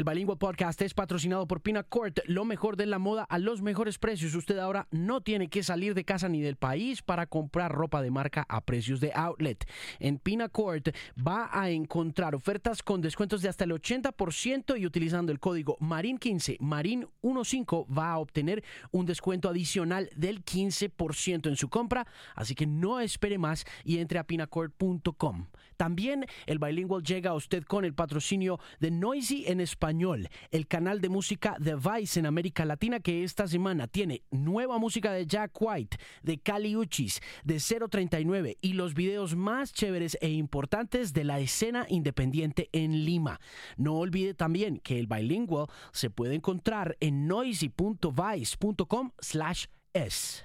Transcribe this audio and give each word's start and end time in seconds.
El 0.00 0.06
Bilingual 0.06 0.38
Podcast 0.38 0.80
es 0.80 0.94
patrocinado 0.94 1.46
por 1.46 1.60
Pinacourt, 1.60 2.20
lo 2.24 2.46
mejor 2.46 2.78
de 2.78 2.86
la 2.86 2.98
moda 2.98 3.24
a 3.24 3.38
los 3.38 3.60
mejores 3.60 3.98
precios. 3.98 4.34
Usted 4.34 4.56
ahora 4.56 4.88
no 4.90 5.20
tiene 5.20 5.50
que 5.50 5.62
salir 5.62 5.92
de 5.92 6.06
casa 6.06 6.26
ni 6.26 6.40
del 6.40 6.56
país 6.56 7.02
para 7.02 7.26
comprar 7.26 7.70
ropa 7.70 8.00
de 8.00 8.10
marca 8.10 8.46
a 8.48 8.64
precios 8.64 9.00
de 9.00 9.12
outlet. 9.14 9.68
En 9.98 10.18
Pinacourt 10.18 10.96
va 11.18 11.50
a 11.52 11.68
encontrar 11.68 12.34
ofertas 12.34 12.82
con 12.82 13.02
descuentos 13.02 13.42
de 13.42 13.50
hasta 13.50 13.64
el 13.64 13.72
80% 13.72 14.80
y 14.80 14.86
utilizando 14.86 15.32
el 15.32 15.38
código 15.38 15.76
MARIN15, 15.80 16.56
MARIN15 16.60 17.86
va 17.94 18.12
a 18.12 18.18
obtener 18.20 18.64
un 18.92 19.04
descuento 19.04 19.50
adicional 19.50 20.08
del 20.16 20.42
15% 20.42 21.46
en 21.46 21.56
su 21.56 21.68
compra, 21.68 22.06
así 22.36 22.54
que 22.54 22.66
no 22.66 23.00
espere 23.00 23.36
más 23.36 23.66
y 23.84 23.98
entre 23.98 24.18
a 24.18 24.24
pinacourt.com. 24.24 25.48
También 25.80 26.26
el 26.44 26.58
Bilingual 26.58 27.02
llega 27.02 27.30
a 27.30 27.34
usted 27.34 27.64
con 27.64 27.86
el 27.86 27.94
patrocinio 27.94 28.60
de 28.80 28.90
Noisy 28.90 29.44
en 29.46 29.62
español 29.62 30.28
el 30.50 30.66
canal 30.66 31.00
de 31.00 31.08
música 31.08 31.56
The 31.58 31.76
Vice 31.76 32.20
en 32.20 32.26
América 32.26 32.66
Latina 32.66 33.00
que 33.00 33.24
esta 33.24 33.48
semana 33.48 33.86
tiene 33.86 34.22
nueva 34.30 34.76
música 34.76 35.10
de 35.10 35.24
Jack 35.24 35.52
White, 35.58 35.96
de 36.22 36.38
Cali 36.38 36.76
Uchis, 36.76 37.22
de 37.44 37.58
039 37.88 38.58
y 38.60 38.74
los 38.74 38.92
videos 38.92 39.34
más 39.36 39.72
chéveres 39.72 40.18
e 40.20 40.28
importantes 40.28 41.14
de 41.14 41.24
la 41.24 41.40
escena 41.40 41.86
independiente 41.88 42.68
en 42.72 43.06
Lima. 43.06 43.40
No 43.78 43.94
olvide 43.94 44.34
también 44.34 44.80
que 44.80 44.98
el 44.98 45.06
Bilingual 45.06 45.68
se 45.92 46.10
puede 46.10 46.34
encontrar 46.34 46.98
en 47.00 47.26
noisy.vice.com 47.26 49.12
slash 49.18 49.64
s. 49.94 50.44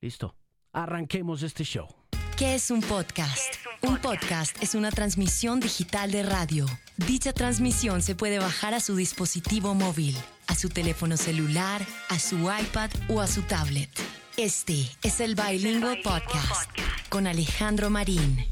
Listo, 0.00 0.34
arranquemos 0.72 1.42
este 1.42 1.64
show. 1.64 2.03
¿Qué 2.36 2.56
es 2.56 2.72
un 2.72 2.80
podcast? 2.80 3.54
un, 3.82 3.96
podcast? 3.98 4.60
es 4.60 4.74
una 4.74 4.90
transmisión 4.90 5.60
digital 5.60 6.10
de 6.10 6.24
radio. 6.24 6.66
Dicha 6.96 7.32
transmisión 7.32 8.02
se 8.02 8.16
puede 8.16 8.40
bajar 8.40 8.74
a 8.74 8.80
su 8.80 8.96
dispositivo 8.96 9.74
móvil, 9.74 10.16
a 10.48 10.56
su 10.56 10.68
teléfono 10.68 11.16
celular, 11.16 11.80
a 12.08 12.18
su 12.18 12.38
iPad 12.38 12.90
o 13.08 13.20
a 13.20 13.28
su 13.28 13.42
tablet. 13.42 13.88
Este 14.36 14.90
es 15.04 15.20
el 15.20 15.36
Bilingual 15.36 16.00
Podcast 16.02 16.68
con 17.08 17.28
Alejandro 17.28 17.88
Marín. 17.88 18.44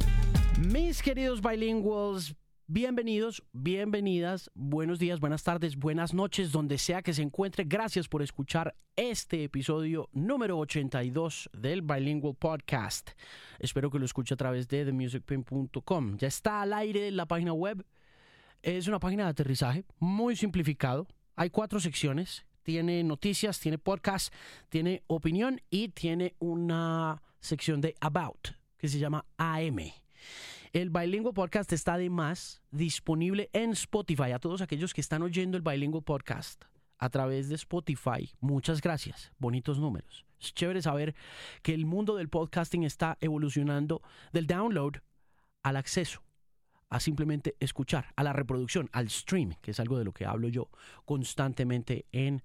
Mis 0.61 1.03
queridos 1.03 1.41
bilinguals, 1.43 2.37
Bienvenidos, 2.69 3.43
bienvenidas, 3.53 4.51
buenos 4.55 5.01
días, 5.01 5.19
buenas 5.19 5.43
tardes, 5.43 5.77
buenas 5.77 6.15
noches, 6.15 6.53
donde 6.53 6.79
sea 6.79 7.03
que 7.03 7.13
se 7.13 7.21
encuentre. 7.21 7.65
Gracias 7.65 8.07
por 8.07 8.23
escuchar 8.23 8.77
este 8.95 9.43
episodio 9.43 10.09
número 10.13 10.57
82 10.59 11.51
del 11.53 11.83
Bilingual 11.83 12.37
Podcast. 12.37 13.11
Espero 13.59 13.91
que 13.91 13.99
lo 13.99 14.05
escuche 14.05 14.35
a 14.35 14.37
través 14.37 14.69
de 14.69 14.85
themusicpin.com. 14.85 16.17
Ya 16.19 16.29
está 16.29 16.63
al 16.63 16.73
aire 16.73 17.11
la 17.11 17.27
página 17.27 17.53
web. 17.53 17.85
Es 18.63 18.87
una 18.87 19.01
página 19.01 19.25
de 19.25 19.31
aterrizaje 19.31 19.85
muy 19.99 20.37
simplificado. 20.37 21.09
Hay 21.35 21.51
cuatro 21.51 21.81
secciones. 21.81 22.47
Tiene 22.63 23.03
noticias, 23.03 23.59
tiene 23.59 23.77
podcast, 23.77 24.33
tiene 24.69 25.03
opinión 25.09 25.61
y 25.69 25.89
tiene 25.89 26.37
una 26.39 27.23
sección 27.41 27.81
de 27.81 27.97
About 28.01 28.51
que 28.79 28.87
se 28.87 29.01
llama 29.01 29.25
AM. 29.37 29.79
El 30.73 30.89
Bilingual 30.89 31.35
Podcast 31.35 31.71
está 31.75 31.95
además 31.95 32.63
disponible 32.71 33.51
en 33.53 33.73
Spotify. 33.73 34.33
A 34.33 34.39
todos 34.39 34.63
aquellos 34.63 34.95
que 34.95 35.03
están 35.03 35.21
oyendo 35.21 35.59
el 35.59 35.63
Bilingual 35.63 36.03
Podcast 36.03 36.65
a 36.99 37.11
través 37.11 37.51
de 37.51 37.57
Spotify, 37.57 38.33
muchas 38.41 38.81
gracias. 38.81 39.33
Bonitos 39.39 39.79
números. 39.79 40.25
Es 40.41 40.55
chévere 40.55 40.81
saber 40.81 41.15
que 41.61 41.75
el 41.75 41.85
mundo 41.85 42.17
del 42.17 42.31
podcasting 42.31 42.85
está 42.85 43.19
evolucionando 43.21 44.01
del 44.33 44.47
download 44.47 44.95
al 45.63 45.77
acceso 45.77 46.23
a 46.89 47.01
simplemente 47.01 47.55
escuchar, 47.61 48.07
a 48.17 48.23
la 48.23 48.33
reproducción, 48.33 48.89
al 48.93 49.11
stream, 49.11 49.53
que 49.61 49.73
es 49.73 49.81
algo 49.81 49.99
de 49.99 50.05
lo 50.05 50.13
que 50.13 50.25
hablo 50.25 50.49
yo 50.49 50.71
constantemente 51.05 52.07
en 52.13 52.43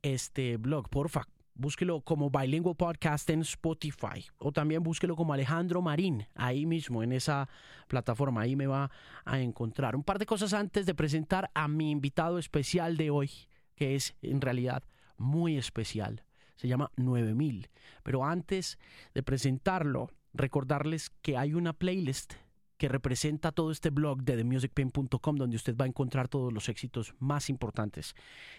este 0.00 0.56
blog. 0.56 0.88
Porfa, 0.88 1.26
búsquelo 1.58 2.00
como 2.00 2.30
Bilingual 2.30 2.76
Podcast 2.76 3.28
en 3.30 3.40
Spotify 3.40 4.24
o 4.38 4.52
también 4.52 4.82
búsquelo 4.82 5.16
como 5.16 5.32
Alejandro 5.32 5.82
Marín, 5.82 6.26
ahí 6.36 6.64
mismo 6.64 7.02
en 7.02 7.12
esa 7.12 7.48
plataforma, 7.88 8.42
ahí 8.42 8.54
me 8.54 8.68
va 8.68 8.90
a 9.24 9.40
encontrar. 9.40 9.96
Un 9.96 10.04
par 10.04 10.20
de 10.20 10.26
cosas 10.26 10.54
antes 10.54 10.86
de 10.86 10.94
presentar 10.94 11.50
a 11.54 11.66
mi 11.66 11.90
invitado 11.90 12.38
especial 12.38 12.96
de 12.96 13.10
hoy, 13.10 13.30
que 13.74 13.96
es 13.96 14.14
en 14.22 14.40
realidad 14.40 14.84
muy 15.16 15.58
especial. 15.58 16.24
Se 16.54 16.68
llama 16.68 16.92
9000. 16.96 17.68
Pero 18.04 18.24
antes 18.24 18.78
de 19.12 19.22
presentarlo, 19.24 20.12
recordarles 20.32 21.10
que 21.22 21.36
hay 21.36 21.54
una 21.54 21.72
playlist 21.72 22.34
que 22.78 22.88
representa 22.88 23.52
todo 23.52 23.70
este 23.70 23.90
blog 23.90 24.22
de 24.22 24.36
themusicpain.com 24.36 25.36
donde 25.36 25.56
usted 25.56 25.76
va 25.76 25.84
a 25.84 25.88
encontrar 25.88 26.28
todos 26.28 26.52
los 26.52 26.68
éxitos 26.68 27.14
más 27.18 27.50
importantes 27.50 28.14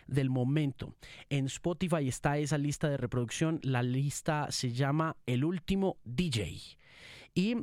del 0.07 0.29
momento. 0.29 0.93
En 1.29 1.45
Spotify 1.45 2.07
está 2.07 2.37
esa 2.37 2.57
lista 2.57 2.89
de 2.89 2.97
reproducción, 2.97 3.59
la 3.63 3.81
lista 3.81 4.51
se 4.51 4.71
llama 4.71 5.15
El 5.25 5.43
último 5.43 5.97
DJ. 6.03 6.59
Y 7.33 7.55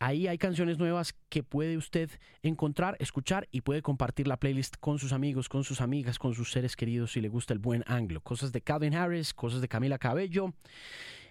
Ahí 0.00 0.28
hay 0.28 0.38
canciones 0.38 0.78
nuevas 0.78 1.16
que 1.28 1.42
puede 1.42 1.76
usted 1.76 2.08
encontrar, 2.42 2.96
escuchar 3.00 3.48
y 3.50 3.62
puede 3.62 3.82
compartir 3.82 4.28
la 4.28 4.36
playlist 4.36 4.76
con 4.78 5.00
sus 5.00 5.12
amigos, 5.12 5.48
con 5.48 5.64
sus 5.64 5.80
amigas, 5.80 6.20
con 6.20 6.34
sus 6.34 6.52
seres 6.52 6.76
queridos 6.76 7.12
si 7.12 7.20
le 7.20 7.28
gusta 7.28 7.52
el 7.52 7.58
buen 7.58 7.82
anglo. 7.88 8.20
Cosas 8.20 8.52
de 8.52 8.60
Calvin 8.60 8.94
Harris, 8.94 9.34
cosas 9.34 9.60
de 9.60 9.66
Camila 9.66 9.98
Cabello, 9.98 10.54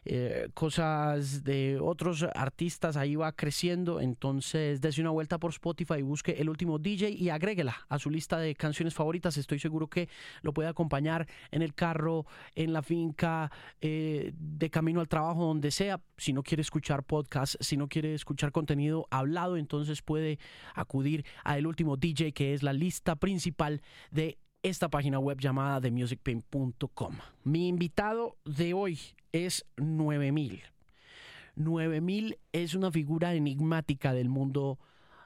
eh, 0.05 0.49
cosas 0.53 1.43
de 1.43 1.79
otros 1.81 2.23
artistas, 2.35 2.97
ahí 2.97 3.15
va 3.15 3.31
creciendo. 3.31 3.99
Entonces, 3.99 4.81
dése 4.81 5.01
una 5.01 5.09
vuelta 5.09 5.37
por 5.37 5.51
Spotify, 5.51 6.01
busque 6.01 6.33
el 6.39 6.49
último 6.49 6.79
DJ 6.79 7.09
y 7.09 7.29
agréguela 7.29 7.75
a 7.89 7.99
su 7.99 8.09
lista 8.09 8.37
de 8.37 8.55
canciones 8.55 8.93
favoritas. 8.93 9.37
Estoy 9.37 9.59
seguro 9.59 9.87
que 9.87 10.09
lo 10.41 10.53
puede 10.53 10.69
acompañar 10.69 11.27
en 11.51 11.61
el 11.61 11.73
carro, 11.73 12.25
en 12.55 12.73
la 12.73 12.81
finca, 12.81 13.51
eh, 13.81 14.33
de 14.35 14.69
camino 14.69 15.01
al 15.01 15.07
trabajo, 15.07 15.45
donde 15.45 15.71
sea. 15.71 16.01
Si 16.17 16.33
no 16.33 16.43
quiere 16.43 16.61
escuchar 16.61 17.03
podcast, 17.03 17.55
si 17.59 17.77
no 17.77 17.87
quiere 17.87 18.13
escuchar 18.13 18.51
contenido 18.51 19.07
hablado, 19.11 19.57
entonces 19.57 20.01
puede 20.01 20.39
acudir 20.73 21.25
a 21.43 21.57
el 21.57 21.67
último 21.67 21.97
DJ, 21.97 22.31
que 22.33 22.53
es 22.53 22.63
la 22.63 22.73
lista 22.73 23.15
principal 23.15 23.81
de 24.11 24.37
esta 24.69 24.89
página 24.89 25.17
web 25.19 25.39
llamada 25.39 25.81
themusicpin.com. 25.81 27.15
Mi 27.43 27.69
invitado 27.69 28.37
de 28.43 28.73
hoy 28.73 28.99
es 29.31 29.65
9000. 29.77 30.61
9000 31.55 32.37
es 32.51 32.75
una 32.75 32.91
figura 32.91 33.33
enigmática 33.33 34.13
del 34.13 34.29
mundo 34.29 34.77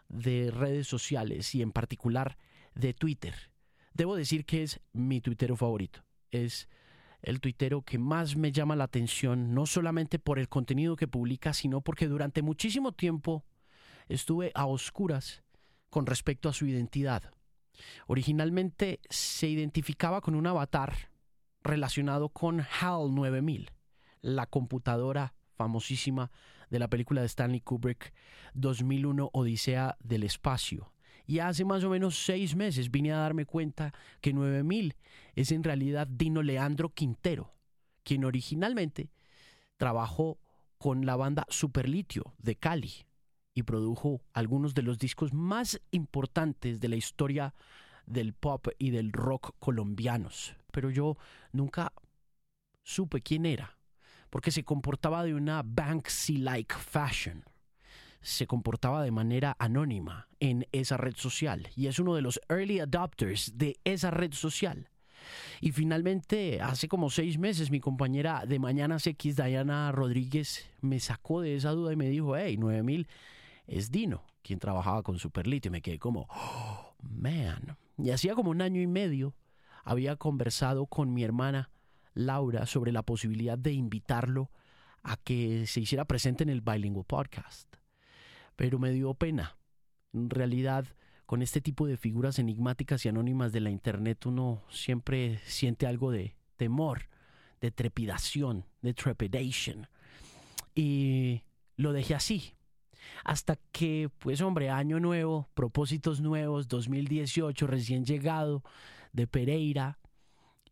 de 0.10 0.52
redes 0.52 0.88
sociales 0.88 1.56
y 1.56 1.62
en 1.62 1.72
particular 1.72 2.38
de 2.76 2.94
Twitter. 2.94 3.34
Debo 3.94 4.16
decir 4.16 4.46
que 4.46 4.64
es 4.64 4.80
mi 4.94 5.22
tuitero 5.22 5.56
favorito. 5.56 6.04
Es 6.30 6.70
el 7.22 7.40
tuitero 7.40 7.82
que 7.82 7.98
más 7.98 8.36
me 8.36 8.52
llama 8.52 8.76
la 8.76 8.86
atención, 8.86 9.54
no 9.54 9.66
solamente 9.66 10.20
por 10.20 10.40
el 10.40 10.50
contenido 10.50 10.96
que 10.96 11.08
publica, 11.08 11.54
sino 11.54 11.82
porque 11.82 12.08
durante 12.08 12.42
muchísimo 12.42 12.92
tiempo 12.92 13.44
estuve 14.08 14.52
a 14.54 14.66
oscuras 14.66 15.44
con 15.90 16.06
respecto 16.06 16.48
a 16.48 16.54
su 16.54 16.68
identidad. 16.68 17.32
Originalmente 18.08 19.00
se 19.10 19.48
identificaba 19.48 20.22
con 20.22 20.36
un 20.36 20.48
avatar 20.48 21.10
relacionado 21.64 22.30
con 22.30 22.62
HAL 22.62 23.14
9000, 23.14 23.72
la 24.22 24.46
computadora 24.48 25.34
famosísima 25.56 26.32
de 26.70 26.80
la 26.80 26.88
película 26.88 27.22
de 27.22 27.28
Stanley 27.28 27.62
Kubrick 27.62 28.14
2001 28.54 29.30
Odisea 29.34 29.98
del 30.00 30.24
Espacio. 30.24 30.92
Y 31.28 31.40
hace 31.40 31.66
más 31.66 31.84
o 31.84 31.90
menos 31.90 32.26
seis 32.26 32.56
meses 32.56 32.90
vine 32.90 33.14
a 33.14 33.18
darme 33.18 33.46
cuenta 33.46 33.94
que 34.22 34.34
9000 34.34 34.96
es 35.36 35.52
en 35.52 35.64
realidad 35.64 36.08
Dino 36.08 36.42
Leandro 36.42 36.90
Quintero, 36.90 37.54
quien 38.04 38.26
originalmente 38.26 39.12
trabajó 39.78 40.40
con 40.78 41.06
la 41.06 41.16
banda 41.16 41.46
Superlitio 41.50 42.34
de 42.40 42.56
Cali, 42.56 43.06
y 43.54 43.64
produjo 43.64 44.22
algunos 44.34 44.74
de 44.74 44.82
los 44.82 44.98
discos 44.98 45.34
más 45.34 45.82
importantes 45.92 46.80
de 46.80 46.90
la 46.90 46.96
historia 46.96 47.54
del 48.06 48.34
pop 48.34 48.68
y 48.78 48.92
del 48.92 49.12
rock 49.12 49.56
colombianos. 49.60 50.56
Pero 50.72 50.90
yo 50.90 51.18
nunca 51.52 51.94
supe 52.84 53.22
quién 53.22 53.46
era, 53.46 53.78
porque 54.30 54.52
se 54.52 54.64
comportaba 54.64 55.24
de 55.24 55.34
una 55.34 55.64
Banksy-like 55.64 56.76
fashion. 56.76 57.44
Se 58.22 58.48
comportaba 58.48 59.04
de 59.04 59.12
manera 59.12 59.56
anónima 59.60 60.28
en 60.40 60.68
esa 60.72 60.96
red 60.98 61.16
social 61.16 61.70
y 61.76 61.88
es 61.88 62.00
uno 62.00 62.16
de 62.16 62.22
los 62.22 62.40
early 62.50 62.80
adopters 62.80 63.58
de 63.58 63.80
esa 63.84 64.12
red 64.12 64.34
social. 64.34 64.90
Y 65.60 65.72
finalmente, 65.72 66.62
hace 66.62 66.88
como 66.88 67.10
seis 67.10 67.38
meses, 67.38 67.70
mi 67.70 67.80
compañera 67.80 68.46
de 68.48 68.60
Mañanas 68.60 69.06
X, 69.06 69.36
Diana 69.36 69.92
Rodríguez, 69.92 70.68
me 70.82 71.00
sacó 71.00 71.42
de 71.42 71.56
esa 71.56 71.72
duda 71.72 71.94
y 71.94 71.96
me 71.96 72.10
dijo, 72.10 72.36
hey, 72.36 72.58
9000 72.58 73.08
es 73.68 73.92
Dino, 73.92 74.26
quien 74.42 74.60
trabajaba 74.60 75.04
con 75.04 75.20
Superlitio. 75.20 75.70
Y 75.70 75.72
me 75.72 75.82
quedé 75.82 76.00
como, 76.00 76.28
oh, 76.30 76.96
man. 77.02 77.78
Y 77.98 78.12
hacía 78.12 78.36
como 78.36 78.52
un 78.52 78.62
año 78.62 78.82
y 78.82 78.88
medio 78.88 79.36
había 79.84 80.16
conversado 80.16 80.86
con 80.86 81.14
mi 81.14 81.24
hermana 81.24 81.72
Laura 82.14 82.66
sobre 82.66 82.92
la 82.92 83.04
posibilidad 83.04 83.58
de 83.58 83.74
invitarlo 83.74 84.52
a 85.04 85.18
que 85.18 85.66
se 85.66 85.82
hiciera 85.82 86.06
presente 86.06 86.44
en 86.44 86.50
el 86.50 86.62
Bilingual 86.62 87.06
Podcast. 87.06 87.68
Pero 88.56 88.80
me 88.80 88.92
dio 88.92 89.14
pena. 89.14 89.58
En 90.14 90.30
realidad, 90.30 90.86
con 91.26 91.42
este 91.42 91.62
tipo 91.62 91.88
de 91.88 91.98
figuras 91.98 92.40
enigmáticas 92.40 93.06
y 93.06 93.10
anónimas 93.10 93.52
de 93.52 93.62
la 93.62 93.70
Internet 93.70 94.26
uno 94.26 94.64
siempre 94.70 95.40
siente 95.46 95.88
algo 95.88 96.12
de 96.12 96.36
temor, 96.58 97.08
de 97.62 97.72
trepidación, 97.72 98.66
de 98.82 98.94
trepidation. 98.94 99.88
Y 100.76 101.44
lo 101.78 101.94
dejé 101.94 102.16
así. 102.16 102.54
Hasta 103.24 103.58
que, 103.72 104.10
pues 104.20 104.42
hombre, 104.42 104.70
año 104.70 105.00
nuevo, 105.00 105.50
propósitos 105.54 106.22
nuevos, 106.22 106.68
2018, 106.68 107.68
recién 107.68 108.06
llegado 108.06 108.64
de 109.14 109.28
Pereira, 109.28 110.00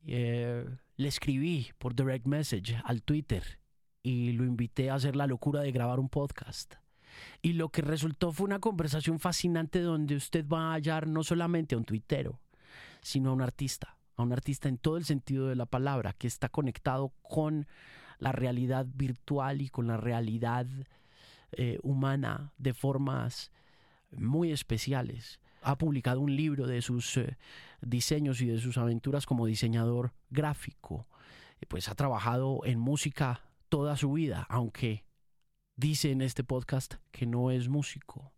eh, 0.06 0.66
le 0.96 1.08
escribí 1.08 1.68
por 1.78 1.96
direct 1.96 2.26
message 2.26 2.78
al 2.84 3.02
Twitter 3.04 3.60
y 4.04 4.31
lo 4.34 4.44
invité 4.44 4.90
a 4.90 4.96
hacer 4.96 5.16
la 5.16 5.28
locura 5.28 5.62
de 5.62 5.72
grabar 5.72 6.00
un 6.00 6.10
podcast. 6.10 6.76
Y 7.42 7.54
lo 7.54 7.70
que 7.70 7.81
resultó 7.81 8.31
fue 8.31 8.46
una 8.46 8.60
conversación 8.60 9.20
fascinante 9.20 9.81
donde 9.81 10.16
usted 10.16 10.48
va 10.48 10.72
a 10.72 10.74
hallar 10.74 11.08
no 11.08 11.24
solamente 11.24 11.76
a 11.76 11.78
un 11.78 11.86
tuitero, 11.86 12.40
sino 13.02 13.30
a 13.30 13.34
un 13.34 13.42
artista, 13.42 13.98
a 14.16 14.24
un 14.24 14.34
artista 14.34 14.70
en 14.70 14.78
todo 14.78 14.98
el 14.98 15.06
sentido 15.06 15.48
de 15.48 15.56
la 15.56 15.66
palabra, 15.66 16.14
que 16.14 16.28
está 16.28 16.50
conectado 16.50 17.14
con 17.22 17.68
la 18.20 18.31
realidad 18.31 18.86
virtual 18.94 19.62
y 19.62 19.70
con 19.70 19.88
la 19.88 19.98
realidad 19.98 20.68
eh, 21.51 21.80
humana 21.84 22.54
de 22.57 22.74
formas 22.74 23.51
muy 24.12 24.51
especiales. 24.51 25.40
Ha 25.62 25.78
publicado 25.78 26.22
un 26.22 26.36
libro 26.36 26.68
de 26.68 26.81
sus 26.81 27.18
eh, 27.18 27.38
diseños 27.81 28.42
y 28.42 28.48
de 28.48 28.60
sus 28.60 28.78
aventuras 28.78 29.25
como 29.25 29.46
diseñador 29.46 30.13
gráfico. 30.30 31.07
Pues 31.68 31.90
ha 31.90 31.96
trabajado 31.96 32.62
en 32.63 32.80
música 32.80 33.42
toda 33.68 33.98
su 33.98 34.13
vida, 34.13 34.48
aunque 34.50 35.04
dice 35.75 36.12
en 36.12 36.22
este 36.22 36.44
podcast 36.44 36.96
que 37.12 37.25
no 37.25 37.52
es 37.52 37.68
músico. 37.68 38.31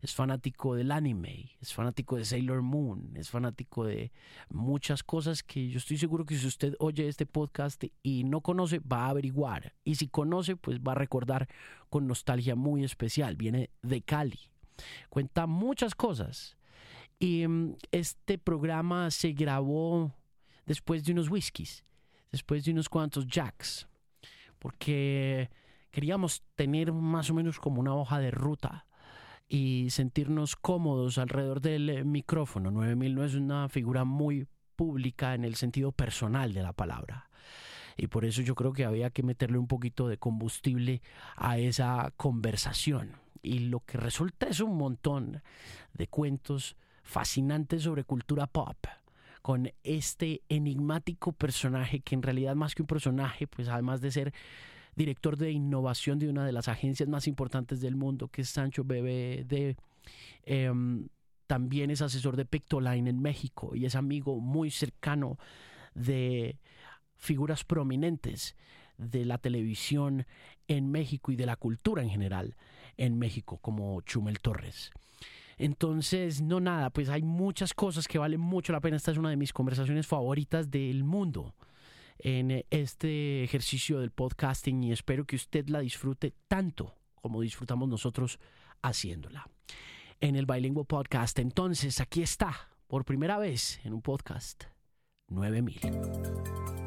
Es 0.00 0.14
fanático 0.14 0.76
del 0.76 0.92
anime, 0.92 1.50
es 1.60 1.74
fanático 1.74 2.16
de 2.16 2.24
Sailor 2.24 2.62
Moon, 2.62 3.16
es 3.16 3.30
fanático 3.30 3.84
de 3.84 4.12
muchas 4.48 5.02
cosas 5.02 5.42
que 5.42 5.68
yo 5.68 5.78
estoy 5.78 5.98
seguro 5.98 6.24
que 6.24 6.36
si 6.36 6.46
usted 6.46 6.76
oye 6.78 7.08
este 7.08 7.26
podcast 7.26 7.82
y 8.04 8.22
no 8.22 8.40
conoce, 8.40 8.78
va 8.78 9.06
a 9.06 9.08
averiguar. 9.08 9.74
Y 9.82 9.96
si 9.96 10.06
conoce, 10.06 10.54
pues 10.54 10.78
va 10.78 10.92
a 10.92 10.94
recordar 10.94 11.48
con 11.90 12.06
nostalgia 12.06 12.54
muy 12.54 12.84
especial. 12.84 13.34
Viene 13.34 13.70
de 13.82 14.02
Cali. 14.02 14.38
Cuenta 15.08 15.48
muchas 15.48 15.96
cosas. 15.96 16.56
Y 17.18 17.48
mm, 17.48 17.74
este 17.90 18.38
programa 18.38 19.10
se 19.10 19.32
grabó 19.32 20.14
después 20.64 21.02
de 21.02 21.10
unos 21.10 21.28
whiskies, 21.28 21.84
después 22.30 22.64
de 22.64 22.70
unos 22.70 22.88
cuantos 22.88 23.26
jacks, 23.26 23.88
porque 24.60 25.50
queríamos 25.90 26.44
tener 26.54 26.92
más 26.92 27.30
o 27.30 27.34
menos 27.34 27.58
como 27.58 27.80
una 27.80 27.96
hoja 27.96 28.20
de 28.20 28.30
ruta 28.30 28.84
y 29.48 29.88
sentirnos 29.90 30.56
cómodos 30.56 31.18
alrededor 31.18 31.60
del 31.60 31.88
eh, 31.88 32.04
micrófono. 32.04 32.70
9000 32.70 33.14
no 33.14 33.24
es 33.24 33.34
una 33.34 33.68
figura 33.68 34.04
muy 34.04 34.46
pública 34.76 35.34
en 35.34 35.44
el 35.44 35.56
sentido 35.56 35.92
personal 35.92 36.52
de 36.52 36.62
la 36.62 36.72
palabra. 36.72 37.30
Y 37.96 38.06
por 38.06 38.24
eso 38.24 38.42
yo 38.42 38.54
creo 38.54 38.72
que 38.72 38.84
había 38.84 39.10
que 39.10 39.22
meterle 39.22 39.58
un 39.58 39.66
poquito 39.66 40.06
de 40.06 40.18
combustible 40.18 41.02
a 41.36 41.58
esa 41.58 42.12
conversación. 42.16 43.16
Y 43.42 43.60
lo 43.60 43.80
que 43.80 43.98
resulta 43.98 44.46
es 44.46 44.60
un 44.60 44.76
montón 44.76 45.42
de 45.94 46.06
cuentos 46.06 46.76
fascinantes 47.02 47.82
sobre 47.82 48.04
cultura 48.04 48.46
pop 48.46 48.76
con 49.42 49.72
este 49.82 50.42
enigmático 50.48 51.32
personaje 51.32 52.00
que 52.00 52.14
en 52.14 52.22
realidad 52.22 52.54
más 52.54 52.74
que 52.74 52.82
un 52.82 52.88
personaje, 52.88 53.46
pues 53.46 53.68
además 53.68 54.00
de 54.00 54.10
ser 54.10 54.34
director 54.98 55.36
de 55.38 55.52
innovación 55.52 56.18
de 56.18 56.28
una 56.28 56.44
de 56.44 56.52
las 56.52 56.68
agencias 56.68 57.08
más 57.08 57.26
importantes 57.26 57.80
del 57.80 57.96
mundo, 57.96 58.28
que 58.28 58.42
es 58.42 58.50
Sancho 58.50 58.84
BBD. 58.84 59.76
Em, 60.42 61.08
también 61.46 61.90
es 61.90 62.02
asesor 62.02 62.36
de 62.36 62.44
Pictoline 62.44 63.08
en 63.08 63.22
México 63.22 63.74
y 63.74 63.86
es 63.86 63.94
amigo 63.94 64.40
muy 64.40 64.70
cercano 64.70 65.38
de 65.94 66.58
figuras 67.16 67.64
prominentes 67.64 68.56
de 68.98 69.24
la 69.24 69.38
televisión 69.38 70.26
en 70.66 70.90
México 70.90 71.32
y 71.32 71.36
de 71.36 71.46
la 71.46 71.56
cultura 71.56 72.02
en 72.02 72.10
general 72.10 72.56
en 72.96 73.18
México, 73.18 73.58
como 73.58 74.00
Chumel 74.02 74.40
Torres. 74.40 74.90
Entonces, 75.56 76.42
no 76.42 76.60
nada, 76.60 76.90
pues 76.90 77.08
hay 77.08 77.22
muchas 77.22 77.72
cosas 77.72 78.08
que 78.08 78.18
valen 78.18 78.40
mucho 78.40 78.72
la 78.72 78.80
pena. 78.80 78.96
Esta 78.96 79.12
es 79.12 79.18
una 79.18 79.30
de 79.30 79.36
mis 79.36 79.52
conversaciones 79.52 80.06
favoritas 80.06 80.70
del 80.70 81.04
mundo 81.04 81.54
en 82.18 82.64
este 82.70 83.44
ejercicio 83.44 84.00
del 84.00 84.10
podcasting 84.10 84.82
y 84.84 84.92
espero 84.92 85.24
que 85.24 85.36
usted 85.36 85.68
la 85.68 85.80
disfrute 85.80 86.34
tanto 86.48 86.94
como 87.14 87.40
disfrutamos 87.40 87.88
nosotros 87.88 88.38
haciéndola. 88.82 89.48
En 90.20 90.36
el 90.36 90.46
Bilingual 90.46 90.86
Podcast, 90.86 91.38
entonces, 91.38 92.00
aquí 92.00 92.22
está, 92.22 92.70
por 92.86 93.04
primera 93.04 93.38
vez 93.38 93.80
en 93.84 93.92
un 93.94 94.02
podcast, 94.02 94.64
9000. 95.28 96.77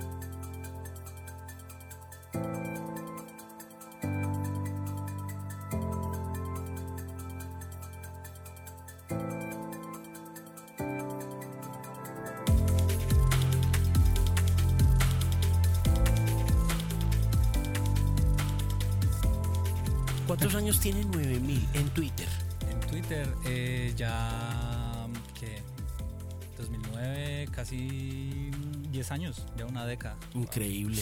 Años 20.62 20.80
tiene 20.80 21.04
9000 21.06 21.68
en 21.74 21.90
Twitter? 21.90 22.28
En 22.70 22.80
Twitter 22.82 23.28
eh, 23.46 23.94
ya, 23.96 25.08
¿qué? 25.40 25.62
2009, 26.58 27.48
casi 27.52 28.52
10 28.92 29.12
años, 29.12 29.46
ya 29.58 29.66
una 29.66 29.86
década. 29.86 30.18
Increíble. 30.36 31.02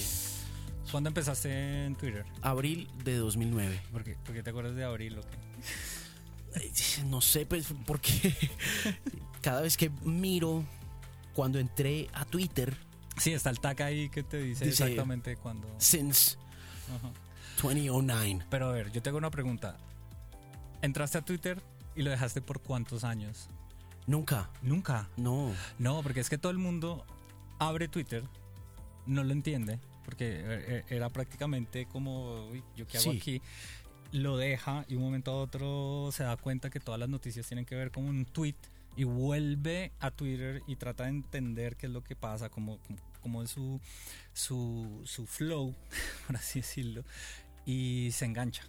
¿Cuándo 0.91 1.09
empezaste 1.09 1.85
en 1.85 1.95
Twitter? 1.95 2.25
Abril 2.41 2.89
de 3.03 3.15
2009. 3.17 3.81
¿Por 3.91 4.03
qué, 4.03 4.15
¿Por 4.25 4.33
qué 4.33 4.43
te 4.43 4.49
acuerdas 4.49 4.75
de 4.75 4.83
abril 4.85 5.17
o 5.19 5.21
qué? 5.21 5.37
No 7.05 7.21
sé, 7.21 7.45
pues, 7.45 7.67
porque 7.85 8.33
cada 9.41 9.61
vez 9.61 9.77
que 9.77 9.89
miro 10.03 10.63
cuando 11.33 11.59
entré 11.59 12.09
a 12.13 12.25
Twitter, 12.25 12.75
Sí, 13.17 13.33
está 13.33 13.49
el 13.49 13.59
tag 13.59 13.81
ahí 13.81 14.07
que 14.09 14.23
te 14.23 14.37
dice, 14.37 14.63
Dice- 14.65 14.85
exactamente 14.85 15.35
cuándo. 15.35 15.67
since 15.77 16.37
Ajá. 16.87 17.11
2009. 17.61 18.45
Pero 18.49 18.67
a 18.69 18.71
ver, 18.71 18.91
yo 18.91 19.01
te 19.01 19.09
hago 19.09 19.17
una 19.17 19.31
pregunta. 19.31 19.77
¿Entraste 20.81 21.17
a 21.17 21.21
Twitter 21.21 21.61
y 21.95 22.03
lo 22.03 22.11
dejaste 22.11 22.41
por 22.41 22.61
cuántos 22.61 23.03
años? 23.03 23.49
Nunca, 24.07 24.49
Nunca. 24.61 25.07
no. 25.17 25.53
No, 25.77 26.01
porque 26.01 26.19
es 26.21 26.29
que 26.29 26.37
todo 26.37 26.51
el 26.51 26.57
mundo 26.57 27.05
abre 27.59 27.87
Twitter, 27.87 28.23
no 29.05 29.23
lo 29.23 29.33
entiende, 29.33 29.79
porque 30.05 30.41
eh, 30.43 30.83
era 30.89 31.09
prácticamente 31.09 31.85
como, 31.85 32.47
uy, 32.47 32.63
¿yo 32.75 32.87
qué 32.87 32.97
hago 32.97 33.11
Sí. 33.11 33.17
aquí? 33.17 33.41
Lo 34.11 34.37
deja 34.37 34.85
y 34.87 34.95
un 34.95 35.03
momento 35.03 35.31
a 35.31 35.35
otro 35.35 36.09
se 36.11 36.23
da 36.23 36.35
cuenta 36.37 36.71
que 36.71 36.79
todas 36.79 36.99
las 36.99 37.09
noticias 37.09 37.45
tienen 37.45 37.65
que 37.65 37.75
ver 37.75 37.91
con 37.91 38.05
un 38.05 38.25
tweet 38.25 38.55
y 38.95 39.03
vuelve 39.03 39.91
a 39.99 40.09
Twitter 40.09 40.63
y 40.65 40.75
trata 40.77 41.03
de 41.03 41.09
entender 41.09 41.75
qué 41.75 41.85
es 41.85 41.91
lo 41.91 42.03
que 42.03 42.15
pasa, 42.15 42.49
cómo, 42.49 42.79
cómo, 42.87 42.99
cómo 43.21 43.43
es 43.43 43.51
su, 43.51 43.79
su, 44.33 45.01
su 45.05 45.27
flow, 45.27 45.75
por 46.27 46.35
así 46.37 46.61
decirlo, 46.61 47.03
y 47.69 48.11
se 48.11 48.25
engancha 48.25 48.63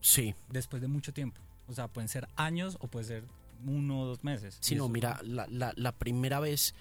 Sí, 0.00 0.34
después 0.50 0.82
de 0.82 0.88
mucho 0.88 1.12
tiempo. 1.14 1.40
O 1.66 1.72
sea, 1.72 1.88
pueden 1.88 2.08
ser 2.08 2.28
años 2.36 2.76
o 2.80 2.88
puede 2.88 3.06
ser 3.06 3.24
uno 3.66 4.00
o 4.02 4.06
dos 4.06 4.22
meses. 4.22 4.58
sí, 4.60 4.74
no, 4.74 4.88
mira, 4.88 5.18
la, 5.24 5.46
la- 5.48 5.72
la 5.76 5.92
primera 5.92 6.40
vez 6.40 6.74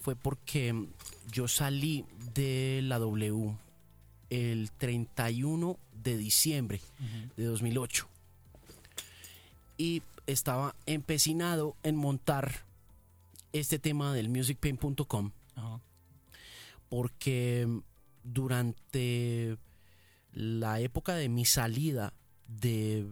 fue 0.00 0.16
porque 0.16 0.86
yo 1.30 1.46
salí 1.48 2.04
de 2.34 2.80
la 2.82 2.98
W 2.98 3.56
el 4.30 4.70
31 4.72 5.78
de 6.02 6.16
diciembre 6.16 6.80
de 7.36 7.44
2008 7.44 8.08
y 9.78 10.02
estaba 10.26 10.74
empecinado 10.86 11.76
en 11.84 11.94
montar 11.96 12.64
este 13.52 13.78
tema 13.78 14.12
del 14.12 14.28
musicpain.com 14.28 15.30
Ajá. 15.54 15.80
porque 16.88 17.68
durante 18.24 19.56
la 20.34 20.80
época 20.80 21.14
de 21.14 21.28
mi 21.28 21.44
salida 21.44 22.12
de 22.46 23.06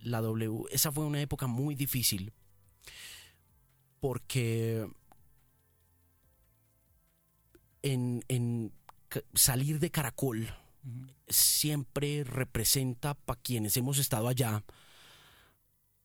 la 0.00 0.20
W, 0.20 0.64
esa 0.70 0.92
fue 0.92 1.04
una 1.04 1.20
época 1.20 1.46
muy 1.46 1.74
difícil 1.74 2.32
porque 4.00 4.88
en, 7.82 8.24
en 8.28 8.72
salir 9.34 9.78
de 9.80 9.90
Caracol 9.90 10.48
siempre 11.28 12.24
representa 12.24 13.14
para 13.14 13.40
quienes 13.40 13.76
hemos 13.76 13.98
estado 13.98 14.28
allá 14.28 14.64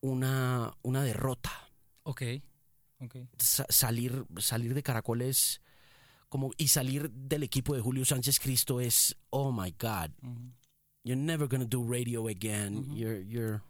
una, 0.00 0.74
una 0.82 1.02
derrota. 1.02 1.50
Ok, 2.02 2.22
ok. 2.98 3.16
Sa- 3.38 3.66
salir, 3.70 4.26
salir 4.38 4.74
de 4.74 4.82
Caracol 4.82 5.22
es 5.22 5.62
como 6.28 6.50
y 6.58 6.68
salir 6.68 7.10
del 7.10 7.44
equipo 7.44 7.74
de 7.74 7.80
Julio 7.80 8.04
Sánchez 8.04 8.40
Cristo 8.40 8.80
es 8.80 9.16
oh 9.30 9.52
my 9.52 9.70
god. 9.78 10.10
You're 11.04 11.20
never 11.20 11.46
gonna 11.46 11.66
do 11.66 11.84
radio 11.84 12.28
again 12.28 12.86
you're 12.94 13.24
you're 13.26 13.60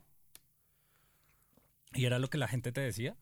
¿Y 1.94 2.06
era 2.06 2.18
lo 2.18 2.28
que 2.28 2.38
la 2.38 2.48
gente 2.48 2.72
te 2.72 2.80
decía? 2.80 3.16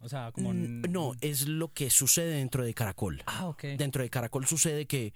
O 0.00 0.08
sea, 0.08 0.30
como... 0.32 0.52
No, 0.52 1.14
es 1.22 1.48
lo 1.48 1.72
que 1.72 1.88
sucede 1.88 2.34
dentro 2.34 2.62
de 2.62 2.74
Caracol. 2.74 3.22
Ah, 3.26 3.46
ok. 3.46 3.62
Dentro 3.78 4.02
de 4.02 4.10
Caracol 4.10 4.46
sucede 4.46 4.86
que 4.86 5.14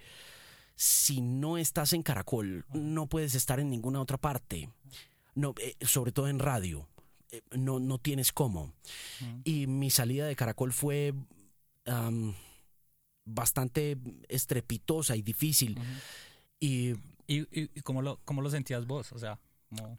si 0.75 1.21
no 1.21 1.57
estás 1.57 1.93
en 1.93 2.01
Caracol, 2.01 2.65
no 2.73 3.07
puedes 3.07 3.35
estar 3.35 3.59
en 3.59 3.69
ninguna 3.69 4.01
otra 4.01 4.17
parte. 4.17 4.69
No, 5.35 5.53
eh, 5.61 5.75
sobre 5.81 6.11
todo 6.11 6.27
en 6.27 6.39
radio. 6.39 6.89
Eh, 7.31 7.41
No, 7.55 7.79
no 7.79 7.99
tienes 7.99 8.31
cómo. 8.31 8.73
Y 9.43 9.67
mi 9.67 9.91
salida 9.91 10.25
de 10.25 10.35
Caracol 10.35 10.73
fue 10.73 11.13
bastante 13.25 13.97
estrepitosa 14.27 15.15
y 15.15 15.21
difícil. 15.21 15.79
Y 16.59 16.93
¿Y, 17.29 17.41
y, 17.57 17.69
y 17.75 17.81
cómo, 17.81 18.01
lo, 18.01 18.19
cómo 18.25 18.41
lo 18.41 18.49
sentías 18.49 18.87
vos? 18.87 19.11
O 19.11 19.19
sea, 19.19 19.39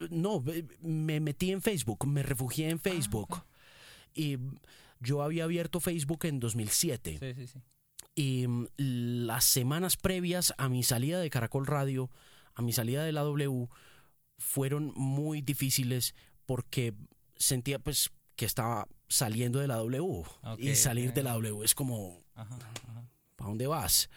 no, 0.09 0.43
me 0.81 1.19
metí 1.21 1.51
en 1.51 1.61
Facebook, 1.61 2.05
me 2.05 2.23
refugié 2.23 2.69
en 2.69 2.79
Facebook. 2.79 3.43
Y 4.13 4.37
yo 4.99 5.23
había 5.23 5.45
abierto 5.45 5.79
Facebook 5.79 6.25
en 6.25 6.41
2007. 6.41 7.17
Sí, 7.19 7.33
sí, 7.33 7.47
sí. 7.47 7.59
Y 8.15 8.47
mm, 8.47 8.67
las 8.77 9.45
semanas 9.45 9.95
previas 9.95 10.53
a 10.57 10.67
mi 10.67 10.83
salida 10.83 11.21
de 11.21 11.29
Caracol 11.29 11.65
Radio, 11.65 12.09
a 12.53 12.61
mi 12.61 12.73
salida 12.73 13.05
de 13.05 13.13
la 13.13 13.21
W, 13.21 13.69
fueron 14.37 14.91
muy 14.95 15.41
difíciles 15.41 16.13
porque 16.45 16.93
sentía 17.37 17.79
pues 17.79 18.11
que 18.35 18.45
estaba 18.45 18.87
saliendo 19.07 19.59
de 19.59 19.67
la 19.67 19.77
W. 19.77 20.23
Y 20.57 20.75
salir 20.75 21.13
de 21.13 21.23
la 21.23 21.31
W 21.33 21.63
es 21.63 21.73
como, 21.73 22.23
Ajá, 22.35 22.55
ajá. 22.55 23.05
¿para 23.37 23.47
dónde 23.47 23.67
vas? 23.67 24.09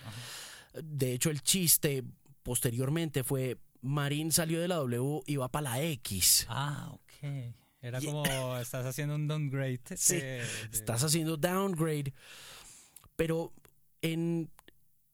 De 0.83 1.13
hecho, 1.13 1.31
el 1.31 1.43
chiste 1.43 2.03
posteriormente 2.45 3.25
fue, 3.25 3.59
Marín 3.81 4.31
salió 4.31 4.61
de 4.61 4.69
la 4.69 4.77
W 4.77 5.23
y 5.27 5.35
va 5.37 5.49
para 5.49 5.71
la 5.71 5.83
X. 5.83 6.47
Ah, 6.49 6.91
ok. 6.93 7.55
Era 7.81 8.01
como, 8.01 8.57
estás 8.59 8.87
haciendo 8.87 9.17
un 9.17 9.27
downgrade. 9.27 9.81
de- 9.89 9.97
Sí, 9.97 10.15
de- 10.17 10.43
Estás 10.73 11.03
haciendo 11.03 11.37
downgrade. 11.37 12.15
Pero 13.17 13.53
en 14.03 14.51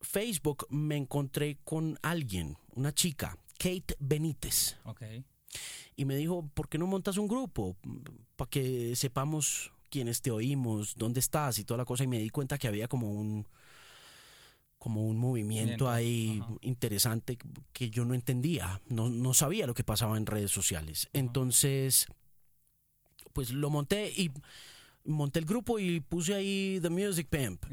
Facebook 0.02 0.66
me 0.70 0.96
encontré 0.96 1.58
con 1.64 1.98
alguien, 2.02 2.56
una 2.74 2.92
chica, 2.94 3.36
Kate 3.58 3.94
Benítez, 3.98 4.76
Ok. 4.84 5.02
y 5.96 6.04
me 6.06 6.16
dijo, 6.16 6.48
¿por 6.54 6.68
qué 6.68 6.78
no 6.78 6.86
montas 6.86 7.16
un 7.18 7.28
grupo? 7.28 7.76
Para 8.36 8.48
que 8.48 8.94
sepamos 8.96 9.72
quiénes 9.90 10.22
te 10.22 10.30
oímos, 10.30 10.94
dónde 10.96 11.20
estás 11.20 11.58
y 11.58 11.64
toda 11.64 11.78
la 11.78 11.84
cosa. 11.84 12.04
Y 12.04 12.06
me 12.06 12.18
di 12.18 12.30
cuenta 12.30 12.56
que 12.56 12.68
había 12.68 12.88
como 12.88 13.10
un 13.12 13.46
como 14.80 15.06
un 15.06 15.18
movimiento 15.18 15.90
ahí 15.90 16.40
ajá. 16.40 16.54
interesante 16.62 17.36
que 17.74 17.90
yo 17.90 18.06
no 18.06 18.14
entendía, 18.14 18.80
no, 18.88 19.10
no 19.10 19.34
sabía 19.34 19.66
lo 19.66 19.74
que 19.74 19.84
pasaba 19.84 20.16
en 20.16 20.24
redes 20.24 20.50
sociales. 20.50 21.10
Entonces, 21.12 22.06
pues 23.34 23.50
lo 23.50 23.68
monté 23.68 24.10
y 24.10 24.30
monté 25.04 25.38
el 25.38 25.44
grupo 25.44 25.78
y 25.78 26.00
puse 26.00 26.34
ahí 26.34 26.78
The 26.80 26.88
Music 26.88 27.28
Pimp. 27.28 27.66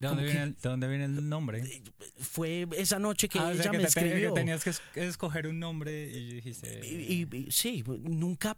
¿De 0.00 0.08
dónde, 0.08 0.24
viene 0.24 0.42
el, 0.44 0.54
¿De 0.54 0.68
dónde 0.70 0.88
viene 0.88 1.04
el 1.04 1.28
nombre? 1.28 1.82
Fue 2.16 2.66
esa 2.78 2.98
noche 2.98 3.28
que 3.28 3.38
Ah, 3.38 3.48
o 3.48 3.52
sea, 3.52 3.54
ella 3.64 3.70
que 3.70 3.76
me 3.76 3.84
te- 3.84 3.92
que 3.92 4.00
escribió. 4.06 4.32
tenías 4.32 4.64
que 4.64 4.70
es- 4.70 4.80
que 4.94 5.06
escoger 5.06 5.46
un 5.46 5.60
nombre 5.60 6.08
y 6.10 6.32
dijiste... 6.36 6.80
Y, 6.88 7.28
y- 7.30 7.36
y- 7.36 7.50
sí, 7.50 7.84
nunca. 7.86 8.56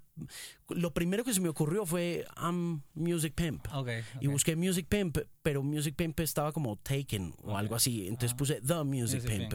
Lo 0.69 0.95
primero 0.95 1.25
que 1.25 1.35
se 1.35 1.41
me 1.41 1.49
ocurrió 1.49 1.85
fue 1.85 2.25
I'm 2.41 2.83
Music 2.95 3.35
Pimp. 3.35 3.67
Ok, 3.75 3.89
Y 4.21 4.29
busqué 4.29 4.55
Music 4.55 4.87
Pimp, 4.89 5.19
pero 5.43 5.65
Music 5.65 5.97
Pimp 5.97 6.21
estaba 6.21 6.53
como 6.53 6.77
Taken 6.77 7.35
o 7.43 7.59
algo 7.59 7.75
así. 7.75 8.03
Entonces 8.07 8.31
Ajá. 8.31 8.37
puse 8.37 8.61
The 8.61 8.85
Music, 8.85 9.25
Music 9.25 9.49
Pimp. 9.49 9.55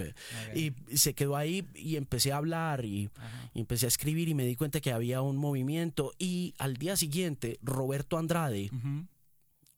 Y 0.57 0.73
se 0.97 1.13
quedó 1.13 1.37
ahí 1.37 1.65
y 1.73 1.95
empecé 1.95 2.33
a 2.33 2.37
hablar 2.37 2.83
y, 2.83 3.09
empecé 3.55 3.85
a 3.85 3.87
escribir 3.87 4.27
y 4.27 4.33
me 4.33 4.45
di 4.45 4.57
cuenta 4.57 4.81
que 4.81 4.91
había 4.91 5.21
un 5.21 5.37
movimiento. 5.37 6.11
Y 6.19 6.53
al 6.57 6.75
día 6.75 6.97
siguiente, 6.97 7.59
Roberto 7.61 8.17
Andrade 8.17 8.69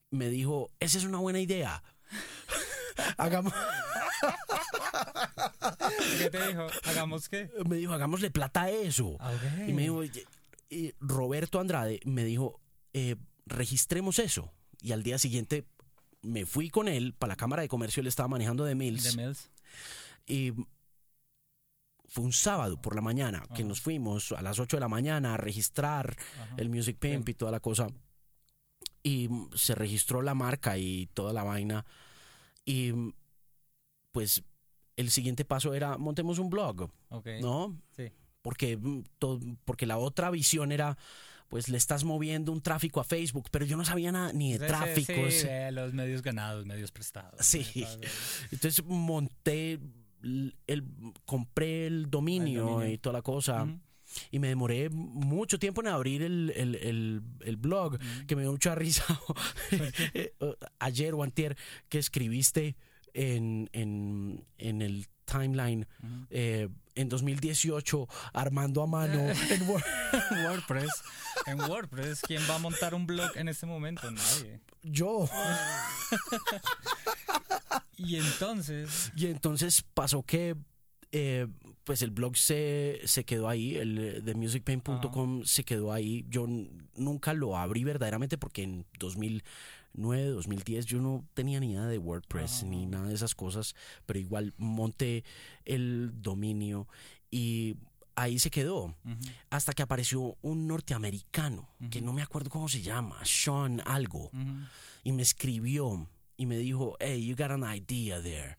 me 0.09 0.29
dijo: 0.29 0.71
Esa 0.79 0.97
es 0.97 1.03
una 1.03 1.19
buena 1.19 1.39
idea. 1.39 1.83
Hagamos, 3.17 3.53
¿Qué 6.17 6.29
te 6.29 6.47
dijo? 6.47 6.67
¿Hagamos 6.85 7.29
qué? 7.29 7.49
me 7.65 7.77
dijo, 7.77 7.93
hagámosle 7.93 8.31
plata 8.31 8.63
a 8.63 8.69
eso. 8.69 9.17
Ah. 9.19 9.33
Y 9.67 9.73
me 9.73 9.83
dijo, 9.83 10.03
y 10.69 10.93
Roberto 10.99 11.59
Andrade 11.59 11.99
me 12.05 12.23
dijo, 12.25 12.59
eh, 12.93 13.15
registremos 13.45 14.19
eso. 14.19 14.51
Y 14.81 14.91
al 14.91 15.03
día 15.03 15.17
siguiente 15.17 15.65
me 16.21 16.45
fui 16.45 16.69
con 16.69 16.87
él 16.87 17.13
para 17.17 17.33
la 17.33 17.37
Cámara 17.37 17.61
de 17.61 17.69
Comercio, 17.69 18.01
él 18.01 18.07
estaba 18.07 18.27
manejando 18.27 18.65
de 18.65 18.75
Mills. 18.75 19.15
De 19.15 19.23
Mills. 19.23 19.49
Y 20.27 20.53
fue 22.07 22.23
un 22.23 22.33
sábado 22.33 22.81
por 22.81 22.95
la 22.95 23.01
mañana 23.01 23.41
que 23.55 23.61
Ajá. 23.61 23.63
nos 23.63 23.81
fuimos 23.81 24.31
a 24.31 24.41
las 24.41 24.59
8 24.59 24.77
de 24.77 24.81
la 24.81 24.87
mañana 24.87 25.35
a 25.35 25.37
registrar 25.37 26.15
Ajá. 26.41 26.55
el 26.57 26.69
Music 26.69 26.97
Pimp 26.99 27.29
y 27.29 27.33
toda 27.33 27.51
la 27.51 27.59
cosa. 27.59 27.87
Y 29.09 29.29
se 29.55 29.73
registró 29.75 30.21
la 30.21 30.35
marca 30.35 30.77
y 30.77 31.07
toda 31.13 31.33
la 31.33 31.43
vaina. 31.43 31.85
Y 32.65 32.91
mm, 32.93 33.13
pues 34.11 34.43
el 34.95 35.09
siguiente 35.09 35.45
paso 35.45 35.73
era 35.73 35.97
montemos 35.97 36.37
un 36.39 36.49
blog, 36.49 36.89
Ok. 37.09 37.27
¿no? 37.41 37.79
Sí. 37.95 38.11
Porque, 38.41 38.77
mm, 38.77 39.03
porque 39.65 39.85
la 39.85 39.97
otra 39.97 40.29
visión 40.29 40.71
era, 40.71 40.97
pues 41.47 41.69
le 41.69 41.77
estás 41.77 42.03
moviendo 42.03 42.51
un 42.51 42.61
tráfico 42.61 42.99
a 42.99 43.03
Facebook, 43.03 43.47
pero 43.51 43.65
yo 43.65 43.77
no 43.77 43.85
sabía 43.85 44.11
nada 44.11 44.31
ni 44.33 44.57
de 44.57 44.67
Sí, 44.95 45.05
sí, 45.05 45.47
de 45.47 45.71
los 45.71 45.93
medios 45.93 46.21
ganados, 46.21 46.65
medios 46.65 46.91
prestados. 46.91 47.45
Sí. 47.45 47.65
Entonces 48.51 48.83
monté, 48.85 49.79
el, 50.21 50.85
compré 51.25 51.87
el 51.87 52.09
dominio, 52.09 52.61
El 52.61 52.69
dominio. 52.73 52.93
y 52.93 52.97
toda 52.97 53.13
la 53.13 53.21
cosa. 53.21 53.67
Y 54.31 54.39
me 54.39 54.47
demoré 54.47 54.89
mucho 54.89 55.59
tiempo 55.59 55.81
en 55.81 55.87
abrir 55.87 56.21
el, 56.23 56.51
el- 56.55 56.75
el- 56.75 57.21
el 57.41 57.57
blog, 57.57 57.97
que 58.27 58.35
me 58.35 58.41
dio 58.43 58.51
mucha 58.51 58.75
risa 58.75 59.03
eh, 60.13 60.33
ayer 60.79 61.13
o 61.13 61.23
antier 61.23 61.55
que 61.89 61.99
escribiste 61.99 62.75
en, 63.13 63.69
en, 63.73 64.45
en 64.57 64.81
el 64.81 65.07
timeline 65.25 65.87
eh, 66.31 66.69
en 66.95 67.07
2018 67.09 68.07
armando 68.33 68.81
a 68.83 68.87
mano 68.87 69.19
en 69.49 69.69
Word. 69.69 69.83
WordPress. 70.43 70.89
En 71.45 71.59
WordPress, 71.61 72.21
¿quién 72.21 72.41
va 72.49 72.55
a 72.55 72.59
montar 72.59 72.93
un 72.95 73.05
blog 73.07 73.31
en 73.35 73.47
este 73.47 73.65
momento? 73.65 74.09
Nadie. 74.11 74.59
yo. 74.83 75.29
Y 77.97 78.15
entonces, 78.15 79.11
Y 79.15 79.27
entonces 79.27 79.83
pasó 79.93 80.23
que 80.23 80.55
eh, 81.11 81.47
pues 81.83 82.01
el 82.01 82.11
blog 82.11 82.37
se, 82.37 83.01
se 83.05 83.23
quedó 83.23 83.49
ahí, 83.49 83.75
el 83.75 83.97
eh, 83.97 84.21
de 84.21 84.35
musicpain.com 84.35 85.43
se 85.43 85.63
quedó 85.63 85.91
ahí. 85.91 86.25
Yo 86.29 86.47
nunca 86.95 87.33
lo 87.33 87.57
abrí 87.57 87.83
verdaderamente 87.83 88.37
porque 88.37 88.63
en 88.63 88.85
2009, 88.99 90.29
2010 90.29 90.85
yo 90.85 91.01
no 91.01 91.25
tenía 91.33 91.59
ni 91.59 91.71
idea 91.71 91.87
de 91.87 91.97
WordPress 91.97 92.63
ni 92.63 92.85
nada 92.85 93.07
de 93.07 93.15
esas 93.15 93.35
cosas, 93.35 93.75
pero 94.05 94.19
igual 94.19 94.53
monté 94.57 95.23
el 95.65 96.11
dominio 96.21 96.87
y 97.31 97.75
ahí 98.15 98.37
se 98.39 98.51
quedó. 98.51 98.95
Hasta 99.49 99.73
que 99.73 99.81
apareció 99.81 100.37
un 100.41 100.67
norteamericano 100.67 101.69
que 101.89 102.01
no 102.01 102.13
me 102.13 102.21
acuerdo 102.21 102.49
cómo 102.49 102.67
se 102.67 102.81
llama, 102.81 103.17
Sean 103.23 103.81
algo, 103.85 104.29
y 105.03 105.11
me 105.11 105.21
escribió 105.23 106.07
y 106.37 106.45
me 106.45 106.57
dijo, 106.57 106.95
hey, 106.99 107.25
you 107.25 107.35
got 107.35 107.51
an 107.51 107.63
idea 107.63 108.21
there 108.21 108.57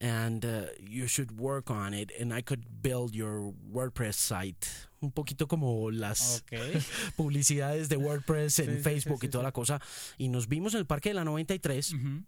and 0.00 0.44
uh, 0.44 0.66
you 0.80 1.06
should 1.08 1.38
work 1.38 1.70
on 1.70 1.92
it 1.92 2.12
and 2.20 2.32
I 2.32 2.42
could 2.42 2.64
build 2.82 3.14
your 3.14 3.52
WordPress 3.72 4.14
site. 4.14 4.66
Un 5.00 5.12
poquito 5.12 5.46
como 5.48 5.90
las 5.90 6.42
ok. 6.42 6.58
publicidades 7.16 7.88
de 7.88 7.96
WordPress 7.96 8.58
en 8.60 8.66
Sí, 8.66 8.70
sí, 8.72 8.76
sí, 8.78 8.82
Facebook 8.82 9.20
sí, 9.20 9.26
y 9.26 9.30
toda 9.30 9.44
la 9.44 9.52
cosa. 9.52 9.80
Y 10.18 10.28
nos 10.28 10.48
vimos 10.48 10.74
en 10.74 10.80
el 10.80 10.86
Parque 10.86 11.10
de 11.10 11.14
la 11.14 11.24
93 11.24 11.94
Ujú, 11.94 12.24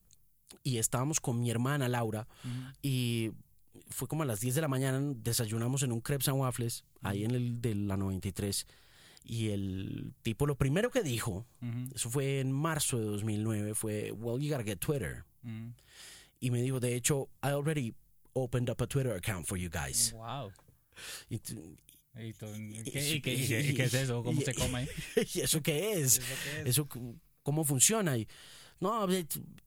y 0.62 0.78
estábamos 0.78 1.20
con 1.20 1.38
mi 1.40 1.50
hermana 1.50 1.88
Laura 1.88 2.26
ujú. 2.44 2.72
y 2.82 3.32
fue 3.88 4.06
como 4.08 4.22
a 4.24 4.26
las 4.26 4.40
10 4.40 4.56
de 4.56 4.60
la 4.60 4.68
mañana, 4.68 5.00
desayunamos 5.16 5.82
en 5.82 5.92
un 5.92 6.00
Crepes 6.00 6.28
and 6.28 6.38
Waffles 6.38 6.84
ahí 7.02 7.24
en 7.24 7.30
el 7.32 7.60
de 7.60 7.74
la 7.74 7.96
93 7.96 8.66
y 9.24 9.48
el 9.50 10.12
tipo 10.22 10.46
lo 10.46 10.56
primero 10.56 10.90
que 10.90 11.02
dijo, 11.02 11.46
eso 11.94 12.08
fue 12.10 12.40
en 12.40 12.50
marzo 12.52 12.98
de 12.98 13.04
2009, 13.04 13.74
fue, 13.74 14.12
well, 14.12 14.40
you 14.40 14.50
gotta 14.50 14.64
get 14.64 14.78
Twitter. 14.78 15.24
Y 16.40 16.50
me 16.50 16.62
dijo, 16.62 16.80
de 16.80 16.94
hecho, 16.94 17.28
I 17.42 17.48
already 17.48 17.94
opened 18.32 18.70
up 18.70 18.80
a 18.82 18.86
Twitter 18.86 19.12
account 19.12 19.46
for 19.46 19.58
you 19.58 19.68
guys. 19.70 20.12
Wow. 20.12 20.50
Y, 21.28 21.38
tú- 21.38 21.76
¿Y, 22.16 22.32
tú- 22.32 22.46
y 22.56 22.82
qué, 22.82 23.14
y 23.16 23.20
qué- 23.20 23.34
y 23.70 23.74
qué- 23.74 23.84
es 23.84 23.94
eso? 23.94 24.22
¿Cómo 24.24 24.40
se 24.40 24.54
come? 24.54 24.88
¿Y 25.34 25.40
eso 25.40 25.62
qué 25.62 25.92
es? 26.00 26.18
¿Eso 26.18 26.22
qué 26.44 26.60
es? 26.62 26.66
¿Eso 26.68 26.88
cómo 27.42 27.64
funciona? 27.64 28.16
Y, 28.16 28.26
no, 28.80 29.06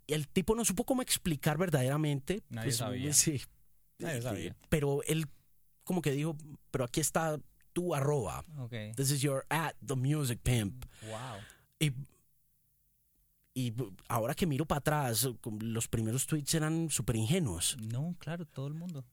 el 0.07 0.27
tipo 0.29 0.55
no 0.55 0.65
supo 0.65 0.83
cómo 0.85 1.01
explicar 1.01 1.57
verdaderamente. 1.57 2.43
Nadie 2.49 2.71
sabía. 2.71 3.13
Sí. 3.13 3.41
Nadie 3.99 4.21
sabía. 4.21 4.55
Pero 4.69 5.01
él 5.03 5.27
como 5.83 6.01
que 6.01 6.11
dijo, 6.11 6.35
pero 6.71 6.85
aquí 6.85 6.99
está 6.99 7.39
tu 7.73 7.93
arroba. 7.93 8.43
Ok. 8.59 8.73
This 8.95 9.11
is 9.11 9.21
your 9.21 9.45
at 9.49 9.73
the 9.85 9.95
music 9.95 10.39
pimp. 10.43 10.85
Wow. 11.03 11.39
Y, 11.79 11.91
y 13.53 13.73
ahora 14.07 14.33
que 14.33 14.47
miro 14.47 14.65
para 14.65 14.79
atrás, 14.79 15.29
los 15.59 15.87
primeros 15.87 16.25
tweets 16.25 16.55
eran 16.55 16.89
súper 16.89 17.15
ingenuos. 17.15 17.77
No, 17.79 18.15
claro, 18.19 18.45
todo 18.45 18.67
el 18.67 18.73
mundo. 18.73 19.05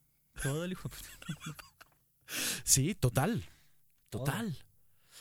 Todo 0.42 0.64
el 0.64 0.72
hijo. 0.72 0.90
Sí, 2.62 2.94
total. 2.94 3.44
Total. 4.08 4.56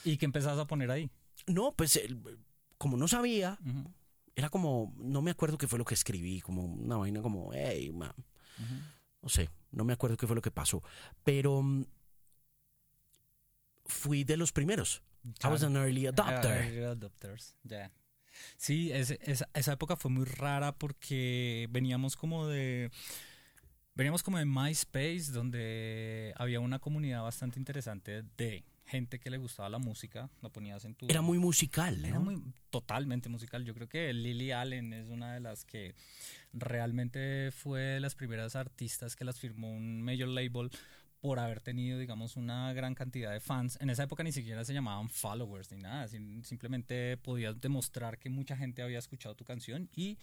¿Y 0.04 0.18
qué 0.18 0.26
empezás 0.26 0.60
a 0.60 0.68
poner 0.68 0.92
ahí? 0.92 1.10
No, 1.48 1.72
pues 1.72 2.00
como 2.78 2.98
no 2.98 3.08
sabía, 3.08 3.58
era 4.36 4.50
como, 4.50 4.94
no 4.98 5.22
me 5.22 5.32
acuerdo 5.32 5.58
qué 5.58 5.68
fue 5.68 5.80
lo 5.80 5.86
que 5.86 5.96
escribí, 5.96 6.40
como 6.40 6.64
una 6.64 6.98
vaina 6.98 7.22
como, 7.22 7.52
hey, 7.54 7.90
ujú. 7.90 8.12
no 9.22 9.30
sé, 9.30 9.50
no 9.72 9.84
me 9.84 9.94
acuerdo 9.94 10.18
qué 10.18 10.28
fue 10.28 10.36
lo 10.36 10.42
que 10.42 10.52
pasó, 10.52 10.84
pero 11.24 11.62
mm, 11.62 11.86
fui 13.86 14.24
de 14.24 14.38
los 14.38 14.52
primeros. 14.52 15.02
I 15.44 15.48
was 15.48 15.64
an 15.64 15.76
early 15.76 16.06
adopter. 16.06 16.52
Ah, 16.52 16.66
early 16.66 16.84
adopters, 16.84 17.56
ya. 17.64 17.92
Sí, 18.58 18.92
ese- 18.92 19.20
esa, 19.24 19.48
esa 19.54 19.74
época 19.74 19.96
fue 19.96 20.12
muy 20.12 20.26
rara 20.26 20.72
porque 20.78 21.68
veníamos 21.72 22.16
como 22.16 22.48
de. 22.48 22.92
Veníamos 23.96 24.24
como 24.24 24.38
de 24.38 24.46
MySpace, 24.46 25.32
donde 25.34 26.34
había 26.38 26.60
una 26.62 26.80
comunidad 26.80 27.22
bastante 27.24 27.60
interesante 27.60 28.24
de 28.38 28.64
gente 28.86 29.20
que 29.20 29.30
le 29.30 29.38
gustaba 29.38 29.68
la 29.70 29.78
música. 29.78 30.30
Lo 30.42 30.50
ponías 30.52 30.86
en 30.86 30.96
tu. 30.96 31.08
Era 31.10 31.22
muy 31.22 31.38
musical, 31.38 32.04
Era 32.06 32.20
muy 32.20 32.42
totalmente 32.70 33.28
musical. 33.30 33.66
Yo 33.66 33.74
creo 33.74 33.90
que 33.90 34.14
Lily 34.14 34.52
Allen 34.52 34.94
es 34.94 35.10
una 35.10 35.34
de 35.34 35.42
las 35.42 35.66
que 35.66 35.96
realmente 36.54 37.52
fue 37.52 37.82
de 37.82 38.00
las 38.00 38.16
primeras 38.16 38.56
artistas 38.56 39.16
que 39.16 39.26
las 39.26 39.40
firmó 39.40 39.72
un 39.72 40.02
major 40.02 40.28
label 40.30 40.70
por 41.20 41.40
haber 41.40 41.60
tenido, 41.62 42.00
digamos, 42.00 42.38
una 42.38 42.72
gran 42.74 42.96
cantidad 42.96 43.32
de 43.32 43.40
fans. 43.42 43.78
En 43.82 43.90
esa 43.90 44.04
época 44.04 44.24
ni 44.24 44.32
siquiera 44.32 44.64
se 44.64 44.74
llamaban 44.74 45.10
followers 45.10 45.72
ni 45.72 45.78
nada, 45.80 46.08
sim- 46.08 46.44
simplemente 46.44 47.18
podías 47.18 47.60
demostrar 47.60 48.18
que 48.20 48.30
mucha 48.30 48.56
gente 48.56 48.82
había 48.82 49.00
escuchado 49.00 49.36
tu 49.36 49.44
canción 49.44 49.90
y 49.94 50.18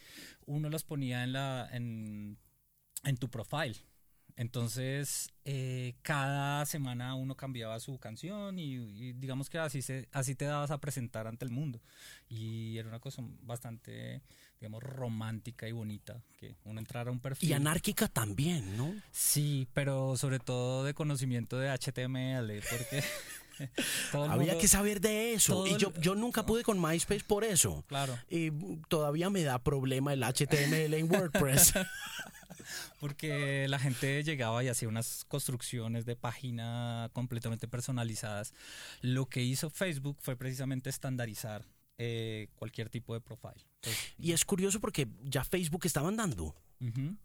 uno 0.47 0.71
las 0.71 0.85
ponía 0.85 1.23
en 1.25 1.33
la 1.33 1.69
en, 1.73 2.39
en 3.05 3.17
tu 3.19 3.29
profile. 3.29 3.77
Entonces, 4.39 5.31
eh, 5.47 5.95
cada 6.03 6.67
semana 6.67 7.15
uno 7.15 7.35
cambiaba 7.37 7.81
su 7.81 7.99
canción 7.99 8.59
y, 8.59 8.75
y 8.75 9.13
digamos 9.15 9.49
que 9.49 9.59
así, 9.59 9.81
se, 9.81 10.09
así 10.13 10.35
te 10.35 10.45
dabas 10.45 10.71
a 10.71 10.79
presentar 10.79 11.27
ante 11.27 11.47
el 11.47 11.51
mundo. 11.51 11.81
Y 12.29 12.77
era 12.77 12.89
una 12.89 13.01
cosa 13.01 13.23
bastante, 13.43 14.21
digamos, 14.61 14.83
romántica 14.83 15.69
y 15.69 15.73
bonita, 15.73 16.23
que 16.39 16.57
uno 16.65 16.81
entrara 16.81 17.11
a 17.11 17.13
un 17.13 17.21
perfil. 17.21 17.51
Y 17.51 17.53
anárquica 17.53 18.09
también, 18.09 18.77
¿no? 18.77 18.95
Sí, 19.13 19.69
pero 19.75 20.17
sobre 20.17 20.39
todo 20.39 20.85
de 20.85 20.95
conocimiento 20.95 21.59
de 21.59 21.69
HTML, 21.71 22.63
porque 22.71 23.05
todo 24.13 24.25
Había 24.25 24.53
mundo- 24.53 24.59
que 24.61 24.69
saber 24.69 25.01
de 25.01 25.35
eso. 25.35 25.67
Y 25.67 25.77
yo, 25.77 25.93
yo 26.01 26.15
nunca 26.15 26.47
pude 26.47 26.63
con 26.63 26.81
MySpace 26.81 27.25
por 27.25 27.45
eso. 27.45 27.85
Claro, 27.87 28.19
Y 28.31 28.51
todavía 28.89 29.29
me 29.31 29.43
da 29.43 29.59
problema 29.63 30.13
el 30.13 30.23
HTML 30.23 30.95
en 30.95 31.11
WordPress. 31.13 31.75
porque 33.01 33.69
la 33.69 33.79
gente 33.79 34.23
llegaba 34.25 34.63
y 34.65 34.69
hacía 34.69 34.89
unas 34.89 35.25
construcciones 35.29 36.05
de 36.07 36.17
página 36.17 37.11
completamente 37.13 37.69
personalizadas. 37.69 38.55
Lo 39.03 39.27
que 39.27 39.43
hizo 39.43 39.71
Facebook 39.71 40.19
fue 40.21 40.37
precisamente 40.37 40.91
estandarizar 40.91 41.65
eh, 41.99 42.49
cualquier 42.57 42.89
tipo 42.91 43.15
de 43.15 43.21
profile. 43.21 43.65
Entonces, 43.77 44.15
y 44.19 44.33
es 44.33 44.45
curioso 44.45 44.81
porque 44.81 45.09
ya 45.25 45.45
Facebook 45.45 45.87
estaba 45.87 46.09
andando. 46.09 46.55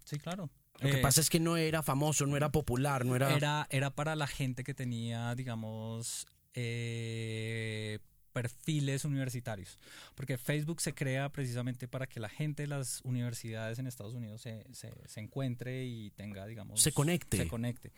sí, 0.06 0.18
claro. 0.20 0.50
Lo 0.80 0.90
que 0.90 0.98
Eh, 1.00 1.02
pasa 1.02 1.22
es 1.22 1.30
que 1.30 1.40
no 1.40 1.58
era 1.58 1.84
famoso, 1.84 2.26
no 2.26 2.38
era 2.38 2.52
popular, 2.52 3.06
no 3.06 3.16
era... 3.16 3.36
era, 3.36 3.68
era 3.70 3.90
para 3.94 4.16
la 4.16 4.26
gente 4.28 4.64
que 4.64 4.74
tenía, 4.74 5.36
digamos, 5.36 6.26
eh, 6.54 8.00
perfiles 8.34 9.04
universitarios. 9.06 9.78
Porque 10.16 10.38
Facebook 10.38 10.80
se 10.82 10.94
crea 10.94 11.30
precisamente 11.30 11.88
para 11.88 12.08
que 12.08 12.20
la 12.20 12.30
gente 12.30 12.64
de 12.64 12.68
las 12.68 13.02
universidades 13.04 13.78
en 13.80 13.88
Estados 13.88 14.14
Unidos 14.16 14.42
se, 14.42 14.66
se, 14.74 14.92
se 15.06 15.20
encuentre 15.20 15.86
y 15.86 16.12
tenga, 16.12 16.46
digamos... 16.48 16.82
Se 16.82 16.94
conecte. 16.94 17.38
Se 17.38 17.48
conecte. 17.48 17.92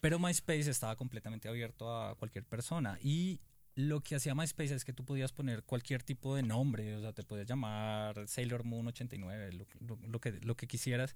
Pero 0.00 0.18
MySpace 0.18 0.70
estaba 0.70 0.96
completamente 0.96 1.48
abierto 1.48 1.94
a 1.94 2.14
cualquier 2.16 2.44
persona. 2.46 2.98
Y 3.02 3.40
lo 3.74 4.00
que 4.00 4.14
hacía 4.14 4.34
MySpace 4.34 4.74
es 4.74 4.84
que 4.84 4.92
tú 4.92 5.04
podías 5.04 5.32
poner 5.32 5.62
cualquier 5.64 6.02
tipo 6.02 6.36
de 6.36 6.42
nombre. 6.42 6.96
O 6.96 7.00
sea, 7.00 7.12
te 7.12 7.22
podías 7.22 7.46
llamar 7.46 8.28
Sailor 8.28 8.64
Moon 8.64 8.86
89, 8.86 9.52
lo, 9.52 10.20
que, 10.20 10.32
lo 10.32 10.56
que 10.56 10.66
quisieras. 10.66 11.14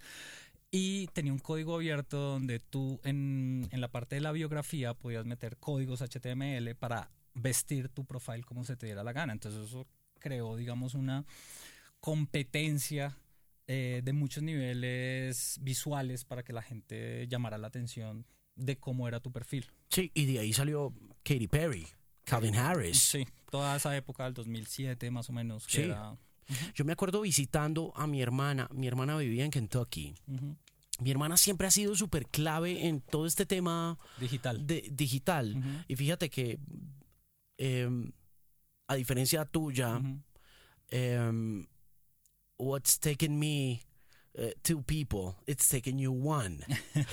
Y 0.71 1.07
tenía 1.09 1.33
un 1.33 1.39
código 1.39 1.77
abierto 1.77 2.19
donde 2.19 2.61
tú 2.61 3.01
en, 3.05 3.69
en 3.71 3.81
la 3.81 3.89
parte 3.89 4.17
de 4.17 4.21
la 4.21 4.33
biografía 4.33 4.95
podías 4.95 5.25
meter 5.25 5.57
códigos 5.57 6.03
HTML 6.03 6.75
para 6.75 7.11
vestir 7.35 7.89
tu 7.89 8.05
profile 8.05 8.43
como 8.43 8.65
se 8.65 8.77
te 8.77 8.87
diera 8.87 9.03
la 9.03 9.13
gana. 9.13 9.33
Entonces 9.33 9.69
eso 9.69 9.87
creó, 10.19 10.57
digamos, 10.57 10.95
una 10.95 11.25
competencia 12.01 13.17
eh, 13.67 14.03
de 14.05 14.13
muchos 14.13 14.43
niveles 14.43 15.59
visuales 15.61 16.25
para 16.25 16.43
que 16.43 16.53
la 16.53 16.63
gente 16.63 17.27
llamara 17.29 17.59
la 17.59 17.69
atención 17.69 18.27
de 18.57 18.79
cómo 18.79 19.09
era 19.09 19.21
tu 19.21 19.31
perfil. 19.31 19.71
Sí, 19.91 20.11
y 20.15 20.27
de 20.27 20.41
ahí 20.41 20.53
salió 20.53 20.93
Katy 21.23 21.49
Perry, 21.49 21.87
Calvin 22.29 22.55
Harris. 22.57 22.99
Sí, 22.99 23.27
toda 23.51 23.77
esa 23.77 23.97
época 23.97 24.25
del 24.25 24.35
2007 24.35 25.11
más 25.11 25.29
o 25.31 25.33
menos. 25.33 25.65
Sí. 25.69 25.83
era- 25.83 26.17
Yo 26.75 26.85
me 26.85 26.93
acuerdo 26.93 27.21
visitando 27.23 27.93
a 27.97 28.07
mi 28.07 28.23
hermana. 28.23 28.69
Mi 28.73 28.87
hermana 28.87 29.17
vivía 29.19 29.45
en 29.45 29.51
Kentucky. 29.51 30.15
Mi 31.01 31.11
hermana 31.11 31.37
siempre 31.37 31.67
ha 31.67 31.71
sido 31.71 31.95
súper 31.95 32.27
clave 32.27 32.87
en 32.89 33.01
todo 33.01 33.27
este 33.27 33.47
tema 33.47 33.99
digital. 34.19 34.67
de, 34.67 34.89
digital. 34.91 35.85
Y 35.87 35.95
fíjate 35.97 36.29
que, 36.31 36.59
em, 37.59 38.11
a 38.89 38.95
diferencia 38.97 39.45
tuya, 39.45 40.01
um, 40.93 41.67
what's 42.59 42.99
taken 42.99 43.39
me 43.39 43.83
uh, 44.39 44.51
two 44.63 44.83
people, 44.83 45.37
it's 45.47 45.69
taken 45.69 45.99
you 45.99 46.11
one. 46.13 46.65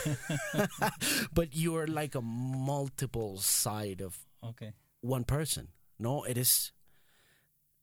but 1.33 1.49
you're 1.53 1.87
like 1.87 2.15
a 2.15 2.21
multiple 2.21 3.37
side 3.37 4.01
of 4.01 4.17
Ok. 4.41 4.63
One 5.05 5.25
person, 5.25 5.69
¿no? 5.97 6.25
Eres 6.25 6.73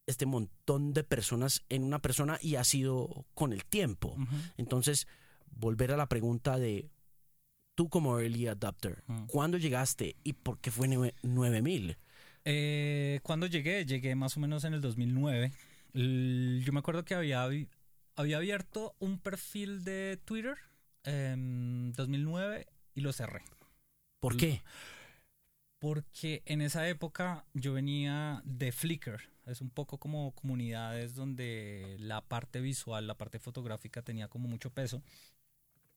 este 0.05 0.25
montón 0.25 0.93
de 0.93 1.03
personas 1.03 1.63
en 1.69 1.83
una 1.83 1.99
persona 1.99 2.37
y 2.41 2.55
ha 2.55 2.63
sido 2.63 3.25
con 3.33 3.53
el 3.53 3.63
tiempo. 3.65 4.17
Entonces, 4.57 5.07
volver 5.51 5.91
a 5.91 5.97
la 5.97 6.09
pregunta 6.09 6.57
de 6.57 6.89
tú 7.75 7.89
como 7.89 8.19
early 8.19 8.47
adopter, 8.47 9.03
Mm. 9.07 9.25
¿cuándo 9.27 9.57
llegaste 9.57 10.17
y 10.23 10.33
por 10.33 10.59
qué 10.59 10.71
fue 10.71 10.87
nueve- 10.87 11.15
9000? 11.23 11.97
Eh, 12.45 13.19
cuando 13.23 13.47
llegué, 13.47 13.85
llegué 13.85 14.15
más 14.15 14.35
o 14.35 14.39
menos 14.41 14.63
en 14.65 14.73
el 14.73 14.81
2009. 14.81 15.51
L- 15.93 16.61
Yo 16.63 16.73
me 16.73 16.79
acuerdo 16.79 17.05
que 17.05 17.15
había, 17.15 17.47
había 18.15 18.37
abierto 18.37 18.95
un 18.99 19.17
perfil 19.19 19.83
de 19.85 20.19
Twitter 20.25 20.57
en 21.05 21.93
2009 21.93 22.67
y 22.93 23.01
lo 23.01 23.13
cerré. 23.13 23.41
¿Por 24.19 24.35
qué? 24.37 24.61
Porque 25.83 26.43
en 26.45 26.61
esa 26.61 26.87
época 26.87 27.43
yo 27.53 27.73
venía 27.73 28.41
de 28.45 28.71
Flickr. 28.71 29.19
Es 29.45 29.59
un 29.59 29.69
poco 29.69 29.97
como 29.97 30.33
comunidades 30.33 31.13
donde 31.13 31.97
la 31.99 32.21
parte 32.21 32.61
visual, 32.61 33.05
la 33.05 33.17
parte 33.17 33.37
fotográfica 33.37 34.01
tenía 34.01 34.29
como 34.29 34.47
mucho 34.47 34.69
peso. 34.69 35.03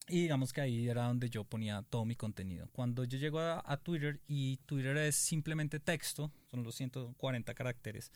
Y 0.09 0.22
digamos 0.22 0.53
que 0.53 0.61
ahí 0.61 0.88
era 0.88 1.05
donde 1.05 1.31
yo 1.31 1.44
ponía 1.44 1.83
todo 1.88 2.05
mi 2.05 2.16
contenido. 2.16 2.68
Cuando 2.72 3.05
yo 3.05 3.16
llego 3.16 3.38
a, 3.38 3.62
a 3.64 3.77
Twitter 3.77 4.18
y 4.27 4.57
Twitter 4.66 4.96
es 4.96 5.14
simplemente 5.14 5.79
texto, 5.79 6.33
son 6.51 6.64
los 6.64 6.75
140 6.75 7.55
caracteres, 7.55 8.11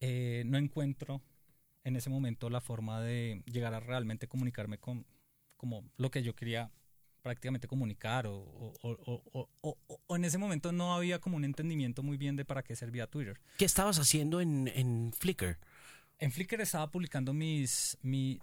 eh, 0.00 0.44
no 0.46 0.56
encuentro 0.56 1.20
en 1.84 1.96
ese 1.96 2.08
momento 2.08 2.48
la 2.48 2.62
forma 2.62 3.02
de 3.02 3.42
llegar 3.44 3.74
a 3.74 3.80
realmente 3.80 4.28
comunicarme 4.28 4.78
con 4.78 5.04
como 5.58 5.84
lo 5.98 6.10
que 6.10 6.22
yo 6.22 6.34
quería 6.34 6.70
prácticamente 7.22 7.68
comunicar 7.68 8.26
o, 8.26 8.34
o- 8.82 9.22
o- 9.62 9.78
o- 10.06 10.16
en 10.16 10.24
ese 10.24 10.38
momento 10.38 10.72
no 10.72 10.94
había 10.94 11.20
como 11.20 11.36
un 11.36 11.44
entendimiento 11.44 12.02
muy 12.02 12.16
bien 12.16 12.36
de 12.36 12.44
para 12.44 12.62
qué 12.62 12.74
servía 12.76 13.06
Twitter. 13.06 13.40
¿Qué 13.58 13.64
estabas 13.64 13.98
haciendo 13.98 14.40
en, 14.40 14.68
en 14.68 15.12
Flickr? 15.16 15.58
En 16.18 16.32
Flickr 16.32 16.60
estaba 16.60 16.90
publicando 16.90 17.32
mis, 17.32 17.96
mi, 18.02 18.38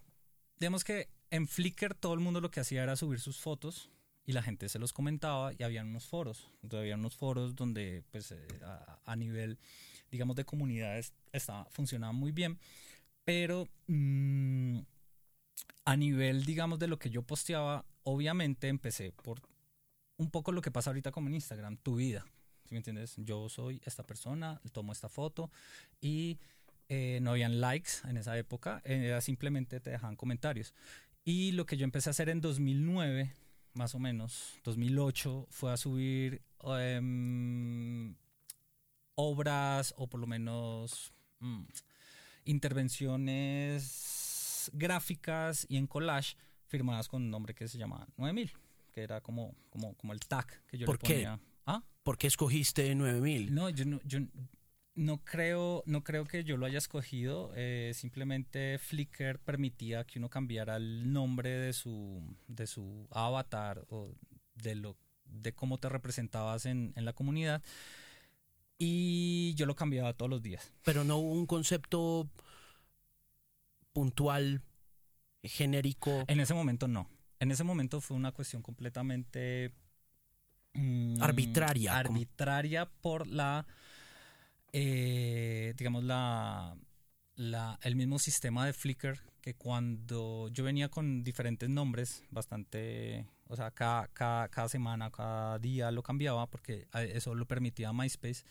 digamos 0.59 0.83
que 0.83 1.09
en 1.29 1.47
Flickr 1.47 1.93
todo 1.93 2.13
el 2.13 2.19
mundo 2.21 2.41
lo 2.41 2.49
que 2.51 2.59
hacía 2.61 2.83
era 2.83 2.95
subir 2.95 3.19
sus 3.19 3.39
fotos 3.39 3.91
y 4.25 4.31
la 4.33 4.41
gente 4.43 4.69
se 4.69 4.79
los 4.79 4.93
comentaba 4.93 5.51
y 5.57 5.63
había 5.63 5.81
unos 5.83 6.05
foros, 6.05 6.51
entonces 6.63 6.79
había 6.81 6.95
unos 6.95 7.15
foros 7.15 7.55
donde 7.55 8.03
pues 8.11 8.31
eh, 8.31 8.47
a, 8.63 8.99
a 9.05 9.15
nivel 9.15 9.57
digamos 10.11 10.35
de 10.35 10.45
comunidades 10.45 11.13
estaba, 11.31 11.65
funcionaba 11.69 12.13
muy 12.13 12.31
bien, 12.31 12.59
pero 13.25 13.67
mm, 13.87 14.79
a 15.85 15.95
nivel 15.97 16.45
digamos 16.45 16.79
de 16.79 16.87
lo 16.87 16.99
que 16.99 17.09
yo 17.09 17.21
posteaba, 17.23 17.85
obviamente 18.03 18.67
empecé 18.67 19.11
por 19.11 19.41
un 20.17 20.29
poco 20.29 20.51
lo 20.51 20.61
que 20.61 20.71
pasa 20.71 20.89
ahorita 20.89 21.11
como 21.11 21.29
en 21.29 21.35
Instagram, 21.35 21.77
tu 21.77 21.95
vida, 21.95 22.25
¿sí 22.65 22.73
me 22.73 22.77
entiendes? 22.77 23.15
Yo 23.17 23.49
soy 23.49 23.81
esta 23.85 24.03
persona, 24.03 24.61
tomo 24.73 24.91
esta 24.91 25.09
foto 25.09 25.49
y 26.01 26.39
eh, 26.89 27.19
no 27.21 27.31
habían 27.31 27.61
likes 27.61 27.91
en 28.03 28.17
esa 28.17 28.37
época, 28.37 28.81
era 28.83 29.21
simplemente 29.21 29.79
te 29.79 29.91
dejaban 29.91 30.15
comentarios. 30.15 30.73
Y 31.23 31.51
lo 31.53 31.65
que 31.65 31.77
yo 31.77 31.83
empecé 31.83 32.09
a 32.09 32.11
hacer 32.11 32.29
en 32.29 32.41
2009, 32.41 33.31
más 33.73 33.95
o 33.95 33.99
menos, 33.99 34.59
2008, 34.63 35.47
fue 35.49 35.71
a 35.71 35.77
subir 35.77 36.41
em, 36.63 38.15
obras 39.15 39.93
o 39.97 40.07
por 40.07 40.19
lo 40.19 40.27
menos 40.27 41.13
mm, 41.39 41.63
intervenciones 42.45 44.69
gráficas 44.73 45.65
y 45.69 45.77
en 45.77 45.87
collage 45.87 46.35
firmadas 46.69 47.07
con 47.09 47.23
un 47.23 47.29
nombre 47.29 47.53
que 47.53 47.67
se 47.67 47.77
llama 47.77 48.07
9000, 48.15 48.51
que 48.93 49.01
era 49.03 49.19
como, 49.21 49.53
como, 49.69 49.93
como 49.95 50.13
el 50.13 50.21
tag 50.21 50.47
que 50.67 50.77
yo 50.77 50.85
¿Por 50.85 50.95
le 50.95 51.07
qué? 51.07 51.13
ponía. 51.15 51.39
¿Ah? 51.65 51.83
¿Por 52.03 52.17
qué 52.17 52.27
escogiste 52.27 52.95
9000? 52.95 53.53
No, 53.53 53.69
yo 53.69 53.83
no, 53.85 53.99
yo 54.05 54.19
no 54.95 55.23
creo, 55.23 55.83
no 55.85 56.03
creo 56.03 56.25
que 56.25 56.43
yo 56.43 56.57
lo 56.57 56.65
haya 56.65 56.77
escogido. 56.77 57.51
eh, 57.55 57.91
simplemente 57.93 58.77
Flickr 58.79 59.39
permitía 59.39 60.05
que 60.05 60.19
uno 60.19 60.29
cambiara 60.29 60.77
el 60.77 61.11
nombre 61.11 61.49
de 61.49 61.73
su, 61.73 62.23
de 62.47 62.65
su 62.67 63.07
avatar 63.11 63.85
o 63.89 64.13
de 64.55 64.75
lo 64.75 64.95
de 65.25 65.53
cómo 65.53 65.77
te 65.77 65.89
representabas 65.89 66.65
en, 66.65 66.93
en 66.95 67.05
la 67.05 67.13
comunidad. 67.13 67.61
Y 68.77 69.53
yo 69.55 69.65
lo 69.65 69.75
cambiaba 69.75 70.13
todos 70.13 70.29
los 70.29 70.41
días. 70.41 70.71
Pero 70.83 71.03
no 71.03 71.17
hubo 71.17 71.33
un 71.33 71.45
concepto 71.45 72.27
puntual, 73.93 74.61
genérico. 75.43 76.23
En 76.27 76.39
ese 76.39 76.53
momento 76.53 76.87
no. 76.87 77.09
En 77.39 77.51
ese 77.51 77.63
momento 77.63 78.01
fue 78.01 78.17
una 78.17 78.31
cuestión 78.31 78.61
completamente 78.61 79.73
mm, 80.73 81.21
Arbitraria, 81.21 81.97
Arbitraria 81.97 82.85
por 82.85 83.27
la, 83.27 83.65
eh, 84.73 85.73
digamos, 85.77 86.03
la, 86.03 86.75
la, 87.35 87.79
el 87.83 87.95
mismo 87.95 88.19
sistema 88.19 88.65
de 88.65 88.73
Flickr 88.73 89.21
que 89.41 89.55
cuando 89.55 90.49
yo 90.49 90.63
venía 90.63 90.89
con 90.89 91.23
diferentes 91.23 91.69
nombres, 91.69 92.23
bastante, 92.29 93.25
o 93.47 93.55
sea, 93.55 93.71
cada, 93.71 94.07
cada, 94.09 94.49
cada 94.49 94.67
semana, 94.67 95.11
cada 95.11 95.59
día 95.59 95.91
lo 95.91 96.03
cambiaba 96.03 96.47
porque 96.49 96.87
eso 96.93 97.35
lo 97.35 97.45
permitía 97.45 97.93
MySpace. 97.93 98.43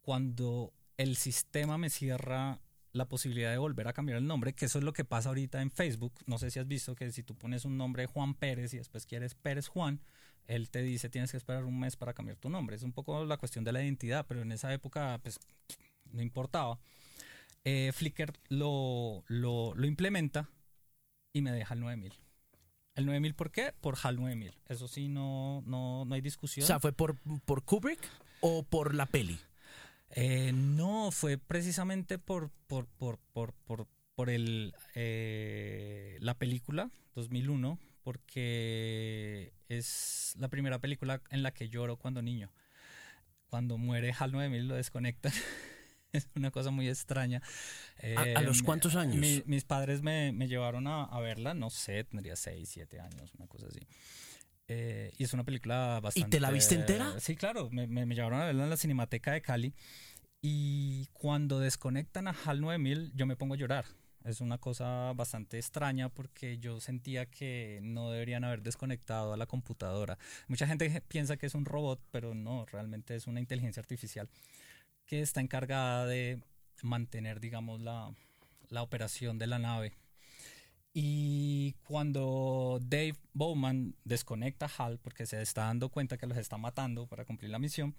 Cuando 0.00 0.72
el 0.96 1.16
sistema 1.16 1.78
me 1.78 1.88
cierra 1.88 2.60
la 2.92 3.08
posibilidad 3.08 3.50
de 3.50 3.58
volver 3.58 3.88
a 3.88 3.92
cambiar 3.92 4.18
el 4.18 4.26
nombre, 4.26 4.52
que 4.52 4.66
eso 4.66 4.78
es 4.78 4.84
lo 4.84 4.92
que 4.92 5.04
pasa 5.04 5.30
ahorita 5.30 5.62
en 5.62 5.70
Facebook. 5.70 6.12
No 6.26 6.38
sé 6.38 6.50
si 6.50 6.58
has 6.58 6.66
visto 6.68 6.94
que 6.94 7.10
si 7.10 7.22
tú 7.22 7.34
pones 7.34 7.64
un 7.64 7.76
nombre 7.78 8.06
Juan 8.06 8.34
Pérez 8.34 8.74
y 8.74 8.78
después 8.78 9.06
quieres 9.06 9.34
Pérez 9.34 9.68
Juan, 9.68 10.00
él 10.46 10.68
te 10.70 10.82
dice 10.82 11.08
tienes 11.08 11.30
que 11.30 11.36
esperar 11.36 11.64
un 11.64 11.78
mes 11.78 11.96
para 11.96 12.12
cambiar 12.12 12.36
tu 12.36 12.48
nombre. 12.50 12.76
Es 12.76 12.82
un 12.82 12.92
poco 12.92 13.24
la 13.24 13.36
cuestión 13.38 13.64
de 13.64 13.72
la 13.72 13.82
identidad, 13.82 14.26
pero 14.28 14.42
en 14.42 14.52
esa 14.52 14.72
época 14.72 15.18
pues 15.22 15.38
no 16.12 16.20
importaba. 16.22 16.78
Eh, 17.64 17.92
Flickr 17.94 18.32
lo, 18.48 19.24
lo, 19.28 19.72
lo 19.74 19.86
implementa 19.86 20.48
y 21.32 21.40
me 21.42 21.52
deja 21.52 21.74
el 21.74 21.80
9000. 21.80 22.12
¿El 22.94 23.06
9000 23.06 23.34
por 23.34 23.50
qué? 23.50 23.72
Por 23.80 23.96
HAL 24.02 24.16
9000. 24.16 24.54
Eso 24.68 24.86
sí, 24.86 25.08
no, 25.08 25.62
no, 25.64 26.04
no 26.04 26.14
hay 26.14 26.20
O 26.20 26.24
discusión. 26.24 26.66
sea, 26.66 26.78
¿fue 26.78 26.92
por, 26.92 27.16
por 27.46 27.62
Kubrick 27.62 28.00
o 28.40 28.64
por 28.64 28.94
la 28.94 29.06
peli? 29.06 29.38
Eh, 30.14 30.52
no, 30.52 31.10
fue 31.10 31.38
precisamente 31.38 32.18
por, 32.18 32.50
por, 32.66 32.86
por, 32.86 33.18
por, 33.32 33.54
por, 33.64 33.86
por 34.14 34.30
el, 34.30 34.74
eh, 34.94 36.18
la 36.20 36.34
película 36.34 36.90
2001, 37.14 37.78
porque 38.02 39.52
es 39.68 40.34
la 40.38 40.48
primera 40.48 40.78
película 40.78 41.22
en 41.30 41.42
la 41.42 41.52
que 41.52 41.68
lloro 41.68 41.96
cuando 41.96 42.20
niño. 42.22 42.50
Cuando 43.46 43.78
muere 43.78 44.12
HAL 44.18 44.32
9000 44.32 44.68
lo 44.68 44.74
desconectan. 44.74 45.32
es 46.12 46.28
una 46.34 46.50
cosa 46.50 46.70
muy 46.70 46.88
extraña. 46.88 47.40
¿A- 48.16 48.38
a 48.38 48.42
los 48.42 48.60
me- 48.60 48.66
cuántos 48.66 48.96
años? 48.96 49.16
mi- 49.16 49.42
mis 49.46 49.64
padres 49.64 50.02
me, 50.02 50.32
me 50.32 50.46
llevaron 50.48 50.86
a, 50.86 51.04
a 51.04 51.20
verla, 51.20 51.54
no 51.54 51.70
sé, 51.70 52.04
tendría 52.04 52.36
6, 52.36 52.68
7 52.70 53.00
años, 53.00 53.32
una 53.38 53.46
cosa 53.46 53.66
así. 53.68 53.80
Eh, 54.68 55.12
y 55.18 55.24
es 55.24 55.32
una 55.34 55.44
película 55.44 56.00
bastante... 56.00 56.36
te 56.36 56.40
la 56.40 56.50
viste 56.50 56.74
entera? 56.76 57.18
Sí, 57.20 57.36
claro, 57.36 57.68
me, 57.70 57.86
me- 57.86 58.06
me 58.06 58.14
llevaron 58.14 58.40
a 58.40 58.46
verla 58.46 58.64
en 58.64 58.70
la 58.70 58.76
Cinemateca 58.76 59.32
de 59.32 59.42
Cali. 59.42 59.74
Y 60.40 61.06
cuando 61.12 61.60
desconectan 61.60 62.26
a 62.28 62.30
HAL 62.44 62.60
9000, 62.60 63.12
yo 63.14 63.26
me 63.26 63.36
pongo 63.36 63.54
a 63.54 63.56
llorar. 63.56 63.84
Es 64.24 64.40
una 64.40 64.58
cosa 64.58 65.12
bastante 65.14 65.58
extraña 65.58 66.08
porque 66.08 66.58
yo 66.58 66.80
sentía 66.80 67.26
que 67.26 67.80
no 67.82 68.10
deberían 68.10 68.44
haber 68.44 68.62
desconectado 68.62 69.32
a 69.32 69.36
la 69.36 69.46
computadora. 69.46 70.16
Mucha 70.46 70.66
gente 70.66 71.02
piensa 71.08 71.36
que 71.36 71.46
es 71.46 71.54
un 71.54 71.64
robot, 71.64 72.00
pero 72.10 72.34
no, 72.34 72.64
realmente 72.66 73.14
es 73.16 73.26
una 73.26 73.40
inteligencia 73.40 73.80
artificial 73.80 74.28
que 75.06 75.20
está 75.20 75.40
encargada 75.40 76.06
de 76.06 76.40
mantener, 76.82 77.40
digamos, 77.40 77.80
la, 77.80 78.14
la 78.68 78.82
operación 78.82 79.38
de 79.38 79.46
la 79.48 79.58
nave. 79.58 79.92
Y 80.94 81.72
cuando 81.84 82.78
Dave 82.82 83.14
Bowman 83.32 83.94
desconecta 84.04 84.66
a 84.66 84.70
HAL 84.84 84.98
porque 84.98 85.24
se 85.26 85.40
está 85.40 85.64
dando 85.64 85.88
cuenta 85.88 86.18
que 86.18 86.26
los 86.26 86.36
está 86.36 86.58
matando 86.58 87.06
para 87.06 87.24
cumplir 87.24 87.50
la 87.50 87.58
misión, 87.58 87.94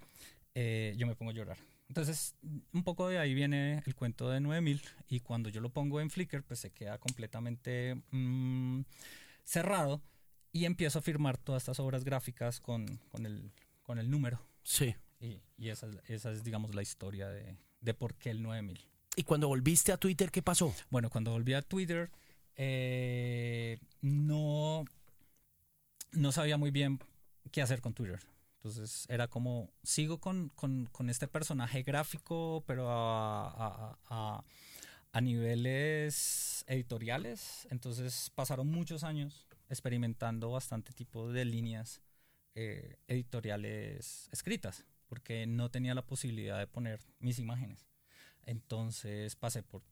eh, 0.54 0.94
yo 0.98 1.08
me 1.08 1.16
pongo 1.16 1.32
a 1.32 1.34
llorar. 1.34 1.58
Entonces, 1.88 2.36
un 2.72 2.84
poco 2.84 3.08
de 3.10 3.18
ahí 3.20 3.34
viene 3.34 3.82
el 3.86 3.96
cuento 3.96 4.30
de 4.30 4.40
9000 4.40 4.82
y 5.10 5.20
cuando 5.22 5.50
yo 5.50 5.60
lo 5.62 5.70
pongo 5.70 6.02
en 6.02 6.10
Flickr, 6.10 6.44
pues 6.44 6.60
se 6.60 6.72
queda 6.72 6.98
completamente 7.00 7.96
mm, 8.12 8.82
cerrado 9.44 10.02
y 10.52 10.66
empiezo 10.66 11.00
a 11.00 11.02
firmar 11.02 11.38
todas 11.38 11.64
estas 11.64 11.80
obras 11.80 12.04
gráficas 12.04 12.60
con, 12.60 12.86
con, 13.10 13.26
el, 13.26 13.52
con 13.82 13.98
el 14.00 14.10
número. 14.10 14.40
Sí. 14.64 14.96
Y, 15.20 15.42
y 15.58 15.70
esa, 15.70 15.88
es- 15.88 15.98
esa 16.10 16.32
es, 16.32 16.44
digamos, 16.44 16.76
la 16.76 16.82
historia 16.84 17.28
de, 17.30 17.58
de 17.82 17.94
por 17.94 18.14
qué 18.16 18.30
el 18.30 18.42
9000. 18.44 18.80
¿Y 19.16 19.24
cuando 19.24 19.48
volviste 19.48 19.92
a 19.92 19.98
Twitter, 19.98 20.32
qué 20.32 20.42
pasó? 20.42 20.74
Bueno, 20.90 21.10
cuando 21.10 21.32
volví 21.32 21.54
a 21.54 21.62
Twitter, 21.62 22.10
eh, 22.56 23.80
no, 24.02 24.86
no 26.12 26.32
sabía 26.32 26.58
muy 26.58 26.72
bien 26.72 27.00
qué 27.52 27.62
hacer 27.62 27.82
con 27.82 27.94
Twitter. 27.94 28.20
Entonces 28.58 29.06
era 29.10 29.28
como, 29.28 29.72
sigo 29.84 30.20
con, 30.20 30.50
con- 30.50 30.88
este 31.10 31.28
personaje 31.28 31.84
gráfico, 31.84 32.64
pero 32.66 32.88
a- 32.90 34.44
a 35.12 35.22
niveles 35.22 36.64
editoriales. 36.68 37.68
Entonces 37.72 38.32
pasaron 38.36 38.68
muchos 38.70 39.04
años 39.04 39.48
experimentando 39.70 40.52
bastante 40.52 40.94
tipo 40.94 41.32
de 41.32 41.46
líneas 41.46 42.02
eh, 42.56 42.98
editoriales 43.08 44.30
escritas, 44.32 44.86
porque 45.08 45.46
no 45.48 45.70
tenía 45.72 45.96
la 45.96 46.06
posibilidad 46.06 46.60
de 46.60 46.68
poner 46.68 47.00
mis 47.20 47.40
imágenes. 47.40 47.88
Entonces 48.46 49.36
pasé 49.36 49.64
por, 49.64 49.84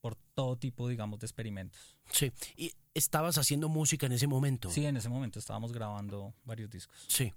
por 0.00 0.16
todo 0.34 0.56
tipo, 0.56 0.88
digamos, 0.88 1.20
de 1.20 1.26
experimentos. 1.26 1.96
Sí. 2.12 2.32
¿Y 2.56 2.72
estabas 2.94 3.38
haciendo 3.38 3.68
música 3.68 4.06
en 4.06 4.12
ese 4.12 4.26
momento? 4.26 4.70
Sí, 4.70 4.84
en 4.86 4.96
ese 4.96 5.08
momento 5.08 5.38
estábamos 5.38 5.72
grabando 5.72 6.34
varios 6.44 6.70
discos. 6.70 7.04
Sí. 7.08 7.32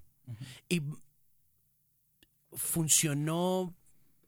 ¿Y 0.68 0.82
funcionó 2.52 3.74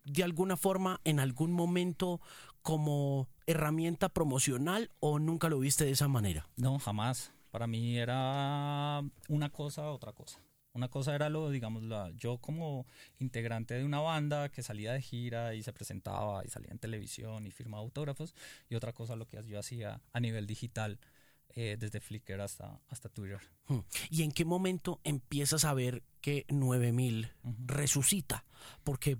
de 0.04 0.24
alguna 0.24 0.56
forma 0.56 1.00
en 1.04 1.20
algún 1.20 1.52
momento 1.52 2.20
como 2.62 3.28
herramienta 3.46 4.08
promocional 4.08 4.90
o 5.00 5.18
nunca 5.18 5.48
lo 5.48 5.58
viste 5.58 5.84
de 5.84 5.92
esa 5.92 6.08
manera? 6.08 6.48
No, 6.56 6.78
jamás. 6.78 7.32
Para 7.50 7.66
mí 7.66 7.98
era 7.98 9.02
una 9.28 9.50
cosa, 9.50 9.90
otra 9.90 10.12
cosa. 10.12 10.40
Una 10.74 10.88
cosa 10.88 11.14
era 11.14 11.28
lo, 11.28 11.50
digamos, 11.50 11.84
la, 11.84 12.10
yo 12.16 12.38
como 12.38 12.86
integrante 13.20 13.74
de 13.74 13.84
una 13.84 14.00
banda 14.00 14.48
que 14.48 14.62
salía 14.62 14.92
de 14.92 15.00
gira 15.00 15.54
y 15.54 15.62
se 15.62 15.72
presentaba 15.72 16.44
y 16.44 16.48
salía 16.48 16.72
en 16.72 16.80
televisión 16.80 17.46
y 17.46 17.52
firmaba 17.52 17.82
autógrafos, 17.82 18.34
y 18.68 18.74
otra 18.74 18.92
cosa 18.92 19.14
lo 19.14 19.26
que 19.26 19.40
yo 19.46 19.60
hacía 19.60 20.00
a 20.12 20.20
nivel 20.20 20.48
digital, 20.48 20.98
eh, 21.50 21.76
desde 21.78 22.00
Flickr 22.00 22.40
hasta, 22.40 22.80
hasta 22.88 23.08
Twitter. 23.08 23.38
Hmm. 23.68 23.80
¿Y 24.10 24.24
en 24.24 24.32
qué 24.32 24.44
momento 24.44 25.00
empiezas 25.04 25.64
a 25.64 25.74
ver 25.74 26.02
que 26.20 26.44
9000 26.48 27.30
Ujú. 27.44 27.54
resucita? 27.66 28.44
Porque 28.82 29.18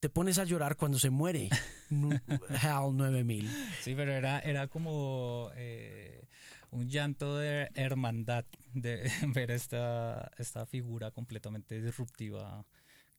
te 0.00 0.08
pones 0.08 0.38
a 0.38 0.44
llorar 0.44 0.76
cuando 0.76 0.98
se 0.98 1.10
muere 1.10 1.50
HAL 2.62 2.96
9000. 2.96 3.50
Sí, 3.82 3.94
pero 3.94 4.12
era, 4.12 4.40
era 4.40 4.66
como 4.68 5.50
eh, 5.54 6.26
un 6.72 6.88
llanto 6.88 7.36
de 7.38 7.70
hermandad 7.74 8.44
de 8.74 9.02
ver 9.34 9.50
esta, 9.50 10.30
esta 10.38 10.66
figura 10.66 11.10
completamente 11.12 11.80
disruptiva 11.80 12.66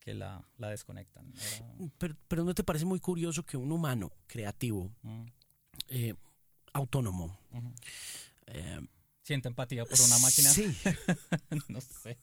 que 0.00 0.12
la, 0.12 0.46
la 0.58 0.68
desconectan. 0.68 1.32
Era- 1.34 1.90
Pero, 1.98 2.14
pero 2.28 2.44
¿no 2.44 2.54
te 2.54 2.62
parece 2.62 2.84
muy 2.84 3.00
curioso 3.00 3.42
que 3.44 3.56
un 3.56 3.72
humano 3.72 4.12
creativo, 4.26 4.90
mm, 5.02 5.24
eh, 5.88 6.14
autónomo, 6.74 7.38
eh, 8.46 8.80
Siente 9.22 9.48
empatía 9.48 9.86
por 9.86 9.98
una 10.02 10.18
máquina. 10.18 10.50
Sí. 10.50 10.66
no 11.68 11.80
sé. 11.80 12.18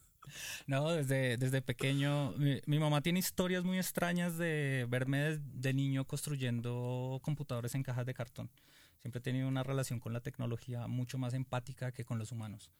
No, 0.67 0.91
desde, 0.91 1.35
desde 1.37 1.63
pequeño. 1.63 2.31
Mi, 2.33 2.61
mi 2.67 2.77
mamá 2.77 3.01
tiene 3.01 3.17
historias 3.17 3.63
muy 3.63 3.79
extrañas 3.79 4.37
de 4.37 4.85
verme 4.87 5.17
de, 5.17 5.39
de 5.41 5.73
niño 5.73 6.05
construyendo 6.05 7.19
computadores 7.23 7.73
en 7.73 7.81
cajas 7.81 8.05
de 8.05 8.13
cartón. 8.13 8.51
Siempre 9.01 9.19
he 9.19 9.23
tenido 9.23 9.47
una 9.47 9.63
relación 9.63 9.99
con 9.99 10.13
la 10.13 10.21
tecnología 10.21 10.87
mucho 10.87 11.17
más 11.17 11.33
empática 11.33 11.91
que 11.91 12.05
con 12.05 12.19
los 12.19 12.31
humanos. 12.31 12.71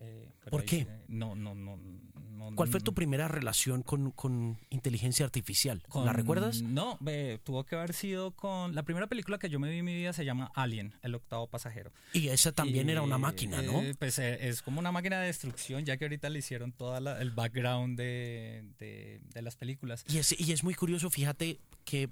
Eh, 0.00 0.32
¿Por 0.50 0.62
ahí 0.62 0.66
qué? 0.66 0.80
sí, 0.82 0.88
no, 1.06 1.36
no, 1.36 1.54
no, 1.54 1.76
no. 1.76 2.50
¿Cuál 2.56 2.68
fue 2.68 2.80
tu 2.80 2.94
primera 2.94 3.28
relación 3.28 3.82
con, 3.82 4.10
con 4.10 4.58
inteligencia 4.70 5.24
artificial? 5.24 5.82
¿La 5.84 5.88
con- 5.88 6.12
recuerdas? 6.14 6.62
No, 6.62 6.98
tuvo 7.44 7.64
que 7.64 7.76
haber 7.76 7.92
sido 7.92 8.32
con. 8.32 8.74
La 8.74 8.82
primera 8.82 9.06
película 9.06 9.38
que 9.38 9.48
yo 9.48 9.60
me 9.60 9.70
vi 9.70 9.78
en 9.78 9.84
mi 9.84 9.94
vida 9.94 10.12
se 10.12 10.24
llama 10.24 10.50
Alien, 10.56 10.94
el 11.02 11.14
octavo 11.14 11.46
pasajero. 11.48 11.92
Y 12.12 12.26
esa 12.28 12.50
también 12.50 12.88
Y, 12.88 12.92
era 12.92 13.02
una 13.02 13.18
máquina, 13.18 13.62
¿no? 13.62 13.82
eh, 13.82 13.94
pues 13.96 14.18
eh, 14.18 14.48
es 14.48 14.62
como 14.62 14.80
una 14.80 14.90
máquina 14.90 15.20
de 15.20 15.26
destrucción, 15.28 15.84
ya 15.84 15.96
que 15.96 16.06
ahorita 16.06 16.28
le 16.28 16.40
hicieron 16.40 16.72
todo 16.72 16.96
el 16.98 17.30
background 17.30 17.96
de, 17.96 18.64
de- 18.78 19.20
de 19.32 19.42
las 19.42 19.54
películas. 19.54 20.04
Y 20.08 20.18
es, 20.18 20.38
y 20.38 20.52
es 20.52 20.64
muy 20.64 20.74
curioso, 20.74 21.08
fíjate 21.08 21.60
que 21.84 22.10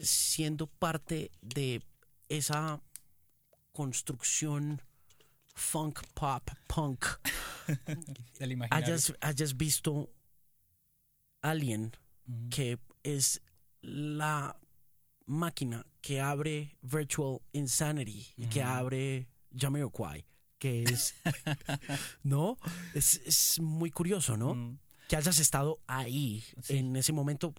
siendo 0.00 0.66
parte 0.66 1.30
de 1.42 1.82
esa 2.28 2.80
construcción 3.72 4.80
funk, 5.54 6.00
pop, 6.14 6.50
punk, 6.66 7.04
hayas, 8.70 9.12
hayas 9.20 9.56
visto 9.56 10.10
Alien, 11.42 11.92
Ujú. 12.26 12.48
que 12.50 12.78
es 13.02 13.40
la 13.80 14.58
máquina 15.26 15.86
que 16.00 16.20
abre 16.20 16.76
Virtual 16.82 17.40
Insanity 17.52 18.32
y 18.36 18.46
que 18.46 18.62
abre 18.62 19.28
Jamiroquai, 19.56 20.24
que 20.58 20.84
es, 20.84 21.14
¿no? 22.22 22.58
Es, 22.94 23.20
es 23.24 23.60
muy 23.60 23.90
curioso, 23.90 24.36
¿no? 24.36 24.54
Mm. 24.54 24.78
Que 25.08 25.14
hayas 25.16 25.38
estado 25.38 25.78
ahí 25.86 26.42
Sí. 26.62 26.78
en 26.78 26.96
ese 26.96 27.12
momento. 27.12 27.54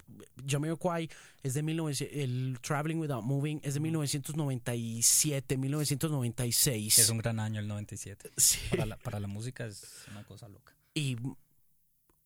Jamiroquai 0.45 1.09
es 1.43 1.53
de 1.53 1.63
1900, 1.63 2.17
el 2.17 2.57
Traveling 2.61 2.97
Without 2.99 3.23
Moving 3.23 3.61
es 3.63 3.73
de 3.75 3.79
1997, 3.79 5.57
1996. 5.57 6.99
Es 6.99 7.09
un 7.09 7.19
gran 7.19 7.39
año 7.39 7.59
el 7.59 7.67
97. 7.67 8.31
Sí. 8.37 8.59
Para 8.69 8.85
la, 8.85 8.97
para 8.97 9.19
la 9.19 9.27
música 9.27 9.65
es 9.65 9.85
una 10.11 10.23
cosa 10.25 10.49
loca. 10.49 10.73
Y 10.93 11.15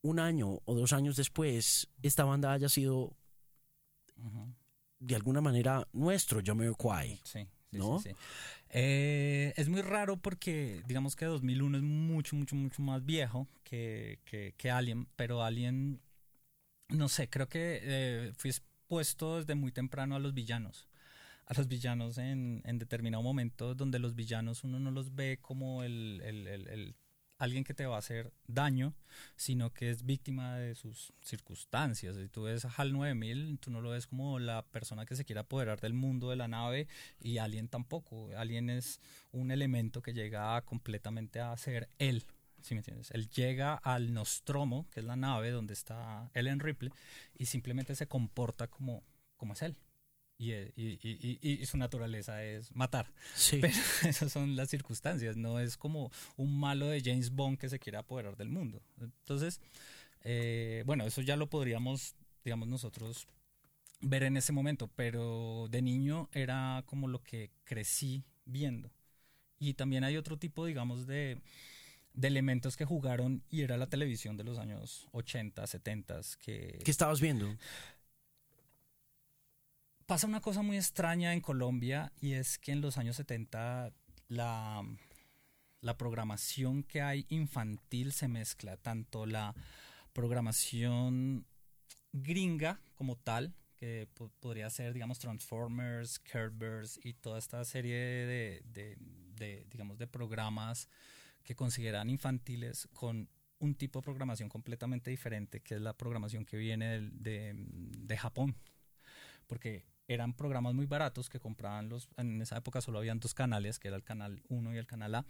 un 0.01 0.19
año 0.19 0.59
o 0.65 0.73
dos 0.73 0.93
años 0.93 1.15
después, 1.15 1.87
esta 2.01 2.23
banda 2.23 2.51
haya 2.53 2.69
sido 2.69 3.15
de 4.99 5.15
alguna 5.15 5.41
manera 5.41 5.87
nuestro 5.93 6.41
Jamiroquai. 6.43 7.19
Sí, 7.23 7.47
sí, 7.71 7.77
¿No? 7.77 7.99
sí, 7.99 8.09
sí. 8.09 8.15
Eh, 8.73 9.53
es 9.57 9.67
muy 9.69 9.81
raro 9.81 10.17
porque 10.17 10.81
digamos 10.87 11.15
que 11.15 11.25
2001 11.25 11.77
es 11.77 11.83
mucho, 11.83 12.35
mucho, 12.37 12.55
mucho 12.55 12.81
más 12.81 13.05
viejo 13.05 13.47
que, 13.63 14.19
que, 14.25 14.53
que 14.57 14.71
Alien, 14.71 15.07
pero 15.17 15.43
Alien, 15.43 16.01
no 16.89 17.09
sé, 17.09 17.29
creo 17.29 17.49
que 17.49 17.79
eh, 17.83 18.33
fui 18.37 18.51
expuesto 18.51 19.37
desde 19.39 19.55
muy 19.55 19.71
temprano 19.73 20.15
a 20.15 20.19
los 20.19 20.33
villanos. 20.33 20.89
A 21.47 21.53
los 21.55 21.67
villanos 21.67 22.17
en, 22.19 22.61
en 22.65 22.79
determinado 22.79 23.23
momento 23.23 23.75
donde 23.75 23.99
los 23.99 24.15
villanos 24.15 24.63
uno 24.65 24.79
no 24.79 24.91
los 24.91 25.15
ve 25.15 25.39
como 25.41 25.83
el, 25.83 26.21
el- 26.25 26.47
el- 26.47 26.67
el- 26.69 26.95
alguien 27.41 27.63
que 27.63 27.73
te 27.73 27.87
va 27.87 27.95
a 27.95 27.99
hacer 27.99 28.31
daño, 28.45 28.93
sino 29.35 29.73
que 29.73 29.89
es 29.89 30.05
víctima 30.05 30.57
de 30.57 30.75
sus 30.75 31.11
circunstancias. 31.21 32.15
Si 32.15 32.29
tú 32.29 32.43
ves 32.43 32.65
a 32.65 32.69
HAL 32.69 32.93
9000, 32.93 33.57
tú 33.57 33.71
no 33.71 33.81
lo 33.81 33.89
ves 33.89 34.05
como 34.05 34.37
la 34.37 34.63
persona 34.67 35.07
que 35.07 35.15
se 35.15 35.25
quiere 35.25 35.39
apoderar 35.39 35.81
del 35.81 35.93
mundo 35.95 36.29
de 36.29 36.35
la 36.35 36.47
nave 36.47 36.87
y 37.19 37.39
Alien 37.39 37.67
tampoco. 37.67 38.29
Alien 38.37 38.69
es 38.69 39.01
un 39.31 39.49
elemento 39.49 40.03
que 40.03 40.13
llega 40.13 40.61
completamente 40.61 41.39
a 41.39 41.57
ser 41.57 41.89
él. 41.97 42.25
¿Sí 42.61 42.75
me 42.75 42.81
entiendes? 42.81 43.09
Él 43.09 43.27
llega 43.29 43.73
al 43.73 44.13
Nostromo, 44.13 44.87
que 44.91 44.99
es 44.99 45.05
la 45.07 45.15
nave 45.15 45.49
donde 45.49 45.73
está 45.73 46.29
Ellen 46.35 46.59
Ripley, 46.59 46.91
y 47.33 47.47
simplemente 47.47 47.95
se 47.95 48.07
comporta 48.07 48.67
como, 48.67 49.03
como 49.35 49.53
es 49.53 49.63
él. 49.63 49.75
Y, 50.41 50.53
eh, 50.53 50.73
y- 50.75 50.97
y- 51.07 51.37
y- 51.39 51.61
y 51.61 51.65
su 51.67 51.77
naturaleza 51.77 52.43
es 52.43 52.75
matar. 52.75 53.13
Sí. 53.35 53.59
Pero 53.61 53.73
esas 54.09 54.31
son 54.31 54.55
las 54.55 54.69
circunstancias, 54.71 55.37
no 55.37 55.59
es 55.59 55.77
como 55.77 56.11
un 56.35 56.59
malo 56.59 56.87
de 56.87 56.99
James 56.99 57.29
Bond 57.29 57.59
que 57.59 57.69
se 57.69 57.77
quiere 57.77 57.99
apoderar 57.99 58.35
del 58.35 58.49
mundo. 58.49 58.81
Entonces, 58.99 59.61
eh, 60.23 60.81
bueno, 60.87 61.05
eso 61.05 61.21
ya 61.21 61.35
lo 61.35 61.47
podríamos, 61.47 62.15
digamos, 62.43 62.67
nosotros 62.67 63.27
ver 63.99 64.23
en 64.23 64.35
ese 64.35 64.51
momento, 64.51 64.87
pero 64.95 65.67
de 65.69 65.83
niño 65.83 66.27
era 66.33 66.81
como 66.87 67.07
lo 67.07 67.21
que 67.21 67.51
crecí 67.63 68.23
viendo. 68.45 68.91
Y 69.59 69.75
también 69.75 70.03
hay 70.03 70.17
otro 70.17 70.37
tipo, 70.37 70.65
digamos, 70.65 71.05
de, 71.05 71.39
de 72.15 72.27
elementos 72.27 72.77
que 72.77 72.85
jugaron 72.85 73.43
y 73.47 73.61
era 73.61 73.77
la 73.77 73.89
televisión 73.89 74.37
de 74.37 74.43
los 74.43 74.57
años 74.57 75.07
80, 75.11 75.67
70, 75.67 76.19
que 76.39 76.79
¿Qué 76.83 76.89
estabas 76.89 77.21
viendo? 77.21 77.55
Pasa 80.11 80.27
una 80.27 80.41
cosa 80.41 80.61
muy 80.61 80.75
extraña 80.75 81.31
en 81.31 81.39
Colombia 81.39 82.11
y 82.19 82.33
es 82.33 82.57
que 82.57 82.73
en 82.73 82.81
los 82.81 82.97
años 82.97 83.15
70 83.15 83.93
la, 84.27 84.83
la 85.79 85.97
programación 85.97 86.83
que 86.83 87.01
hay 87.01 87.25
infantil 87.29 88.11
se 88.11 88.27
mezcla, 88.27 88.75
tanto 88.75 89.25
la 89.25 89.55
programación 90.11 91.45
gringa 92.11 92.81
como 92.95 93.15
tal, 93.15 93.55
que 93.77 94.09
po- 94.13 94.33
podría 94.41 94.69
ser, 94.69 94.91
digamos, 94.93 95.17
Transformers, 95.17 96.19
Kerbers 96.19 96.99
y 97.05 97.13
toda 97.13 97.39
esta 97.39 97.63
serie 97.63 97.95
de, 97.95 98.61
de- 98.65 98.97
de, 98.99 99.65
digamos, 99.71 99.97
de 99.97 100.07
programas 100.07 100.89
que 101.41 101.55
consideran 101.55 102.09
infantiles 102.09 102.89
con 102.91 103.29
un 103.59 103.75
tipo 103.75 103.99
de 103.99 104.03
programación 104.03 104.49
completamente 104.49 105.09
diferente, 105.09 105.61
que 105.61 105.75
es 105.75 105.81
la 105.81 105.93
programación 105.95 106.43
que 106.43 106.57
viene 106.57 106.99
de, 106.99 107.53
de 107.55 108.17
Japón. 108.17 108.57
Porque 109.47 109.85
eran 110.13 110.33
programas 110.33 110.73
muy 110.73 110.85
baratos 110.85 111.29
que 111.29 111.39
compraban 111.39 111.89
los... 111.89 112.09
En 112.17 112.41
esa 112.41 112.57
época 112.57 112.81
solo 112.81 112.99
habían 112.99 113.19
dos 113.19 113.33
canales, 113.33 113.79
que 113.79 113.87
era 113.87 113.97
el 113.97 114.03
canal 114.03 114.41
1 114.49 114.73
y 114.73 114.77
el 114.77 114.87
canal 114.87 115.15
A. 115.15 115.25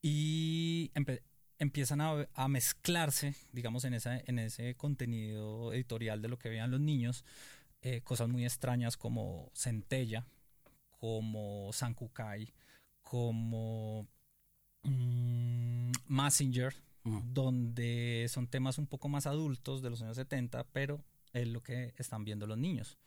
Y 0.00 0.90
empiezan 1.58 2.00
a, 2.00 2.28
a 2.34 2.48
mezclarse, 2.48 3.34
digamos, 3.52 3.84
en, 3.84 3.94
esa, 3.94 4.18
en 4.18 4.38
ese 4.38 4.74
contenido 4.74 5.72
editorial 5.72 6.20
de 6.20 6.28
lo 6.28 6.38
que 6.38 6.48
veían 6.48 6.70
los 6.70 6.80
niños, 6.80 7.24
eh, 7.82 8.00
cosas 8.02 8.28
muy 8.28 8.44
extrañas 8.44 8.96
como 8.96 9.50
Centella, 9.54 10.26
como 10.90 11.72
Sankukai, 11.72 12.52
como 13.02 14.06
mm, 14.84 15.90
Messenger, 16.06 16.74
donde 17.04 18.26
son 18.28 18.46
temas 18.46 18.78
un 18.78 18.86
poco 18.86 19.08
más 19.08 19.26
adultos 19.26 19.82
de 19.82 19.90
los 19.90 20.00
años 20.02 20.16
70, 20.16 20.64
pero 20.72 21.04
es 21.32 21.48
lo 21.48 21.62
que 21.62 21.94
están 21.96 22.24
viendo 22.24 22.46
los 22.46 22.58
niños. 22.58 22.98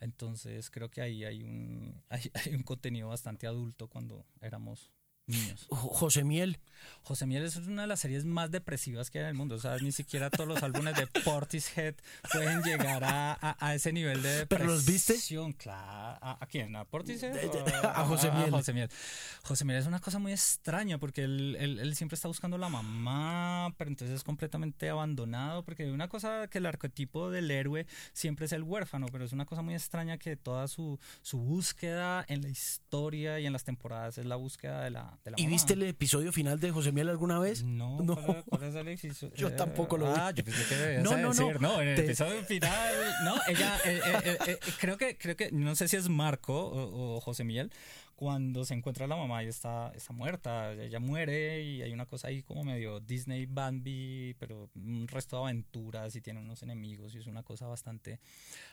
Entonces 0.00 0.70
creo 0.70 0.90
que 0.90 1.02
ahí 1.02 1.24
hay 1.24 1.42
un, 1.42 2.02
hay, 2.08 2.30
hay 2.34 2.54
un 2.54 2.62
contenido 2.62 3.08
bastante 3.08 3.46
adulto 3.46 3.88
cuando 3.88 4.26
éramos 4.40 4.92
niños. 5.32 5.66
Jo- 5.68 5.88
José 5.88 6.24
Miel. 6.24 6.58
José 7.04 7.26
Miel 7.26 7.44
es 7.44 7.56
una 7.56 7.82
de 7.82 7.88
las 7.88 8.00
series 8.00 8.24
más 8.24 8.50
depresivas 8.50 9.10
que 9.10 9.18
hay 9.18 9.24
en 9.24 9.30
el 9.30 9.34
mundo. 9.34 9.54
O 9.56 9.58
sea, 9.58 9.76
ni 9.78 9.90
siquiera 9.92 10.30
todos 10.30 10.48
los 10.48 10.62
álbumes 10.62 10.94
de 10.96 11.06
Portishead 11.06 11.94
pueden 12.32 12.62
llegar 12.62 13.02
a, 13.04 13.32
a- 13.40 13.56
a 13.60 13.74
ese 13.74 13.92
nivel 13.92 14.22
de 14.22 14.28
depresión. 14.38 14.48
¿Pero 14.48 14.64
los 14.72 14.84
viste? 14.86 15.14
Claro. 15.58 16.18
¿A, 16.20 16.38
a 16.40 16.46
quién? 16.46 16.74
¿A 16.76 16.84
Portishead? 16.84 17.36
A 17.84 18.04
José 18.04 18.30
Miel. 18.32 18.50
José 18.50 18.72
Miel. 18.72 18.90
José 19.44 19.64
Miel 19.64 19.78
es 19.78 19.86
una 19.86 20.00
cosa 20.00 20.18
muy 20.18 20.32
extraña 20.32 20.98
porque 20.98 21.24
él, 21.24 21.56
él- 21.58 21.78
él 21.80 21.94
siempre 21.96 22.14
está 22.16 22.28
buscando 22.28 22.58
la 22.58 22.68
mamá, 22.68 23.72
pero 23.78 23.88
entonces 23.90 24.16
es 24.16 24.24
completamente 24.24 24.88
abandonado. 24.88 25.64
Porque 25.64 25.90
una 25.90 26.08
cosa 26.08 26.46
que 26.48 26.58
el 26.58 26.66
arquetipo 26.66 27.30
del 27.30 27.50
héroe 27.50 27.86
siempre 28.12 28.46
es 28.46 28.52
el 28.52 28.62
huérfano, 28.62 29.06
pero 29.10 29.24
es 29.24 29.32
una 29.32 29.46
cosa 29.46 29.62
muy 29.62 29.74
extraña 29.74 30.18
que 30.18 30.36
toda 30.36 30.66
su, 30.68 30.98
su 31.22 31.38
búsqueda 31.38 32.24
en 32.28 32.42
la 32.42 32.48
historia 32.48 33.38
y 33.40 33.46
en 33.46 33.52
las 33.52 33.64
temporadas 33.64 34.18
es 34.18 34.26
la 34.26 34.36
búsqueda 34.36 34.82
de 34.82 34.90
la, 34.90 35.18
la 35.30 35.36
¿Y 35.38 35.42
mamá. 35.44 35.52
viste 35.52 35.72
el 35.74 35.82
episodio 35.84 36.32
final 36.32 36.58
de 36.60 36.70
José 36.72 36.90
Miel 36.92 37.08
alguna 37.08 37.38
vez? 37.38 37.62
No, 37.64 38.00
No. 38.02 38.16
¿cuál, 38.16 38.44
cuál 38.44 38.62
es 38.64 38.74
el 38.74 38.88
episodio? 38.88 39.34
Yo 39.36 39.48
Eh, 39.48 39.52
tampoco 39.52 39.96
lo 39.96 40.06
vi. 40.12 40.18
Ah, 40.18 40.30
yo 40.32 40.44
pensé 40.44 40.64
que 40.68 40.98
No, 41.02 41.10
no, 41.12 41.18
no. 41.18 41.28
decir, 41.30 41.60
no, 41.60 41.80
en 41.80 41.88
el 41.88 41.96
Te- 41.96 42.04
episodio 42.04 42.42
final, 42.44 42.94
no, 43.24 43.34
ella, 43.48 43.76
eh, 43.84 44.00
eh, 44.04 44.20
eh, 44.24 44.38
eh, 44.48 44.58
creo 44.80 44.96
que, 44.98 45.16
creo 45.16 45.36
que, 45.36 45.50
no 45.52 45.74
sé 45.76 45.86
si 45.88 45.96
es 45.96 46.08
Marco 46.08 46.54
o, 46.66 47.16
o 47.16 47.20
José 47.20 47.44
Miguel, 47.44 47.70
cuando 48.16 48.64
se 48.64 48.74
encuentra 48.74 49.06
la 49.08 49.16
mamá 49.16 49.42
y 49.42 49.48
está, 49.48 49.90
está 49.96 50.12
muerta, 50.12 50.72
ella 50.74 51.00
muere 51.00 51.62
y 51.64 51.82
hay 51.82 51.92
una 51.92 52.06
cosa 52.06 52.28
ahí 52.28 52.42
como 52.44 52.62
medio 52.62 53.00
Disney 53.00 53.46
Bambi, 53.46 54.34
pero 54.38 54.70
un 54.76 55.08
resto 55.08 55.36
de 55.38 55.42
aventuras 55.44 56.14
y 56.14 56.20
tiene 56.20 56.38
unos 56.40 56.62
enemigos 56.62 57.14
y 57.14 57.18
es 57.18 57.26
una 57.26 57.42
cosa 57.42 57.66
bastante, 57.66 58.20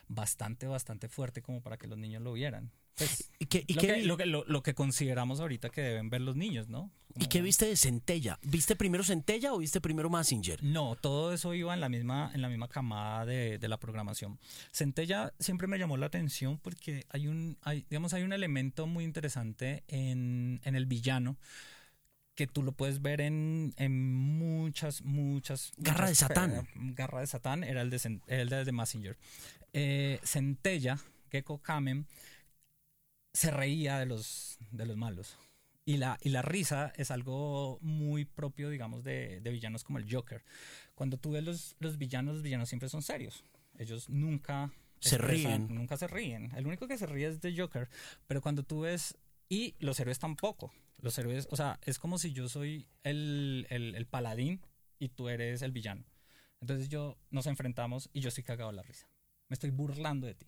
bastante, 0.08 0.66
bastante 0.66 1.08
fuerte 1.08 1.42
como 1.42 1.60
para 1.62 1.76
que 1.78 1.86
los 1.88 1.98
niños 1.98 2.22
lo 2.22 2.32
vieran. 2.32 2.70
Pues, 2.96 3.30
¿Y 3.38 3.46
qué, 3.46 3.64
y 3.66 3.74
lo, 3.74 3.80
qué 3.80 3.86
que, 3.86 4.02
lo, 4.02 4.16
que, 4.16 4.26
lo- 4.26 4.44
lo 4.46 4.62
que 4.62 4.74
consideramos 4.74 5.40
ahorita 5.40 5.70
que 5.70 5.80
deben 5.80 6.10
ver 6.10 6.20
los 6.20 6.36
niños, 6.36 6.68
¿no? 6.68 6.90
¿Y 7.18 7.26
qué 7.26 7.42
viste 7.42 7.66
de 7.66 7.76
Centella? 7.76 8.38
¿Viste 8.42 8.76
primero 8.76 9.02
Centella 9.02 9.52
o 9.52 9.58
viste 9.58 9.80
primero 9.80 10.08
Massinger? 10.10 10.62
No, 10.62 10.94
todo 10.96 11.32
eso 11.32 11.54
iba 11.54 11.74
en 11.74 11.80
la 11.80 11.88
misma, 11.88 12.30
en 12.34 12.40
la 12.42 12.48
misma 12.48 12.68
camada 12.68 13.26
de, 13.26 13.58
de 13.58 13.68
la 13.68 13.78
programación. 13.80 14.38
Centella 14.72 15.32
siempre 15.40 15.66
me 15.66 15.76
llamó 15.78 15.96
la 15.96 16.06
atención 16.06 16.58
porque 16.58 17.04
hay 17.08 17.26
un, 17.26 17.58
hay, 17.62 17.84
digamos, 17.90 18.12
hay 18.14 18.22
un 18.22 18.32
elemento 18.32 18.86
muy 18.86 19.02
interesante 19.04 19.82
en, 19.88 20.60
en 20.64 20.76
el 20.76 20.86
villano 20.86 21.36
que 22.36 22.46
tú 22.46 22.62
lo 22.62 22.72
puedes 22.72 23.02
ver 23.02 23.20
en, 23.20 23.74
en 23.76 24.14
muchas, 24.14 25.02
muchas... 25.02 25.72
Garra 25.78 26.04
de 26.06 26.12
muchas- 26.12 26.18
Satán. 26.28 26.52
eh, 26.54 26.62
Garra 26.94 27.20
de 27.20 27.26
Satán 27.26 27.64
era 27.64 27.82
el 27.82 27.90
de, 27.90 28.20
el 28.28 28.48
de, 28.48 28.64
de 28.64 28.72
Massinger. 28.72 29.16
Eh, 29.72 30.20
Centella, 30.22 30.98
Gecko 31.30 31.58
Kamen, 31.58 32.06
se 33.32 33.50
reía 33.50 33.98
de 33.98 34.06
los, 34.06 34.58
de 34.70 34.86
los 34.86 34.96
malos. 34.96 35.36
Y 35.84 35.96
la, 35.96 36.18
y 36.22 36.28
la 36.28 36.42
risa 36.42 36.92
es 36.96 37.10
algo 37.10 37.78
muy 37.80 38.24
propio, 38.24 38.68
digamos, 38.70 39.02
de, 39.02 39.40
de 39.40 39.50
villanos 39.50 39.82
como 39.82 39.98
el 39.98 40.12
Joker. 40.12 40.44
Cuando 40.94 41.16
tú 41.16 41.32
ves 41.32 41.42
los, 41.42 41.76
los 41.80 41.96
villanos, 41.98 42.34
los 42.34 42.42
villanos 42.42 42.68
siempre 42.68 42.88
son 42.88 43.02
serios. 43.02 43.44
Ellos 43.78 44.08
nunca 44.08 44.70
Se 45.00 45.16
expresan- 45.16 45.26
ríen. 45.68 45.74
Nunca 45.74 45.96
se 45.96 46.06
ríen. 46.06 46.52
El 46.54 46.66
único 46.66 46.86
que 46.86 46.98
se 46.98 47.06
ríe 47.06 47.26
es 47.28 47.40
de 47.40 47.56
Joker. 47.56 47.88
Pero 48.26 48.40
cuando 48.40 48.62
tú 48.62 48.80
ves... 48.80 49.16
Y 49.48 49.74
los 49.80 49.98
héroes 49.98 50.20
tampoco. 50.20 50.72
Los 50.98 51.18
héroes, 51.18 51.48
o 51.50 51.56
sea, 51.56 51.80
es 51.82 51.98
como 51.98 52.18
si 52.18 52.32
yo 52.32 52.48
soy 52.48 52.86
el, 53.02 53.66
el, 53.70 53.96
el 53.96 54.06
paladín 54.06 54.60
y 55.00 55.08
tú 55.08 55.28
eres 55.28 55.62
el 55.62 55.72
villano. 55.72 56.04
Entonces 56.60 56.88
yo 56.88 57.16
nos 57.30 57.46
enfrentamos 57.46 58.10
y 58.12 58.20
yo 58.20 58.28
estoy 58.28 58.44
cagado 58.44 58.70
de 58.70 58.76
la 58.76 58.82
risa. 58.82 59.08
Me 59.48 59.54
estoy 59.54 59.70
burlando 59.70 60.28
de 60.28 60.34
ti. 60.34 60.46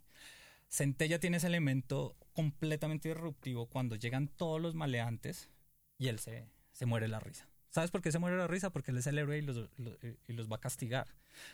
Centella 0.73 1.19
tiene 1.21 1.37
ese 1.37 1.49
elemento 1.49 2.17
completamente 2.33 3.11
disruptivo 3.11 3.67
cuando 3.67 3.95
llegan 3.97 4.29
todos 4.29 4.59
los 4.59 4.75
maleantes 4.75 5.51
y 5.99 6.09
él 6.09 6.19
se, 6.19 6.49
se 6.73 6.87
muere 6.87 7.09
la 7.09 7.21
risa. 7.21 7.47
¿Sabes 7.69 7.91
por 7.91 8.01
qué 8.01 8.11
se 8.11 8.19
muere 8.19 8.39
la 8.39 8.47
risa? 8.47 8.71
Porque 8.71 8.91
él 8.91 8.97
es 8.97 9.07
el 9.07 9.19
héroe 9.19 9.37
y 9.37 9.43
los, 9.43 9.69
lo- 9.77 9.99
y 10.29 10.33
los 10.33 10.51
va 10.51 10.57
a 10.57 10.61
castigar. 10.61 11.09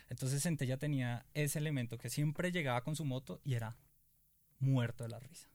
Entonces 0.09 0.41
Centella 0.41 0.77
tenía 0.77 1.25
ese 1.33 1.59
elemento 1.59 1.97
que 1.97 2.09
siempre 2.09 2.53
llegaba 2.53 2.81
con 2.81 2.95
su 2.95 3.03
moto 3.03 3.41
y 3.43 3.55
era 3.55 3.75
muerto 4.59 5.03
de 5.03 5.09
la 5.09 5.19
risa. 5.19 5.49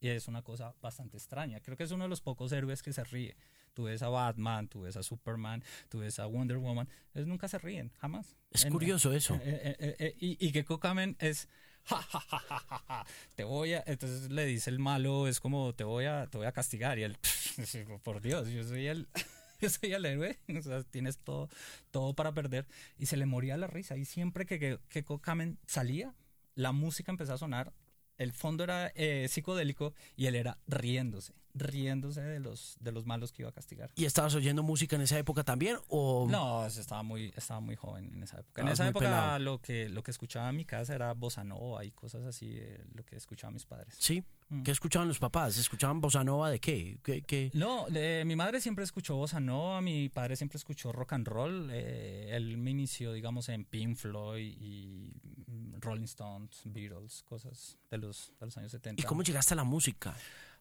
Y 0.00 0.08
es 0.08 0.26
una 0.26 0.40
cosa 0.42 0.74
bastante 0.80 1.18
extraña. 1.18 1.60
Creo 1.60 1.76
que 1.76 1.84
es 1.84 1.90
uno 1.90 2.04
de 2.04 2.08
los 2.10 2.22
pocos 2.22 2.50
héroes 2.52 2.82
que 2.82 2.94
se 2.94 3.04
ríe. 3.04 3.36
Tú 3.74 3.84
ves 3.84 4.02
a 4.02 4.08
Batman, 4.08 4.68
tú 4.68 4.82
ves 4.82 4.96
a 4.96 5.02
Superman, 5.02 5.62
tú 5.90 5.98
ves 6.00 6.18
a 6.18 6.26
Wonder 6.26 6.56
Woman. 6.58 6.88
Ellos 7.14 7.28
nunca 7.28 7.46
se 7.48 7.58
ríen, 7.58 7.90
jamás. 7.98 8.36
Es 8.50 8.64
En- 8.64 8.72
curioso 8.72 9.12
eso. 9.12 9.34
eh, 9.36 9.40
eh, 9.44 9.76
eh, 9.78 9.96
eh, 9.98 10.14
y, 10.18 10.46
y 10.46 10.52
que 10.52 10.64
Kokamen 10.64 11.16
es 11.20 11.48
ja, 11.84 12.02
ja, 12.02 12.20
ja, 12.20 12.84
ja, 12.88 13.06
te 13.34 13.44
voy 13.44 13.74
a 13.74 13.82
entonces 13.86 14.30
le 14.30 14.46
dice 14.46 14.70
el 14.70 14.78
malo 14.78 15.26
es 15.26 15.40
como 15.40 15.72
te 15.74 15.84
voy 15.84 16.06
a 16.06 16.26
te 16.26 16.38
voy 16.38 16.46
a 16.46 16.52
castigar. 16.52 16.98
Y 16.98 17.04
él 17.04 17.18
por 18.02 18.20
Dios 18.20 18.48
yo 18.48 18.64
soy 18.64 18.86
el 18.86 19.08
yo 19.60 19.70
soy 19.70 19.92
el 19.92 20.06
héroe. 20.06 20.38
O 20.58 20.62
sea 20.62 20.82
tienes 20.84 21.18
todo 21.18 21.48
todo 21.90 22.14
para 22.14 22.32
perder. 22.32 22.66
Y 22.98 23.06
se 23.06 23.16
le 23.16 23.26
moría 23.26 23.56
la 23.56 23.66
risa. 23.66 23.96
Y 23.96 24.04
siempre 24.04 24.46
que 24.46 24.78
que, 24.88 25.04
Kokamen 25.04 25.58
salía 25.66 26.14
la 26.54 26.72
música 26.72 27.10
empezó 27.10 27.34
a 27.34 27.38
sonar. 27.38 27.72
El 28.18 28.32
fondo 28.32 28.64
era 28.64 28.92
eh, 28.94 29.26
psicodélico 29.28 29.94
y 30.16 30.26
él 30.26 30.36
era 30.36 30.58
riéndose 30.66 31.41
riéndose 31.54 32.22
de 32.22 32.40
los 32.40 32.76
de 32.80 32.92
los 32.92 33.06
malos 33.06 33.32
que 33.32 33.42
iba 33.42 33.50
a 33.50 33.52
castigar 33.52 33.90
¿Y 33.94 34.04
estabas 34.04 34.34
oyendo 34.34 34.62
música 34.62 34.96
en 34.96 35.02
esa 35.02 35.18
época 35.18 35.44
también? 35.44 35.76
¿O 35.88 36.26
no, 36.28 36.66
estaba 36.66 37.02
muy, 37.02 37.32
estaba 37.36 37.60
muy 37.60 37.76
joven 37.76 38.10
en 38.14 38.22
esa 38.22 38.40
época. 38.40 38.62
En 38.62 38.68
esa 38.68 38.88
época 38.88 39.06
pelado. 39.06 39.38
lo 39.38 39.60
que, 39.60 39.88
lo 39.88 40.02
que 40.02 40.10
escuchaba 40.10 40.48
en 40.50 40.56
mi 40.56 40.64
casa 40.64 40.94
era 40.94 41.12
bossa 41.14 41.44
nova 41.44 41.84
y 41.84 41.90
cosas 41.90 42.24
así, 42.24 42.50
eh, 42.52 42.84
lo 42.94 43.04
que 43.04 43.16
escuchaban 43.16 43.54
mis 43.54 43.66
padres. 43.66 43.94
sí? 43.98 44.22
Mm. 44.48 44.62
¿Qué 44.64 44.70
escuchaban 44.70 45.08
los 45.08 45.18
papás? 45.18 45.56
¿Escuchaban 45.56 46.00
bossa 46.00 46.22
nova 46.24 46.50
de 46.50 46.58
qué? 46.60 46.98
¿Qué, 47.02 47.22
qué? 47.22 47.50
No, 47.54 47.86
eh, 47.94 48.22
mi 48.26 48.36
madre 48.36 48.60
siempre 48.60 48.84
escuchó 48.84 49.16
bossa 49.16 49.40
nova, 49.40 49.80
mi 49.80 50.08
padre 50.10 50.36
siempre 50.36 50.58
escuchó 50.58 50.92
rock 50.92 51.14
and 51.14 51.26
roll. 51.26 51.70
eh, 51.72 52.30
él 52.32 52.58
me 52.58 52.70
inició, 52.70 53.12
digamos, 53.12 53.48
en 53.48 53.64
Pink 53.64 53.96
Floyd 53.96 54.54
y 54.60 55.12
mm, 55.46 55.80
Rolling 55.80 56.04
Stones, 56.04 56.62
Beatles, 56.66 57.22
cosas 57.22 57.78
de 57.90 57.98
los, 57.98 58.32
de 58.40 58.46
los 58.46 58.56
años 58.58 58.72
70. 58.72 59.00
¿Y 59.00 59.04
cómo 59.04 59.22
llegaste 59.22 59.54
a 59.54 59.56
la 59.56 59.64
música? 59.64 60.14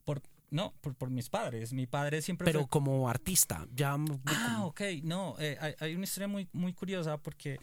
Por, 0.06 0.22
no, 0.52 0.74
por, 0.82 0.94
por 0.96 1.10
mis 1.10 1.30
padres. 1.30 1.74
Mi 1.74 1.88
padre 1.88 2.22
siempre 2.22 2.46
Pero 2.46 2.60
fue- 2.62 2.70
como 2.70 3.10
artista, 3.10 3.66
ya... 3.74 3.96
Ah, 4.26 4.66
ok, 4.66 4.82
no, 5.04 5.36
eh, 5.40 5.58
hay, 5.60 5.74
hay 5.80 5.96
una 5.96 6.04
historia 6.04 6.28
muy, 6.28 6.48
muy 6.54 6.74
curiosa 6.74 7.18
porque 7.18 7.58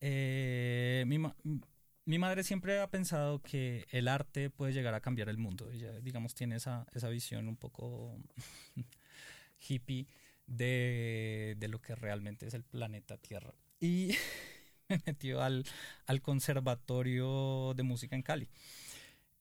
eh, 0.00 1.04
mi, 1.06 1.18
ma- 1.18 1.34
mi 2.04 2.18
madre 2.18 2.44
siempre 2.44 2.80
ha 2.80 2.88
pensado 2.90 3.40
que 3.42 3.86
el 3.90 4.08
arte 4.08 4.50
puede 4.50 4.72
llegar 4.72 4.94
a 4.94 5.00
cambiar 5.00 5.28
el 5.28 5.38
mundo. 5.38 5.70
Ella, 5.70 5.92
digamos, 6.00 6.34
tiene 6.34 6.56
esa, 6.56 6.86
esa 6.94 7.08
visión 7.08 7.48
un 7.48 7.56
poco 7.56 8.16
hippie 9.68 10.06
de, 10.46 11.54
de 11.58 11.68
lo 11.68 11.80
que 11.80 11.94
realmente 11.94 12.46
es 12.46 12.54
el 12.54 12.64
planeta 12.64 13.16
Tierra. 13.18 13.52
Y 13.80 14.10
me 14.88 15.00
metió 15.06 15.42
al, 15.42 15.64
al 16.06 16.20
Conservatorio 16.22 17.74
de 17.74 17.82
Música 17.82 18.16
en 18.16 18.22
Cali. 18.22 18.48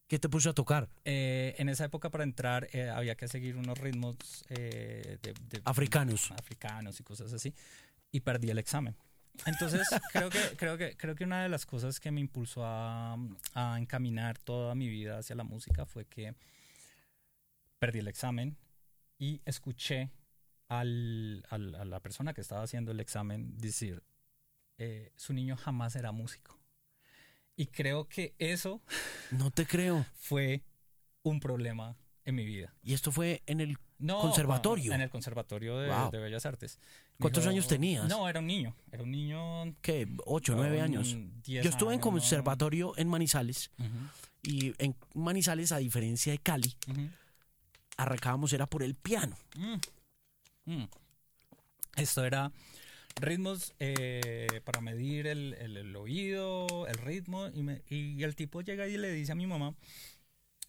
¿Qué 0.07 0.19
te 0.19 0.29
puso 0.29 0.49
a 0.49 0.53
tocar? 0.53 0.87
Eh, 1.05 1.55
en 1.57 1.67
esa 1.69 1.85
época 1.85 2.09
para 2.09 2.23
entrar 2.23 2.69
eh, 2.71 2.89
había 2.89 3.15
que 3.15 3.27
seguir 3.27 3.57
unos 3.57 3.77
ritmos 3.77 4.15
eh, 4.49 5.17
de, 5.21 5.33
de- 5.49 5.61
Africanos. 5.65 6.31
africanos 6.31 6.99
y 6.99 7.03
cosas 7.03 7.33
así 7.33 7.53
y 8.11 8.21
perdí 8.21 8.49
el 8.49 8.57
examen. 8.57 8.95
Entonces 9.45 9.81
creo 10.13 10.29
que 10.29 10.39
creo 10.57 10.77
que 10.77 10.95
creo 10.95 11.13
que 11.15 11.25
una 11.25 11.43
de 11.43 11.49
las 11.49 11.65
cosas 11.65 11.99
que 11.99 12.09
me 12.11 12.21
impulsó 12.21 12.63
a, 12.65 13.17
a 13.53 13.77
encaminar 13.77 14.37
toda 14.39 14.75
mi 14.75 14.87
vida 14.87 15.17
hacia 15.17 15.35
la 15.35 15.43
música 15.43 15.85
fue 15.85 16.05
que 16.05 16.33
perdí 17.79 17.99
el 17.99 18.07
examen 18.07 18.55
y 19.19 19.41
escuché 19.45 20.09
al, 20.69 21.45
al- 21.49 21.75
a 21.75 21.85
la 21.85 21.99
persona 21.99 22.33
que 22.33 22.41
estaba 22.41 22.63
haciendo 22.63 22.91
el 22.91 22.99
examen 22.99 23.57
decir 23.57 24.03
su 25.15 25.33
niño 25.33 25.57
jamás 25.57 25.93
será 25.93 26.11
músico. 26.11 26.57
Y 27.57 27.65
creo 27.67 28.07
que 28.07 28.33
eso 28.37 28.81
No 29.31 29.51
te 29.51 29.65
creo. 29.65 30.05
fue 30.15 30.63
un 31.23 31.39
problema 31.41 31.97
en 32.23 32.35
mi 32.35 32.45
vida. 32.45 32.73
Y 32.83 32.93
esto 32.93 33.11
fue 33.11 33.41
en 33.47 33.59
el... 33.61 33.77
No, 33.99 34.19
¿Conservatorio? 34.21 34.93
En 34.93 35.01
el 35.01 35.09
Conservatorio 35.09 35.77
de, 35.79 35.89
Wow. 35.89 36.11
de 36.11 36.19
Bellas 36.19 36.45
Artes. 36.45 36.79
¿Cuántos 37.19 37.47
años 37.47 37.67
tenías? 37.67 38.07
No, 38.07 38.29
era 38.29 38.39
un 38.39 38.45
niño. 38.47 38.75
Era 38.91 39.01
un 39.01 39.09
niño. 39.11 39.75
¿Qué? 39.81 40.07
¿Ocho, 40.25 40.53
nueve 40.55 40.81
años? 40.81 41.17
10 41.43 41.63
Yo 41.63 41.69
estuve 41.71 41.89
en 41.89 41.93
años, 41.93 42.05
¿no? 42.05 42.11
conservatorio 42.11 42.93
en 42.97 43.07
Manizales 43.07 43.71
y 44.43 44.73
en 44.77 44.95
Manizales, 45.15 45.71
a 45.71 45.77
diferencia 45.77 46.31
de 46.31 46.37
Cali, 46.37 46.75
arrancábamos 47.97 48.53
era 48.53 48.67
por 48.67 48.83
el 48.83 48.93
piano. 48.93 49.35
Mm, 49.55 50.73
mm. 50.73 50.87
Esto 51.95 52.23
era 52.23 52.51
ritmos 53.19 53.73
eh, 53.79 54.61
para 54.63 54.81
medir 54.81 55.27
el, 55.27 55.53
el- 55.55 55.77
el 55.77 55.95
oído, 55.95 56.87
el 56.87 56.97
ritmo. 56.97 57.47
Y, 57.53 57.63
me- 57.63 57.81
y 57.89 58.23
el 58.23 58.35
tipo 58.35 58.61
llega 58.61 58.87
y 58.87 58.97
le 58.97 59.11
dice 59.11 59.31
a 59.31 59.35
mi 59.35 59.47
mamá: 59.47 59.75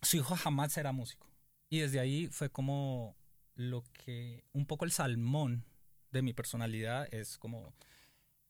su 0.02 0.16
hijo 0.18 0.36
jamás 0.36 0.72
será 0.72 0.92
músico. 0.92 1.26
Y 1.70 1.80
desde 1.80 2.00
ahí 2.00 2.28
fue 2.28 2.50
como 2.50 3.16
lo 3.54 3.82
que, 3.92 4.44
un 4.52 4.66
poco 4.66 4.84
el 4.84 4.92
salmón 4.92 5.64
de 6.10 6.22
mi 6.22 6.32
personalidad 6.32 7.12
es 7.12 7.36
como, 7.38 7.74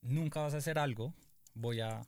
nunca 0.02 0.40
vas 0.40 0.54
a 0.54 0.58
hacer 0.58 0.78
algo, 0.78 1.14
voy 1.54 1.80
a 1.80 2.06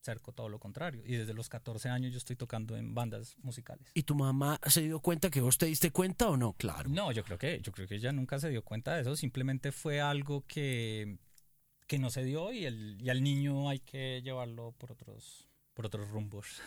hacer 0.00 0.20
co- 0.20 0.32
todo 0.32 0.48
lo 0.48 0.58
contrario. 0.58 1.02
Y 1.06 1.14
desde 1.16 1.34
los 1.34 1.48
14 1.48 1.88
años 1.90 2.10
yo 2.12 2.18
estoy 2.18 2.34
tocando 2.36 2.76
en 2.76 2.94
bandas 2.94 3.36
musicales. 3.38 3.86
¿Y 3.94 4.02
tu 4.02 4.14
mamá 4.16 4.58
se 4.66 4.80
dio 4.82 4.98
cuenta 5.00 5.30
que 5.30 5.40
vos 5.40 5.58
te 5.58 5.66
diste 5.66 5.90
cuenta 5.92 6.28
o 6.28 6.36
no? 6.36 6.54
Claro. 6.54 6.88
No, 6.88 7.12
yo 7.12 7.22
creo 7.22 7.38
que, 7.38 7.60
yo 7.60 7.70
creo 7.70 7.86
que 7.86 7.96
ella 7.96 8.10
nunca 8.12 8.40
se 8.40 8.48
dio 8.48 8.62
cuenta 8.64 8.94
de 8.94 9.02
eso, 9.02 9.14
simplemente 9.14 9.70
fue 9.70 10.00
algo 10.00 10.44
que, 10.46 11.18
que 11.88 11.98
no 11.98 12.10
se 12.10 12.22
dio 12.22 12.52
y 12.52 12.64
el, 12.66 12.98
y 13.02 13.08
al 13.10 13.22
niño 13.24 13.68
hay 13.68 13.80
que 13.80 14.22
llevarlo 14.22 14.72
por 14.78 14.92
otros, 14.92 15.48
por 15.74 15.86
otros 15.86 16.08
rumbos. 16.10 16.60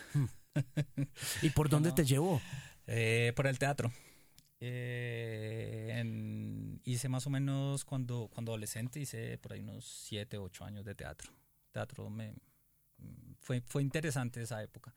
¿Y 1.40 1.48
por 1.50 1.68
dónde 1.70 1.88
no. 1.90 1.94
te 1.94 2.04
llevó? 2.04 2.40
Eh, 2.86 3.32
por 3.34 3.46
el 3.46 3.58
teatro. 3.58 3.90
Eh, 4.60 5.88
en- 5.98 6.80
hice 6.84 7.08
más 7.08 7.26
o 7.26 7.30
menos 7.30 7.84
cuando, 7.84 8.28
cuando 8.32 8.52
adolescente, 8.52 9.00
hice 9.00 9.38
por 9.38 9.52
ahí 9.52 9.60
unos 9.60 9.84
7, 10.08 10.38
8 10.38 10.64
años 10.64 10.84
de 10.84 10.94
teatro. 10.94 11.32
Teatro 11.72 12.10
me, 12.10 12.34
fue, 13.40 13.60
fue 13.62 13.82
interesante 13.82 14.42
esa 14.42 14.62
época. 14.62 14.94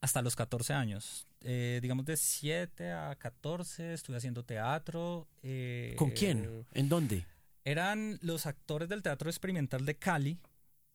Hasta 0.00 0.22
los 0.22 0.34
14 0.36 0.72
años. 0.72 1.26
Eh, 1.42 1.78
digamos 1.82 2.04
de 2.06 2.16
7 2.16 2.90
a 2.92 3.14
14 3.16 3.94
estuve 3.94 4.16
haciendo 4.16 4.44
teatro. 4.44 5.28
eh, 5.42 5.94
¿Con 5.96 6.10
quién? 6.10 6.66
¿En 6.72 6.88
dónde? 6.88 7.24
Eran 7.64 8.18
los 8.22 8.46
actores 8.46 8.88
del 8.88 9.02
Teatro 9.02 9.30
Experimental 9.30 9.84
de 9.86 9.96
Cali 9.96 10.38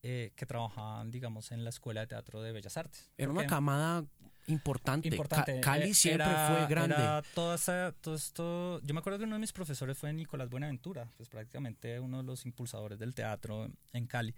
eh, 0.03 0.31
que 0.35 0.45
trabajaban, 0.45 1.11
digamos, 1.11 1.51
en 1.51 1.63
la 1.63 1.69
Escuela 1.69 2.01
de 2.01 2.07
Teatro 2.07 2.41
de 2.41 2.51
Bellas 2.51 2.77
Artes. 2.77 3.09
Era 3.17 3.31
una 3.31 3.47
camada 3.47 4.05
importante. 4.47 5.09
Ca- 5.09 5.15
importante. 5.15 5.59
Cali 5.61 5.89
Eh, 5.89 5.93
siempre 5.93 6.25
era- 6.27 6.47
fue 6.55 6.67
grande. 6.67 6.95
era 6.95 7.21
toda 7.33 7.55
esa- 7.55 7.93
todo 7.99 8.15
esto. 8.15 8.79
Yo 8.83 8.93
me 8.93 8.99
acuerdo 8.99 9.19
que 9.19 9.25
uno 9.25 9.35
de 9.35 9.39
mis 9.41 9.51
profesores 9.53 9.97
fue 9.97 10.13
Nicolás 10.13 10.49
Buenaventura, 10.49 11.09
pues 11.17 11.27
prácticamente 11.29 11.99
uno 11.99 12.17
de 12.17 12.23
los 12.23 12.45
impulsadores 12.45 12.99
del 12.99 13.13
teatro 13.15 13.69
en 13.93 14.07
Cali. 14.07 14.35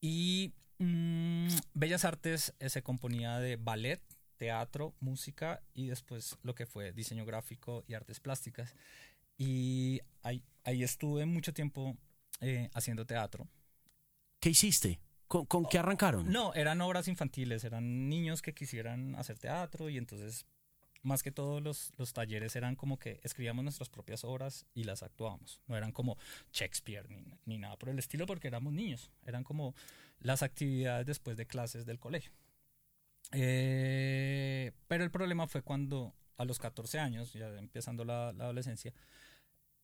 Y 0.00 0.52
mm, 0.78 1.48
Bellas 1.74 2.04
Artes 2.04 2.54
eh, 2.58 2.68
se 2.68 2.82
componía 2.82 3.38
de 3.38 3.56
ballet, 3.56 4.00
teatro, 4.36 4.94
música 5.00 5.60
y 5.74 5.86
después 5.88 6.36
lo 6.42 6.54
que 6.54 6.66
fue 6.66 6.92
diseño 6.92 7.24
gráfico 7.24 7.84
y 7.88 7.94
artes 7.94 8.20
plásticas. 8.20 8.74
Y 9.38 10.00
ahí, 10.22 10.42
ahí 10.64 10.82
estuve 10.82 11.24
mucho 11.24 11.54
tiempo 11.54 11.96
eh, 12.40 12.68
haciendo 12.74 13.06
teatro. 13.06 13.48
¿Qué 14.40 14.50
hiciste? 14.50 15.00
¿Con, 15.26 15.46
con 15.46 15.66
qué 15.66 15.78
arrancaron? 15.78 16.30
No, 16.30 16.52
eran 16.54 16.80
obras 16.80 17.08
infantiles, 17.08 17.64
eran 17.64 18.08
niños 18.08 18.42
que 18.42 18.54
quisieran 18.54 19.14
hacer 19.14 19.38
teatro 19.38 19.88
y 19.88 19.96
entonces 19.98 20.46
más 21.02 21.22
que 21.22 21.30
todo 21.30 21.60
los, 21.60 21.92
los 21.96 22.12
talleres 22.12 22.56
eran 22.56 22.76
como 22.76 22.98
que 22.98 23.20
escribíamos 23.22 23.62
nuestras 23.62 23.88
propias 23.88 24.24
obras 24.24 24.66
y 24.74 24.84
las 24.84 25.02
actuábamos. 25.02 25.60
No 25.66 25.76
eran 25.76 25.92
como 25.92 26.18
Shakespeare 26.52 27.08
ni, 27.08 27.24
ni 27.44 27.58
nada 27.58 27.76
por 27.76 27.88
el 27.88 27.98
estilo 27.98 28.26
porque 28.26 28.48
éramos 28.48 28.72
niños. 28.72 29.10
Eran 29.24 29.44
como 29.44 29.74
las 30.20 30.42
actividades 30.42 31.06
después 31.06 31.36
de 31.36 31.46
clases 31.46 31.86
del 31.86 31.98
colegio. 31.98 32.32
Eh, 33.32 34.72
pero 34.86 35.04
el 35.04 35.10
problema 35.10 35.46
fue 35.46 35.62
cuando 35.62 36.14
a 36.36 36.44
los 36.44 36.58
14 36.58 36.98
años, 36.98 37.32
ya 37.32 37.48
empezando 37.58 38.04
la, 38.04 38.32
la 38.32 38.44
adolescencia, 38.44 38.92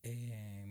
eh, 0.05 0.65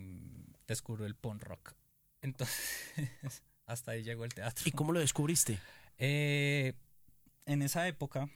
descubro 0.67 1.05
el 1.07 1.15
punk 1.15 1.43
rock. 1.43 1.75
Entonces, 2.23 2.95
hasta 3.67 3.91
ahí 3.93 4.03
llegó 4.03 4.25
el 4.25 4.33
teatro. 4.33 4.63
¿Y 4.67 4.71
cómo 4.73 4.93
lo 4.93 5.01
descubriste? 5.01 5.59
Eh, 5.99 6.75
en 7.47 7.63
esa 7.63 7.87
época, 7.89 8.29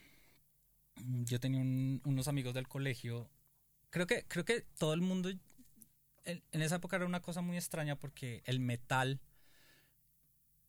yo 0.95 1.39
tenía 1.39 1.61
un- 1.61 2.01
unos 2.05 2.27
amigos 2.27 2.53
del 2.53 2.67
colegio. 2.67 3.29
Creo 3.89 4.05
que, 4.05 4.25
creo 4.27 4.45
que 4.45 4.61
todo 4.77 4.93
el 4.93 5.01
mundo. 5.01 5.29
En, 6.25 6.43
en 6.51 6.61
esa 6.61 6.75
época 6.75 6.97
era 6.97 7.05
una 7.05 7.21
cosa 7.21 7.41
muy 7.41 7.57
extraña 7.57 7.95
porque 7.95 8.43
el 8.45 8.59
metal 8.59 9.19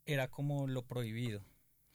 era 0.07 0.29
como 0.31 0.67
lo 0.67 0.83
prohibido. 0.87 1.45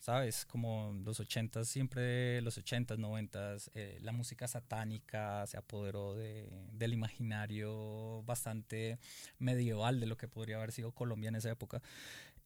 ¿Sabes? 0.06 0.46
Como 0.46 0.94
los 1.04 1.20
ochentas, 1.20 1.68
siempre 1.68 2.40
los 2.42 2.60
ochentas, 2.60 3.00
noventas, 3.00 3.72
eh, 3.74 3.98
la 4.02 4.12
música 4.12 4.48
satánica 4.48 5.48
se 5.48 5.58
apoderó 5.58 6.14
de, 6.14 6.48
del 6.74 6.94
imaginario 6.94 8.22
bastante 8.22 9.00
medieval 9.40 10.00
de 10.00 10.06
lo 10.06 10.16
que 10.16 10.28
podría 10.28 10.58
haber 10.58 10.72
sido 10.72 10.92
Colombia 10.92 11.30
en 11.30 11.38
esa 11.38 11.50
época. 11.50 11.82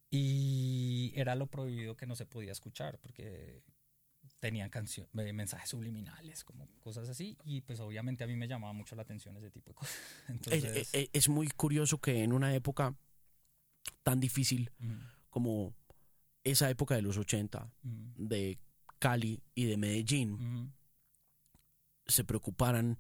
Y 0.10 1.12
era 1.16 1.36
lo 1.36 1.48
prohibido 1.48 1.98
que 1.98 2.06
no 2.06 2.16
se 2.16 2.26
podía 2.26 2.54
escuchar, 2.54 2.98
porque 2.98 3.62
tenían 4.40 4.70
canciones, 4.70 5.12
mensajes 5.34 5.70
subliminales, 5.70 6.46
como 6.46 6.66
cosas 6.80 7.10
así, 7.10 7.38
y 7.44 7.60
pues 7.60 7.82
obviamente 7.82 8.24
a 8.24 8.28
mí 8.28 8.38
me 8.38 8.48
llamaba 8.48 8.72
mucho 8.72 8.96
la 8.96 9.02
atención 9.02 9.36
ese 9.36 9.52
tipo 9.52 9.72
de 9.72 9.76
cosas. 9.76 9.98
Entonces, 10.30 10.90
es, 10.94 11.28
muy 11.28 11.50
curioso 11.50 12.00
que 12.00 12.24
en 12.24 12.32
una 12.32 12.56
época 12.56 12.96
tan 14.04 14.22
difícil 14.22 14.72
como 15.30 15.76
esa 16.52 16.70
época 16.70 16.96
de 16.96 17.02
los 17.02 17.18
80, 17.18 17.72
de 17.84 18.60
Cali 19.00 19.42
y 19.56 19.66
de 19.66 19.78
Medellín, 19.78 20.74
se 22.08 22.24
preocuparan 22.24 22.98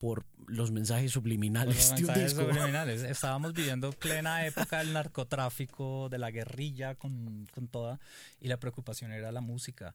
por 0.00 0.24
los 0.46 0.70
mensajes 0.70 1.12
subliminales. 1.12 1.90
los 1.90 2.00
mensajes 2.00 2.32
subliminales. 2.32 3.02
Estábamos 3.04 3.52
viviendo 3.52 3.92
plena 3.92 4.46
época 4.46 4.78
del 4.78 4.94
narcotráfico, 4.94 6.08
de 6.08 6.18
la 6.18 6.30
guerrilla 6.30 6.94
con, 6.94 7.46
con, 7.52 7.68
toda, 7.68 8.00
y 8.40 8.48
la 8.48 8.56
preocupación 8.56 9.12
era 9.12 9.30
la 9.30 9.42
música. 9.42 9.94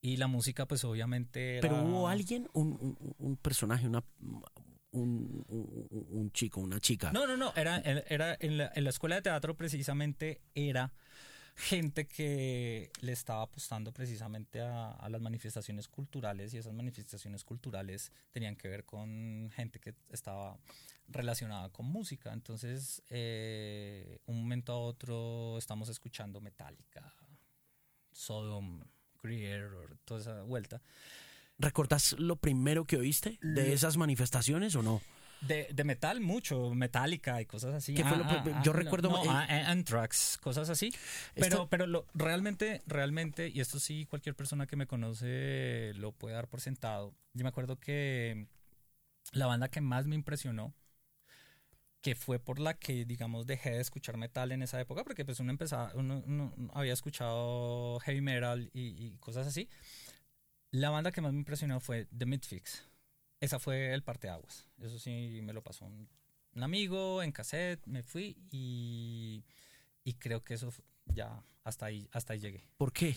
Y 0.00 0.16
la 0.16 0.26
música, 0.26 0.66
pues 0.66 0.84
obviamente... 0.84 1.60
Pero 1.62 1.82
hubo 1.82 2.08
alguien, 2.08 2.48
un, 2.52 3.14
un, 3.16 3.36
personaje, 3.36 3.86
una, 3.86 4.04
un, 4.90 5.44
un, 5.48 6.30
chico, 6.32 6.60
una 6.60 6.80
chica. 6.80 7.12
No, 7.12 7.26
no, 7.26 7.36
no, 7.36 7.52
era, 7.56 7.78
era 7.78 8.36
en, 8.40 8.58
la, 8.58 8.70
en 8.74 8.84
la 8.84 8.90
escuela 8.90 9.14
de 9.14 9.22
teatro 9.22 9.56
precisamente 9.56 10.42
era 10.54 10.92
gente 11.56 12.06
que 12.06 12.90
le 13.00 13.12
estaba 13.12 13.42
apostando 13.42 13.92
precisamente 13.92 14.60
a, 14.60 15.08
las 15.08 15.20
manifestaciones 15.20 15.88
culturales 15.88 16.52
y 16.52 16.58
esas 16.58 16.72
manifestaciones 16.72 17.44
culturales 17.44 18.12
tenían 18.32 18.56
que 18.56 18.68
ver 18.68 18.84
con 18.84 19.50
gente 19.54 19.78
que 19.78 19.94
estaba 20.10 20.58
relacionada 21.08 21.68
con 21.68 21.86
música. 21.86 22.32
Entonces, 22.32 23.02
eh, 23.08 24.18
un 24.26 24.40
momento 24.40 24.72
a 24.72 24.78
otro 24.78 25.56
estamos 25.58 25.88
escuchando 25.88 26.40
Metallica, 26.40 27.14
Sodom, 28.12 28.82
Creator, 29.20 29.96
toda 30.04 30.20
esa 30.20 30.42
vuelta. 30.42 30.82
¿Recordas 31.58 32.16
lo 32.18 32.36
primero 32.36 32.84
que 32.84 32.96
oíste 32.96 33.38
de 33.40 33.72
esas 33.72 33.96
manifestaciones 33.96 34.74
o 34.74 34.82
no? 34.82 35.00
De, 35.46 35.84
metal, 35.84 36.20
mucho, 36.20 36.74
metálica 36.74 37.40
y 37.40 37.46
cosas 37.46 37.74
así. 37.74 37.94
Ah, 38.02 38.42
ah, 38.46 38.62
yo 38.64 38.72
ah, 38.72 38.76
recuerdo. 38.76 39.10
No, 39.10 39.30
Anthrax, 39.30 40.38
cosas 40.40 40.70
así. 40.70 40.92
Pero, 41.34 41.68
pero 41.68 41.86
lo, 41.86 42.06
realmente, 42.14 42.82
realmente, 42.86 43.48
y 43.48 43.60
esto 43.60 43.78
sí, 43.78 44.06
cualquier 44.06 44.34
persona 44.34 44.66
que 44.66 44.76
me 44.76 44.86
conoce 44.86 45.92
lo 45.96 46.12
puede 46.12 46.34
dar 46.34 46.48
por 46.48 46.60
sentado. 46.60 47.14
Yo 47.34 47.42
me 47.44 47.48
acuerdo 47.48 47.78
que 47.78 48.46
la 49.32 49.46
banda 49.46 49.68
que 49.68 49.80
más 49.80 50.06
me 50.06 50.14
impresionó, 50.14 50.74
que 52.00 52.14
fue 52.14 52.38
por 52.38 52.58
la 52.58 52.74
que, 52.74 53.04
digamos, 53.04 53.46
dejé 53.46 53.70
de 53.70 53.80
escuchar 53.80 54.16
metal 54.16 54.52
en 54.52 54.62
esa 54.62 54.80
época, 54.80 55.04
porque 55.04 55.24
pues 55.24 55.40
uno 55.40 55.50
empezaba, 55.50 55.92
uno, 55.94 56.52
había 56.74 56.92
escuchado 56.92 57.98
heavy 58.00 58.20
metal 58.20 58.70
y, 58.72 59.06
y 59.06 59.16
cosas 59.18 59.46
así. 59.46 59.68
La 60.70 60.90
banda 60.90 61.12
que 61.12 61.20
más 61.20 61.32
me 61.32 61.38
impresionó 61.38 61.80
fue 61.80 62.06
The 62.16 62.26
Midfix 62.26 62.84
esa 63.44 63.58
fue 63.58 63.94
el 63.94 64.02
parteaguas. 64.02 64.66
Eso 64.80 64.98
sí 64.98 65.40
me 65.42 65.52
lo 65.52 65.62
pasó 65.62 65.84
un, 65.86 66.08
amigo 66.62 67.22
en 67.22 67.32
cassette, 67.32 67.84
me 67.86 68.02
fui 68.02 68.36
y, 68.50 69.44
y 70.04 70.14
creo 70.14 70.44
que 70.44 70.54
eso 70.54 70.72
ya 71.06 71.42
hasta 71.64 71.86
ahí, 71.86 72.08
hasta 72.12 72.32
ahí 72.32 72.40
llegué. 72.40 72.68
¿Por 72.76 72.92
qué? 72.92 73.16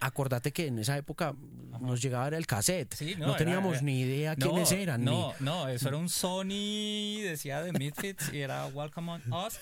Acordate 0.00 0.52
que 0.52 0.66
en 0.66 0.78
esa 0.78 0.96
época 0.96 1.34
nos 1.80 2.02
llegaba 2.02 2.28
el 2.28 2.46
cassette. 2.46 2.94
no, 3.18 3.36
teníamos 3.36 3.82
ni 3.82 4.00
idea 4.00 4.36
quiénes 4.36 4.72
eran. 4.72 5.04
No, 5.04 5.34
no, 5.40 5.68
eso 5.68 5.88
era 5.88 5.96
un 5.96 6.08
Sony, 6.08 7.22
decía 7.22 7.62
de 7.62 7.72
Midfits 7.72 8.32
y 8.32 8.40
era 8.40 8.66
Welcome 8.66 9.12
on 9.12 9.32
Us. 9.32 9.58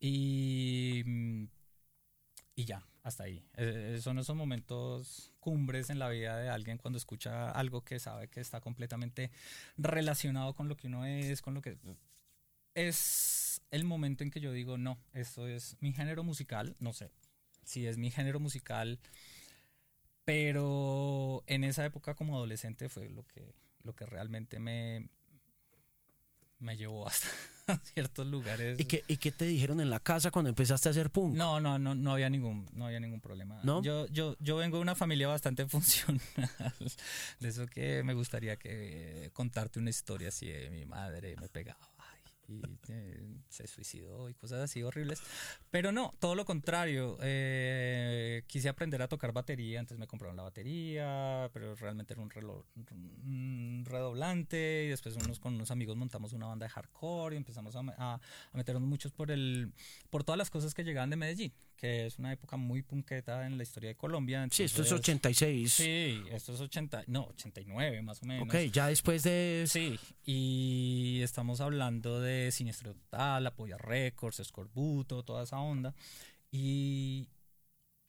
Y, 0.00 1.04
y 2.54 2.64
ya, 2.64 2.86
hasta 3.08 3.24
ahí. 3.24 3.44
Eh, 3.56 3.94
eh, 3.96 4.00
son 4.00 4.18
esos 4.18 4.36
momentos 4.36 5.32
cumbres 5.40 5.90
en 5.90 5.98
la 5.98 6.08
vida 6.08 6.36
de 6.36 6.48
alguien 6.48 6.78
cuando 6.78 6.98
escucha 6.98 7.50
algo 7.50 7.82
que 7.84 7.98
sabe 7.98 8.28
que 8.28 8.40
está 8.40 8.60
completamente 8.60 9.30
relacionado 9.76 10.54
con 10.54 10.68
lo 10.68 10.76
que 10.76 10.86
uno 10.86 11.04
es, 11.04 11.42
con 11.42 11.54
lo 11.54 11.62
que 11.62 11.78
es 12.74 13.62
el 13.70 13.84
momento 13.84 14.24
en 14.24 14.30
que 14.30 14.40
yo 14.40 14.52
digo, 14.52 14.78
no, 14.78 14.98
esto 15.12 15.48
es 15.48 15.76
mi 15.80 15.92
género 15.92 16.22
musical, 16.22 16.76
no 16.78 16.92
sé 16.92 17.10
si 17.64 17.86
es 17.86 17.98
mi 17.98 18.10
género 18.10 18.40
musical, 18.40 18.98
pero 20.24 21.44
en 21.46 21.64
esa 21.64 21.84
época 21.84 22.14
como 22.14 22.36
adolescente 22.36 22.88
fue 22.88 23.10
lo 23.10 23.26
que, 23.26 23.54
lo 23.82 23.94
que 23.94 24.06
realmente 24.06 24.58
me, 24.58 25.08
me 26.58 26.76
llevó 26.76 27.06
hasta 27.06 27.28
ciertos 27.94 28.26
lugares. 28.26 28.78
¿Y 28.80 28.84
qué, 28.84 29.04
¿Y 29.08 29.16
qué 29.16 29.32
te 29.32 29.44
dijeron 29.44 29.80
en 29.80 29.90
la 29.90 30.00
casa 30.00 30.30
cuando 30.30 30.48
empezaste 30.48 30.88
a 30.88 30.90
hacer 30.90 31.10
punk? 31.10 31.34
No, 31.34 31.60
no, 31.60 31.78
no, 31.78 31.94
no 31.94 32.12
había 32.12 32.30
ningún, 32.30 32.66
no 32.72 32.86
había 32.86 33.00
ningún 33.00 33.20
problema. 33.20 33.60
Yo, 33.82 34.06
yo, 34.08 34.36
yo 34.40 34.56
vengo 34.56 34.76
de 34.78 34.82
una 34.82 34.94
familia 34.94 35.28
bastante 35.28 35.66
funcional. 35.68 36.20
De 37.40 37.48
eso 37.48 37.66
que 37.66 38.02
me 38.02 38.14
gustaría 38.14 38.56
que 38.56 39.30
contarte 39.32 39.78
una 39.78 39.90
historia 39.90 40.28
así 40.28 40.46
de 40.46 40.70
mi 40.70 40.86
madre 40.86 41.36
me 41.36 41.48
pegaba 41.48 41.78
y 42.48 42.62
eh, 42.88 43.36
se 43.48 43.66
suicidó 43.66 44.28
y 44.30 44.34
cosas 44.34 44.60
así 44.60 44.82
horribles. 44.82 45.22
Pero 45.70 45.92
no, 45.92 46.14
todo 46.18 46.34
lo 46.34 46.44
contrario. 46.44 47.18
Eh, 47.20 48.42
quise 48.46 48.68
aprender 48.68 49.02
a 49.02 49.08
tocar 49.08 49.32
batería, 49.32 49.80
antes 49.80 49.98
me 49.98 50.06
compraron 50.06 50.36
la 50.36 50.44
batería, 50.44 51.50
pero 51.52 51.74
realmente 51.74 52.14
era 52.14 52.22
un, 52.22 52.30
reloj, 52.30 52.64
redoblante 53.84 54.84
y 54.86 54.88
después 54.88 55.16
unos, 55.16 55.38
con 55.38 55.54
unos 55.54 55.70
amigos 55.70 55.96
montamos 55.96 56.32
una 56.32 56.46
banda 56.46 56.66
de 56.66 56.70
hardcore 56.70 57.36
y 57.36 57.38
empezamos 57.38 57.76
a, 57.76 57.82
a, 57.98 58.20
meternos 58.52 58.82
muchos 58.82 59.12
por, 59.12 59.30
el, 59.30 59.72
por 60.10 60.24
todas 60.24 60.38
las 60.38 60.50
cosas 60.50 60.74
que 60.74 60.84
llegaban 60.84 61.10
de 61.10 61.16
Medellín 61.16 61.52
que 61.78 62.06
es 62.06 62.18
una 62.18 62.32
época 62.32 62.56
muy 62.56 62.82
punqueta 62.82 63.46
en 63.46 63.56
la 63.56 63.62
historia 63.62 63.90
de 63.90 63.94
Colombia. 63.94 64.46
sí, 64.50 64.64
esto 64.64 64.82
es 64.82 64.90
86. 64.90 65.72
Sí, 65.72 66.22
esto 66.30 66.52
es 66.52 66.60
80, 66.60 67.04
no, 67.06 67.26
89 67.28 68.02
más 68.02 68.20
o 68.22 68.26
menos. 68.26 68.48
Ok, 68.48 68.56
ya 68.72 68.88
después 68.88 69.22
de... 69.22 69.64
Sí, 69.68 69.98
y 70.24 71.20
estamos 71.22 71.60
hablando 71.60 72.20
de 72.20 72.50
Siniestro 72.50 72.94
Total, 72.94 73.46
Apoya 73.46 73.78
Records, 73.78 74.40
Escorbuto, 74.40 75.22
toda 75.22 75.44
esa 75.44 75.60
onda. 75.60 75.94
Y 76.50 77.28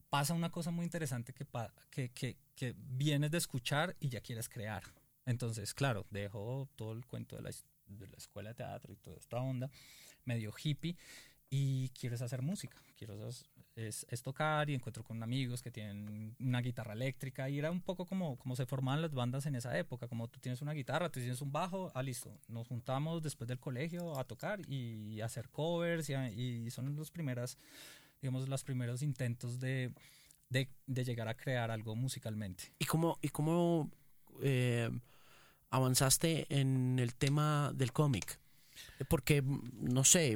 pasa 0.09 0.33
una 0.33 0.49
cosa 0.51 0.71
muy 0.71 0.83
interesante 0.83 1.31
que, 1.31 1.45
que, 1.91 2.09
que, 2.09 2.37
que 2.55 2.75
vienes 2.75 3.29
de 3.29 3.37
escuchar 3.37 3.95
y 3.99 4.09
ya 4.09 4.21
quieres 4.21 4.49
crear. 4.49 4.83
Entonces, 5.27 5.75
claro, 5.75 6.07
dejo 6.09 6.67
todo 6.75 6.93
el 6.93 7.05
cuento 7.05 7.35
de 7.35 7.43
la, 7.43 7.51
de 7.85 8.07
la 8.07 8.17
escuela 8.17 8.49
de 8.49 8.55
teatro 8.55 8.91
y 8.91 8.95
toda 8.95 9.17
esta 9.17 9.37
onda, 9.37 9.69
medio 10.25 10.51
hippie, 10.63 10.97
y 11.51 11.89
quieres 11.89 12.23
hacer 12.23 12.41
música. 12.41 12.81
Quiero 12.95 13.15
es, 13.87 14.05
es, 14.09 14.21
tocar 14.21 14.69
y 14.69 14.75
encuentro 14.75 15.03
con 15.03 15.21
amigos 15.23 15.61
que 15.61 15.71
tienen 15.71 16.35
una 16.39 16.61
guitarra 16.61 16.93
eléctrica 16.93 17.49
y 17.49 17.59
era 17.59 17.71
un 17.71 17.81
poco 17.81 18.05
como, 18.05 18.37
como 18.37 18.55
se 18.55 18.65
formaban 18.65 19.01
las 19.01 19.13
bandas 19.13 19.45
en 19.45 19.55
esa 19.55 19.77
época, 19.77 20.07
como 20.07 20.27
tú 20.27 20.39
tienes 20.39 20.61
una 20.61 20.73
guitarra, 20.73 21.09
tú 21.09 21.19
tienes 21.19 21.41
un 21.41 21.51
bajo, 21.51 21.91
ah, 21.93 22.03
listo, 22.03 22.37
nos 22.47 22.67
juntamos 22.67 23.21
después 23.23 23.47
del 23.47 23.59
colegio 23.59 24.17
a 24.19 24.23
tocar 24.25 24.59
y 24.67 25.21
hacer 25.21 25.49
covers 25.49 26.09
y, 26.09 26.69
son 26.71 26.95
los 26.95 27.11
primeras, 27.11 27.57
digamos, 28.21 28.47
los 28.49 28.63
primeros 28.63 29.01
intentos 29.01 29.59
de, 29.59 29.93
de, 30.49 30.67
llegar 31.03 31.27
a 31.27 31.35
crear 31.35 31.71
algo 31.71 31.95
musicalmente. 31.95 32.73
¿Y 32.79 32.85
cómo, 32.85 33.17
y 33.21 33.29
cómo 33.29 33.89
eh, 34.41 34.89
avanzaste 35.69 36.45
en 36.49 36.99
el 36.99 37.15
tema 37.15 37.71
del 37.73 37.91
cómic? 37.93 38.39
Porque, 39.07 39.41
no 39.41 40.03
sé, 40.03 40.35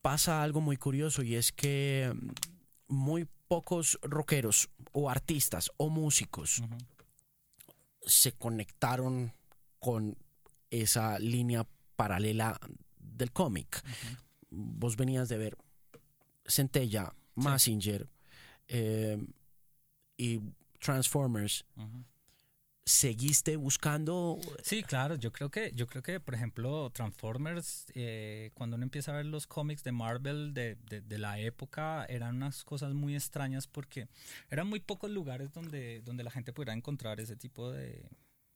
pasa 0.00 0.42
algo 0.42 0.60
muy 0.60 0.76
curioso 0.76 1.22
y 1.22 1.36
es 1.36 1.52
que 1.52 2.12
muy 2.88 3.28
pocos 3.48 3.98
rockeros 4.02 4.70
o 4.92 5.08
artistas 5.08 5.70
o 5.76 5.88
músicos 5.88 6.62
se 8.04 8.32
conectaron 8.32 9.32
con 9.78 10.16
esa 10.70 11.18
línea 11.18 11.66
paralela 11.96 12.58
del 12.98 13.32
cómic. 13.32 13.82
Vos 14.50 14.96
venías 14.96 15.28
de 15.28 15.38
ver 15.38 15.58
Centella, 16.46 17.14
Massinger 17.34 18.08
eh, 18.68 19.18
y 20.16 20.40
Transformers 20.78 21.64
seguiste 22.84 23.56
buscando 23.56 24.38
sí 24.62 24.82
claro 24.82 25.14
yo 25.14 25.30
creo 25.32 25.50
que 25.50 25.70
yo 25.72 25.86
creo 25.86 26.02
que 26.02 26.18
por 26.18 26.34
ejemplo 26.34 26.90
Transformers 26.90 27.86
eh, 27.94 28.50
cuando 28.54 28.74
uno 28.74 28.82
empieza 28.82 29.12
a 29.12 29.16
ver 29.16 29.26
los 29.26 29.46
cómics 29.46 29.84
de 29.84 29.92
Marvel 29.92 30.52
de, 30.52 30.74
de, 30.74 31.18
la 31.18 31.38
época 31.38 32.04
eran 32.06 32.36
unas 32.36 32.64
cosas 32.64 32.92
muy 32.92 33.14
extrañas 33.14 33.68
porque 33.68 34.08
eran 34.50 34.66
muy 34.66 34.80
pocos 34.80 35.10
lugares 35.10 35.52
donde 35.52 36.00
donde 36.00 36.24
la 36.24 36.32
gente 36.32 36.52
pudiera 36.52 36.72
encontrar 36.72 37.20
ese 37.20 37.36
tipo 37.36 37.70
de 37.70 38.10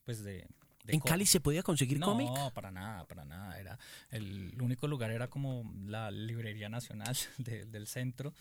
pues 0.04 0.24
de, 0.24 0.48
¿En 0.88 1.00
Cali 1.00 1.26
se 1.26 1.40
podía 1.40 1.62
conseguir 1.62 1.98
cómic? 2.00 2.28
No, 2.28 2.52
para 2.52 2.70
nada, 2.70 3.04
para 3.06 3.24
nada. 3.24 3.58
Era 3.58 3.76
el 4.10 4.54
único 4.60 4.86
lugar 4.86 5.10
era 5.10 5.28
como 5.28 5.68
la 5.84 6.12
librería 6.12 6.68
nacional 6.68 7.16
del 7.38 7.86
centro 7.88 8.34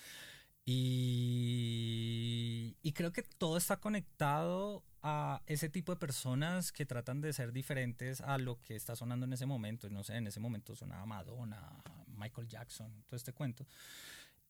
Y, 0.65 0.75
y 2.81 2.91
creo 2.93 3.11
que 3.11 3.23
todo 3.23 3.57
está 3.57 3.77
conectado 3.77 4.83
a 5.07 5.43
ese 5.45 5.69
tipo 5.69 5.91
de 5.91 5.99
personas 5.99 6.71
que 6.71 6.83
tratan 6.83 7.21
de 7.21 7.31
ser 7.31 7.51
diferentes 7.51 8.21
a 8.21 8.39
lo 8.39 8.59
que 8.63 8.75
está 8.75 8.95
sonando 8.95 9.27
en 9.27 9.33
ese 9.33 9.45
momento. 9.45 9.87
No 9.91 10.03
sé, 10.03 10.15
en 10.15 10.25
ese 10.25 10.39
momento 10.39 10.75
sonaba 10.75 11.05
Madonna, 11.05 11.83
Michael 12.07 12.47
Jackson, 12.47 13.03
todo 13.05 13.15
este 13.15 13.31
cuento. 13.31 13.67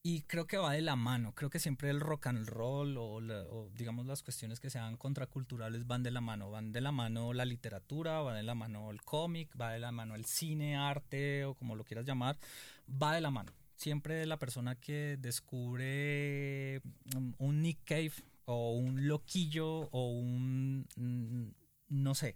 Y 0.02 0.22
creo 0.22 0.48
que 0.48 0.56
va 0.56 0.72
de 0.72 0.82
la 0.82 0.96
mano. 0.96 1.34
Creo 1.36 1.50
que 1.50 1.60
siempre 1.60 1.90
el 1.90 2.00
rock 2.00 2.28
and 2.28 2.48
roll 2.48 2.98
o, 2.98 3.16
o, 3.16 3.70
digamos 3.74 4.06
las 4.06 4.24
cuestiones 4.24 4.62
que 4.62 4.70
sean 4.70 4.96
contraculturales 4.96 5.86
van 5.88 6.04
de 6.04 6.12
la 6.12 6.22
mano. 6.22 6.50
Van 6.50 6.72
de 6.72 6.80
la 6.80 6.94
mano 6.94 7.34
la 7.34 7.44
literatura, 7.44 8.22
va 8.22 8.34
de 8.34 8.44
la 8.44 8.56
mano 8.56 8.92
el 8.92 9.02
cómic, 9.02 9.50
va 9.60 9.74
de 9.74 9.80
la 9.80 9.92
mano 9.92 10.16
el 10.16 10.24
cine, 10.24 10.78
arte 10.78 11.44
o 11.44 11.56
como 11.56 11.76
lo 11.76 11.84
quieras 11.84 12.06
llamar. 12.06 12.38
Va 12.90 13.14
de 13.14 13.20
la 13.20 13.30
mano. 13.30 13.52
Siempre 13.76 14.26
la 14.26 14.40
persona 14.40 14.76
que 14.76 15.18
descubre 15.20 16.82
un 17.40 17.62
Nick 17.62 17.80
Cave 17.84 18.14
o 18.46 18.74
un 18.74 19.08
loquillo 19.08 19.90
o 19.92 20.12
un, 20.12 20.88
mm, 20.96 22.04
no 22.04 22.16
sé, 22.16 22.36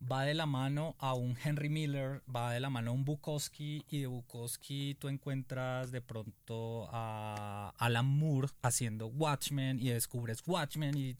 va 0.00 0.24
de 0.24 0.34
la 0.34 0.46
mano 0.46 0.96
a 0.98 1.14
un 1.14 1.36
Henry 1.42 1.68
Miller, 1.68 2.22
va 2.34 2.52
de 2.52 2.60
la 2.60 2.70
mano 2.70 2.90
a 2.90 2.94
un 2.94 3.04
Bukowski 3.04 3.84
y 3.90 4.00
de 4.00 4.06
Bukowski 4.06 4.96
tú 4.98 5.08
encuentras 5.08 5.90
de 5.90 6.00
pronto 6.00 6.88
a 6.92 7.74
Alan 7.78 8.06
Moore 8.06 8.48
haciendo 8.62 9.08
Watchmen 9.08 9.80
y 9.80 9.88
descubres 9.88 10.42
Watchmen 10.46 10.96
y, 10.96 11.16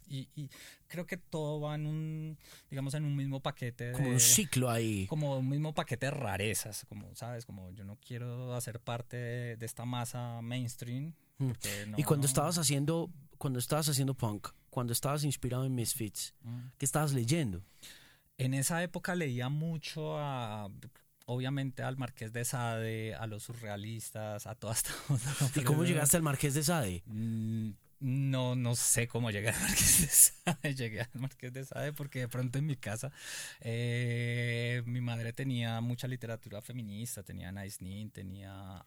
creo 0.87 1.07
que 1.07 1.16
todo 1.16 1.61
va 1.61 1.74
en 1.74 1.87
un, 1.87 2.39
digamos, 2.70 2.95
en 2.95 3.05
un 3.05 3.16
mismo 3.16 3.41
paquete. 3.41 3.93
como 3.93 4.11
un 4.11 4.20
ciclo 4.20 4.70
ahí. 4.70 5.07
Como 5.07 5.39
un 5.39 5.49
mismo 5.49 5.74
paquete 5.74 6.07
de 6.07 6.12
rarezas, 6.12 6.87
como, 6.89 7.14
¿sabes? 7.14 7.45
Como 7.45 7.70
yo 7.72 7.85
no 7.85 7.97
quiero 7.97 8.55
hacer 8.55 8.81
parte 8.81 9.16
de, 9.57 9.66
esta 9.66 9.85
masa 9.85 10.41
mainstream. 10.41 11.14
Mm. 11.41 11.53
y 11.97 12.03
cuando 12.03 12.26
estabas 12.26 12.59
haciendo 12.59 13.12
cuando 13.39 13.59
estabas 13.59 13.89
haciendo 13.89 14.14
punk, 14.14 14.49
cuando 14.70 14.93
estabas 14.93 15.24
inspirado 15.24 15.64
en 15.64 15.74
Misfits, 15.74 16.34
mm. 16.43 16.61
¿qué 16.76 16.84
estabas 16.84 17.12
leyendo? 17.12 17.64
En 18.36 18.55
esa 18.55 18.82
época 18.82 19.14
leía 19.14 19.49
mucho 19.49 20.18
a, 20.18 20.68
obviamente 21.26 21.82
al 21.82 21.97
Marqués 21.97 22.32
de 22.32 22.45
Sade, 22.45 23.14
a 23.14 23.26
los 23.26 23.45
surrealistas, 23.45 24.47
a 24.47 24.55
toda 24.55 24.74
esta 24.74 24.93
¿Y 25.57 25.62
cómo 25.62 25.84
llegaste 25.84 26.16
al 26.16 26.22
Marqués 26.22 26.55
de 26.55 26.62
Sade? 26.62 27.03
Mm, 27.07 27.70
no, 28.01 28.55
no 28.55 28.76
sé 28.76 29.09
cómo 29.09 29.30
llegué 29.30 29.49
al 29.49 29.61
Marqués 29.61 30.01
de 30.01 30.07
Sade. 30.07 30.74
Llegué 30.76 31.01
al 31.01 31.11
Marqués 31.14 31.53
de 31.53 31.64
Sade 31.64 31.93
porque 31.93 32.20
de 32.20 32.28
pronto 32.28 32.59
en 32.59 32.66
mi 32.66 32.76
casa 32.76 33.12
eh, 33.61 34.82
mi 34.86 35.01
madre 35.01 35.32
tenía 35.32 35.80
mucha 35.80 36.07
literatura 36.07 36.62
feminista, 36.62 37.22
tenía 37.22 37.51
Nice 37.51 37.82
Nin, 37.82 38.11
tenía, 38.11 38.86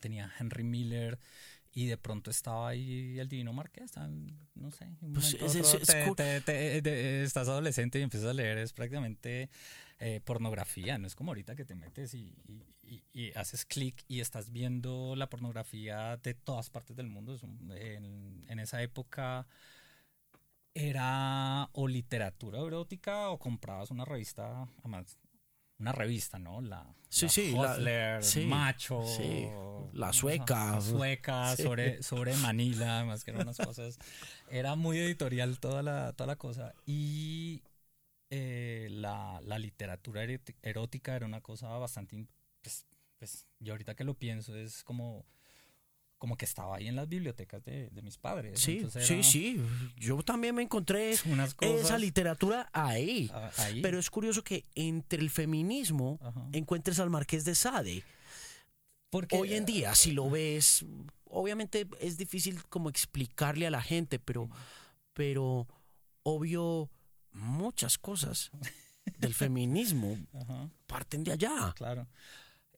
tenía 0.00 0.32
Henry 0.38 0.64
Miller 0.64 1.18
y 1.72 1.86
de 1.86 1.96
pronto 1.96 2.30
estaba 2.30 2.68
ahí 2.68 3.18
el 3.18 3.28
Divino 3.28 3.52
Marqués, 3.52 3.92
no 4.54 4.70
sé, 4.70 4.88
pues 5.12 5.34
estás 5.34 7.48
adolescente 7.48 7.98
y 7.98 8.02
empiezas 8.02 8.30
a 8.30 8.34
leer, 8.34 8.58
es 8.58 8.72
prácticamente 8.72 9.50
eh, 9.98 10.20
pornografía, 10.24 10.98
no 10.98 11.06
es 11.06 11.14
como 11.14 11.30
ahorita 11.30 11.54
que 11.54 11.64
te 11.64 11.74
metes 11.74 12.14
y, 12.14 12.34
haces 13.36 13.64
clic 13.64 14.02
y 14.08 14.20
estás 14.20 14.50
viendo 14.50 15.14
la 15.14 15.28
pornografía 15.28 16.16
de 16.16 16.34
todas 16.34 16.70
partes 16.70 16.96
del 16.96 17.06
mundo. 17.06 17.38
en, 17.76 18.44
en 18.48 18.58
esa 18.58 18.82
época 18.82 19.46
era 20.74 21.68
o 21.72 21.88
literatura 21.88 22.60
erótica 22.60 23.30
o 23.30 23.38
comprabas 23.38 23.90
una 23.90 24.04
revista, 24.04 24.68
además 24.78 25.18
una 25.80 25.92
revista, 25.92 26.38
¿no? 26.38 26.60
La, 26.60 26.94
sí, 27.08 27.28
sí, 27.28 27.52
la, 27.52 28.20
Macho, 28.46 29.02
la 29.92 30.12
sueca. 30.12 30.72
La 30.74 30.80
sueca, 30.80 31.56
sobre, 31.56 32.02
sobre 32.02 32.34
Manila, 32.36 33.04
más 33.04 33.24
que 33.24 33.32
unas 33.32 33.56
cosas. 33.56 33.98
Era 34.50 34.76
muy 34.76 34.98
editorial 34.98 35.58
toda 35.58 35.82
la, 35.82 36.12
toda 36.12 36.28
la 36.28 36.36
cosa. 36.36 36.74
Y 36.86 37.62
eh, 38.28 38.88
la, 38.90 39.40
la, 39.42 39.58
literatura 39.58 40.22
erótica 40.62 41.16
era 41.16 41.26
una 41.26 41.40
cosa 41.40 41.68
bastante... 41.78 42.26
Pues, 42.62 42.86
pues, 43.18 43.46
yo 43.58 43.72
ahorita 43.72 43.94
que 43.94 44.04
lo 44.04 44.14
pienso 44.14 44.54
es 44.56 44.84
como 44.84 45.26
como 46.20 46.36
que 46.36 46.44
estaba 46.44 46.76
ahí 46.76 46.86
en 46.86 46.96
las 46.96 47.08
bibliotecas 47.08 47.64
de, 47.64 47.88
de 47.88 48.02
mis 48.02 48.18
padres. 48.18 48.60
Sí, 48.60 48.86
sí, 49.00 49.22
sí. 49.22 49.60
Yo 49.96 50.22
también 50.22 50.54
me 50.54 50.60
encontré 50.60 51.12
esa 51.62 51.96
literatura 51.96 52.68
ahí. 52.74 53.32
ahí. 53.56 53.80
Pero 53.80 53.98
es 53.98 54.10
curioso 54.10 54.44
que 54.44 54.66
entre 54.74 55.22
el 55.22 55.30
feminismo 55.30 56.20
encuentres 56.52 57.00
al 57.00 57.08
Marqués 57.08 57.46
de 57.46 57.54
Sade. 57.54 58.04
Porque 59.08 59.34
hoy 59.34 59.54
en 59.54 59.64
día, 59.64 59.94
si 59.94 60.12
lo 60.12 60.28
ves, 60.28 60.84
obviamente 61.24 61.88
es 62.00 62.18
difícil 62.18 62.62
como 62.64 62.90
explicarle 62.90 63.66
a 63.66 63.70
la 63.70 63.80
gente, 63.80 64.18
pero, 64.18 64.50
pero 65.14 65.66
obvio, 66.22 66.90
muchas 67.32 67.96
cosas 67.96 68.50
del 69.16 69.32
feminismo 69.42 70.18
parten 70.86 71.24
de 71.24 71.32
allá. 71.32 71.72
Claro. 71.76 72.06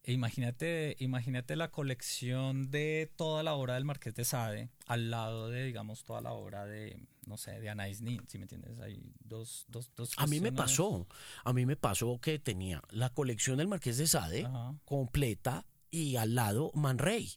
Imagínate, 0.05 0.97
imagínate 0.99 1.55
la 1.55 1.71
colección 1.71 2.71
de 2.71 3.13
toda 3.17 3.45
la 3.45 3.55
obra 3.55 3.75
del 3.75 3.85
Marqués 3.85 4.15
de 4.15 4.25
Sade 4.25 4.69
al 4.87 5.11
lado 5.11 5.49
de, 5.49 5.65
digamos, 5.65 6.05
toda 6.05 6.21
la 6.21 6.33
obra 6.33 6.67
de, 6.67 7.07
no 7.27 7.37
sé, 7.37 7.61
de 7.61 7.71
Anais 7.71 8.01
Nin, 8.01 8.21
si 8.27 8.39
me 8.39 8.45
entiendes? 8.45 8.81
Hay 8.81 9.15
dos, 9.21 9.65
dos, 9.69 9.93
dos 9.95 10.13
A 10.17 10.27
mí 10.27 10.41
me 10.41 10.51
pasó, 10.51 11.07
a 11.45 11.53
mí 11.53 11.67
me 11.67 11.77
pasó 11.77 12.19
que 12.21 12.41
tenía 12.41 12.83
la 12.91 13.11
colección 13.11 13.59
del 13.59 13.69
Marqués 13.69 13.97
de 13.99 14.09
Sade 14.09 14.49
completa 14.85 15.67
y 15.91 16.17
al 16.17 16.35
lado 16.35 16.73
Man 16.75 16.99
Ray. 16.99 17.31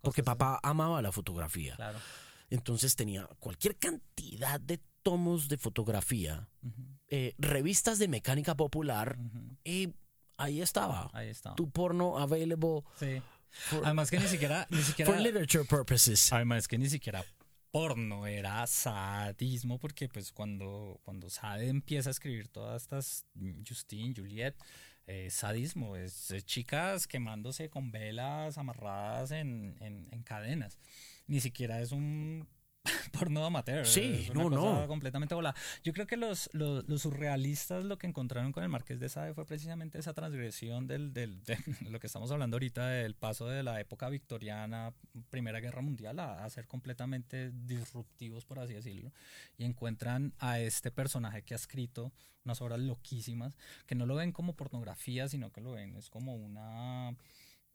Porque 0.00 0.24
papá 0.24 0.58
amaba 0.64 1.00
la 1.02 1.12
fotografía. 1.12 1.76
Claro. 1.76 1.98
Entonces 2.48 2.96
tenía 2.96 3.28
cualquier 3.38 3.76
cantidad 3.76 4.60
de 4.60 4.80
tomos 5.02 5.48
de 5.48 5.56
fotografía, 5.56 6.48
eh, 7.08 7.34
revistas 7.38 7.98
de 8.00 8.08
mecánica 8.08 8.56
popular 8.56 9.18
y 9.64 9.94
ahí 10.42 10.60
estaba. 10.60 11.10
Ahí 11.12 11.28
estaba. 11.28 11.56
Tu 11.56 11.70
porno 11.70 12.18
available. 12.18 12.82
Sí. 12.98 13.22
además 13.84 14.10
que 14.10 14.18
ni 14.18 14.26
siquiera, 14.26 14.66
ni 14.70 14.78
siquiera. 14.82 15.10
For 15.10 15.20
literature 15.20 15.64
purposes. 15.64 16.32
Además 16.32 16.68
que 16.68 16.78
ni 16.78 16.88
siquiera 16.88 17.24
porno 17.70 18.26
era 18.26 18.66
sadismo 18.66 19.78
porque 19.78 20.08
pues 20.08 20.32
cuando 20.32 21.00
cuando 21.04 21.30
Sade 21.30 21.68
empieza 21.68 22.10
a 22.10 22.12
escribir 22.12 22.48
todas 22.48 22.82
estas 22.82 23.26
Justine, 23.66 24.12
Juliet 24.16 24.56
eh, 25.06 25.30
sadismo 25.30 25.94
es, 25.94 26.34
chicas 26.46 27.06
quemándose 27.06 27.70
con 27.70 27.92
velas 27.92 28.58
amarradas 28.58 29.30
en, 29.30 29.76
en 29.80 30.22
cadenas 30.24 30.78
ni 31.28 31.38
siquiera 31.40 31.80
es 31.80 31.92
un 31.92 32.48
porno 33.12 33.44
amateur. 33.44 33.86
Sí, 33.86 34.28
no, 34.34 34.48
no. 34.48 34.86
Completamente 34.86 35.34
volada. 35.34 35.54
Yo 35.84 35.92
creo 35.92 36.06
que 36.06 36.16
los, 36.16 36.48
los, 36.52 36.84
surrealistas 37.02 37.84
lo 37.84 37.98
que 37.98 38.06
encontraron 38.06 38.52
con 38.52 38.62
el 38.62 38.68
Marqués 38.68 39.00
de 39.00 39.08
Sade 39.08 39.34
fue 39.34 39.44
precisamente 39.44 39.98
esa 39.98 40.14
transgresión 40.14 40.86
del, 40.86 41.12
del, 41.12 41.42
de 41.44 41.58
lo 41.90 42.00
que 42.00 42.06
estamos 42.06 42.30
hablando 42.30 42.56
ahorita, 42.56 42.88
del 42.88 43.14
paso 43.14 43.46
de 43.46 43.62
la 43.62 43.80
época 43.80 44.08
victoriana, 44.08 44.94
Primera 45.28 45.60
Guerra 45.60 45.82
Mundial, 45.82 46.18
a, 46.20 46.48
ser 46.50 46.66
completamente 46.66 47.50
disruptivos, 47.52 48.44
por 48.44 48.58
así 48.58 48.74
decirlo. 48.74 49.12
Y 49.58 49.64
encuentran 49.64 50.32
a 50.38 50.58
este 50.58 50.90
personaje 50.90 51.42
que 51.42 51.54
ha 51.54 51.56
escrito 51.56 52.12
unas 52.44 52.62
obras 52.62 52.80
loquísimas, 52.80 53.56
que 53.86 53.94
no 53.94 54.06
lo 54.06 54.16
ven 54.16 54.32
como 54.32 54.54
pornografía, 54.54 55.28
sino 55.28 55.52
que 55.52 55.60
lo 55.60 55.72
ven 55.72 55.94
es 55.96 56.08
como 56.08 56.34
una 56.34 57.14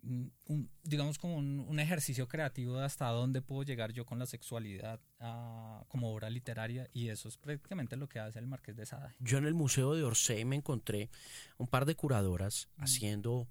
un, 0.06 0.70
digamos 0.84 1.18
como 1.18 1.38
un, 1.38 1.80
ejercicio 1.80 2.28
creativo 2.28 2.78
de 2.78 2.86
hasta 2.86 3.08
dónde 3.10 3.42
puedo 3.42 3.64
llegar 3.64 3.92
yo 3.92 4.06
con 4.06 4.20
la 4.20 4.26
sexualidad 4.26 5.00
ah, 5.20 5.84
como 5.88 6.14
obra 6.14 6.30
literaria 6.30 6.90
y 6.94 7.10
eso 7.10 7.28
es 7.28 7.38
prácticamente 7.38 7.96
lo 7.98 8.08
que 8.08 8.20
hace 8.20 8.40
el 8.40 8.48
Marqués 8.48 8.76
de 8.76 8.86
Sade. 8.86 9.16
Yo 9.20 9.38
en 9.38 9.46
el 9.46 9.54
Museo 9.54 9.94
de 9.94 10.04
Orsay 10.04 10.46
me 10.46 10.56
encontré 10.56 11.10
un 11.58 11.68
par 11.68 11.86
de 11.86 11.96
curadoras 11.96 12.70
haciendo 12.78 13.48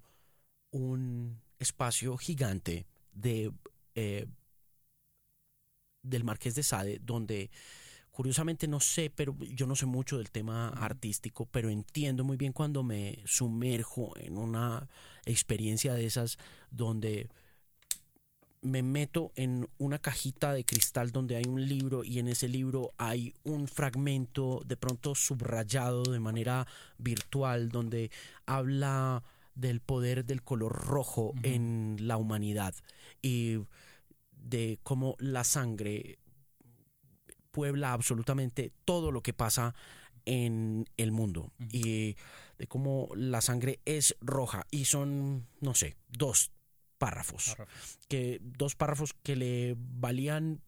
un 0.71 1.41
espacio 1.59 2.17
gigante 2.17 2.85
de 3.13 3.51
eh, 3.95 4.25
del 6.01 6.23
Marqués 6.23 6.55
de 6.55 6.63
Sade 6.63 6.99
donde 7.01 7.49
Curiosamente 8.15 8.69
no 8.69 8.79
sé, 8.79 9.11
pero 9.13 9.35
yo 9.41 9.67
no 9.67 9.75
sé 9.75 9.85
mucho 9.85 10.17
del 10.17 10.31
tema 10.31 10.69
artístico, 10.69 11.49
pero 11.51 11.69
entiendo 11.69 12.23
muy 12.23 12.37
bien 12.37 12.53
cuando 12.53 12.81
me 12.81 13.19
sumerjo 13.25 14.13
en 14.15 14.37
una 14.37 14.87
experiencia 15.25 15.93
de 15.95 16.05
esas 16.05 16.37
donde 16.71 17.27
me 18.61 18.83
meto 18.83 19.33
en 19.35 19.67
una 19.79 19.99
cajita 19.99 20.53
de 20.53 20.63
cristal 20.63 21.11
donde 21.11 21.35
hay 21.35 21.43
un 21.45 21.67
libro 21.67 22.05
y 22.05 22.19
en 22.19 22.29
ese 22.29 22.47
libro 22.47 22.93
hay 22.97 23.33
un 23.43 23.67
fragmento 23.67 24.61
de 24.65 24.77
pronto 24.77 25.13
subrayado 25.13 26.03
de 26.03 26.21
manera 26.21 26.67
virtual 26.97 27.67
donde 27.67 28.11
habla 28.45 29.25
del 29.55 29.81
poder 29.81 30.23
del 30.23 30.41
color 30.41 30.71
rojo 30.71 31.33
en 31.43 31.97
la 31.99 32.15
humanidad 32.15 32.75
y 33.21 33.57
de 34.31 34.79
cómo 34.83 35.17
la 35.19 35.43
sangre 35.43 36.17
puebla 37.55 37.93
absolutamente 37.93 38.73
todo 38.83 39.13
lo 39.13 39.23
que 39.23 39.31
pasa 39.31 39.73
en 40.25 40.89
el 40.97 41.13
mundo 41.13 41.53
y 41.71 42.17
de 42.57 42.67
cómo 42.67 43.07
la 43.15 43.39
sangre 43.39 43.79
es 43.85 44.17
roja 44.19 44.67
y 44.71 44.85
son, 44.85 45.47
no 45.61 45.73
sé, 45.73 45.95
dos 46.09 46.51
párrafos. 46.97 47.55
Párrafos. 47.55 47.99
Que, 48.09 48.41
dos 48.41 48.75
párrafos 48.75 49.13
que 49.23 49.37
le 49.37 49.75
valían 49.77 50.61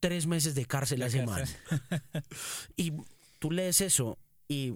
tres 0.00 0.26
meses 0.26 0.56
de 0.56 0.66
cárcel 0.66 1.02
a 1.02 1.24
man. 1.24 1.44
Y 2.76 2.94
tú 3.38 3.52
lees 3.52 3.80
eso 3.80 4.18
y 4.48 4.74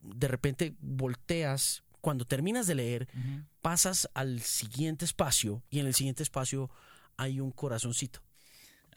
de 0.00 0.28
repente 0.28 0.76
volteas, 0.80 1.82
cuando 2.00 2.24
terminas 2.24 2.68
de 2.68 2.76
leer, 2.76 3.08
pasas 3.62 4.08
al 4.14 4.42
siguiente 4.42 5.04
espacio 5.04 5.64
y 5.70 5.80
en 5.80 5.86
el 5.86 5.94
siguiente 5.94 6.22
espacio 6.22 6.70
hay 7.16 7.40
un 7.40 7.50
corazoncito. 7.50 8.22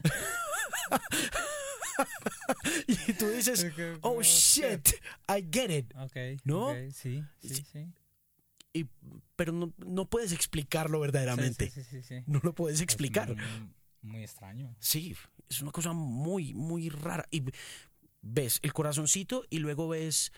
y 2.86 3.12
tú 3.14 3.28
dices, 3.30 3.66
oh 4.02 4.22
shit, 4.22 4.88
I 5.28 5.44
get 5.50 5.70
it. 5.70 5.92
Ok. 5.96 6.16
¿No? 6.44 6.72
Sí, 6.92 7.22
sí, 7.40 7.54
sí. 7.64 7.86
Y, 8.74 8.86
pero 9.36 9.52
no, 9.52 9.72
no 9.84 10.08
puedes 10.08 10.32
explicarlo 10.32 11.00
verdaderamente. 11.00 11.70
Sí, 11.70 11.82
sí, 11.82 11.90
sí, 11.90 12.02
sí, 12.02 12.20
sí. 12.20 12.24
No 12.26 12.40
lo 12.42 12.54
puedes 12.54 12.78
Es 12.78 12.82
explicar. 12.82 13.34
muy, 13.34 13.70
muy 14.02 14.22
extraño. 14.22 14.74
Sí, 14.78 15.14
es 15.48 15.60
una 15.60 15.72
cosa 15.72 15.92
muy, 15.92 16.54
muy 16.54 16.88
rara. 16.88 17.26
Y 17.30 17.42
ves 18.22 18.60
el 18.62 18.72
corazoncito 18.72 19.44
y 19.50 19.58
luego 19.58 19.88
ves 19.88 20.32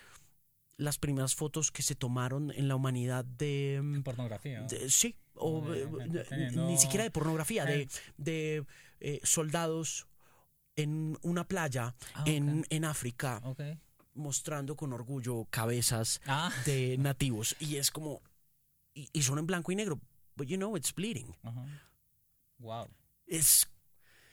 las 0.77 0.99
primeras 0.99 1.37
fotos 1.37 1.71
que 1.71 1.83
se 1.83 1.95
tomaron 1.95 2.51
en 2.51 2.67
la 2.67 2.75
humanidad 2.75 3.25
de... 3.25 3.81
mm, 3.81 4.03
Pornografía. 4.03 4.63
de- 4.63 4.91
sí, 4.91 5.15
o 5.35 5.61
De 5.71 5.87
de- 5.87 6.51
ni 6.57 6.77
siquiera 6.77 7.05
de 7.05 7.13
pornografía, 7.13 7.65
de, 7.65 7.89
de 8.17 8.65
eh, 9.01 9.21
soldados 9.23 10.07
en 10.77 11.19
una 11.23 11.47
playa 11.47 11.95
Ah, 12.15 12.25
en, 12.27 12.65
en 12.71 12.85
África 12.85 13.41
mostrando 14.15 14.77
con 14.77 14.93
orgullo 14.93 15.47
cabezas 15.51 16.21
Ah. 16.27 16.53
de 16.65 16.97
nativos. 16.99 17.57
Y 17.59 17.77
es 17.77 17.91
como... 17.91 18.23
Y, 18.95 19.09
y 19.13 19.23
son 19.23 19.39
en 19.39 19.47
blanco 19.47 19.73
y 19.73 19.77
negro. 19.77 20.01
But 20.37 20.47
you 20.49 20.57
know, 20.57 20.77
it's 20.77 20.95
bleeding. 20.95 21.35
Wow. 22.59 22.89
Es 23.27 23.67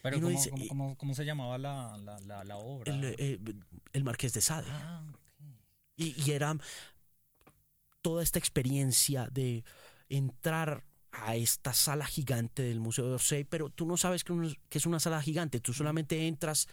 Pero 0.04 0.18
¿cómo, 0.18 0.30
dice, 0.30 0.50
cómo, 0.52 0.68
cómo- 0.68 0.98
cómo 0.98 1.14
se 1.16 1.26
llamaba 1.26 1.58
la, 1.58 1.98
la, 1.98 2.20
la, 2.22 2.44
la 2.44 2.58
obra? 2.58 2.92
el, 2.94 3.04
eh, 3.18 3.40
el 3.94 4.04
Marqués 4.04 4.34
de 4.34 4.42
Sade. 4.42 4.68
ah. 4.70 5.04
Y, 5.96 6.16
y 6.26 6.32
era 6.32 6.56
toda 8.02 8.24
esta 8.24 8.40
experiencia 8.40 9.28
de 9.32 9.64
entrar 10.10 10.84
a 11.12 11.36
esta 11.36 11.74
sala 11.74 12.06
gigante 12.06 12.64
del 12.64 12.80
Museo 12.80 13.08
de 13.08 13.14
Orsay, 13.16 13.44
pero 13.44 13.70
tú 13.70 13.86
no 13.86 13.98
sabes 13.98 14.24
que, 14.24 14.32
un- 14.34 14.58
que 14.70 14.78
es 14.78 14.86
una 14.86 15.00
sala 15.00 15.22
gigante, 15.22 15.60
tú 15.60 15.74
solamente 15.74 16.28
entras 16.28 16.68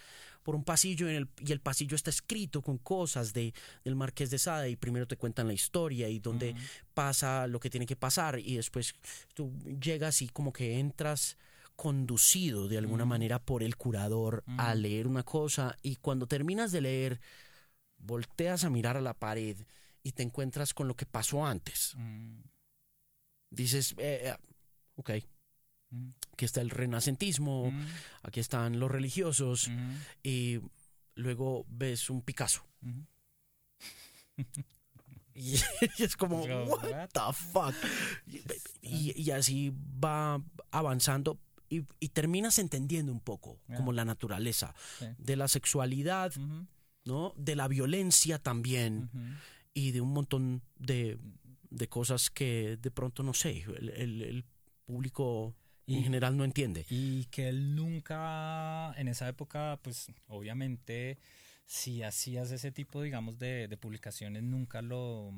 por 0.45 0.55
un 0.55 0.63
pasillo 0.65 1.09
en 1.09 1.17
el- 1.17 1.29
y 1.45 1.51
el 1.53 1.61
pasillo 1.61 1.97
está 1.97 2.11
escrito 2.11 2.63
con 2.63 2.79
cosas 2.79 3.33
de, 3.33 3.53
del 3.85 3.97
Marqués 3.97 4.31
de 4.31 4.39
Sade 4.39 4.71
y 4.71 4.77
primero 4.77 5.07
te 5.07 5.17
cuentan 5.17 5.49
la 5.49 5.53
historia 5.55 6.09
y 6.09 6.21
donde 6.21 6.51
Ujú. 6.53 6.61
pasa 6.95 7.47
lo 7.49 7.59
que 7.59 7.69
tiene 7.69 7.85
que 7.87 7.97
pasar 7.97 8.39
y 8.39 8.57
después 8.57 8.95
tú 9.35 9.53
llegas 9.81 10.23
y 10.23 10.29
como 10.29 10.53
que 10.53 10.79
entras 10.79 11.37
conducido 11.75 12.67
de 12.69 12.79
alguna 12.79 13.05
manera 13.05 13.39
por 13.41 13.63
el 13.63 13.77
curador 13.77 14.43
a 14.57 14.75
leer 14.75 15.07
una 15.07 15.23
cosa 15.25 15.77
y 15.83 15.97
cuando 15.97 16.27
terminas 16.27 16.73
de 16.73 16.81
leer 16.81 17.21
volteas 17.99 18.65
a 18.65 18.71
mirar 18.71 18.97
a 18.97 19.01
la 19.01 19.15
pared 19.15 19.57
y 20.03 20.13
te 20.13 20.23
encuentras 20.23 20.75
con 20.75 20.87
lo 20.89 20.95
que 20.95 21.07
pasó 21.07 21.45
antes. 21.45 21.95
Dices, 23.51 23.95
eh, 23.99 24.21
eh, 24.25 24.37
ok, 24.97 25.11
mm, 25.91 26.09
aquí 26.33 26.45
está 26.45 26.61
el 26.61 26.71
renacentismo, 26.71 27.71
mm, 27.71 27.87
aquí 28.23 28.41
están 28.41 28.79
los 28.79 28.91
religiosos 28.91 29.69
mm, 29.69 29.95
y 30.23 30.61
luego 31.15 31.65
ves 31.69 32.11
un 32.11 32.23
Picasso. 32.23 32.65
Y, 35.35 35.55
es 36.03 36.17
como, 36.17 36.45
Yo, 36.49 36.65
what 36.65 36.83
what? 36.83 37.09
the 37.13 37.33
fuck? 37.33 37.75
Y, 38.83 39.31
así 39.31 39.73
va 39.73 40.43
avanzando 40.73 41.39
y, 41.69 41.85
y 42.01 42.09
terminas 42.09 42.59
entendiendo 42.59 43.13
un 43.13 43.21
poco 43.21 43.61
como 43.77 43.93
la 43.93 44.05
naturaleza 44.05 44.75
de 45.17 45.37
la 45.37 45.47
sexualidad, 45.47 46.33
¿no? 47.05 47.35
De 47.37 47.55
la 47.55 47.69
violencia 47.69 48.41
también 48.41 49.11
y 49.75 49.93
de 49.93 50.01
un 50.01 50.13
montón 50.13 50.63
de, 50.77 51.19
de 51.71 51.89
cosas 51.89 52.31
que 52.31 52.77
de 52.81 52.91
pronto 52.91 53.23
no 53.23 53.35
sé, 53.35 53.65
el, 53.79 53.91
el- 53.91 54.23
el 54.23 54.45
público 54.85 55.55
en 55.87 56.03
general 56.03 56.37
no 56.37 56.45
entiende. 56.45 56.85
Y 56.91 57.25
que 57.27 57.49
él 57.49 57.75
nunca, 57.75 58.93
en 58.99 59.09
esa 59.09 59.27
época, 59.29 59.79
pues 59.83 60.13
obviamente, 60.27 61.19
si 61.65 62.03
hacías 62.03 62.51
ese 62.51 62.73
tipo, 62.73 63.01
digamos, 63.03 63.39
de, 63.39 63.69
de 63.69 63.77
publicaciones, 63.79 64.43
nunca 64.43 64.83
lo, 64.83 65.33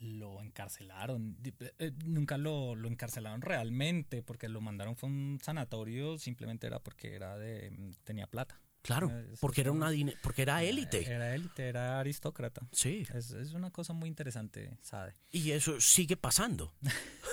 lo 0.00 0.40
encarcelaron, 0.42 1.36
Di- 1.40 1.54
eh, 1.78 1.92
nunca 2.04 2.36
lo, 2.36 2.74
lo 2.74 2.88
encarcelaron 2.88 3.40
realmente, 3.40 4.22
porque 4.22 4.48
lo 4.48 4.60
mandaron 4.60 4.96
fue 4.96 5.08
a 5.08 5.12
un 5.12 5.38
sanatorio, 5.42 6.18
simplemente 6.18 6.66
era 6.66 6.80
porque 6.80 7.14
era 7.14 7.38
de, 7.38 7.72
tenía 8.04 8.26
plata. 8.26 8.60
Claro, 8.84 9.08
Eh, 9.10 9.32
porque 9.40 9.62
era 9.62 9.72
una 9.72 9.90
porque 10.22 10.42
era 10.42 10.62
élite. 10.62 11.10
Era 11.10 11.34
élite, 11.34 11.66
era 11.68 11.98
aristócrata. 11.98 12.68
Sí, 12.70 13.06
Es, 13.14 13.30
es 13.30 13.52
una 13.54 13.70
cosa 13.70 13.94
muy 13.94 14.08
interesante, 14.10 14.76
¿sabe? 14.82 15.14
y 15.32 15.52
eso 15.52 15.80
sigue 15.80 16.16
pasando. 16.16 16.72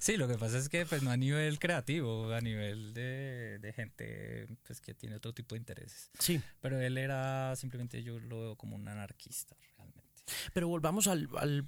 Sí, 0.00 0.18
lo 0.18 0.28
que 0.28 0.36
pasa 0.36 0.58
es 0.58 0.68
que 0.68 0.84
pues 0.84 1.02
no 1.02 1.10
a 1.10 1.16
nivel 1.16 1.58
creativo, 1.58 2.30
a 2.30 2.42
nivel 2.42 2.92
de, 2.92 3.58
de 3.58 3.72
gente 3.72 4.46
pues 4.66 4.82
que 4.82 4.92
tiene 4.94 5.16
otro 5.16 5.32
tipo 5.32 5.54
de 5.54 5.60
intereses. 5.60 6.10
Sí, 6.18 6.40
Pero 6.60 6.78
él 6.78 6.98
era 6.98 7.56
simplemente 7.56 8.02
yo 8.02 8.18
lo 8.20 8.40
veo 8.42 8.56
como 8.56 8.76
un 8.76 8.86
anarquista 8.86 9.56
realmente. 9.78 10.02
pero 10.52 10.68
volvamos 10.68 11.06
al, 11.06 11.26
al, 11.38 11.66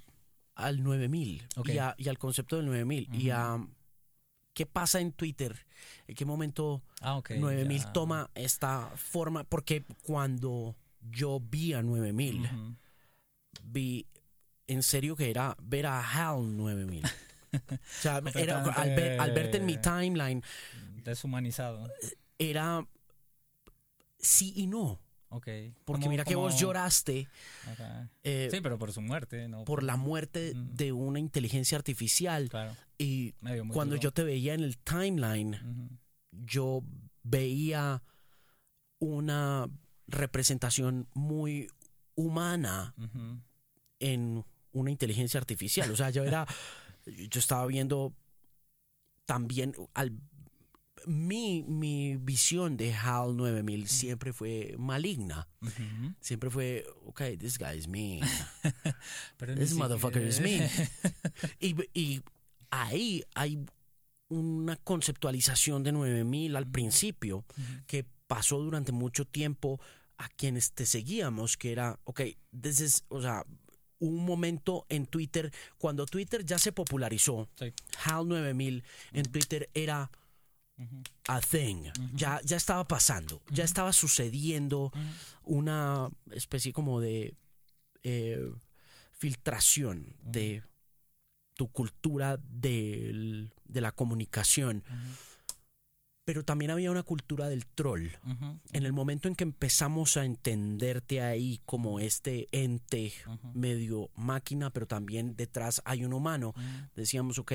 al 0.53 0.83
9000 0.83 1.47
Ok. 1.57 1.69
y, 1.69 1.77
a- 1.79 1.95
y 1.97 2.09
al 2.09 2.19
concepto 2.19 2.57
del 2.57 2.67
9000 2.67 3.09
y 3.11 3.31
a 3.31 3.57
qué 4.53 4.65
pasa 4.65 4.99
en 4.99 5.11
Twitter, 5.13 5.65
en 6.07 6.15
qué 6.15 6.25
momento 6.25 6.81
Ah, 7.01 7.15
ok. 7.17 7.31
9000 7.31 7.81
ya. 7.81 7.93
toma 7.93 8.29
esta 8.35 8.89
forma, 8.95 9.43
porque 9.43 9.85
cuando 10.03 10.75
yo 11.01 11.39
vi 11.39 11.73
a 11.73 11.81
9000, 11.81 12.41
Ujú. 12.45 12.75
vi 13.63 14.05
en 14.67 14.83
serio 14.83 15.15
que 15.15 15.29
era 15.29 15.55
ver 15.61 15.85
a 15.87 15.99
HAL 16.01 16.55
9000. 16.57 17.05
o 17.05 17.59
sea, 18.01 18.21
era, 18.35 18.63
al, 18.63 18.89
ver- 18.95 19.19
al 19.19 19.31
verte 19.31 19.57
en 19.57 19.65
mi 19.65 19.77
timeline, 19.77 20.43
Deshumanizado. 21.03 21.89
era 22.37 22.85
sí 24.19 24.53
y 24.55 24.67
no. 24.67 24.99
Ok. 25.29 25.47
Porque 25.85 26.09
mira 26.09 26.23
que 26.25 26.35
vos 26.35 26.59
lloraste 26.59 27.27
eh, 28.23 28.47
Sí, 28.51 28.61
pero 28.61 28.77
por 28.79 28.91
su 28.91 29.01
muerte, 29.01 29.47
¿no? 29.47 29.63
por 29.63 29.83
la 29.83 29.95
muerte 29.95 30.53
Mm. 30.55 30.75
de 30.75 30.91
una 30.91 31.19
inteligencia 31.19 31.77
artificial. 31.77 32.49
Claro. 32.49 32.75
Y 33.01 33.31
cuando 33.71 33.95
duro. 33.95 34.01
yo 34.01 34.11
te 34.11 34.23
veía 34.23 34.53
en 34.53 34.59
el 34.59 34.77
timeline, 34.77 35.55
Ujú. 35.55 35.97
yo 36.31 36.83
veía 37.23 38.03
una 38.99 39.69
representación 40.07 41.07
muy 41.13 41.67
humana 42.15 42.93
Ujú. 42.97 43.39
en 43.99 44.45
una 44.73 44.91
inteligencia 44.91 45.39
artificial. 45.39 45.89
O 45.91 45.95
sea, 45.95 46.09
yo 46.09 46.23
era, 46.25 46.45
yo 47.05 47.39
estaba 47.39 47.65
viendo 47.67 48.13
también 49.25 49.73
al 49.93 50.11
mi, 51.05 51.63
mi 51.63 52.17
visión 52.17 52.75
de 52.75 52.93
HAL 52.93 53.37
9000 53.37 53.87
siempre 53.87 54.33
fue 54.33 54.75
maligna. 54.77 55.47
Ujú. 55.61 56.13
Siempre 56.19 56.49
fue, 56.49 56.85
ok, 57.05 57.21
this 57.39 57.57
guy 57.57 57.77
is 57.77 57.87
mean. 57.87 58.19
Pero 59.37 59.55
This 59.55 59.73
motherfucker 59.73 60.21
is 60.21 60.41
mean. 60.41 60.69
y, 61.61 61.73
y 61.97 62.21
ahí 62.71 63.23
hay 63.35 63.65
una 64.27 64.75
conceptualización 64.77 65.83
de 65.83 65.91
9000 65.91 66.55
al 66.55 66.67
principio 66.69 67.45
que 67.87 68.05
pasó 68.27 68.59
durante 68.59 68.91
mucho 68.91 69.25
tiempo 69.25 69.79
a 70.17 70.29
quienes 70.29 70.73
te 70.73 70.85
seguíamos, 70.85 71.57
que 71.57 71.71
era, 71.71 71.99
ok, 72.03 72.21
this 72.61 72.79
is, 72.81 73.03
o 73.07 73.21
sea, 73.21 73.43
un 73.99 74.23
momento 74.25 74.85
en 74.89 75.05
Twitter, 75.07 75.51
cuando 75.77 76.05
Twitter 76.05 76.45
ya 76.45 76.57
se 76.59 76.71
popularizó, 76.71 77.49
Sí. 77.57 77.73
HAL 78.03 78.27
9000 78.27 78.83
en 79.13 79.25
Twitter 79.25 79.69
era 79.73 80.11
a 81.27 81.41
thing, 81.41 81.91
ya, 82.13 82.39
ya 82.45 82.55
estaba 82.55 82.87
pasando, 82.87 83.41
ya 83.51 83.65
estaba 83.65 83.91
sucediendo 83.91 84.93
una 85.43 86.09
especie 86.31 86.71
como 86.71 87.01
de 87.01 87.35
eh, 88.03 88.49
filtración 89.11 90.15
de 90.23 90.63
tu 91.59 91.67
cultura 91.67 92.37
del- 92.37 93.51
de 93.67 93.81
la 93.81 93.91
comunicación. 93.91 94.81
Pero 96.25 96.45
también 96.45 96.71
había 96.71 96.89
una 96.91 97.03
cultura 97.03 97.49
del 97.49 97.65
troll. 97.65 98.07
En 98.71 98.85
el 98.85 98.93
momento 98.93 99.27
en 99.27 99.35
que 99.35 99.43
empezamos 99.43 100.15
a 100.15 100.23
entenderte 100.25 101.21
ahí 101.21 101.59
como 101.65 101.99
este 101.99 102.47
ente 102.51 103.11
medio 103.53 104.09
máquina, 104.15 104.69
pero 104.69 104.85
también 104.87 105.35
detrás 105.35 105.81
hay 105.85 106.05
un 106.05 106.13
humano, 106.13 106.53
decíamos, 106.95 107.39
ok, 107.39 107.53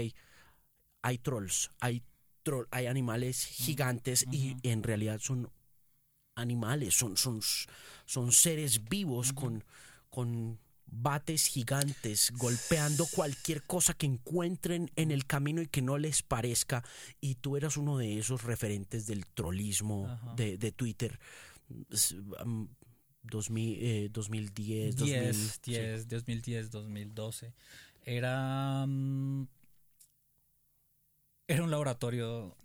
hay 1.03 1.19
trolls, 1.19 1.71
hay, 1.81 2.03
troll, 2.43 2.67
hay 2.73 2.87
animales 2.87 3.47
gigantes 3.47 4.27
y 4.33 4.57
en 4.65 4.83
realidad 4.83 5.19
son 5.21 5.49
animales, 6.37 6.95
son, 6.95 7.17
son, 7.17 7.41
son 8.07 8.33
seres 8.33 8.87
vivos 8.89 9.33
con, 9.33 9.65
con 10.11 10.59
bates 10.95 11.47
gigantes, 11.47 12.33
golpeando 12.37 13.07
cualquier 13.07 13.63
cosa 13.63 13.95
que 13.95 14.07
encuentren 14.07 14.91
en 14.97 15.11
el 15.11 15.27
camino 15.27 15.63
y 15.63 15.67
que 15.67 15.83
no 15.83 15.99
les 15.99 16.23
parezca. 16.23 16.85
Y 17.21 17.37
tú 17.37 17.57
eras 17.57 17.77
uno 17.77 17.99
de 17.99 18.19
esos 18.19 18.45
referentes 18.45 19.07
del 19.07 19.27
trollismo 19.27 20.19
de, 20.37 20.59
de, 20.59 20.73
Twitter. 20.73 21.19
2000, 23.25 24.13
2010, 24.13 24.97
2010, 24.97 26.09
2010, 26.09 26.71
2012. 26.71 27.55
Era, 28.05 28.85
mm, 28.87 29.47
era 31.49 31.63
un 31.63 31.71
laboratorio 31.71 32.57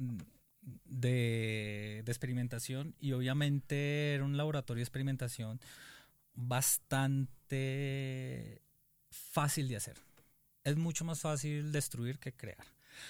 de, 0.85 2.01
de 2.03 2.11
experimentación 2.11 2.93
y 2.99 3.13
obviamente 3.13 4.13
era 4.13 4.23
un 4.23 4.35
laboratorio 4.37 4.79
de 4.79 4.83
experimentación 4.83 5.59
bastante 6.47 7.41
fácil 9.09 9.67
de 9.67 9.75
hacer. 9.75 9.97
Es 10.63 10.77
mucho 10.77 11.03
más 11.05 11.19
fácil 11.21 11.71
destruir 11.71 12.19
que 12.19 12.33
crear. 12.33 12.65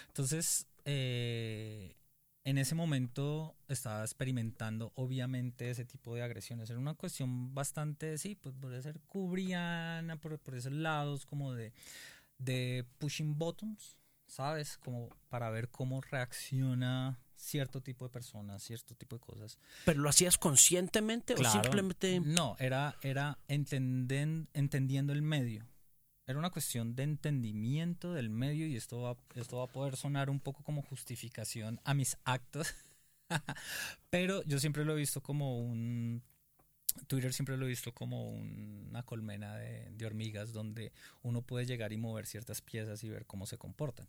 Entonces, 0.07 0.67
eh, 0.85 1.95
en 2.43 2.57
ese 2.57 2.73
momento 2.75 3.55
estaba 3.67 4.01
experimentando 4.03 4.91
obviamente 4.95 5.69
ese 5.69 5.85
tipo 5.85 6.15
de 6.15 6.23
agresiones. 6.23 6.69
Era 6.69 6.79
una 6.79 6.95
cuestión 6.95 7.53
bastante, 7.53 8.17
sí, 8.17 8.35
pues 8.35 8.55
puede 8.59 8.81
ser 8.81 8.99
cubriana, 9.01 10.15
por, 10.17 10.39
esos 10.55 10.71
lados 10.71 11.25
como 11.25 11.53
de, 11.53 11.73
de 12.37 12.85
pushing 12.97 13.37
buttons, 13.37 13.97
¿sabes? 14.27 14.77
Como 14.77 15.09
para 15.29 15.49
ver 15.49 15.69
cómo 15.69 16.01
reacciona 16.01 17.19
cierto 17.39 17.81
tipo 17.81 18.05
de 18.05 18.11
personas, 18.11 18.61
cierto 18.63 18.95
tipo 18.95 19.15
de 19.15 19.21
cosas. 19.21 19.57
¿Pero 19.85 20.01
lo 20.01 20.09
hacías 20.09 20.37
conscientemente 20.37 21.33
o 21.33 21.43
simplemente...? 21.43 22.19
No, 22.19 22.55
era, 22.59 22.97
era 23.01 23.39
entendiendo 23.47 25.13
el 25.13 25.21
medio. 25.21 25.65
Era 26.27 26.37
una 26.37 26.51
cuestión 26.51 26.95
de 26.95 27.03
entendimiento 27.03 28.13
del 28.13 28.29
medio 28.29 28.67
y 28.67 28.75
esto 28.75 29.01
va, 29.01 29.17
esto 29.35 29.57
va 29.57 29.63
a 29.63 29.67
poder 29.67 29.95
sonar 29.95 30.29
un 30.29 30.39
poco 30.39 30.63
como 30.63 30.83
justificación 30.83 31.79
a 31.85 31.93
mis 31.93 32.17
actos. 32.23 32.67
Pero 34.09 34.43
yo 34.43 34.59
siempre 34.59 34.85
lo 34.85 34.93
he 34.93 34.97
visto 34.97 35.21
como 35.21 35.59
un... 35.59 36.21
Twitter 37.07 37.31
siempre 37.33 37.55
lo 37.55 37.65
he 37.65 37.69
visto 37.69 37.93
como 37.93 38.29
una 38.29 39.03
colmena 39.03 39.55
de, 39.55 39.89
de 39.91 40.05
hormigas 40.05 40.51
donde 40.51 40.91
uno 41.21 41.41
puede 41.41 41.65
llegar 41.65 41.93
y 41.93 41.97
mover 41.97 42.25
ciertas 42.25 42.61
piezas 42.61 43.03
y 43.03 43.09
ver 43.09 43.25
cómo 43.25 43.45
se 43.45 43.57
comportan 43.57 44.07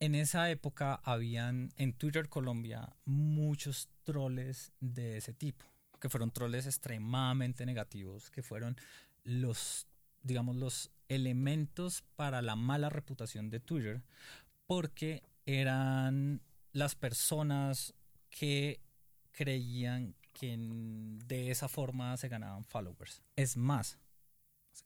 en 0.00 0.14
esa 0.14 0.50
época 0.50 0.94
habían 1.04 1.72
en 1.76 1.92
Twitter 1.92 2.28
Colombia 2.28 2.96
muchos 3.04 3.90
troles 4.02 4.72
de 4.80 5.18
ese 5.18 5.34
tipo, 5.34 5.66
que 6.00 6.08
fueron 6.08 6.30
troles 6.30 6.66
extremadamente 6.66 7.66
negativos, 7.66 8.30
que 8.30 8.42
fueron 8.42 8.76
los, 9.24 9.86
digamos, 10.22 10.56
los 10.56 10.90
elementos 11.08 12.02
para 12.16 12.40
la 12.40 12.56
mala 12.56 12.88
reputación 12.88 13.50
de 13.50 13.60
Twitter, 13.60 14.02
porque 14.66 15.22
eran 15.44 16.40
las 16.72 16.94
personas 16.94 17.94
que 18.30 18.80
creían 19.32 20.14
que 20.32 20.56
de 21.26 21.50
esa 21.50 21.68
forma 21.68 22.16
se 22.16 22.28
ganaban 22.28 22.64
followers. 22.64 23.22
Es 23.36 23.56
más, 23.56 23.98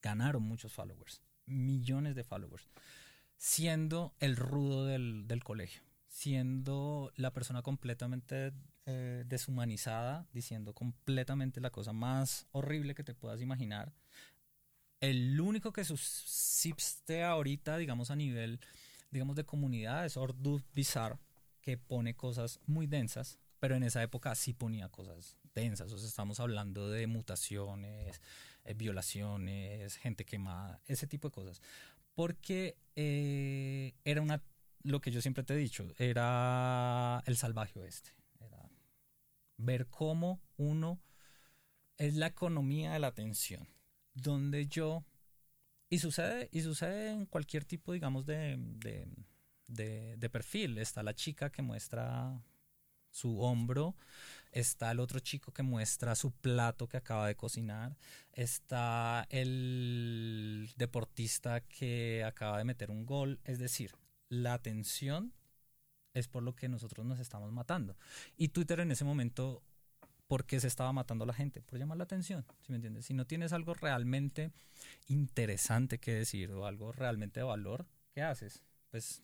ganaron 0.02 0.42
muchos 0.42 0.72
followers, 0.72 1.22
millones 1.46 2.16
de 2.16 2.24
followers 2.24 2.68
siendo 3.36 4.14
el 4.18 4.36
rudo 4.36 4.86
del, 4.86 5.42
colegio, 5.44 5.82
siendo 6.06 7.12
la 7.16 7.32
persona 7.32 7.62
completamente 7.62 8.52
eh, 8.86 9.24
deshumanizada, 9.26 10.26
diciendo 10.32 10.74
completamente 10.74 11.60
la 11.60 11.70
cosa 11.70 11.92
más 11.92 12.46
horrible 12.52 12.94
que 12.94 13.04
te 13.04 13.14
puedas 13.14 13.40
imaginar. 13.40 13.92
El 15.00 15.38
único 15.40 15.72
que 15.72 15.84
subsiste 15.84 17.22
ahorita, 17.24 17.76
digamos, 17.76 18.10
a 18.10 18.16
nivel, 18.16 18.60
digamos, 19.10 19.36
de 19.36 19.44
comunidad 19.44 20.06
es 20.06 20.16
Ordu 20.16 20.62
Bizarre, 20.72 21.18
que 21.60 21.76
pone 21.76 22.14
cosas 22.14 22.60
muy 22.66 22.86
densas, 22.86 23.38
pero 23.58 23.76
en 23.76 23.82
esa 23.82 24.02
época 24.02 24.34
sí 24.34 24.52
ponía 24.52 24.88
cosas 24.88 25.36
densas. 25.54 25.92
O 25.92 25.98
sea, 25.98 26.08
estamos 26.08 26.40
hablando 26.40 26.90
de 26.90 27.06
mutaciones, 27.06 28.20
eh, 28.64 28.74
violaciones, 28.74 29.96
gente 29.96 30.24
quemada, 30.24 30.80
ese 30.86 31.06
tipo 31.06 31.28
de 31.28 31.32
cosas 31.32 31.62
porque 32.14 32.76
eh, 32.96 33.94
era 34.04 34.22
una, 34.22 34.42
lo 34.82 35.00
que 35.00 35.10
yo 35.10 35.20
siempre 35.20 35.44
te 35.44 35.54
he 35.54 35.56
dicho, 35.56 35.92
era 35.98 37.22
el 37.26 37.36
salvaje 37.36 37.78
oeste. 37.78 38.10
Era 38.40 38.68
ver 39.56 39.88
cómo 39.88 40.42
uno 40.56 41.00
es 41.96 42.14
la 42.14 42.26
economía 42.26 42.92
de 42.92 42.98
la 42.98 43.08
atención, 43.08 43.68
donde 44.14 44.66
yo, 44.66 45.04
y 45.88 45.98
sucede, 45.98 46.48
y 46.52 46.60
sucede 46.62 47.10
en 47.10 47.26
cualquier 47.26 47.64
tipo, 47.64 47.92
digamos, 47.92 48.26
de, 48.26 48.56
de, 49.66 50.16
de 50.16 50.30
perfil. 50.30 50.78
Está 50.78 51.02
la 51.02 51.14
chica 51.14 51.50
que 51.50 51.62
muestra 51.62 52.42
su 53.14 53.40
hombro, 53.40 53.94
está 54.50 54.90
el 54.90 54.98
otro 54.98 55.20
chico 55.20 55.52
que 55.52 55.62
muestra 55.62 56.16
su 56.16 56.32
plato 56.32 56.88
que 56.88 56.96
acaba 56.96 57.28
de 57.28 57.36
cocinar, 57.36 57.96
está 58.32 59.26
el 59.30 60.68
deportista 60.76 61.60
que 61.60 62.24
acaba 62.24 62.58
de 62.58 62.64
meter 62.64 62.90
un 62.90 63.06
gol, 63.06 63.38
es 63.44 63.60
decir, 63.60 63.92
la 64.28 64.54
atención 64.54 65.32
es 66.12 66.26
por 66.26 66.42
lo 66.42 66.56
que 66.56 66.68
nosotros 66.68 67.06
nos 67.06 67.20
estamos 67.20 67.52
matando. 67.52 67.96
Y 68.36 68.48
Twitter 68.48 68.80
en 68.80 68.90
ese 68.90 69.04
momento, 69.04 69.62
¿por 70.26 70.44
qué 70.44 70.58
se 70.58 70.66
estaba 70.66 70.92
matando 70.92 71.22
a 71.22 71.28
la 71.28 71.34
gente? 71.34 71.62
Por 71.62 71.78
llamar 71.78 71.98
la 71.98 72.04
atención, 72.04 72.44
¿sí 72.62 72.72
me 72.72 72.76
entiendes? 72.76 73.06
Si 73.06 73.14
no 73.14 73.26
tienes 73.26 73.52
algo 73.52 73.74
realmente 73.74 74.50
interesante 75.06 75.98
que 75.98 76.14
decir 76.14 76.50
o 76.50 76.66
algo 76.66 76.90
realmente 76.90 77.38
de 77.38 77.44
valor, 77.44 77.86
¿qué 78.12 78.22
haces? 78.22 78.64
Pues 78.90 79.22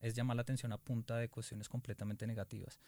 es 0.00 0.14
llamar 0.14 0.36
la 0.36 0.42
atención 0.42 0.72
a 0.72 0.78
punta 0.78 1.16
de 1.16 1.28
cuestiones 1.28 1.68
completamente 1.68 2.26
negativas. 2.26 2.78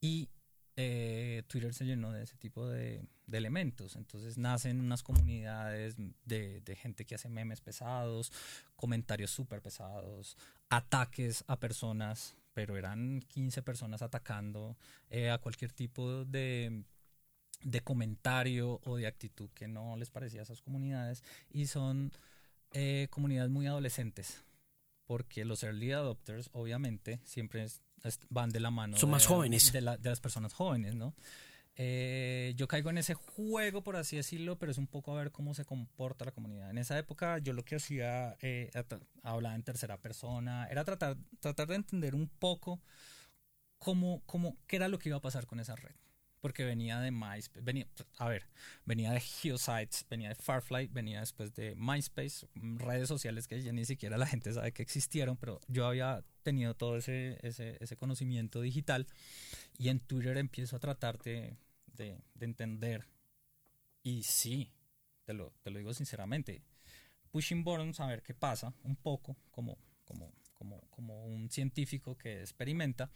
Y 0.00 0.28
eh, 0.76 1.42
Twitter 1.46 1.74
se 1.74 1.84
llenó 1.84 2.10
de 2.12 2.22
ese 2.22 2.36
tipo 2.36 2.66
de, 2.66 3.04
elementos. 3.30 3.96
Entonces 3.96 4.38
nacen 4.38 4.80
unas 4.80 5.02
comunidades 5.02 5.96
de, 6.24 6.78
gente 6.80 7.04
que 7.04 7.14
hace 7.14 7.28
memes 7.28 7.60
pesados, 7.60 8.32
comentarios 8.76 9.30
súper 9.30 9.62
pesados, 9.62 10.36
ataques 10.68 11.44
a 11.46 11.60
personas, 11.60 12.36
pero 12.54 12.76
eran 12.76 13.20
15 13.28 13.62
personas 13.62 14.02
atacando 14.02 14.76
eh, 15.10 15.30
a 15.30 15.38
cualquier 15.38 15.72
tipo 15.72 16.24
de, 16.24 16.82
de 17.62 17.80
comentario 17.82 18.80
o 18.84 18.96
de 18.96 19.06
actitud 19.06 19.50
que 19.50 19.68
no 19.68 19.96
les 19.96 20.10
parecía 20.10 20.40
a 20.40 20.44
esas 20.44 20.62
comunidades. 20.62 21.22
Y 21.50 21.66
son 21.66 22.12
eh, 22.72 23.08
comunidades 23.10 23.50
muy 23.50 23.66
adolescentes, 23.66 24.44
porque 25.04 25.44
los 25.44 25.62
early 25.62 25.92
adopters 25.92 26.50
obviamente 26.52 27.20
siempre 27.24 27.66
van 28.28 28.50
de 28.50 28.60
la 28.60 28.70
mano. 28.70 28.96
Son 28.96 29.10
más 29.10 29.26
jóvenes. 29.26 29.72
De, 29.72 29.80
las 29.80 30.20
personas 30.20 30.52
jóvenes, 30.52 30.94
¿no? 30.94 31.14
Eh, 31.76 32.52
yo 32.56 32.68
caigo 32.68 32.90
en 32.90 32.98
ese 32.98 33.14
juego, 33.14 33.82
por 33.82 33.96
así 33.96 34.16
decirlo, 34.16 34.58
pero 34.58 34.72
es 34.72 34.78
un 34.78 34.86
poco 34.86 35.12
a 35.12 35.22
ver 35.22 35.30
cómo 35.30 35.54
se 35.54 35.64
comporta 35.64 36.24
la 36.24 36.32
comunidad. 36.32 36.70
En 36.70 36.78
esa 36.78 36.98
época 36.98 37.38
yo 37.38 37.52
lo 37.52 37.64
que 37.64 37.76
hacía, 37.76 38.36
eh, 38.40 38.70
hablaba 39.22 39.54
en 39.54 39.62
tercera 39.62 39.96
persona, 39.96 40.66
era 40.68 40.84
tratar, 40.84 41.16
tratar 41.38 41.68
de 41.68 41.76
entender 41.76 42.14
un 42.14 42.28
poco 42.28 42.80
cómo, 43.78 44.22
cómo, 44.26 44.58
qué 44.66 44.76
era 44.76 44.88
lo 44.88 44.98
que 44.98 45.08
iba 45.08 45.18
a 45.18 45.22
pasar 45.22 45.46
con 45.46 45.60
esa 45.60 45.76
red 45.76 45.94
porque 46.40 46.64
venía 46.64 47.00
de 47.00 47.10
MySpace, 47.10 47.60
venía, 47.60 47.86
a 48.18 48.28
ver, 48.28 48.46
venía 48.84 49.12
de 49.12 49.20
Geosites, 49.20 50.06
venía 50.08 50.30
de 50.30 50.34
Farfly, 50.34 50.88
venía 50.88 51.20
después 51.20 51.54
de 51.54 51.74
MySpace, 51.76 52.46
redes 52.54 53.08
sociales 53.08 53.46
que 53.46 53.62
ya 53.62 53.72
ni 53.72 53.84
siquiera 53.84 54.16
la 54.16 54.26
gente 54.26 54.52
sabe 54.52 54.72
que 54.72 54.82
existieron, 54.82 55.36
pero 55.36 55.60
yo 55.68 55.86
había 55.86 56.24
tenido 56.42 56.74
todo 56.74 56.96
ese, 56.96 57.38
ese, 57.42 57.76
ese 57.80 57.96
conocimiento 57.96 58.60
digital 58.62 59.06
y 59.76 59.88
en 59.88 60.00
Twitter 60.00 60.38
empiezo 60.38 60.76
a 60.76 60.80
tratar 60.80 61.18
de, 61.18 61.56
de, 61.86 62.18
entender. 62.40 63.06
Y 64.02 64.22
sí, 64.22 64.72
te 65.24 65.34
lo, 65.34 65.52
te 65.62 65.70
lo 65.70 65.78
digo 65.78 65.92
sinceramente, 65.92 66.62
pushing 67.30 67.62
buttons 67.62 68.00
a 68.00 68.06
ver 68.06 68.22
qué 68.22 68.34
pasa, 68.34 68.72
un 68.82 68.96
poco 68.96 69.36
como, 69.50 69.76
como, 70.04 70.32
como, 70.54 70.80
como 70.88 71.26
un 71.26 71.50
científico 71.50 72.16
que 72.16 72.40
experimenta, 72.40 73.10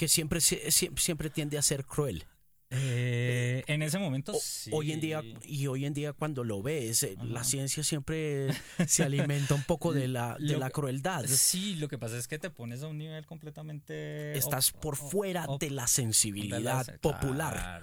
que 0.00 0.08
siempre, 0.08 0.40
siempre 0.40 1.28
tiende 1.28 1.58
a 1.58 1.62
ser 1.62 1.84
cruel. 1.84 2.24
Eh, 2.70 3.62
en 3.66 3.82
ese 3.82 3.98
momento 3.98 4.32
sí. 4.40 4.70
Hoy 4.72 4.92
en 4.92 5.00
día, 5.00 5.22
y 5.44 5.66
hoy 5.66 5.84
en 5.84 5.92
día 5.92 6.14
cuando 6.14 6.42
lo 6.42 6.62
ves, 6.62 7.02
eh, 7.02 7.18
la 7.22 7.44
ciencia 7.44 7.84
siempre 7.84 8.48
se 8.86 9.02
alimenta 9.02 9.54
un 9.54 9.62
poco 9.64 9.92
de 9.92 10.08
la, 10.08 10.38
de 10.38 10.56
la 10.56 10.70
crueldad. 10.70 11.26
Sí, 11.26 11.74
lo 11.74 11.88
que 11.88 11.98
pasa 11.98 12.16
es 12.16 12.28
que 12.28 12.38
te 12.38 12.48
pones 12.48 12.82
a 12.82 12.86
un 12.86 12.96
nivel 12.96 13.26
completamente... 13.26 14.38
Estás 14.38 14.72
por 14.72 14.96
fuera 14.96 15.46
de 15.58 15.68
la 15.68 15.86
sensibilidad 15.86 16.98
popular 17.00 17.82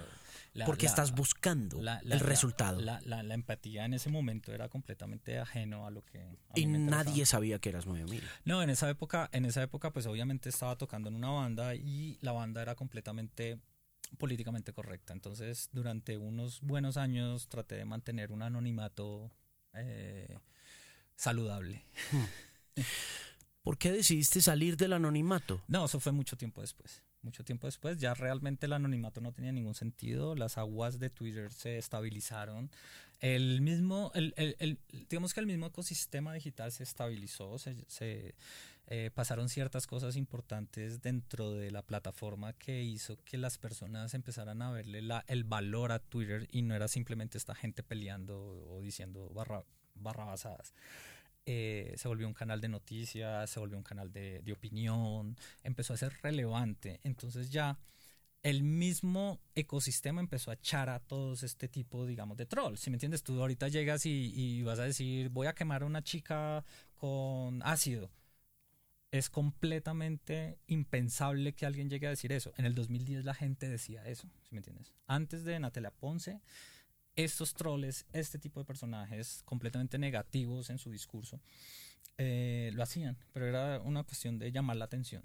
porque 0.66 0.86
estás 0.86 1.14
buscando 1.14 1.80
el 1.80 2.20
resultado. 2.20 2.82
La, 2.82 3.34
empatía 3.34 3.86
en 3.86 3.93
ese 3.93 4.10
momento 4.10 4.53
era 4.53 4.70
completamente 4.70 5.38
ajeno 5.38 5.86
a 5.86 5.91
lo 5.91 6.03
que... 6.03 6.38
y 6.55 6.66
nadie 6.66 7.26
sabía 7.26 7.60
que 7.60 7.70
eras 7.70 7.86
9000. 7.86 8.24
No, 8.45 8.64
en 8.64 8.70
esa 8.70 8.89
época, 8.89 9.30
en 9.32 9.45
esa 9.45 9.62
época 9.62 9.91
pues 9.91 10.05
obviamente 10.05 10.49
estaba 10.49 10.76
tocando 10.78 11.10
en 11.10 11.16
una 11.16 11.30
banda 11.30 11.76
y 11.76 12.18
la 12.22 12.32
banda 12.32 12.62
era 12.62 12.76
completamente 12.76 13.60
políticamente 14.18 14.74
correcta. 14.74 15.14
Entonces 15.14 15.70
durante 15.72 16.18
unos 16.18 16.62
buenos 16.62 16.97
años 16.97 17.47
traté 17.47 17.76
de 17.76 17.86
mantener 17.86 18.32
un 18.32 18.41
anonimato 18.41 19.32
eh, 19.74 20.38
saludable. 21.16 21.86
¿Por 23.62 23.78
qué 23.78 23.91
decidiste 23.91 24.41
salir 24.41 24.78
del 24.78 24.93
anonimato? 24.93 25.62
No, 25.68 25.86
eso 25.86 25.99
fue 25.99 26.14
mucho 26.14 26.38
tiempo 26.38 26.62
después. 26.62 27.03
Mucho 27.22 27.43
tiempo 27.43 27.68
después, 27.68 27.97
ya 27.97 28.13
realmente 28.13 28.68
el 28.68 28.74
anonimato 28.74 29.22
no 29.22 29.32
tenía 29.32 29.51
ningún 29.51 29.76
sentido, 29.76 30.36
las 30.36 30.57
aguas 30.57 30.99
de 30.99 31.09
Twitter 31.09 31.51
se 31.51 31.78
estabilizaron, 31.78 32.70
el 33.20 33.61
mismo, 33.61 34.11
el, 34.13 34.34
el, 34.38 34.78
digamos 35.09 35.34
que 35.34 35.39
el 35.39 35.47
mismo 35.47 35.65
ecosistema 35.65 36.34
digital 36.34 36.72
se 36.72 36.84
estabilizó, 36.84 37.57
se, 37.57 37.76
se 37.88 38.36
eh, 38.89 39.09
pasaron 39.13 39.49
ciertas 39.49 39.88
cosas 39.88 40.15
importantes 40.15 41.01
dentro 41.01 41.51
de 41.51 41.72
la 41.72 41.82
plataforma 41.82 42.53
que 42.53 42.84
hizo 42.84 43.18
que 43.26 43.38
las 43.38 43.57
personas 43.57 44.13
empezaran 44.13 44.61
a 44.61 44.72
verle 44.72 45.01
la, 45.01 45.26
el 45.28 45.43
valor 45.43 45.91
a 45.91 45.99
Twitter 45.99 46.47
y 46.51 46.61
no 46.61 46.76
era 46.76 46.88
simplemente 46.88 47.39
esta 47.39 47.55
gente 47.55 47.82
peleando 47.82 48.38
o 48.70 48.82
diciendo 48.82 49.30
barra, 49.34 49.63
barrabasadas. 49.95 50.74
Eh, 51.50 51.93
se 51.95 52.10
volvió 52.10 52.28
un 52.28 52.34
canal 52.34 52.60
de 52.60 52.68
noticias, 52.68 53.50
se 53.50 53.60
volvió 53.60 53.78
un 53.78 53.84
canal 53.84 54.12
de, 54.12 54.41
de, 54.41 54.52
opinión, 54.52 55.38
empezó 55.64 55.93
a 55.93 55.98
ser 55.98 56.12
relevante. 56.22 57.00
Entonces 57.04 57.50
ya 57.50 57.80
el 58.43 58.64
mismo 58.64 59.41
ecosistema 59.56 60.22
empezó 60.22 60.52
a 60.52 60.56
echar 60.56 60.89
a 60.89 61.00
todos 61.00 61.43
este 61.43 61.68
tipo, 61.68 62.06
digamos, 62.06 62.38
de 62.38 62.45
trolls. 62.45 62.80
Si 62.80 62.89
me 62.89 62.95
entiendes, 62.95 63.24
tú 63.24 63.39
ahorita 63.39 63.68
llegas 63.68 64.06
y, 64.06 64.62
vas 64.64 64.80
a 64.80 64.84
decir, 64.84 65.30
voy 65.30 65.48
a 65.48 65.54
quemar 65.54 65.84
a 65.84 65.86
una 65.86 66.04
chica 66.04 66.64
con 66.95 67.62
ácido. 67.64 68.12
Es 69.12 69.30
completamente 69.30 70.60
impensable 70.68 71.54
que 71.54 71.66
alguien 71.66 71.89
llegue 71.89 72.08
a 72.08 72.12
decir 72.12 72.32
eso. 72.32 72.54
En 72.58 72.66
el 72.66 72.76
2010 72.76 73.26
la 73.26 73.34
gente 73.34 73.70
decía 73.70 74.06
eso, 74.06 74.30
si 74.43 74.54
me 74.54 74.60
entiendes. 74.60 74.93
Antes 75.08 75.43
de 75.43 75.60
Natalia 75.60 75.91
Ponce, 75.91 76.41
estos 77.18 77.53
troles, 77.53 78.05
este 78.13 78.39
tipo 78.39 78.61
de 78.61 78.65
personajes 78.65 79.41
completamente 79.43 79.97
negativos 79.97 80.70
en 80.70 80.78
su 80.78 80.89
discurso, 80.89 81.41
eh, 82.18 82.72
lo 82.74 82.84
hacían, 82.84 83.18
pero 83.34 83.47
era 83.47 83.82
una 83.82 84.03
cuestión 84.03 84.39
de 84.39 84.51
llamar 84.51 84.78
la 84.78 84.86
atención. 84.86 85.24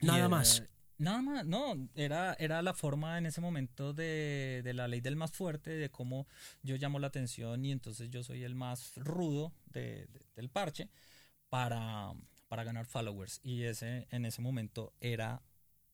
Nada 0.00 0.28
más. 0.28 0.62
Nada 0.98 1.20
más, 1.20 1.44
no, 1.44 1.88
era, 1.96 2.34
era 2.34 2.62
la 2.62 2.74
forma 2.74 3.18
en 3.18 3.26
ese 3.26 3.40
momento 3.40 3.92
de, 3.92 4.60
de, 4.62 4.72
la 4.72 4.86
ley 4.86 5.00
del 5.00 5.16
más 5.16 5.32
fuerte, 5.32 5.70
de 5.70 5.90
cómo 5.90 6.28
yo 6.62 6.76
llamo 6.76 7.00
la 7.00 7.08
atención 7.08 7.64
y 7.64 7.72
entonces 7.72 8.08
yo 8.08 8.22
soy 8.22 8.44
el 8.44 8.54
más 8.54 8.92
rudo 8.98 9.52
de, 9.66 10.06
del 10.36 10.48
parche 10.48 10.90
para, 11.48 12.12
para 12.46 12.62
ganar 12.62 12.86
followers. 12.86 13.40
Y 13.42 13.64
ese 13.64 14.06
en 14.10 14.26
ese 14.26 14.42
momento 14.42 14.92
era 15.00 15.42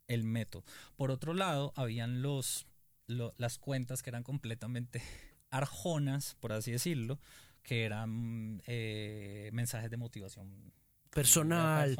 el 0.08 0.24
método. 0.24 0.64
Por 0.96 1.10
otro 1.10 1.32
lado, 1.32 1.72
habían 1.74 2.20
los 2.20 2.66
las 3.08 3.58
cuentas 3.58 4.02
que 4.02 4.10
eran 4.10 4.22
completamente 4.22 5.02
arjonas, 5.50 6.36
por 6.40 6.52
así 6.52 6.70
decirlo, 6.70 7.18
que 7.62 7.84
eran 7.84 8.62
eh, 8.66 9.50
mensajes 9.52 9.90
de 9.90 9.96
motivación 9.96 10.72
personal, 11.10 11.96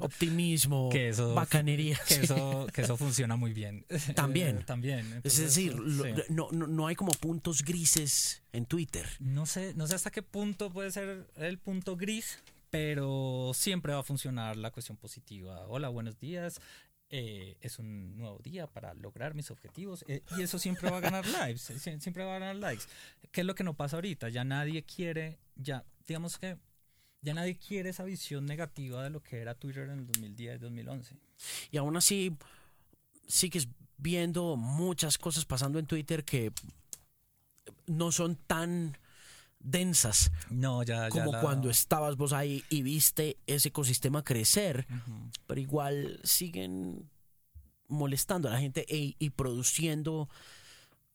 optimismo, 0.00 0.88
que 0.90 1.08
eso, 1.08 1.34
bacanería. 1.34 1.98
Que 2.06 2.14
eso, 2.14 2.66
que 2.72 2.82
eso 2.82 2.96
funciona 2.96 3.36
muy 3.36 3.52
bien. 3.52 3.84
También. 4.14 4.62
También. 4.66 5.20
es 5.22 5.38
decir, 5.38 5.76
no, 6.30 6.48
no, 6.50 6.66
no, 6.66 6.86
hay 6.86 6.94
como 6.94 7.12
puntos 7.12 7.62
grises 7.62 8.42
en 8.52 8.66
Twitter. 8.66 9.06
No 9.18 9.46
sé, 9.46 9.74
no 9.74 9.86
sé 9.86 9.94
hasta 9.94 10.10
qué 10.10 10.22
punto 10.22 10.70
puede 10.70 10.90
ser 10.90 11.26
el 11.36 11.58
punto 11.58 11.96
gris, 11.96 12.42
pero 12.70 13.52
siempre 13.54 13.92
va 13.92 14.00
a 14.00 14.04
funcionar 14.04 14.56
la 14.56 14.70
cuestión 14.70 14.96
positiva. 14.96 15.66
Hola, 15.68 15.88
buenos 15.88 16.18
días. 16.18 16.60
Eh, 17.14 17.58
es 17.60 17.78
un 17.78 18.16
nuevo 18.16 18.38
día 18.38 18.66
para 18.66 18.94
lograr 18.94 19.34
mis 19.34 19.50
objetivos 19.50 20.02
eh, 20.08 20.22
y 20.34 20.40
eso 20.40 20.58
siempre 20.58 20.90
va 20.90 20.96
a 20.96 21.00
ganar 21.00 21.26
likes, 21.28 21.58
siempre 21.58 22.24
va 22.24 22.36
a 22.36 22.38
ganar 22.38 22.56
likes. 22.56 22.84
¿Qué 23.30 23.42
es 23.42 23.46
lo 23.46 23.54
que 23.54 23.64
no 23.64 23.74
pasa 23.74 23.96
ahorita? 23.96 24.30
Ya 24.30 24.44
nadie 24.44 24.82
quiere, 24.84 25.38
ya, 25.54 25.84
digamos 26.06 26.38
que 26.38 26.56
ya 27.20 27.34
nadie 27.34 27.58
quiere 27.58 27.90
esa 27.90 28.04
visión 28.04 28.46
negativa 28.46 29.04
de 29.04 29.10
lo 29.10 29.22
que 29.22 29.40
era 29.40 29.54
Twitter 29.54 29.90
en 29.90 29.98
el 29.98 30.06
2010, 30.06 30.62
2011. 30.62 31.16
Y 31.70 31.76
aún 31.76 31.98
así 31.98 32.34
sigues 33.28 33.68
viendo 33.98 34.56
muchas 34.56 35.18
cosas 35.18 35.44
pasando 35.44 35.78
en 35.78 35.84
Twitter 35.84 36.24
que 36.24 36.50
no 37.86 38.10
son 38.10 38.36
tan 38.36 38.96
densas 39.62 40.30
no, 40.50 40.82
ya, 40.82 41.08
como 41.08 41.32
cuando 41.40 41.70
estabas 41.70 42.16
vos 42.16 42.32
ahí 42.32 42.64
y 42.68 42.82
viste 42.82 43.36
ese 43.46 43.68
ecosistema 43.68 44.22
crecer, 44.22 44.86
pero 45.46 45.60
igual 45.60 46.20
siguen 46.24 47.08
molestando 47.88 48.48
a 48.48 48.52
la 48.52 48.60
gente 48.60 48.84
e, 48.88 49.14
y 49.18 49.30
produciendo 49.30 50.28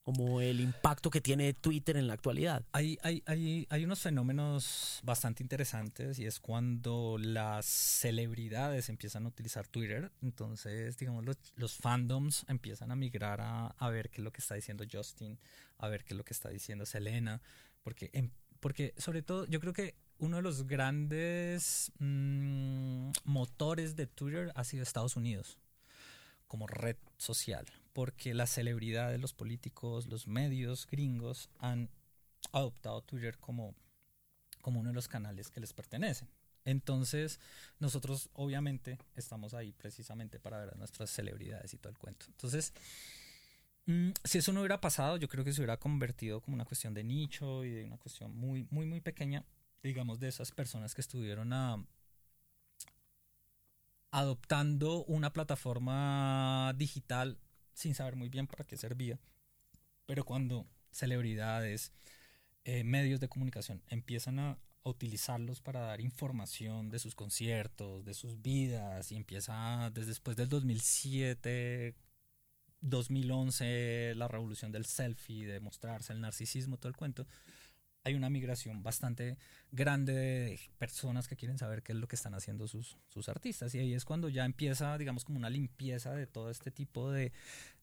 como 0.08 0.40
el 0.40 0.60
impacto 0.60 1.10
que 1.10 1.20
tiene 1.20 1.52
Twitter 1.52 1.98
en 1.98 2.06
la 2.06 2.14
actualidad. 2.14 2.64
Hay, 2.72 2.98
hay, 3.02 3.22
hay, 3.26 3.66
hay 3.68 3.84
unos 3.84 4.00
fenómenos 4.00 5.00
bastante 5.02 5.42
interesantes 5.42 6.18
y 6.18 6.24
es 6.24 6.40
cuando 6.40 7.18
las 7.20 7.66
celebridades 7.66 8.88
empiezan 8.88 9.26
a 9.26 9.28
utilizar 9.28 9.68
Twitter, 9.68 10.10
entonces 10.22 10.96
digamos 10.96 11.26
los, 11.26 11.36
los 11.56 11.76
fandoms 11.76 12.46
empiezan 12.48 12.90
a 12.90 12.96
migrar 12.96 13.42
a, 13.42 13.66
a 13.66 13.90
ver 13.90 14.08
qué 14.08 14.22
es 14.22 14.24
lo 14.24 14.32
que 14.32 14.40
está 14.40 14.54
diciendo 14.54 14.84
Justin, 14.90 15.38
a 15.76 15.88
ver 15.88 16.04
qué 16.04 16.14
es 16.14 16.16
lo 16.16 16.24
que 16.24 16.32
está 16.32 16.48
diciendo 16.48 16.86
Selena, 16.86 17.42
porque, 17.88 18.10
em, 18.12 18.28
porque 18.60 18.92
sobre 18.98 19.22
todo 19.22 19.46
yo 19.46 19.60
creo 19.60 19.72
que 19.72 19.94
uno 20.18 20.36
de 20.36 20.42
los 20.42 20.66
grandes 20.66 21.90
mm, 21.98 23.12
motores 23.24 23.96
de 23.96 24.06
Twitter 24.06 24.52
ha 24.56 24.64
sido 24.64 24.82
Estados 24.82 25.16
Unidos 25.16 25.56
como 26.48 26.66
red 26.66 26.96
social, 27.16 27.64
porque 27.94 28.34
las 28.34 28.50
celebridades, 28.50 29.18
los 29.18 29.32
políticos, 29.32 30.06
los 30.06 30.26
medios 30.26 30.86
gringos 30.86 31.48
han 31.60 31.88
adoptado 32.52 33.00
Twitter 33.00 33.38
como, 33.38 33.74
como 34.60 34.80
uno 34.80 34.90
de 34.90 34.94
los 34.94 35.08
canales 35.08 35.48
que 35.48 35.60
les 35.60 35.72
pertenecen. 35.72 36.28
Entonces, 36.66 37.40
nosotros 37.78 38.28
obviamente 38.34 38.98
estamos 39.16 39.54
ahí 39.54 39.72
precisamente 39.72 40.38
para 40.38 40.58
ver 40.58 40.74
a 40.74 40.76
nuestras 40.76 41.08
celebridades 41.08 41.72
y 41.72 41.78
todo 41.78 41.90
el 41.90 41.96
cuento. 41.96 42.26
Entonces, 42.28 42.74
Mm, 43.88 44.10
si 44.22 44.36
eso 44.38 44.52
no 44.52 44.60
hubiera 44.60 44.82
pasado, 44.82 45.16
yo 45.16 45.28
creo 45.28 45.44
que 45.44 45.52
se 45.54 45.62
hubiera 45.62 45.78
convertido 45.78 46.42
como 46.42 46.54
una 46.56 46.66
cuestión 46.66 46.92
de 46.92 47.02
nicho 47.04 47.64
y 47.64 47.70
de 47.70 47.84
una 47.84 47.96
cuestión 47.96 48.36
muy, 48.36 48.66
muy, 48.70 48.84
muy 48.84 49.00
pequeña, 49.00 49.46
digamos, 49.82 50.20
de 50.20 50.28
esas 50.28 50.52
personas 50.52 50.94
que 50.94 51.00
estuvieron 51.00 51.54
a, 51.54 51.82
adoptando 54.10 55.04
una 55.06 55.32
plataforma 55.32 56.74
digital 56.76 57.38
sin 57.72 57.94
saber 57.94 58.14
muy 58.16 58.28
bien 58.28 58.46
para 58.46 58.64
qué 58.66 58.76
servía. 58.76 59.18
Pero 60.06 60.24
cuando 60.24 60.66
celebridades, 60.90 61.92
eh, 62.64 62.84
medios 62.84 63.20
de 63.20 63.28
comunicación 63.28 63.82
empiezan 63.88 64.38
a, 64.38 64.50
a, 64.84 64.90
utilizarlos 64.90 65.62
para 65.62 65.80
dar 65.80 66.02
información 66.02 66.90
de 66.90 66.98
sus 66.98 67.14
conciertos, 67.14 68.04
de 68.04 68.14
sus 68.14 68.42
vidas, 68.42 69.12
y 69.12 69.16
empieza 69.16 69.90
desde 69.94 70.08
después 70.08 70.36
del 70.36 70.50
2007 70.50 71.94
2011, 72.80 74.14
la 74.16 74.28
revolución 74.28 74.72
del 74.72 74.86
selfie, 74.86 75.46
de 75.46 75.60
mostrarse, 75.60 76.12
el 76.12 76.20
narcisismo, 76.20 76.76
todo 76.76 76.88
el 76.88 76.96
cuento, 76.96 77.26
hay 78.04 78.14
una 78.14 78.30
migración 78.30 78.82
bastante 78.82 79.38
grande 79.70 80.12
de 80.14 80.60
personas 80.78 81.28
que 81.28 81.36
quieren 81.36 81.58
saber 81.58 81.82
qué 81.82 81.92
es 81.92 81.98
lo 81.98 82.08
que 82.08 82.16
están 82.16 82.34
haciendo 82.34 82.66
sus, 82.66 82.96
sus 83.08 83.28
artistas. 83.28 83.74
Y 83.74 83.80
ahí 83.80 83.92
es 83.92 84.04
cuando 84.04 84.28
ya 84.28 84.44
empieza, 84.44 84.96
digamos, 84.98 85.24
como 85.24 85.38
una 85.38 85.50
limpieza 85.50 86.14
de 86.14 86.26
todo 86.26 86.50
este 86.50 86.70
tipo 86.70 87.10
de, 87.10 87.32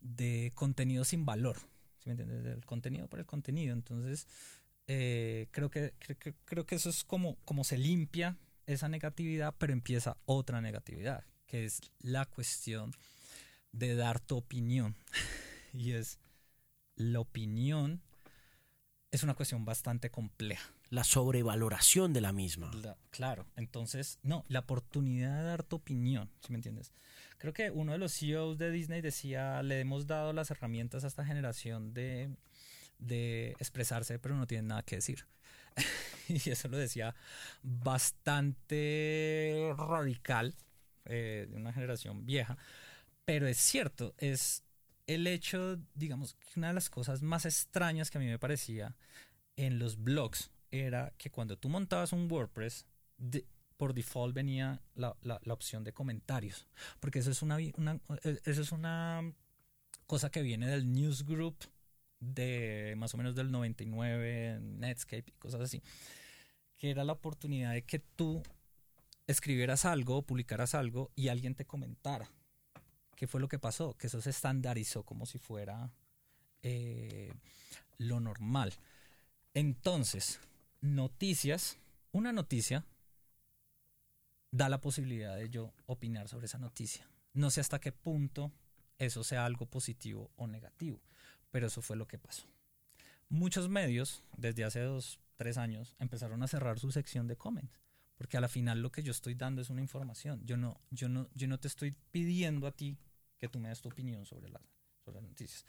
de 0.02 0.52
contenido 0.56 1.04
sin 1.04 1.26
valor. 1.26 1.58
¿Sí 2.00 2.10
me 2.10 2.12
entiendes? 2.12 2.46
El 2.46 2.66
contenido 2.66 3.08
por 3.08 3.20
el 3.20 3.26
contenido. 3.26 3.74
Entonces, 3.74 4.28
eh, 4.88 5.48
creo, 5.52 5.70
que, 5.70 5.94
creo, 6.00 6.36
creo 6.46 6.66
que 6.66 6.76
eso 6.76 6.90
es 6.90 7.04
como, 7.04 7.36
como 7.46 7.64
se 7.64 7.78
limpia 7.78 8.38
esa 8.66 8.90
negatividad, 8.90 9.54
pero 9.58 9.74
empieza 9.74 10.18
otra 10.26 10.62
negatividad, 10.62 11.24
que 11.46 11.66
es 11.66 11.82
la 12.00 12.26
cuestión 12.26 12.92
de 13.78 13.96
dar 13.96 14.20
tu 14.20 14.38
opinión. 14.38 14.96
y 15.74 15.92
es, 15.92 16.20
la 16.96 17.20
opinión 17.20 18.02
es 19.12 19.24
una 19.24 19.34
cuestión 19.34 19.66
bastante 19.66 20.10
compleja. 20.10 20.72
La 20.90 21.04
sobrevaloración 21.04 22.14
de 22.14 22.22
la 22.22 22.32
misma. 22.32 22.72
claro, 23.10 23.48
entonces, 23.56 24.20
no, 24.24 24.46
la 24.50 24.60
oportunidad 24.60 25.38
de 25.38 25.44
dar 25.44 25.64
tu 25.64 25.78
opinión, 25.78 26.30
si 26.42 26.52
me 26.52 26.58
entiendes? 26.58 26.94
Creo 27.38 27.54
que 27.54 27.72
uno 27.72 27.92
de 27.94 27.98
los 27.98 28.14
CEOs 28.14 28.58
de 28.58 28.72
Disney 28.72 29.02
decía, 29.02 29.64
le 29.64 29.80
hemos 29.80 30.06
dado 30.08 30.32
las 30.32 30.52
herramientas 30.52 31.04
a 31.04 31.08
esta 31.08 31.26
generación 31.26 31.94
de, 31.94 32.30
de 33.00 33.52
expresarse, 33.60 34.20
pero 34.20 34.36
no 34.36 34.48
tienen 34.48 34.68
nada 34.68 34.84
que 34.84 34.98
decir. 34.98 35.26
y 36.28 36.50
eso 36.50 36.68
lo 36.68 36.78
decía 36.78 37.16
bastante 37.64 38.54
radical, 39.78 40.56
eh, 41.06 41.48
de 41.50 41.56
una 41.56 41.74
generación 41.74 42.26
vieja, 42.26 42.58
pero 43.26 43.48
es 43.48 43.58
cierto, 43.58 44.14
es 44.18 44.64
el 45.08 45.28
hecho, 45.28 45.80
digamos, 45.94 46.36
que 46.36 46.60
una 46.60 46.70
de 46.70 46.74
las 46.76 46.90
cosas 46.90 47.22
más 47.22 47.46
extrañas 47.46 48.10
que 48.10 48.18
a 48.18 48.22
mí 48.22 48.28
me 48.28 48.40
parecía 48.40 48.96
en 49.56 49.80
los 49.80 49.98
blogs 49.98 50.52
era 50.72 51.14
que 51.18 51.32
cuando 51.32 51.58
tú 51.58 51.70
montabas 51.70 52.14
un 52.14 52.32
WordPress, 52.32 52.86
por 53.78 53.94
default 53.94 54.34
venía 54.34 54.82
la, 54.96 55.16
opción 55.48 55.84
de 55.84 55.94
comentarios, 55.94 56.68
porque 57.00 57.20
eso 57.20 57.32
es 57.32 57.42
una, 57.42 57.58
una, 57.78 58.00
eso 58.24 58.62
es 58.62 58.72
una 58.72 59.34
cosa 60.08 60.30
que 60.30 60.42
viene 60.42 60.68
del 60.68 60.92
newsgroup 60.92 61.58
de 62.20 62.96
más 62.98 63.14
o 63.14 63.18
menos 63.18 63.36
del 63.36 63.52
99, 63.52 64.60
Netscape 64.62 65.26
y 65.28 65.32
cosas 65.34 65.62
así, 65.62 65.82
que 66.78 66.90
era 66.90 67.04
la 67.04 67.14
oportunidad 67.14 67.74
de 67.74 67.84
que 67.84 68.00
tú 68.00 68.44
escribieras 69.28 69.86
algo, 69.86 70.22
publicaras 70.22 70.76
algo 70.76 71.12
y 71.16 71.28
alguien 71.30 71.56
te 71.56 71.66
comentara. 71.66 72.30
¿Qué 73.16 73.28
fue 73.28 73.40
lo 73.42 73.48
que 73.48 73.60
pasó? 73.60 73.96
Que 73.98 74.08
eso 74.08 74.22
se 74.22 74.30
estandarizó 74.30 75.04
como 75.04 75.26
si 75.26 75.40
fuera 75.40 75.92
eh, 76.62 77.34
lo 77.98 78.20
normal. 78.20 78.74
Entonces, 79.54 80.40
noticias, 80.82 81.78
una 82.12 82.34
noticia 82.34 82.86
da 84.52 84.70
la 84.70 84.82
posibilidad 84.82 85.36
de 85.36 85.50
yo 85.50 85.74
opinar 85.86 86.28
sobre 86.28 86.46
esa 86.46 86.58
noticia. 86.58 87.08
No 87.34 87.50
sé 87.50 87.62
hasta 87.62 87.80
qué 87.80 87.92
punto 87.92 88.52
eso 88.98 89.24
sea 89.24 89.46
algo 89.46 89.66
positivo 89.66 90.32
o 90.38 90.48
negativo, 90.48 91.02
pero 91.52 91.68
eso 91.68 91.82
fue 91.82 91.98
lo 91.98 92.08
que 92.08 92.18
pasó. 92.18 92.48
Muchos 93.30 93.70
medios, 93.70 94.24
desde 94.38 94.64
hace 94.64 94.80
dos, 94.82 95.20
tres 95.36 95.58
años, 95.58 95.96
empezaron 96.00 96.42
a 96.44 96.48
cerrar 96.48 96.80
su 96.80 96.92
sección 96.92 97.28
de 97.28 97.36
comments, 97.36 97.82
porque 98.18 98.38
a 98.38 98.42
la 98.42 98.48
final 98.48 98.82
lo 98.82 98.92
que 98.92 99.04
yo 99.04 99.12
estoy 99.12 99.36
dando 99.36 99.62
es 99.62 99.70
una 99.70 99.82
información. 99.82 100.46
Yo 100.46 100.58
no, 100.58 100.80
yo 100.92 101.10
no, 101.10 101.28
yo 101.34 101.48
no 101.48 101.60
te 101.60 101.68
estoy 101.68 101.94
pidiendo 102.12 102.68
a 102.68 102.72
ti 102.72 102.98
que 103.38 103.50
tú 103.50 103.60
me 103.60 103.70
des 103.70 103.82
tu 103.82 103.90
opinión 103.90 104.26
sobre, 104.26 104.52
sobre 105.04 105.22
las 105.22 105.24
noticias. 105.24 105.66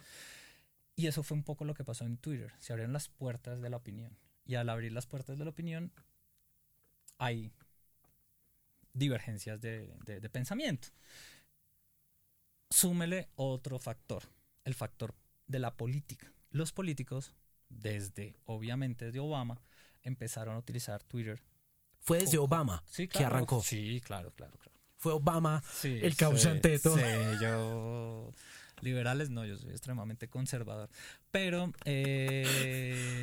Y 0.96 1.06
eso 1.06 1.22
fue 1.22 1.36
un 1.36 1.44
poco 1.44 1.64
lo 1.64 1.74
que 1.74 1.84
pasó 1.84 2.04
en 2.04 2.16
Twitter. 2.16 2.52
Se 2.58 2.72
abrieron 2.72 2.92
las 2.92 3.08
puertas 3.08 3.60
de 3.60 3.70
la 3.70 3.76
opinión. 3.76 4.16
Y 4.46 4.54
al 4.54 4.68
abrir 4.68 4.92
las 4.92 5.06
puertas 5.06 5.36
de 5.38 5.44
la 5.44 5.50
opinión, 5.50 5.92
hay 7.18 7.52
divergencias 8.94 9.60
de, 9.60 9.94
de, 10.06 10.30
pensamiento. 10.30 10.88
Súmele 12.70 13.28
otro 13.34 13.78
factor, 13.78 14.24
el 14.64 14.74
factor 14.74 15.14
de 15.46 15.58
la 15.58 15.76
política. 15.76 16.32
Los 16.50 16.72
políticos, 16.72 17.34
desde, 17.68 18.36
obviamente, 18.44 19.06
desde 19.06 19.20
Obama, 19.20 19.60
empezaron 20.02 20.54
a 20.54 20.58
utilizar 20.58 21.02
Twitter. 21.02 21.42
Fue 21.98 22.18
desde 22.20 22.38
Obama 22.38 22.82
que 23.10 23.24
arrancó. 23.24 23.62
Sí, 23.62 24.00
claro, 24.00 24.32
claro, 24.32 24.56
claro. 24.58 24.75
Fue 24.96 25.12
Obama 25.12 25.62
el 25.84 26.16
causante 26.16 26.70
de 26.70 26.78
todo. 26.78 26.96
Sí, 26.96 27.02
yo 27.40 28.32
liberales 28.80 29.30
no, 29.30 29.44
yo 29.44 29.56
soy 29.56 29.70
extremadamente 29.70 30.28
conservador. 30.28 30.90
Pero 31.30 31.72
eh, 31.84 33.22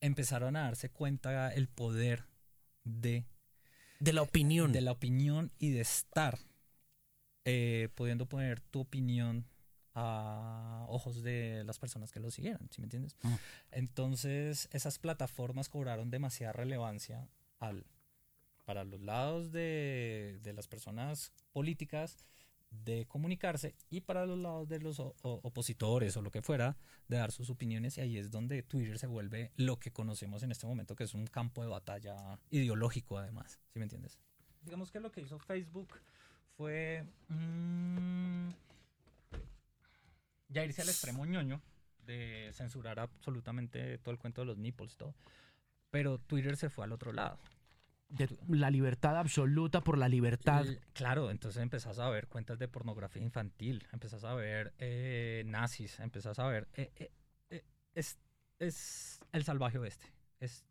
empezaron 0.00 0.56
a 0.56 0.62
darse 0.62 0.90
cuenta 0.90 1.52
el 1.52 1.68
poder 1.68 2.24
de... 2.84 3.26
De 4.00 4.12
la 4.12 4.22
opinión. 4.22 4.72
De 4.72 4.80
la 4.80 4.92
opinión 4.92 5.52
y 5.58 5.70
de 5.70 5.80
estar 5.80 6.38
eh, 7.44 7.88
pudiendo 7.94 8.26
poner 8.26 8.60
tu 8.60 8.80
opinión 8.80 9.46
a 9.94 10.84
ojos 10.88 11.22
de 11.24 11.64
las 11.64 11.80
personas 11.80 12.12
que 12.12 12.20
lo 12.20 12.30
siguieran, 12.30 12.68
¿sí 12.70 12.80
me 12.80 12.84
entiendes? 12.84 13.16
Mm. 13.22 13.34
Entonces, 13.72 14.68
esas 14.70 15.00
plataformas 15.00 15.68
cobraron 15.68 16.10
demasiada 16.10 16.52
relevancia 16.52 17.28
al, 17.58 17.84
para 18.68 18.84
los 18.84 19.00
lados 19.00 19.50
de, 19.50 20.38
las 20.54 20.68
personas 20.68 21.32
políticas, 21.54 22.18
de 22.70 23.06
comunicarse 23.06 23.74
y 23.88 24.02
para 24.02 24.26
los 24.26 24.38
lados 24.38 24.68
de 24.68 24.78
los 24.78 25.00
opositores 25.00 26.14
o 26.18 26.20
lo 26.20 26.30
que 26.30 26.42
fuera, 26.42 26.76
de 27.08 27.16
dar 27.16 27.32
sus 27.32 27.48
opiniones 27.48 27.96
y 27.96 28.02
ahí 28.02 28.18
es 28.18 28.30
donde 28.30 28.62
Twitter 28.62 28.98
se 28.98 29.06
vuelve 29.06 29.52
lo 29.56 29.78
que 29.78 29.90
conocemos 29.90 30.42
en 30.42 30.52
este 30.52 30.66
momento, 30.66 30.96
que 30.96 31.04
es 31.04 31.14
un 31.14 31.26
campo 31.26 31.62
de 31.62 31.68
batalla 31.68 32.38
ideológico 32.50 33.16
además, 33.16 33.58
¿sí 33.72 33.78
me 33.78 33.84
entiendes? 33.84 34.18
Digamos 34.60 34.92
que 34.92 35.00
lo 35.00 35.10
que 35.10 35.22
hizo 35.22 35.38
Facebook 35.38 35.94
fue 36.58 37.06
mm, 37.28 38.50
ya 40.50 40.62
irse 40.62 40.82
al 40.82 40.90
extremo 40.90 41.24
ñoño 41.24 41.62
de 42.04 42.50
censurar 42.52 43.00
absolutamente 43.00 43.96
todo 43.96 44.10
el 44.10 44.18
cuento 44.18 44.42
de 44.42 44.46
los 44.46 44.58
nipples, 44.58 44.98
todo. 44.98 45.14
Pero 45.90 46.18
Twitter 46.18 46.58
se 46.58 46.68
fue 46.68 46.84
al 46.84 46.92
otro 46.92 47.14
lado 47.14 47.38
de 48.08 48.28
la 48.48 48.70
libertad 48.70 49.16
absoluta 49.18 49.82
por 49.82 49.98
la 49.98 50.08
libertad. 50.08 50.64
claro, 50.94 51.30
entonces 51.30 51.62
empezás 51.62 51.98
a 51.98 52.08
ver 52.08 52.26
cuentas 52.26 52.58
de 52.58 52.68
pornografía 52.68 53.22
infantil, 53.22 53.86
empezás 53.92 54.24
a 54.24 54.34
ver 54.34 54.72
eh, 54.78 55.42
nazis, 55.46 56.00
empezás 56.00 56.38
a 56.38 56.46
ver... 56.46 56.68
Eh, 56.74 56.90
eh, 57.50 57.64
es, 57.94 58.18
es 58.58 59.20
el 59.32 59.44
salvaje 59.44 59.78
oeste, 59.78 60.06
es 60.40 60.64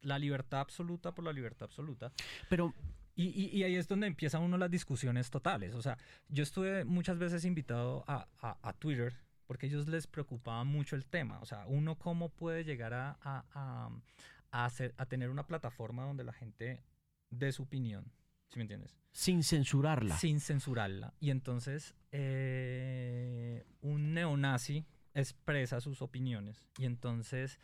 la 0.00 0.18
libertad 0.18 0.60
absoluta 0.60 1.14
por 1.14 1.24
la 1.24 1.32
libertad 1.32 1.64
absoluta. 1.64 2.12
Pero... 2.48 2.74
Y, 3.16 3.62
ahí 3.62 3.76
es 3.76 3.86
donde 3.86 4.08
empiezan 4.08 4.42
uno 4.42 4.58
las 4.58 4.72
discusiones 4.72 5.30
totales. 5.30 5.76
O 5.76 5.82
sea, 5.82 5.96
yo 6.28 6.42
estuve 6.42 6.84
muchas 6.84 7.16
veces 7.16 7.44
invitado 7.44 8.04
a, 8.08 8.26
a, 8.40 8.72
Twitter 8.72 9.14
porque 9.46 9.66
a 9.66 9.68
ellos 9.68 9.86
les 9.86 10.08
preocupaba 10.08 10.64
mucho 10.64 10.96
el 10.96 11.06
tema. 11.06 11.38
O 11.38 11.46
sea, 11.46 11.64
uno 11.68 11.96
cómo 11.96 12.30
puede 12.30 12.64
llegar 12.64 12.92
a, 12.92 13.16
a, 13.22 13.88
hacer, 14.54 14.94
a 14.96 15.06
tener 15.06 15.30
una 15.30 15.46
plataforma 15.46 16.04
donde 16.04 16.24
la 16.24 16.32
gente 16.32 16.82
dé 17.30 17.52
su 17.52 17.64
opinión, 17.64 18.12
¿sí 18.48 18.58
me 18.58 18.62
entiendes? 18.62 18.96
Sin 19.12 19.42
censurarla. 19.42 20.16
Sin 20.16 20.40
censurarla. 20.40 21.14
Y 21.20 21.30
entonces 21.30 21.94
eh, 22.12 23.64
un 23.80 24.14
neonazi 24.14 24.84
expresa 25.14 25.80
sus 25.80 26.02
opiniones. 26.02 26.66
Y 26.78 26.84
entonces, 26.84 27.58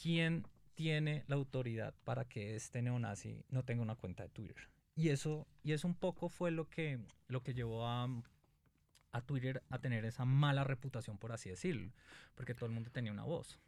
¿quién 0.00 0.46
tiene 0.74 1.24
la 1.26 1.36
autoridad 1.36 1.94
para 2.04 2.24
que 2.24 2.54
este 2.54 2.82
neonazi 2.82 3.44
no 3.48 3.64
tenga 3.64 3.82
una 3.82 3.96
cuenta 3.96 4.24
de 4.24 4.28
Twitter? 4.30 4.56
Y 4.94 5.08
eso, 5.08 5.46
y 5.62 5.72
eso 5.72 5.86
un 5.86 5.94
poco 5.94 6.28
fue 6.28 6.50
lo 6.50 6.68
que, 6.68 6.98
lo 7.28 7.42
que 7.42 7.54
llevó 7.54 7.86
a, 7.86 8.08
a 9.12 9.20
Twitter 9.22 9.62
a 9.70 9.78
tener 9.78 10.04
esa 10.04 10.24
mala 10.24 10.64
reputación, 10.64 11.18
por 11.18 11.32
así 11.32 11.50
decirlo, 11.50 11.92
porque 12.34 12.54
todo 12.54 12.66
el 12.66 12.72
mundo 12.72 12.90
tenía 12.90 13.12
una 13.12 13.24
voz. 13.24 13.58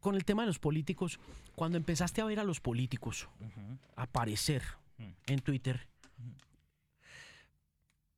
Con 0.00 0.14
el 0.14 0.24
tema 0.24 0.42
de 0.42 0.48
los 0.48 0.58
políticos, 0.58 1.18
cuando 1.54 1.78
empezaste 1.78 2.20
a 2.20 2.24
ver 2.24 2.40
a 2.40 2.44
los 2.44 2.60
políticos 2.60 3.28
aparecer 3.96 4.62
en 5.26 5.40
Twitter, 5.40 5.88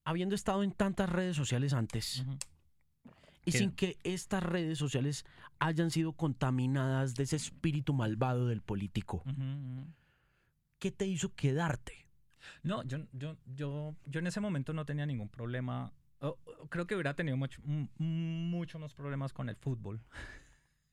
habiendo 0.04 0.34
estado 0.34 0.62
en 0.62 0.72
tantas 0.72 1.10
redes 1.10 1.36
sociales 1.36 1.72
antes, 1.72 2.24
y 3.44 3.52
sin 3.52 3.70
que 3.72 3.96
estas 4.02 4.42
redes 4.42 4.78
sociales 4.78 5.24
hayan 5.58 5.90
sido 5.90 6.12
contaminadas 6.12 7.14
de 7.14 7.24
ese 7.24 7.36
espíritu 7.36 7.94
malvado 7.94 8.48
del 8.48 8.60
político, 8.60 9.22
¿qué 10.78 10.90
te 10.90 11.06
hizo 11.06 11.34
quedarte? 11.34 12.06
No, 12.62 12.82
yo, 12.84 12.98
yo, 13.12 13.36
yo, 13.46 13.94
yo 14.06 14.20
en 14.20 14.26
ese 14.26 14.40
momento 14.40 14.72
no 14.72 14.84
tenía 14.84 15.06
ningún 15.06 15.28
problema. 15.28 15.92
creo 16.68 16.86
que 16.86 16.94
hubiera 16.94 17.14
tenido 17.14 17.36
mucho, 17.36 17.60
mucho 17.98 18.78
más 18.78 18.94
problemas 18.94 19.32
con 19.32 19.48
el 19.48 19.56
fútbol. 19.56 20.00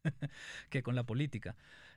que 0.70 0.84
con 0.84 0.96
la 0.96 1.04
política. 1.04 1.56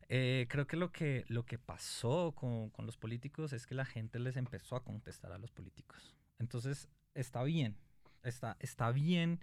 Eh, 0.09 0.46
creo 0.48 0.66
que 0.66 0.76
lo 0.76 0.92
que, 0.92 1.24
lo 1.28 1.44
que 1.44 1.59
pasó 1.59 2.32
con, 2.32 2.70
con, 2.70 2.86
los 2.86 2.96
políticos 2.96 3.52
es 3.52 3.66
que 3.66 3.74
la 3.74 3.84
gente 3.84 4.18
les 4.20 4.36
empezó 4.36 4.76
a 4.76 4.84
contestar 4.84 5.32
a 5.32 5.38
los 5.38 5.50
políticos. 5.50 6.14
Entonces, 6.38 6.88
está 7.14 7.42
bien, 7.42 7.76
está, 8.22 8.57
está 8.61 8.92
bien 8.92 9.40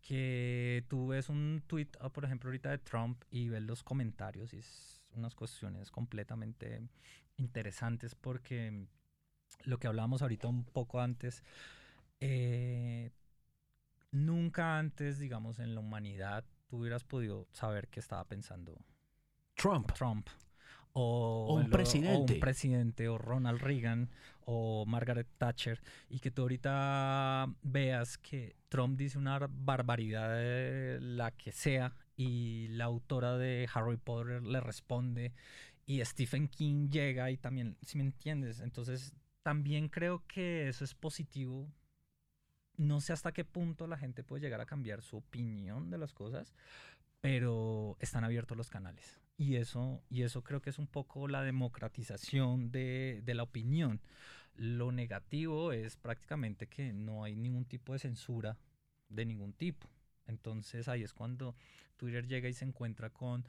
que 0.00 0.84
tú 0.88 1.08
ves 1.08 1.28
un 1.28 1.62
tweet, 1.66 1.88
ah, 2.00 2.10
por 2.10 2.24
ejemplo, 2.24 2.48
ahorita 2.48 2.70
de 2.70 2.78
Trump 2.78 3.22
y 3.30 3.48
ves 3.48 3.62
los 3.62 3.82
comentarios 3.82 4.52
y 4.52 4.58
es 4.58 5.02
unas 5.14 5.34
cuestiones 5.34 5.90
completamente 5.90 6.80
interesantes 7.36 8.14
porque 8.14 8.86
lo 9.64 9.78
que 9.78 9.88
hablábamos 9.88 10.22
ahorita 10.22 10.46
un 10.46 10.64
poco 10.64 11.00
antes, 11.00 11.42
eh, 12.20 13.10
nunca 14.12 14.78
antes, 14.78 15.18
digamos, 15.18 15.58
en 15.58 15.74
la 15.74 15.80
humanidad 15.80 16.44
tú 16.66 16.78
hubieras 16.78 17.04
podido 17.04 17.46
saber 17.52 17.88
qué 17.88 18.00
estaba 18.00 18.24
pensando 18.24 18.76
Trump. 19.56 19.92
Trump. 19.92 20.28
O, 20.92 21.54
un 21.54 21.68
presidente. 21.68 22.32
O 22.32 22.34
un 22.34 22.40
presidente, 22.40 23.08
o 23.08 23.18
Ronald 23.18 23.60
Reagan, 23.60 24.08
o 24.46 24.86
Margaret 24.86 25.28
Thatcher, 25.36 25.82
y 26.08 26.20
que 26.20 26.30
tú 26.30 26.42
ahorita 26.42 27.54
veas 27.62 28.16
que 28.16 28.56
Trump 28.68 28.96
dice 28.98 29.18
una 29.18 29.38
barbaridad 29.38 30.36
de 30.36 30.98
la 31.00 31.32
que 31.32 31.52
sea, 31.52 31.94
y 32.16 32.68
la 32.68 32.84
autora 32.84 33.36
de 33.36 33.68
Harry 33.74 33.98
Potter 33.98 34.42
le 34.42 34.60
responde, 34.60 35.34
y 35.84 36.02
Stephen 36.02 36.48
King 36.48 36.88
llega 36.88 37.30
y 37.30 37.36
también, 37.36 37.76
si 37.82 37.98
me 37.98 38.04
entiendes, 38.04 38.60
entonces 38.60 39.12
también 39.42 39.88
creo 39.88 40.24
que 40.26 40.68
eso 40.68 40.82
es 40.82 40.94
positivo 40.94 41.70
no 42.76 43.00
sé 43.00 43.12
hasta 43.12 43.32
qué 43.32 43.44
punto 43.44 43.86
la 43.86 43.98
gente 43.98 44.22
puede 44.22 44.42
llegar 44.42 44.60
a 44.60 44.66
cambiar 44.66 45.02
su 45.02 45.18
opinión 45.18 45.90
de 45.90 45.98
las 45.98 46.12
cosas, 46.12 46.54
pero 47.20 47.96
están 48.00 48.24
abiertos 48.24 48.56
los 48.56 48.70
canales. 48.70 49.18
Y 49.38 49.56
eso, 49.56 50.02
y 50.08 50.22
eso 50.22 50.42
creo 50.42 50.62
que 50.62 50.70
es 50.70 50.78
un 50.78 50.86
poco 50.86 51.28
la 51.28 51.42
democratización 51.42 52.70
de, 52.70 53.22
de 53.24 53.34
la 53.34 53.42
opinión. 53.42 54.00
Lo 54.54 54.92
negativo 54.92 55.72
es 55.72 55.96
prácticamente 55.96 56.66
que 56.66 56.92
no 56.92 57.24
hay 57.24 57.36
ningún 57.36 57.66
tipo 57.66 57.92
de 57.92 57.98
censura 57.98 58.56
de 59.08 59.26
ningún 59.26 59.52
tipo. 59.52 59.88
Entonces 60.26 60.88
ahí 60.88 61.02
es 61.02 61.12
cuando 61.12 61.54
Twitter 61.96 62.26
llega 62.26 62.48
y 62.48 62.54
se 62.54 62.64
encuentra 62.64 63.10
con 63.10 63.44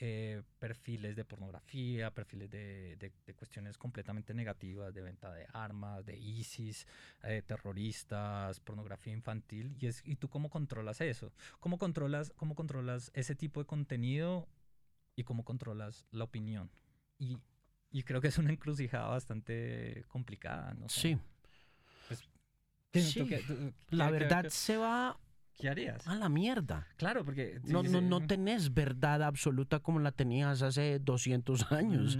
eh, 0.00 0.42
perfiles 0.60 1.16
de 1.16 1.24
pornografía, 1.24 2.12
perfiles 2.12 2.48
de, 2.48 2.96
de, 2.96 3.34
cuestiones 3.34 3.76
completamente 3.76 4.32
negativas, 4.32 4.94
de 4.94 5.02
venta 5.02 5.32
de 5.32 5.44
armas, 5.52 6.06
de 6.06 6.16
ISIS, 6.16 6.86
eh, 7.24 7.42
terroristas, 7.44 8.60
pornografía 8.60 9.12
infantil. 9.12 9.76
Y, 9.80 9.86
es, 9.86 10.02
¿Y 10.04 10.14
tú 10.14 10.28
cómo 10.28 10.50
controlas 10.50 11.00
eso? 11.00 11.32
¿Cómo 11.58 11.78
controlas, 11.78 12.32
¿Cómo 12.36 12.54
controlas 12.54 13.10
ese 13.12 13.34
tipo 13.34 13.58
de 13.58 13.66
contenido 13.66 14.48
y 15.16 15.24
cómo 15.24 15.44
controlas 15.44 16.06
la 16.12 16.22
opinión? 16.22 16.70
Y, 17.18 17.38
y 17.90 18.04
creo 18.04 18.20
que 18.20 18.28
es 18.28 18.38
una 18.38 18.52
encrucijada 18.52 19.08
bastante 19.08 20.04
complicada, 20.06 20.74
¿no? 20.74 20.88
Sí. 20.88 21.18
Pues, 22.06 22.22
sí. 23.04 23.28
la 23.90 24.12
verdad 24.12 24.46
se 24.48 24.76
va 24.76 25.18
¿qué 25.58 25.68
harías? 25.68 26.06
A 26.06 26.14
la 26.14 26.28
mierda. 26.28 26.86
Claro, 26.96 27.24
porque... 27.24 27.60
No, 27.64 27.82
no, 27.82 28.00
no 28.00 28.26
tenés 28.26 28.72
verdad 28.72 29.22
absoluta 29.22 29.80
como 29.80 29.98
la 29.98 30.12
tenías 30.12 30.62
hace 30.62 30.98
200 31.00 31.72
años. 31.72 32.18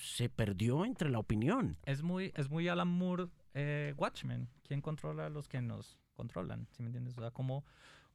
Se 0.00 0.28
perdió 0.28 0.84
entre 0.84 1.10
la 1.10 1.18
opinión. 1.18 1.76
Es 1.84 2.02
muy, 2.02 2.32
es 2.34 2.50
muy 2.50 2.68
Alan 2.68 2.88
Moore 2.88 3.28
eh, 3.54 3.94
Watchmen. 3.96 4.48
¿Quién 4.64 4.80
controla 4.80 5.26
a 5.26 5.28
los 5.28 5.48
que 5.48 5.60
nos 5.60 5.98
controlan? 6.14 6.66
¿Sí 6.72 6.82
me 6.82 6.88
entiendes? 6.88 7.16
O 7.18 7.20
sea, 7.20 7.30
¿cómo, 7.30 7.64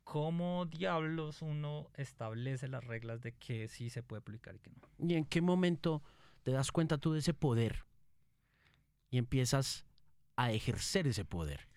¿cómo 0.03 0.65
diablos 0.65 1.41
uno 1.41 1.89
establece 1.93 2.67
las 2.67 2.83
reglas 2.83 3.21
de 3.21 3.33
qué 3.33 3.67
sí 3.67 3.89
se 3.89 4.03
puede 4.03 4.21
publicar 4.21 4.55
y 4.55 4.59
qué 4.59 4.71
no? 4.71 5.07
¿Y 5.07 5.13
en 5.13 5.25
qué 5.25 5.41
momento 5.41 6.01
te 6.43 6.51
das 6.51 6.71
cuenta 6.71 6.97
tú 6.97 7.13
de 7.13 7.19
ese 7.19 7.33
poder 7.33 7.85
y 9.09 9.17
empiezas 9.17 9.85
a 10.35 10.51
ejercer 10.51 11.07
ese 11.07 11.25
poder? 11.25 11.67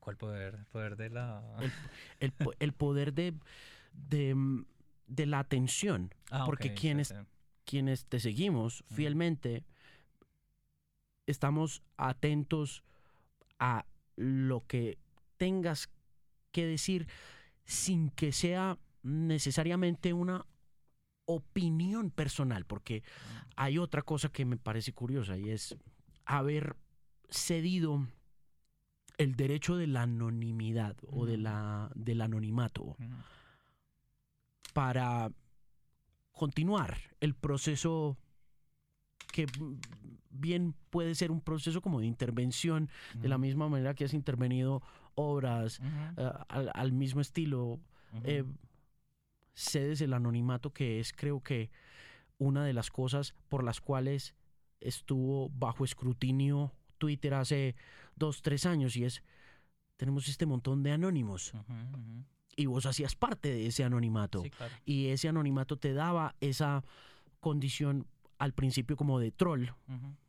¿Cuál 0.00 0.16
poder? 0.16 0.54
El 0.54 0.66
poder 0.66 0.96
de 0.96 1.10
la... 1.10 1.42
El, 2.20 2.72
poder 2.72 3.12
de, 3.12 3.34
de, 3.92 5.26
la 5.26 5.38
atención. 5.38 6.12
Ah, 6.30 6.44
porque 6.46 6.74
quienes, 6.74 7.14
quienes 7.64 8.06
te 8.06 8.18
seguimos 8.18 8.82
fielmente 8.88 9.64
estamos 11.26 11.82
atentos 11.96 12.82
a 13.58 13.86
lo 14.16 14.66
que 14.66 14.98
tengas 15.36 15.88
que 16.52 16.66
decir 16.66 17.08
sin 17.64 18.10
que 18.10 18.32
sea 18.32 18.78
necesariamente 19.02 20.12
una 20.12 20.44
opinión 21.26 22.10
personal, 22.10 22.64
porque 22.64 23.02
hay 23.56 23.78
otra 23.78 24.02
cosa 24.02 24.30
que 24.30 24.44
me 24.44 24.56
parece 24.56 24.92
curiosa 24.92 25.38
y 25.38 25.50
es 25.50 25.76
haber 26.24 26.76
cedido 27.28 28.06
el 29.20 29.34
derecho 29.34 29.76
de 29.76 29.86
la 29.86 30.02
anonimidad 30.02 30.96
o 31.06 31.26
de 31.26 31.36
la, 31.36 31.90
del 31.94 32.22
anonimato 32.22 32.96
para 34.72 35.30
continuar 36.32 36.96
el 37.20 37.34
proceso 37.34 38.16
que 39.30 39.44
bien 40.30 40.74
puede 40.88 41.14
ser 41.14 41.30
un 41.30 41.42
proceso 41.42 41.82
como 41.82 42.00
de 42.00 42.06
intervención, 42.06 42.88
de 43.14 43.28
la 43.28 43.36
misma 43.36 43.68
manera 43.68 43.92
que 43.92 44.06
has 44.06 44.14
intervenido 44.14 44.82
obras 45.14 45.82
eh, 46.16 46.30
al, 46.48 46.92
mismo 46.92 47.20
estilo. 47.20 47.78
Eh, 48.24 48.44
cedes 49.52 50.00
el 50.00 50.14
anonimato 50.14 50.72
que 50.72 50.98
es 50.98 51.12
creo 51.12 51.42
que 51.42 51.70
una 52.38 52.64
de 52.64 52.72
las 52.72 52.90
cosas 52.90 53.34
por 53.50 53.64
las 53.64 53.82
cuales 53.82 54.34
estuvo 54.80 55.50
bajo 55.50 55.84
escrutinio 55.84 56.72
Twitter 57.00 57.34
hace 57.34 57.74
dos, 58.20 58.42
tres 58.42 58.66
años 58.66 58.94
y 58.96 59.04
es, 59.04 59.24
tenemos 59.96 60.28
este 60.28 60.46
montón 60.46 60.84
de 60.84 60.92
anónimos. 60.92 61.52
Y 62.54 62.66
vos 62.66 62.86
hacías 62.86 63.16
parte 63.16 63.48
de 63.48 63.66
ese 63.66 63.82
anonimato. 63.82 64.44
Y 64.84 65.08
ese 65.08 65.28
anonimato 65.28 65.76
te 65.76 65.92
daba 65.92 66.36
esa 66.40 66.84
condición 67.40 68.06
al 68.38 68.52
principio 68.52 68.96
como 68.96 69.18
de 69.18 69.32
troll, 69.32 69.66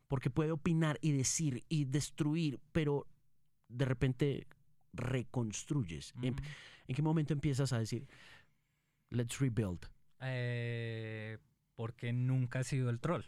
porque 0.07 0.31
puede 0.31 0.51
opinar 0.51 0.97
y 1.01 1.11
decir 1.11 1.63
y 1.69 1.85
destruir, 1.85 2.59
pero 2.71 3.05
de 3.69 3.85
repente 3.85 4.47
reconstruyes. 4.93 6.13
¿En, 6.21 6.35
qué 6.87 7.01
momento 7.01 7.33
empiezas 7.33 7.71
a 7.73 7.79
decir, 7.79 8.07
let's 9.09 9.39
rebuild? 9.39 9.85
Eh, 10.21 11.37
porque 11.75 12.13
nunca 12.13 12.59
ha 12.59 12.63
sido 12.63 12.89
el 12.89 12.99
troll. 12.99 13.23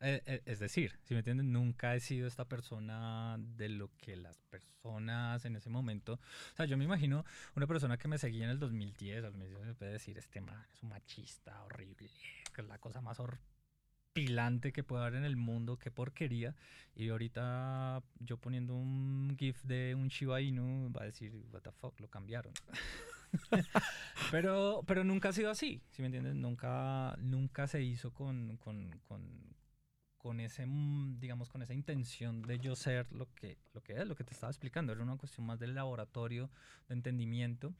Eh, 0.00 0.22
eh, 0.26 0.42
es 0.44 0.58
decir, 0.58 0.98
si 1.02 1.14
me 1.14 1.20
entienden, 1.20 1.52
nunca 1.52 1.94
he 1.94 2.00
sido 2.00 2.26
esta 2.26 2.46
persona 2.46 3.36
de 3.38 3.68
lo 3.68 3.90
que 3.96 4.16
las 4.16 4.42
personas 4.42 5.44
en 5.44 5.56
ese 5.56 5.70
momento. 5.70 6.14
O 6.14 6.56
sea, 6.56 6.66
yo 6.66 6.76
me 6.76 6.84
imagino 6.84 7.24
una 7.54 7.66
persona 7.66 7.96
que 7.96 8.08
me 8.08 8.18
seguía 8.18 8.44
en 8.44 8.50
el 8.50 8.58
2010, 8.58 9.24
al 9.24 9.34
menos 9.34 9.64
me 9.64 9.74
puede 9.74 9.92
decir: 9.92 10.18
Este 10.18 10.40
man 10.40 10.62
es 10.72 10.82
un 10.82 10.90
machista 10.90 11.62
horrible, 11.64 12.10
que 12.52 12.60
es 12.60 12.68
la 12.68 12.78
cosa 12.78 13.00
más 13.00 13.18
horripilante 13.20 14.72
que 14.72 14.84
puede 14.84 15.04
haber 15.04 15.14
en 15.16 15.24
el 15.24 15.36
mundo, 15.36 15.78
qué 15.78 15.90
porquería. 15.90 16.54
Y 16.94 17.08
ahorita 17.08 18.02
yo 18.18 18.36
poniendo 18.36 18.74
un 18.74 19.36
GIF 19.38 19.62
de 19.62 19.94
un 19.94 20.08
Shiba 20.08 20.40
Inu, 20.40 20.92
va 20.92 21.02
a 21.02 21.06
decir: 21.06 21.32
What 21.50 21.62
the 21.62 21.72
fuck, 21.72 21.98
lo 22.00 22.08
cambiaron. 22.08 22.52
pero, 24.30 24.82
pero 24.86 25.02
nunca 25.02 25.30
ha 25.30 25.32
sido 25.32 25.50
así, 25.50 25.82
si 25.90 26.02
me 26.02 26.06
entienden? 26.06 26.40
Nunca, 26.40 27.16
nunca 27.20 27.66
se 27.66 27.82
hizo 27.82 28.12
con, 28.12 28.56
con, 28.58 28.90
con 29.08 29.53
ese, 30.32 30.66
mm, 30.66 31.18
digamos, 31.20 31.48
con 31.48 31.62
esa 31.62 31.74
intención 31.74 32.42
de 32.42 32.58
yo 32.58 32.74
ser 32.76 33.10
lo 33.12 33.32
que, 33.34 33.58
lo 33.72 33.82
que 33.82 33.94
es, 33.94 34.06
lo 34.06 34.14
que 34.14 34.24
te 34.24 34.32
estaba 34.32 34.50
explicando. 34.50 34.92
Era 34.92 35.02
una 35.02 35.16
cuestión 35.16 35.46
más 35.46 35.58
del 35.58 35.74
laboratorio, 35.74 36.50
de 36.88 36.94
entendimiento, 36.94 37.74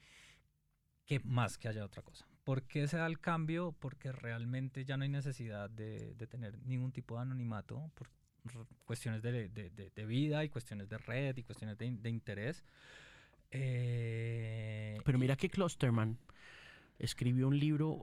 que 1.06 1.20
más 1.20 1.58
que 1.58 1.68
haya 1.68 1.84
otra 1.84 2.02
cosa. 2.02 2.26
¿Por 2.44 2.62
qué 2.64 2.86
se 2.88 2.96
da 2.96 3.06
el 3.06 3.20
cambio? 3.20 3.72
Porque 3.72 4.12
realmente 4.12 4.84
ya 4.84 4.96
no 4.96 5.04
hay 5.04 5.08
necesidad 5.08 5.70
de, 5.70 6.14
de 6.14 6.26
tener 6.26 6.58
ningún 6.66 6.92
tipo 6.92 7.16
de 7.16 7.22
anonimato 7.22 7.90
por 7.94 8.08
cuestiones 8.84 9.22
de, 9.22 9.48
de, 9.48 9.70
de, 9.70 10.06
vida 10.06 10.44
y 10.44 10.48
cuestiones 10.48 10.88
de 10.88 10.98
red 10.98 11.36
y 11.36 11.42
cuestiones 11.42 11.78
de, 11.78 12.08
interés. 12.08 12.64
Eh, 13.50 14.98
Pero 15.04 15.18
mira 15.18 15.36
que 15.36 15.48
Clusterman 15.48 16.18
escribió 16.98 17.48
un 17.48 17.58
libro, 17.58 18.02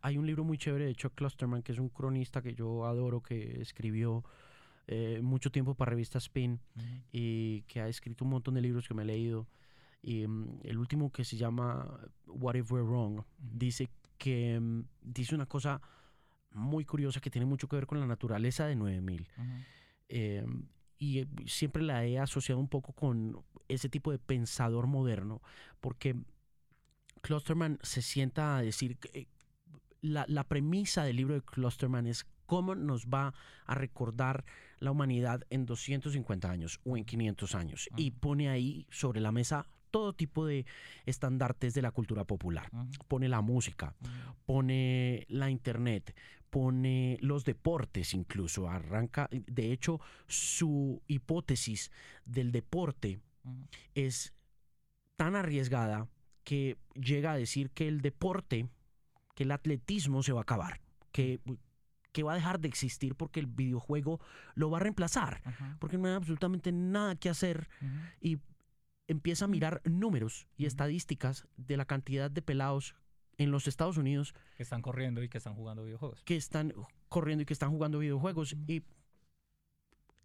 hay 0.00 0.18
un 0.18 0.26
libro 0.26 0.44
muy 0.44 0.58
chévere 0.58 0.86
de 0.86 0.94
Chuck 0.94 1.14
Clusterman, 1.14 1.62
que 1.62 1.72
es 1.72 1.78
un 1.78 1.88
cronista 1.88 2.42
que 2.42 2.54
yo 2.54 2.86
adoro, 2.86 3.22
que 3.22 3.60
escribió 3.60 4.24
eh, 4.88 5.20
mucho 5.22 5.50
tiempo 5.50 5.74
para 5.74 5.90
revista 5.90 6.18
Spin 6.18 6.60
y 7.12 7.62
que 7.62 7.80
ha 7.80 7.88
escrito 7.88 8.24
un 8.24 8.32
montón 8.32 8.54
de 8.54 8.60
libros 8.60 8.88
que 8.88 8.94
me 8.94 9.02
he 9.02 9.06
leído. 9.06 9.46
Y 10.02 10.26
mm, 10.26 10.60
el 10.64 10.78
último 10.78 11.12
que 11.12 11.24
se 11.24 11.36
llama 11.36 12.00
What 12.26 12.56
If 12.56 12.72
We're 12.72 12.84
Wrong, 12.84 13.22
dice 13.38 13.88
que 14.18 14.58
mm, 14.60 14.84
dice 15.02 15.34
una 15.34 15.46
cosa 15.46 15.80
muy 16.52 16.84
curiosa 16.84 17.20
que 17.20 17.30
tiene 17.30 17.46
mucho 17.46 17.68
que 17.68 17.76
ver 17.76 17.86
con 17.86 18.00
la 18.00 18.06
naturaleza 18.06 18.66
de 18.66 18.74
9000. 18.74 19.28
Em, 20.08 20.66
y 20.98 21.20
eh, 21.20 21.28
siempre 21.46 21.82
la 21.82 22.04
he 22.04 22.18
asociado 22.18 22.60
un 22.60 22.68
poco 22.68 22.92
con 22.92 23.42
ese 23.68 23.88
tipo 23.88 24.10
de 24.10 24.18
pensador 24.18 24.86
moderno, 24.86 25.40
porque 25.80 26.16
Clusterman 27.22 27.78
se 27.82 28.02
sienta 28.02 28.56
a 28.56 28.62
decir 28.62 28.98
que 28.98 29.20
eh, 29.20 29.28
la, 30.02 30.24
la 30.28 30.44
premisa 30.44 31.04
del 31.04 31.16
libro 31.16 31.34
de 31.34 31.42
Clusterman 31.42 32.06
es 32.06 32.26
cómo 32.46 32.74
nos 32.74 33.06
va 33.06 33.32
a 33.64 33.74
recordar 33.74 34.44
la 34.78 34.90
humanidad 34.90 35.42
en 35.48 35.64
250 35.64 36.50
años 36.50 36.80
o 36.84 36.96
en 36.96 37.04
500 37.04 37.54
años. 37.54 37.88
Y 37.96 38.10
pone 38.10 38.50
ahí 38.50 38.86
sobre 38.90 39.20
la 39.20 39.32
mesa 39.32 39.66
todo 39.90 40.12
tipo 40.12 40.44
de 40.44 40.66
estandartes 41.06 41.74
de 41.74 41.82
la 41.82 41.92
cultura 41.92 42.24
popular. 42.24 42.68
Pone 43.08 43.28
la 43.28 43.40
música, 43.40 43.94
pone 44.44 45.24
la 45.28 45.50
internet, 45.50 46.16
pone 46.50 47.18
los 47.20 47.44
deportes 47.44 48.12
incluso. 48.14 48.68
Arranca, 48.68 49.28
de 49.30 49.72
hecho, 49.72 50.00
su 50.26 51.00
hipótesis 51.06 51.92
del 52.24 52.50
deporte 52.50 53.20
es 53.94 54.34
tan 55.16 55.36
arriesgada 55.36 56.08
que 56.44 56.76
llega 56.94 57.32
a 57.32 57.36
decir 57.36 57.70
que 57.70 57.88
el 57.88 58.00
deporte, 58.00 58.68
que 59.34 59.44
el 59.44 59.50
atletismo 59.52 60.22
se 60.22 60.32
va 60.32 60.40
a 60.40 60.42
acabar, 60.42 60.80
que, 61.12 61.40
que 62.12 62.22
va 62.22 62.32
a 62.32 62.36
dejar 62.36 62.60
de 62.60 62.68
existir 62.68 63.14
porque 63.14 63.40
el 63.40 63.46
videojuego 63.46 64.20
lo 64.54 64.70
va 64.70 64.78
a 64.78 64.80
reemplazar, 64.80 65.42
porque 65.78 65.98
no 65.98 66.08
hay 66.08 66.14
absolutamente 66.14 66.72
nada 66.72 67.16
que 67.16 67.28
hacer 67.28 67.68
y 68.20 68.38
empieza 69.08 69.46
a 69.46 69.48
mirar 69.48 69.82
números 69.84 70.46
y 70.56 70.66
estadísticas 70.66 71.46
de 71.56 71.76
la 71.76 71.84
cantidad 71.84 72.30
de 72.30 72.42
pelados 72.42 72.94
en 73.38 73.50
los 73.50 73.66
Estados 73.66 73.96
Unidos 73.96 74.34
que 74.56 74.62
están 74.62 74.82
corriendo 74.82 75.22
y 75.22 75.28
que 75.28 75.38
están 75.38 75.54
jugando 75.54 75.84
videojuegos. 75.84 76.22
Que 76.24 76.36
están 76.36 76.72
corriendo 77.08 77.42
y 77.42 77.46
que 77.46 77.52
están 77.52 77.70
jugando 77.70 77.98
videojuegos 77.98 78.56
y 78.66 78.82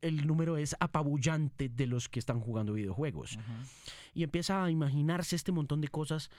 el 0.02 0.28
número 0.28 0.58
es 0.58 0.76
apabullante 0.80 1.70
de 1.70 1.88
los 1.88 2.10
que 2.10 2.20
están 2.20 2.40
jugando 2.40 2.74
videojuegos. 2.74 3.40
Y 4.14 4.24
empieza 4.24 4.64
a 4.64 4.72
imaginarse 4.72 5.36
este 5.36 5.52
montón 5.52 5.82
de 5.82 5.88
cosas, 5.88 6.30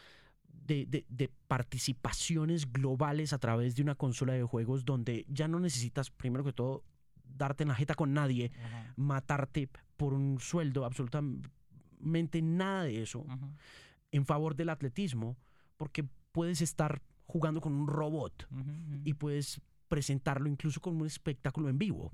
de, 0.66 1.30
participaciones 1.46 2.70
globales 2.72 3.32
a 3.32 3.38
través 3.38 3.74
de 3.74 3.82
una 3.82 3.94
consola 3.94 4.34
de 4.34 4.42
juegos 4.42 4.84
donde 4.84 5.24
ya 5.28 5.48
no 5.48 5.60
necesitas, 5.60 6.10
primero 6.10 6.44
que 6.44 6.52
todo, 6.52 6.84
darte 7.36 7.64
en 7.64 7.68
la 7.68 7.74
jeta 7.74 7.94
con 7.94 8.12
nadie, 8.12 8.52
matarte 8.96 9.68
por 9.96 10.14
un 10.14 10.38
sueldo, 10.40 10.84
absolutamente 10.84 12.42
nada 12.42 12.84
de 12.84 13.02
eso, 13.02 13.24
en 14.12 14.24
favor 14.24 14.54
del 14.56 14.70
atletismo, 14.70 15.36
porque 15.76 16.04
puedes 16.32 16.60
estar 16.60 17.00
jugando 17.26 17.60
con 17.60 17.74
un 17.74 17.86
robot 17.86 18.48
y 19.04 19.14
puedes 19.14 19.60
presentarlo 19.88 20.48
incluso 20.48 20.80
como 20.80 21.00
un 21.00 21.06
espectáculo 21.06 21.68
en 21.68 21.78
vivo. 21.78 22.10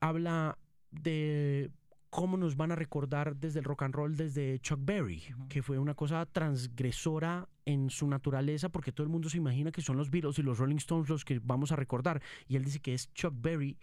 Habla 0.00 0.58
de 0.90 1.70
cómo 2.10 2.36
nos 2.36 2.56
van 2.56 2.72
a 2.72 2.76
recordar 2.76 3.36
desde 3.36 3.58
el 3.58 3.64
rock 3.64 3.82
and 3.82 3.94
roll, 3.94 4.16
desde 4.16 4.58
Chuck 4.60 4.80
Berry, 4.82 5.22
que 5.48 5.62
fue 5.62 5.78
una 5.78 5.94
cosa 5.94 6.24
transgresora 6.26 7.48
en 7.64 7.90
su 7.90 8.06
naturaleza, 8.08 8.70
porque 8.70 8.92
todo 8.92 9.04
el 9.04 9.10
mundo 9.10 9.28
se 9.28 9.36
imagina 9.36 9.70
que 9.70 9.82
son 9.82 9.96
los 9.96 10.10
Beatles 10.10 10.38
y 10.38 10.42
los 10.42 10.58
Rolling 10.58 10.76
Stones 10.76 11.08
los 11.08 11.24
que 11.24 11.38
vamos 11.38 11.72
a 11.72 11.76
recordar. 11.76 12.22
Y 12.46 12.56
él 12.56 12.64
dice 12.64 12.80
que 12.80 12.94
es 12.94 13.12
Chuck 13.12 13.34
Berry 13.36 13.78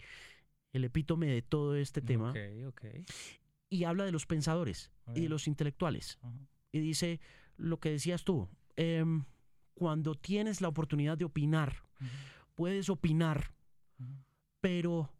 el 0.72 0.84
epítome 0.84 1.26
de 1.26 1.42
todo 1.42 1.74
este 1.76 2.00
tema. 2.00 2.32
Y 3.68 3.84
habla 3.84 4.04
de 4.04 4.12
los 4.12 4.26
pensadores 4.26 4.92
y 5.14 5.22
de 5.22 5.28
los 5.28 5.48
intelectuales. 5.48 6.18
Y 6.72 6.80
dice 6.80 7.20
lo 7.56 7.78
que 7.80 7.90
decías 7.90 8.24
tú, 8.24 8.48
em, 8.76 9.24
cuando 9.74 10.14
tienes 10.14 10.60
la 10.60 10.68
oportunidad 10.68 11.16
de 11.16 11.24
opinar, 11.24 11.82
puedes 12.54 12.90
opinar, 12.90 13.54
pero 14.60 15.10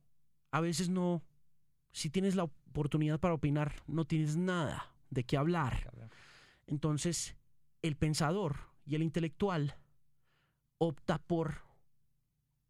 a 0.50 0.60
veces 0.60 0.88
no, 0.88 1.22
si 1.92 2.10
tienes 2.10 2.34
la 2.36 2.44
oportunidad 2.44 3.18
para 3.20 3.34
opinar, 3.34 3.82
no 3.86 4.04
tienes 4.04 4.36
nada 4.36 4.92
de 5.10 5.24
qué 5.24 5.36
hablar. 5.36 5.90
Entonces, 6.66 7.36
el 7.82 7.96
pensador 7.96 8.56
y 8.84 8.94
el 8.94 9.02
intelectual 9.02 9.76
opta 10.78 11.18
por 11.18 11.62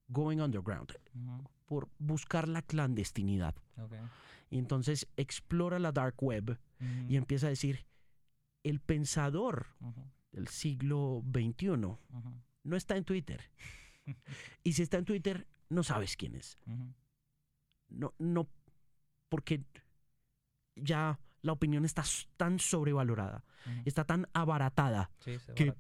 going 0.09 0.39
underground, 0.41 0.93
por 1.67 1.89
buscar 1.99 2.49
la 2.49 2.63
clandestinidad. 2.63 3.55
Y 4.51 4.59
entonces 4.59 5.09
explora 5.17 5.79
la 5.79 5.91
dark 5.93 6.23
web 6.23 6.59
y 7.09 7.17
empieza 7.17 7.47
a 7.47 7.51
decir, 7.51 7.87
el 8.63 8.81
pensador 8.81 9.67
del 10.33 10.49
siglo 10.49 11.23
XXI 11.33 11.77
no 12.63 12.77
está 12.77 12.97
en 12.97 13.05
Twitter. 13.05 13.51
Y 14.63 14.75
si 14.75 14.83
está 14.83 14.99
en 14.99 15.05
Twitter, 15.05 15.49
no 15.69 15.83
sabes 15.83 16.17
quién 16.17 16.37
es. 16.37 16.59
No, 17.89 18.15
no, 18.19 18.49
porque 19.29 19.65
ya 20.75 21.19
la 21.43 21.53
opinión 21.53 21.85
está 21.85 22.03
tan 22.37 22.59
sobrevalorada, 22.59 23.45
está 23.85 24.05
tan 24.05 24.29
abaratada. 24.33 25.11
Sí, 25.19 25.39
se 25.39 25.55
que-. 25.55 25.75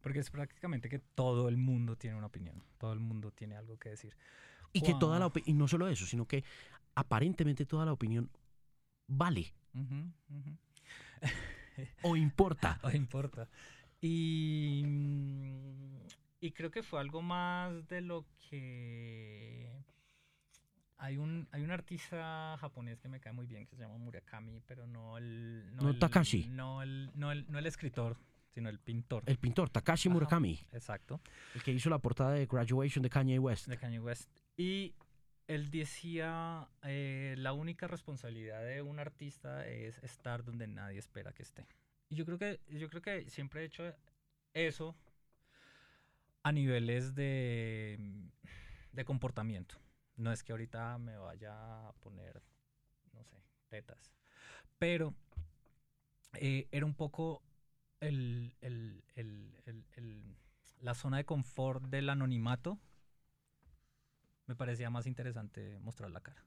Porque 0.00 0.18
es 0.18 0.30
prácticamente 0.30 0.88
que 0.88 0.98
todo 0.98 1.48
el 1.48 1.56
mundo 1.56 1.96
tiene 1.96 2.16
una 2.16 2.26
opinión, 2.26 2.62
todo 2.78 2.92
el 2.92 3.00
mundo 3.00 3.30
tiene 3.30 3.56
algo 3.56 3.78
que 3.78 3.90
decir. 3.90 4.16
Y 4.72 4.82
que 4.82 4.94
toda 4.94 5.18
la 5.18 5.30
y 5.46 5.54
no 5.54 5.68
solo 5.68 5.88
eso, 5.88 6.04
sino 6.04 6.26
que 6.26 6.44
aparentemente 6.96 7.64
toda 7.64 7.86
la 7.86 7.92
opinión 7.92 8.28
vale 9.06 9.54
o 12.02 12.16
importa. 12.16 12.78
No 12.82 12.90
importa. 12.92 13.48
Y, 14.00 14.82
mm, 14.84 15.98
y 16.44 16.52
creo 16.52 16.70
que 16.70 16.82
fue 16.82 17.00
algo 17.00 17.22
más 17.22 17.88
de 17.88 18.02
lo 18.02 18.26
que... 18.50 19.82
Hay 20.98 21.16
un, 21.16 21.48
hay 21.52 21.62
un 21.62 21.70
artista 21.70 22.56
japonés 22.60 23.00
que 23.00 23.08
me 23.08 23.18
cae 23.18 23.32
muy 23.32 23.46
bien 23.46 23.66
que 23.66 23.76
se 23.76 23.82
llama 23.82 23.96
Murakami, 23.96 24.60
pero 24.66 24.86
no 24.86 25.16
el... 25.16 25.74
No 25.74 25.88
el- 25.88 25.98
Takashi. 25.98 26.46
No 26.48 26.82
el, 26.82 27.10
no, 27.14 27.32
el, 27.32 27.50
no 27.50 27.58
el 27.58 27.66
escritor, 27.66 28.18
sino 28.50 28.68
el 28.68 28.78
pintor. 28.78 29.22
El 29.26 29.38
pintor 29.38 29.70
Takashi 29.70 30.08
Ajá. 30.08 30.14
Murakami, 30.14 30.60
Exacto. 30.72 31.18
el 31.54 31.62
que 31.62 31.72
hizo 31.72 31.88
la 31.88 31.98
portada 31.98 32.32
de 32.32 32.44
Graduation 32.44 33.02
de 33.02 33.08
Kanye 33.08 33.38
West. 33.38 33.66
de 33.66 33.78
Kanye 33.78 34.00
West. 34.00 34.28
Y 34.58 34.94
él 35.46 35.70
decía, 35.70 36.68
eh, 36.82 37.36
la 37.38 37.54
única 37.54 37.86
responsabilidad 37.86 38.62
de 38.64 38.82
un 38.82 38.98
artista 38.98 39.66
es 39.66 39.96
estar 40.02 40.44
donde 40.44 40.66
nadie 40.66 40.98
espera 40.98 41.32
que 41.32 41.42
esté. 41.42 41.66
Y 42.10 42.16
yo 42.16 42.26
creo 42.26 42.36
que, 42.38 42.60
yo 42.68 42.88
creo 42.90 43.00
que 43.00 43.30
siempre 43.30 43.62
he 43.62 43.64
hecho 43.64 43.94
eso 44.52 44.94
a 46.44 46.52
niveles 46.52 47.16
de, 47.16 47.98
de 48.92 49.06
comportamiento. 49.06 49.76
No 50.16 50.32
es 50.32 50.44
que 50.44 50.52
ahorita 50.52 50.98
me 50.98 51.16
vaya 51.18 51.88
a 51.88 51.92
poner, 51.94 52.42
no 53.12 53.24
sé, 53.24 53.36
tetas. 53.68 54.12
Pero 54.78 55.14
eh, 56.34 56.68
era 56.72 56.86
un 56.86 56.94
poco 56.94 57.42
el, 58.00 58.54
el- 58.60 59.04
el- 59.16 60.36
la 60.80 60.94
zona 60.94 61.16
de 61.18 61.24
confort 61.24 61.84
del 61.84 62.10
anonimato 62.10 62.78
me 64.46 64.56
parecía 64.56 64.88
más 64.90 65.06
interesante 65.06 65.78
mostrar 65.80 66.10
la 66.10 66.20
cara 66.22 66.42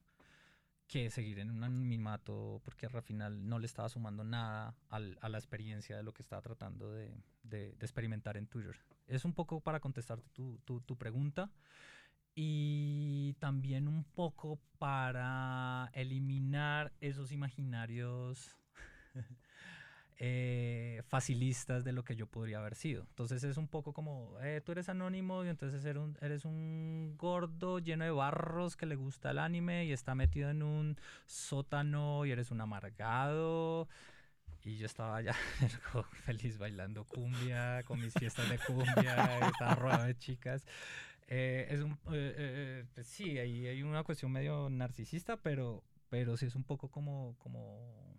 que 0.87 1.09
seguir 1.09 1.39
en 1.39 1.51
un 1.51 1.63
anonimato 1.63 2.61
porque 2.63 2.85
al 2.85 3.01
final 3.03 3.47
no 3.47 3.59
le 3.59 3.65
estaba 3.65 3.89
sumando 3.89 4.23
nada 4.23 4.75
al- 4.89 5.17
a 5.21 5.27
la 5.29 5.37
experiencia 5.37 5.97
de 5.97 6.03
lo 6.03 6.13
que 6.13 6.21
estaba 6.21 6.41
tratando 6.41 6.91
de, 6.93 7.13
de- 7.43 7.71
experimentar 7.81 8.37
en 8.37 8.47
Twitter. 8.47 8.77
Es 9.05 9.25
un 9.25 9.33
poco 9.33 9.59
para 9.61 9.79
contestarte 9.81 10.29
tu, 10.33 10.59
tu- 10.65 10.81
tu 10.81 10.97
pregunta 10.97 11.51
y 12.35 13.33
también 13.39 13.87
un 13.87 14.03
poco 14.03 14.59
para 14.77 15.89
eliminar 15.93 16.93
esos 17.01 17.31
imaginarios 17.31 18.55
eh, 20.19 21.01
facilistas 21.07 21.83
de 21.83 21.91
lo 21.91 22.03
que 22.03 22.15
yo 22.15 22.27
podría 22.27 22.59
haber 22.59 22.75
sido. 22.75 23.03
Entonces 23.09 23.43
es 23.43 23.57
un 23.57 23.67
poco 23.67 23.93
como, 23.93 24.35
eh, 24.41 24.61
tú 24.65 24.71
eres 24.71 24.89
anónimo 24.89 25.43
y 25.45 25.49
entonces 25.49 25.83
eres 25.85 26.01
un, 26.01 26.17
eres 26.21 26.45
un 26.45 27.15
gordo 27.17 27.79
lleno 27.79 28.05
de 28.05 28.11
barros 28.11 28.75
que 28.75 28.85
le 28.85 28.95
gusta 28.95 29.31
el 29.31 29.39
anime 29.39 29.85
y 29.85 29.91
está 29.91 30.15
metido 30.15 30.49
en 30.49 30.63
un 30.63 30.97
sótano 31.25 32.25
y 32.25 32.31
eres 32.31 32.51
un 32.51 32.61
amargado. 32.61 33.87
Y 34.63 34.77
yo 34.77 34.85
estaba 34.85 35.17
allá 35.17 35.33
feliz 36.25 36.57
bailando 36.57 37.05
cumbia, 37.05 37.83
con 37.83 38.01
mis 38.01 38.13
fiestas 38.13 38.49
de 38.49 38.59
cumbia, 38.59 39.47
estaba 39.47 39.75
rodeado 39.75 40.05
de 40.05 40.17
chicas. 40.17 40.65
Eh, 41.27 41.67
es 41.69 41.81
un, 41.81 41.91
eh, 42.11 42.33
eh, 42.37 42.85
pues 42.93 43.07
sí, 43.07 43.37
hay, 43.37 43.67
hay 43.67 43.83
una 43.83 44.03
cuestión 44.03 44.31
medio 44.31 44.69
narcisista, 44.69 45.37
pero, 45.37 45.83
pero 46.09 46.37
sí 46.37 46.45
es 46.45 46.55
un 46.55 46.63
poco 46.63 46.89
como, 46.89 47.35
como 47.37 48.16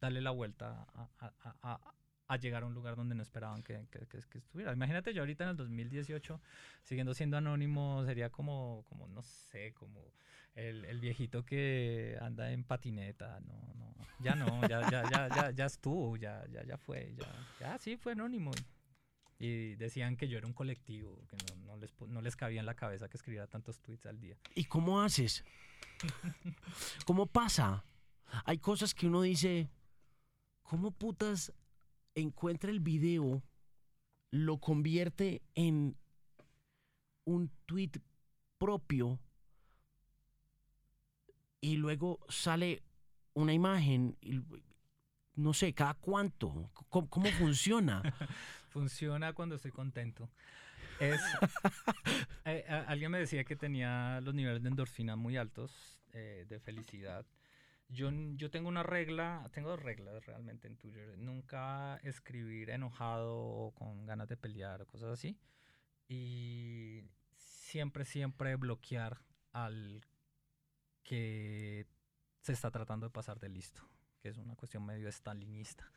darle 0.00 0.20
la 0.20 0.30
vuelta 0.30 0.86
a, 0.94 1.08
a- 1.18 1.34
a- 1.62 1.94
a- 2.28 2.36
llegar 2.36 2.62
a 2.62 2.66
un 2.66 2.74
lugar 2.74 2.94
donde 2.94 3.14
no 3.14 3.22
esperaban 3.22 3.62
que, 3.62 3.86
que- 3.90 4.06
que- 4.06 4.20
que 4.28 4.38
estuviera. 4.38 4.72
Imagínate 4.72 5.14
yo 5.14 5.22
ahorita 5.22 5.44
en 5.44 5.50
el 5.50 5.56
2018, 5.56 6.40
siguiendo 6.82 7.14
siendo 7.14 7.36
anónimo, 7.38 8.04
sería 8.04 8.30
como, 8.30 8.84
como 8.88 9.08
no 9.08 9.22
sé, 9.22 9.72
como 9.72 10.12
el, 10.54 10.84
el 10.84 11.00
viejito 11.00 11.44
que 11.44 12.18
anda 12.20 12.52
en 12.52 12.64
patineta. 12.64 13.40
No, 13.40 13.54
no, 13.76 13.94
ya 14.20 14.34
no, 14.34 14.60
ya, 14.68 14.88
ya, 14.90 15.08
ya, 15.10 15.28
ya, 15.34 15.50
ya 15.52 15.64
estuvo, 15.66 16.16
ya, 16.18 16.44
ya, 16.48 16.62
ya 16.64 16.76
fue, 16.76 17.14
ya, 17.16 17.26
ya 17.60 17.78
sí 17.78 17.96
fue 17.96 18.12
anónimo. 18.12 18.50
Y 19.40 19.76
decían 19.76 20.16
que 20.16 20.28
yo 20.28 20.36
era 20.36 20.46
un 20.48 20.52
colectivo, 20.52 21.24
que 21.28 21.36
no, 21.36 21.64
no 21.64 21.76
les, 21.76 21.94
no 22.08 22.20
les 22.20 22.34
cabía 22.36 22.60
en 22.60 22.66
la 22.66 22.74
cabeza 22.74 23.08
que 23.08 23.16
escribiera 23.16 23.46
tantos 23.46 23.80
tweets 23.80 24.04
al 24.06 24.20
día. 24.20 24.36
¿Y 24.54 24.64
cómo 24.64 25.00
haces? 25.00 25.44
¿Cómo 27.06 27.26
pasa? 27.26 27.84
Hay 28.44 28.58
cosas 28.58 28.94
que 28.94 29.06
uno 29.06 29.22
dice, 29.22 29.68
¿cómo 30.68 30.90
putas 30.90 31.52
encuentra 32.14 32.70
el 32.70 32.80
video, 32.80 33.42
lo 34.30 34.58
convierte 34.58 35.40
en 35.54 35.96
un 37.24 37.50
tweet 37.64 37.92
propio 38.58 39.18
y 41.62 41.76
luego 41.76 42.20
sale 42.28 42.82
una 43.32 43.54
imagen, 43.54 44.16
y, 44.20 44.42
no 45.36 45.54
sé, 45.54 45.72
cada 45.72 45.94
cuánto? 45.94 46.70
¿Cómo, 46.90 47.08
cómo 47.08 47.30
funciona? 47.30 48.02
Funciona 48.68 49.32
cuando 49.32 49.54
estoy 49.54 49.70
contento. 49.70 50.28
Es, 51.00 51.20
eh, 52.44 52.64
a- 52.68 52.82
alguien 52.88 53.10
me 53.10 53.18
decía 53.18 53.44
que 53.44 53.56
tenía 53.56 54.20
los 54.20 54.34
niveles 54.34 54.62
de 54.62 54.68
endorfina 54.68 55.16
muy 55.16 55.38
altos, 55.38 55.98
eh, 56.12 56.44
de 56.46 56.60
felicidad. 56.60 57.24
Yo, 57.88 58.10
yo 58.36 58.50
tengo 58.50 58.68
una 58.68 58.82
regla, 58.82 59.48
tengo 59.52 59.70
dos 59.70 59.82
reglas 59.82 60.24
realmente 60.26 60.68
en 60.68 60.76
Twitter. 60.76 61.16
Nunca 61.18 61.96
escribir 62.02 62.70
enojado 62.70 63.36
o 63.36 63.72
con 63.74 64.04
ganas 64.06 64.28
de 64.28 64.36
pelear 64.36 64.82
o 64.82 64.86
cosas 64.86 65.10
así. 65.10 65.38
Y 66.06 67.02
siempre, 67.36 68.04
siempre 68.04 68.56
bloquear 68.56 69.22
al 69.52 70.06
que 71.02 71.86
se 72.42 72.52
está 72.52 72.70
tratando 72.70 73.06
de 73.06 73.10
pasar 73.10 73.40
de 73.40 73.48
listo, 73.48 73.82
que 74.20 74.28
es 74.28 74.38
una 74.38 74.54
cuestión 74.54 74.84
medio 74.84 75.10
stalinista. 75.10 75.90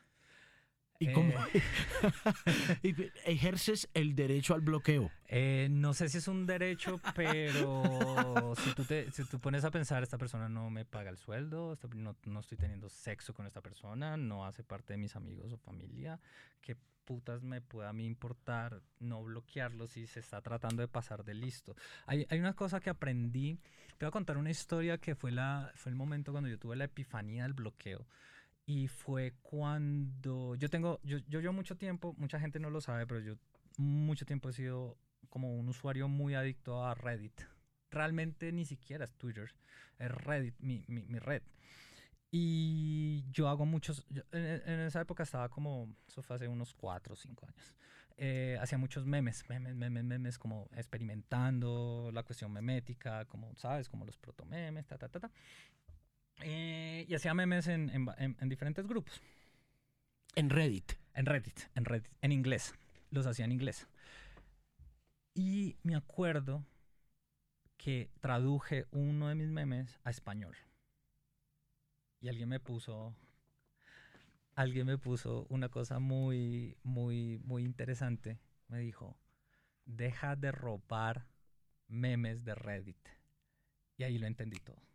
¿Y 1.02 1.14
cómo 1.14 1.34
Eh, 1.54 1.62
y 2.84 2.96
ejerces 3.26 3.90
el 3.94 4.16
derecho 4.16 4.54
al 4.54 4.62
bloqueo? 4.62 5.10
Eh, 5.28 5.68
no 5.72 5.94
sé 5.94 6.10
si 6.10 6.20
es 6.20 6.28
un 6.28 6.46
derecho, 6.46 7.02
pero 7.16 8.54
si 8.56 8.74
tú, 8.76 8.84
te, 8.84 9.10
si 9.12 9.24
tú 9.26 9.40
pones 9.40 9.66
a 9.66 9.72
pensar, 9.72 10.04
esta 10.04 10.20
persona 10.20 10.48
no 10.48 10.70
me 10.70 10.86
paga 10.86 11.10
el 11.10 11.18
sueldo, 11.18 11.78
no, 11.96 12.16
no 12.26 12.40
estoy 12.40 12.58
teniendo 12.58 12.88
sexo 12.88 13.34
con 13.34 13.48
esta 13.48 13.62
persona, 13.62 14.16
no 14.16 14.46
hace 14.46 14.64
parte 14.64 14.94
de 14.94 14.98
mis 14.98 15.16
amigos 15.16 15.52
o 15.52 15.58
familia, 15.58 16.20
¿qué 16.62 16.76
putas 17.04 17.42
me 17.42 17.62
puede 17.62 17.90
a 17.90 17.94
mí 17.94 18.06
importar 18.06 18.84
no 19.00 19.24
bloquearlo 19.24 19.88
si 19.88 20.06
se 20.06 20.20
está 20.20 20.42
tratando 20.42 20.82
de 20.82 20.88
pasar 20.88 21.24
de 21.24 21.34
listo? 21.34 21.76
Hay, 22.06 22.28
hay 22.30 22.40
una 22.40 22.54
cosa 22.54 22.80
que 22.80 22.92
aprendí, 22.92 23.58
te 23.98 24.06
voy 24.06 24.10
a 24.10 24.12
contar 24.12 24.38
una 24.38 24.52
historia 24.52 25.00
que 25.00 25.16
fue, 25.16 25.32
la, 25.32 25.72
fue 25.74 25.90
el 25.90 25.96
momento 25.96 26.32
cuando 26.32 26.50
yo 26.50 26.60
tuve 26.60 26.76
la 26.76 26.84
epifanía 26.84 27.44
del 27.44 27.54
bloqueo. 27.54 28.06
Y 28.66 28.88
fue 28.88 29.34
cuando 29.42 30.56
yo 30.56 30.70
tengo, 30.70 31.00
yo, 31.04 31.18
yo 31.28 31.54
mucho 31.54 31.78
tiempo, 31.78 32.14
mucha 32.18 32.40
gente 32.40 32.60
no 32.60 32.70
lo 32.70 32.82
sabe, 32.82 33.08
pero 33.08 33.20
yo 33.20 33.36
mucho 33.78 34.26
tiempo 34.26 34.50
he 34.50 34.54
sido 34.54 34.98
como 35.30 35.58
un 35.58 35.68
usuario 35.70 36.08
muy 36.08 36.36
adicto 36.36 36.86
a 36.86 36.94
Reddit. 36.94 37.42
Realmente 37.90 38.52
ni 38.52 38.66
siquiera 38.66 39.06
es 39.06 39.14
Twitter, 39.14 39.54
es 40.00 40.12
Reddit, 40.12 40.56
mi, 40.60 40.84
mi, 40.88 41.04
mi 41.04 41.20
red. 41.20 41.44
Y 42.32 43.26
yo 43.32 43.50
hago 43.50 43.66
muchos, 43.66 44.06
en, 44.32 44.62
en, 44.66 44.80
esa 44.82 45.02
época 45.02 45.24
estaba 45.24 45.50
como, 45.50 45.94
eso 46.08 46.22
fue 46.22 46.38
hace 46.38 46.48
unos 46.48 46.74
4 46.74 47.14
o 47.14 47.18
5 47.18 47.46
años, 47.46 47.76
eh, 48.16 48.58
hacía 48.62 48.78
muchos 48.78 49.06
memes, 49.06 49.44
memes, 49.50 49.76
memes, 49.76 50.04
memes, 50.04 50.38
como 50.38 50.70
experimentando 50.76 52.10
la 52.14 52.24
cuestión 52.24 52.54
memética, 52.54 53.26
como, 53.26 53.54
¿sabes? 53.58 53.90
Como 53.90 54.06
los 54.06 54.16
protomemes, 54.18 54.86
ta, 54.86 54.98
ta, 54.98 55.10
ta, 55.10 55.20
ta. 55.20 55.32
Eh, 56.44 57.06
y 57.08 57.16
hacía 57.16 57.34
memes 57.34 57.68
en, 57.68 57.90
en, 57.90 58.38
en, 58.40 58.50
diferentes 58.50 58.88
grupos. 58.88 59.22
En 60.36 60.50
Reddit. 60.50 60.94
En 61.14 61.26
Reddit, 61.26 61.60
en 61.76 61.86
Reddit, 61.86 62.12
en 62.22 62.32
inglés. 62.32 62.74
Los 63.10 63.26
hacía 63.26 63.46
en 63.46 63.52
inglés. 63.52 63.88
Y 65.34 65.78
me 65.84 65.96
acuerdo 65.96 66.66
que 67.78 68.10
traduje 68.20 68.86
uno 68.92 69.28
de 69.28 69.36
mis 69.36 69.50
memes 69.50 70.00
a 70.04 70.10
español. 70.10 70.56
Y 72.20 72.30
alguien 72.30 72.48
me 72.48 72.60
puso, 72.60 73.16
alguien 74.56 74.86
me 74.86 74.98
puso 74.98 75.48
una 75.50 75.70
cosa 75.70 76.00
muy, 76.00 76.78
muy, 76.84 77.40
muy 77.44 77.64
interesante. 77.64 78.40
Me 78.68 78.80
dijo, 78.80 79.18
deja 79.86 80.36
de 80.36 80.52
robar 80.52 81.28
memes 81.88 82.46
de 82.46 82.56
Reddit. 82.56 83.10
Y 83.98 84.04
ahí 84.04 84.18
lo 84.18 84.28
entendí 84.28 84.60
todo. 84.60 84.91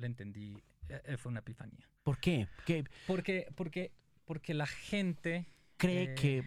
Lo 0.00 0.06
entendí, 0.06 0.62
eh, 0.88 1.16
fue 1.18 1.30
una 1.30 1.40
epifanía. 1.40 1.88
¿Por 2.02 2.18
qué? 2.18 2.48
¿Qué? 2.66 2.84
Porque, 3.06 3.46
porque, 3.54 3.92
porque 4.24 4.54
la 4.54 4.66
gente... 4.66 5.46
Cree 5.76 6.04
eh, 6.04 6.14
que... 6.14 6.44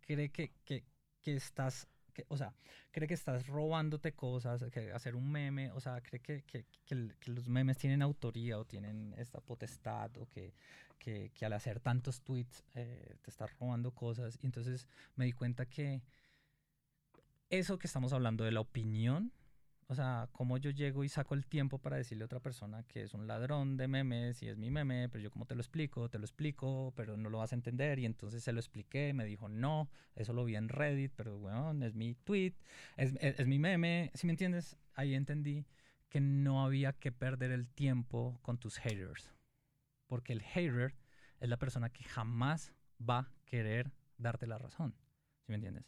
Cree 0.00 0.30
que, 0.30 0.52
que, 0.64 0.84
que 1.22 1.36
estás 1.36 1.86
que, 2.12 2.24
o 2.28 2.36
sea, 2.36 2.54
cree 2.92 3.08
que 3.08 3.14
estás 3.14 3.46
robándote 3.48 4.12
cosas, 4.12 4.64
que 4.70 4.92
hacer 4.92 5.16
un 5.16 5.30
meme, 5.30 5.72
o 5.72 5.80
sea, 5.80 6.00
cree 6.00 6.20
que, 6.20 6.42
que, 6.44 6.64
que, 6.86 7.10
los 7.26 7.48
memes 7.48 7.76
tienen 7.76 8.02
autoría 8.02 8.58
o 8.58 8.64
tienen 8.64 9.14
esta 9.18 9.40
potestad 9.40 10.16
o 10.18 10.28
que, 10.28 10.54
que 10.98 11.44
al 11.44 11.52
hacer 11.52 11.80
tantos 11.80 12.22
tweets 12.22 12.64
eh, 12.74 13.16
te 13.20 13.30
estás 13.30 13.50
robando 13.58 13.90
cosas. 13.90 14.38
Y 14.40 14.46
entonces 14.46 14.86
me 15.16 15.26
di 15.26 15.32
cuenta 15.32 15.66
que 15.66 16.02
eso 17.50 17.78
que 17.78 17.86
estamos 17.86 18.12
hablando 18.12 18.44
de 18.44 18.52
la 18.52 18.60
opinión, 18.60 19.32
o 19.94 19.96
sea, 19.96 20.28
cómo 20.32 20.58
yo 20.58 20.70
llego 20.70 21.04
y 21.04 21.08
saco 21.08 21.34
el 21.34 21.46
tiempo 21.46 21.78
para 21.78 21.96
decirle 21.96 22.24
a 22.24 22.26
otra 22.26 22.40
persona 22.40 22.82
que 22.82 23.02
es 23.02 23.14
un 23.14 23.28
ladrón 23.28 23.76
de 23.76 23.86
memes 23.86 24.42
y 24.42 24.48
es 24.48 24.56
mi 24.56 24.68
meme, 24.68 25.08
pero 25.08 25.22
yo 25.22 25.30
cómo 25.30 25.46
te 25.46 25.54
lo 25.54 25.60
explico, 25.60 26.08
te 26.08 26.18
lo 26.18 26.24
explico, 26.24 26.92
pero 26.96 27.16
no 27.16 27.30
lo 27.30 27.38
vas 27.38 27.52
a 27.52 27.54
entender. 27.54 28.00
Y 28.00 28.04
entonces 28.04 28.42
se 28.42 28.52
lo 28.52 28.58
expliqué, 28.58 29.12
me 29.14 29.24
dijo 29.24 29.48
no, 29.48 29.88
eso 30.16 30.32
lo 30.32 30.44
vi 30.44 30.56
en 30.56 30.68
Reddit, 30.68 31.12
pero 31.14 31.38
bueno, 31.38 31.72
es 31.84 31.94
mi 31.94 32.16
tweet, 32.16 32.54
es, 32.96 33.14
es, 33.20 33.38
es 33.38 33.46
mi 33.46 33.60
meme, 33.60 34.10
si 34.14 34.26
me 34.26 34.32
entiendes, 34.32 34.76
ahí 34.94 35.14
entendí 35.14 35.64
que 36.08 36.20
no 36.20 36.64
había 36.64 36.92
que 36.92 37.12
perder 37.12 37.52
el 37.52 37.68
tiempo 37.68 38.40
con 38.42 38.58
tus 38.58 38.78
haters, 38.78 39.32
porque 40.08 40.32
el 40.32 40.42
hater 40.42 40.96
es 41.38 41.48
la 41.48 41.56
persona 41.56 41.90
que 41.90 42.02
jamás 42.02 42.72
va 43.00 43.18
a 43.18 43.30
querer 43.44 43.92
darte 44.18 44.48
la 44.48 44.58
razón, 44.58 44.96
si 45.46 45.52
me 45.52 45.54
entiendes? 45.54 45.84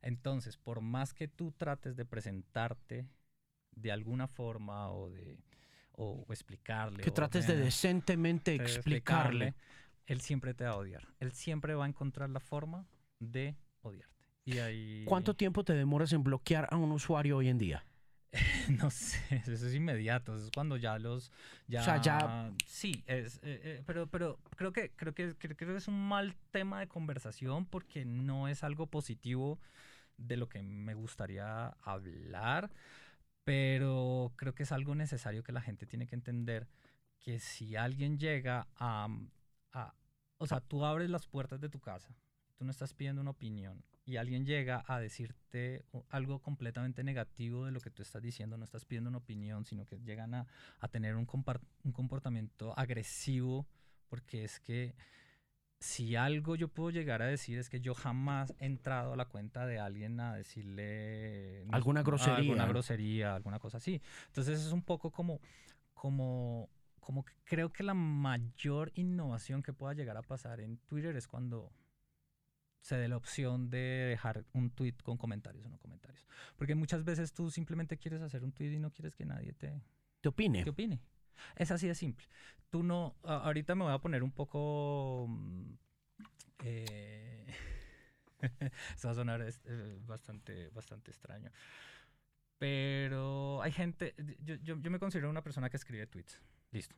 Entonces, 0.00 0.56
por 0.56 0.80
más 0.80 1.12
que 1.14 1.28
tú 1.28 1.52
trates 1.52 1.96
de 1.96 2.04
presentarte 2.04 3.06
de 3.72 3.92
alguna 3.92 4.28
forma 4.28 4.90
o 4.90 5.10
de 5.10 5.38
o, 5.92 6.24
o 6.26 6.32
explicarle. 6.32 7.02
Que 7.02 7.10
o 7.10 7.12
trates 7.12 7.46
de 7.46 7.56
decentemente 7.56 8.52
de 8.52 8.64
explicarle. 8.64 9.54
Él 10.06 10.20
siempre 10.20 10.54
te 10.54 10.64
va 10.64 10.70
a 10.70 10.76
odiar. 10.76 11.06
Él 11.20 11.32
siempre 11.32 11.74
va 11.74 11.84
a 11.84 11.88
encontrar 11.88 12.30
la 12.30 12.40
forma 12.40 12.86
de 13.18 13.56
odiarte. 13.82 14.12
Y 14.44 14.58
ahí... 14.58 15.04
¿Cuánto 15.06 15.34
tiempo 15.34 15.64
te 15.64 15.74
demoras 15.74 16.12
en 16.12 16.24
bloquear 16.24 16.68
a 16.70 16.76
un 16.76 16.90
usuario 16.90 17.36
hoy 17.36 17.48
en 17.48 17.58
día? 17.58 17.86
no 18.82 18.90
sé, 18.90 19.42
eso 19.46 19.66
es 19.66 19.74
inmediato, 19.74 20.34
eso 20.34 20.46
es 20.46 20.50
cuando 20.50 20.78
ya 20.78 20.98
los 20.98 21.30
ya, 21.68 21.80
O 21.80 21.84
sea, 21.84 22.00
ya- 22.00 22.52
sí, 22.66 23.04
es 23.06 23.36
eh, 23.42 23.60
eh, 23.62 23.82
pero 23.84 24.06
pero 24.06 24.38
creo 24.56 24.72
que 24.72 24.90
creo 24.90 25.14
que 25.14 25.34
creo 25.36 25.54
que 25.54 25.76
es 25.76 25.86
un 25.86 26.08
mal 26.08 26.34
tema 26.50 26.80
de 26.80 26.88
conversación 26.88 27.66
porque 27.66 28.06
no 28.06 28.48
es 28.48 28.64
algo 28.64 28.86
positivo 28.86 29.60
de 30.16 30.38
lo 30.38 30.48
que 30.48 30.62
me 30.62 30.94
gustaría 30.94 31.68
hablar, 31.82 32.70
pero 33.44 34.32
creo 34.36 34.54
que 34.54 34.62
es 34.62 34.72
algo 34.72 34.94
necesario 34.94 35.42
que 35.42 35.52
la 35.52 35.60
gente 35.60 35.86
tiene 35.86 36.06
que 36.06 36.14
entender 36.14 36.68
que 37.20 37.38
si 37.38 37.76
alguien 37.76 38.18
llega 38.18 38.68
a, 38.76 39.08
a 39.72 39.94
o 40.38 40.46
sea, 40.46 40.60
tú 40.60 40.84
abres 40.84 41.10
las 41.10 41.26
puertas 41.26 41.60
de 41.60 41.68
tu 41.68 41.80
casa, 41.80 42.14
tú 42.56 42.64
no 42.64 42.70
estás 42.70 42.94
pidiendo 42.94 43.20
una 43.20 43.30
opinión 43.30 43.84
y 44.04 44.16
alguien 44.16 44.44
llega 44.44 44.84
a 44.86 44.98
decirte 44.98 45.84
algo 46.08 46.40
completamente 46.40 47.04
negativo 47.04 47.66
de 47.66 47.72
lo 47.72 47.80
que 47.80 47.90
tú 47.90 48.02
estás 48.02 48.22
diciendo, 48.22 48.56
no 48.56 48.64
estás 48.64 48.84
pidiendo 48.84 49.10
una 49.10 49.18
opinión, 49.18 49.64
sino 49.64 49.86
que 49.86 50.00
llegan 50.00 50.34
a, 50.34 50.46
a 50.80 50.88
tener 50.88 51.14
un, 51.14 51.28
un 51.84 51.92
comportamiento 51.92 52.76
agresivo, 52.76 53.68
porque 54.08 54.44
es 54.44 54.58
que 54.58 54.94
si 55.82 56.14
algo 56.14 56.54
yo 56.54 56.68
puedo 56.68 56.90
llegar 56.90 57.22
a 57.22 57.26
decir 57.26 57.58
es 57.58 57.68
que 57.68 57.80
yo 57.80 57.94
jamás 57.94 58.54
he 58.60 58.66
entrado 58.66 59.12
a 59.12 59.16
la 59.16 59.24
cuenta 59.26 59.66
de 59.66 59.80
alguien 59.80 60.20
a 60.20 60.34
decirle 60.34 61.64
no 61.66 61.74
Alguna 61.76 62.02
grosería. 62.02 62.36
alguna 62.36 62.66
grosería, 62.66 63.34
alguna 63.34 63.58
cosa 63.58 63.78
así. 63.78 64.00
Entonces 64.28 64.60
es 64.64 64.72
un 64.72 64.82
poco 64.82 65.10
como, 65.10 65.40
como, 65.92 66.70
como 67.00 67.24
que 67.24 67.32
creo 67.44 67.72
que 67.72 67.82
la 67.82 67.94
mayor 67.94 68.92
innovación 68.94 69.62
que 69.62 69.72
pueda 69.72 69.92
llegar 69.92 70.16
a 70.16 70.22
pasar 70.22 70.60
en 70.60 70.78
Twitter 70.78 71.16
es 71.16 71.26
cuando 71.26 71.72
se 72.80 72.96
dé 72.96 73.08
la 73.08 73.16
opción 73.16 73.68
de 73.68 73.78
dejar 73.78 74.44
un 74.52 74.70
tweet 74.70 74.94
con 75.02 75.16
comentarios 75.16 75.64
o 75.66 75.68
no 75.68 75.78
comentarios. 75.78 76.26
Porque 76.56 76.74
muchas 76.74 77.04
veces 77.04 77.32
tú 77.32 77.50
simplemente 77.50 77.96
quieres 77.98 78.22
hacer 78.22 78.44
un 78.44 78.52
tweet 78.52 78.72
y 78.72 78.78
no 78.78 78.90
quieres 78.92 79.16
que 79.16 79.24
nadie 79.24 79.52
te, 79.52 79.82
¿Te 80.20 80.28
opine? 80.28 80.62
¿Qué 80.62 80.70
opine? 80.70 81.00
Es 81.56 81.70
así 81.70 81.88
de 81.88 81.94
simple. 81.94 82.26
Tú 82.70 82.82
no, 82.82 83.16
ahorita 83.22 83.74
me 83.74 83.84
voy 83.84 83.92
a 83.92 83.98
poner 83.98 84.22
un 84.22 84.32
poco... 84.32 85.26
mm, 85.28 85.74
eh, 86.64 87.46
esto 88.94 89.08
va 89.08 89.12
a 89.12 89.14
sonar 89.14 89.42
eh, 89.42 90.00
bastante, 90.06 90.70
bastante 90.70 91.10
extraño. 91.10 91.50
Pero 92.58 93.60
hay 93.62 93.72
gente, 93.72 94.14
yo, 94.40 94.54
yo, 94.56 94.78
yo 94.78 94.90
me 94.90 94.98
considero 94.98 95.28
una 95.28 95.42
persona 95.42 95.68
que 95.68 95.76
escribe 95.76 96.06
tweets. 96.06 96.40
Listo. 96.70 96.96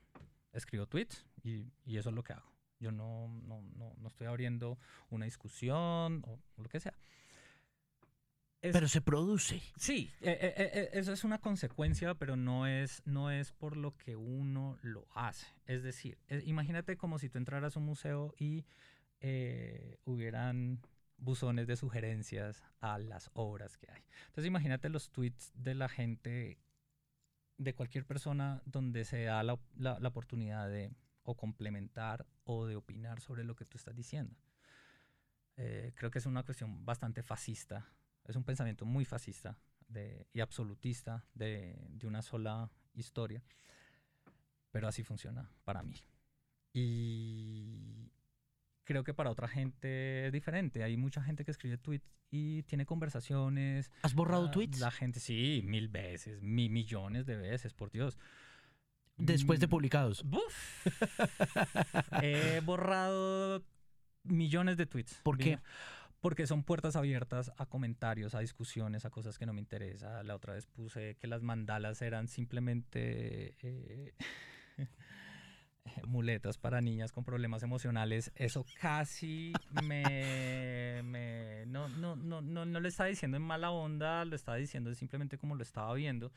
Escribo 0.52 0.86
tweets 0.86 1.27
y, 1.43 1.73
y 1.85 1.97
eso 1.97 2.11
es 2.11 2.15
lo 2.15 2.23
que 2.23 2.35
hago. 2.35 2.55
Yo 2.78 2.93
no, 2.93 3.28
no, 3.44 3.62
no, 3.77 3.94
no 3.97 4.09
estoy 4.09 4.27
abriendo 4.27 4.78
una 5.09 5.24
discusión 5.24 6.23
o 6.27 6.39
lo 6.56 6.69
que 6.69 6.81
sea. 6.81 6.94
Es- 8.65 8.73
Pero 8.73 8.89
se 8.89 9.03
produce. 9.03 9.61
Sí, 9.77 10.11
eh, 10.23 10.39
eh, 10.41 10.55
eh, 10.57 10.70
eh, 10.73 10.91
eso 10.95 11.12
es 11.12 11.23
una 11.24 11.39
consecuencia, 11.39 12.15
pero 12.15 12.35
no 12.35 12.66
es, 12.66 13.03
no 13.05 13.31
es 13.31 13.53
por 13.53 13.77
lo 13.77 13.95
que 13.99 14.16
uno 14.16 14.78
lo 14.81 15.07
hace. 15.15 15.47
Es 15.66 15.82
decir, 15.82 16.16
eh, 16.28 16.43
imagínate 16.47 16.97
como 16.97 17.19
si 17.19 17.28
tú 17.28 17.36
entraras 17.36 17.77
a 17.77 17.81
un 17.81 17.85
museo 17.86 18.32
y 18.39 18.65
eh, 19.20 19.99
hubieran 20.05 20.81
buzones 21.19 21.66
de 21.66 21.77
sugerencias 21.77 22.65
a 22.81 22.99
las 22.99 23.31
obras 23.35 23.77
que 23.77 23.91
hay. 23.91 24.03
Entonces 24.28 24.47
imagínate 24.47 24.89
los 24.89 25.11
tweets 25.11 25.53
de 25.55 25.74
la 25.74 25.89
gente, 25.91 26.59
de 27.59 27.74
cualquier 27.74 28.07
persona 28.07 28.62
donde 28.65 29.05
se 29.05 29.24
da 29.24 29.43
la, 29.43 29.59
la- 29.77 29.99
la 30.01 30.09
oportunidad 30.09 30.70
de 30.70 30.91
o 31.23 31.36
complementar 31.36 32.27
o 32.45 32.65
de 32.66 32.77
opinar 32.77 33.20
sobre 33.20 33.45
lo 33.45 33.57
que 33.57 33.65
tú 33.66 33.77
estás 33.77 33.95
diciendo. 33.95 34.35
Creo 35.55 36.11
que 36.11 36.19
es 36.19 36.27
una 36.27 36.43
cuestión 36.43 36.85
bastante 36.85 37.23
fascista 37.23 37.86
es 38.25 38.37
un 38.37 38.45
pensamiento 38.45 38.85
muy 38.85 39.05
fascista 39.05 39.59
de- 39.89 40.27
y 40.33 40.41
absolutista 40.41 41.25
de, 41.35 41.77
de 41.91 42.07
una 42.07 42.23
sola 42.23 42.71
historia, 42.95 43.43
pero 44.71 44.89
así 44.89 45.03
funciona 45.03 45.51
para 45.65 45.83
mí. 45.83 45.95
Y 46.73 48.11
creo 48.85 49.05
que 49.05 49.15
para 49.15 49.31
otra 49.31 49.49
gente 49.49 50.27
es 50.27 50.33
diferente. 50.33 50.83
Hay 50.83 50.97
mucha 50.97 51.23
gente 51.23 51.45
que 51.45 51.51
escribe 51.53 51.79
tweets 51.79 52.13
y 52.31 52.63
tiene 52.65 52.85
conversaciones. 52.85 53.91
¿Has 54.03 54.15
borrado 54.15 54.47
La- 54.47 54.51
tweets? 54.51 54.81
La 54.81 54.91
gente, 54.91 55.21
sí, 55.21 55.63
mil 55.65 55.89
veces, 55.89 56.43
mi, 56.43 56.69
millones 56.69 57.27
de 57.27 57.37
veces, 57.37 57.73
por 57.73 57.91
Dios. 57.91 58.19
Después 59.17 59.61
de 59.61 59.69
publicados. 59.69 60.25
Buf. 60.25 60.87
He 62.23 62.61
borrado 62.61 63.65
millones 64.25 64.77
de 64.77 64.87
tweets. 64.87 65.15
¿Por 65.23 65.39
qué? 65.39 65.61
Porque 66.25 66.47
son 66.47 66.65
puertas 66.65 66.97
abiertas 66.97 67.53
a 67.59 67.67
comentarios, 67.67 68.35
a 68.35 68.39
discusiones, 68.41 69.05
a 69.05 69.11
cosas 69.11 69.37
que 69.37 69.45
no 69.45 69.53
me 69.53 69.61
interesan. 69.61 70.27
La 70.27 70.35
otra 70.35 70.55
vez 70.55 70.65
puse 70.65 71.17
que 71.17 71.27
las 71.27 71.43
mandalas 71.43 72.01
eran 72.01 72.29
simplemente 72.29 73.55
eh, 73.61 74.15
muletas 76.07 76.57
para 76.57 76.81
niñas 76.81 77.13
con 77.13 77.25
problemas 77.25 77.63
emocionales. 77.63 78.33
Eso 78.37 78.65
casi 78.81 79.61
me... 79.69 81.03
me- 81.05 81.67
no, 81.67 81.91
no, 81.91 82.17
no, 82.17 82.41
no, 82.41 82.65
no 82.65 82.81
le 82.81 82.89
estaba 82.89 83.11
diciendo 83.11 83.37
en 83.37 83.43
mala 83.43 83.71
onda, 83.71 84.25
lo 84.25 84.35
estaba 84.35 84.57
diciendo 84.57 84.95
simplemente 84.95 85.37
como 85.37 85.57
lo 85.57 85.63
estaba 85.63 85.93
viendo. 85.93 86.33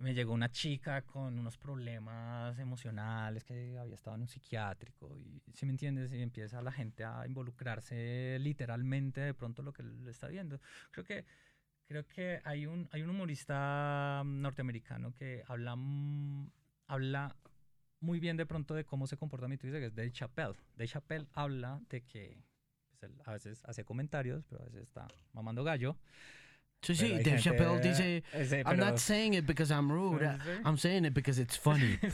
Me 0.00 0.14
llegó 0.14 0.32
una 0.32 0.50
chica 0.50 1.02
con 1.02 1.38
unos 1.38 1.58
problemas 1.58 2.58
emocionales 2.58 3.44
que 3.44 3.76
había 3.78 3.94
estado 3.94 4.16
en 4.16 4.22
un 4.22 4.28
psiquiátrico 4.28 5.14
y 5.16 5.42
si 5.52 5.66
me 5.66 5.72
entiendes 5.72 6.12
y 6.12 6.22
empieza 6.22 6.62
la 6.62 6.72
gente 6.72 7.04
a 7.04 7.26
involucrarse 7.26 8.38
literalmente 8.40 9.20
de 9.20 9.34
pronto 9.34 9.62
lo 9.62 9.72
que 9.72 9.82
le 9.82 10.10
está 10.10 10.28
viendo. 10.28 10.58
Creo 10.90 11.04
que 11.04 11.24
creo 11.86 12.06
que 12.06 12.40
hay 12.44 12.66
un 12.66 12.88
hay 12.92 13.02
un 13.02 13.10
humorista 13.10 14.22
norteamericano 14.24 15.12
que 15.12 15.42
habla 15.46 15.76
habla 16.86 17.36
muy 18.00 18.20
bien 18.20 18.38
de 18.38 18.46
pronto 18.46 18.74
de 18.74 18.84
cómo 18.84 19.06
se 19.06 19.18
comporta 19.18 19.48
mi 19.48 19.58
Twitter 19.58 19.80
que 19.80 19.86
es 19.86 19.94
Dave 19.94 20.12
Chappelle. 20.12 20.54
Dave 20.76 20.88
Chappelle 20.88 21.26
habla 21.34 21.78
de 21.90 22.00
que 22.02 22.42
pues, 22.88 23.12
a 23.26 23.32
veces 23.32 23.62
hace 23.66 23.84
comentarios 23.84 24.46
pero 24.48 24.62
a 24.62 24.64
veces 24.64 24.82
está 24.82 25.06
mamando 25.34 25.62
gallo 25.62 25.98
Sí, 26.82 26.94
sí, 26.94 27.18
Dave 27.22 27.38
Chappelle 27.38 27.80
dice, 27.80 28.22
I'm 28.64 28.78
not 28.78 28.98
saying 28.98 29.34
it 29.34 29.46
because 29.46 29.70
I'm 29.70 29.90
rude, 29.90 30.22
I'm 30.64 30.78
saying 30.78 31.04
it 31.04 31.14
because 31.14 31.40
it's 31.40 31.56
funny. 31.56 31.98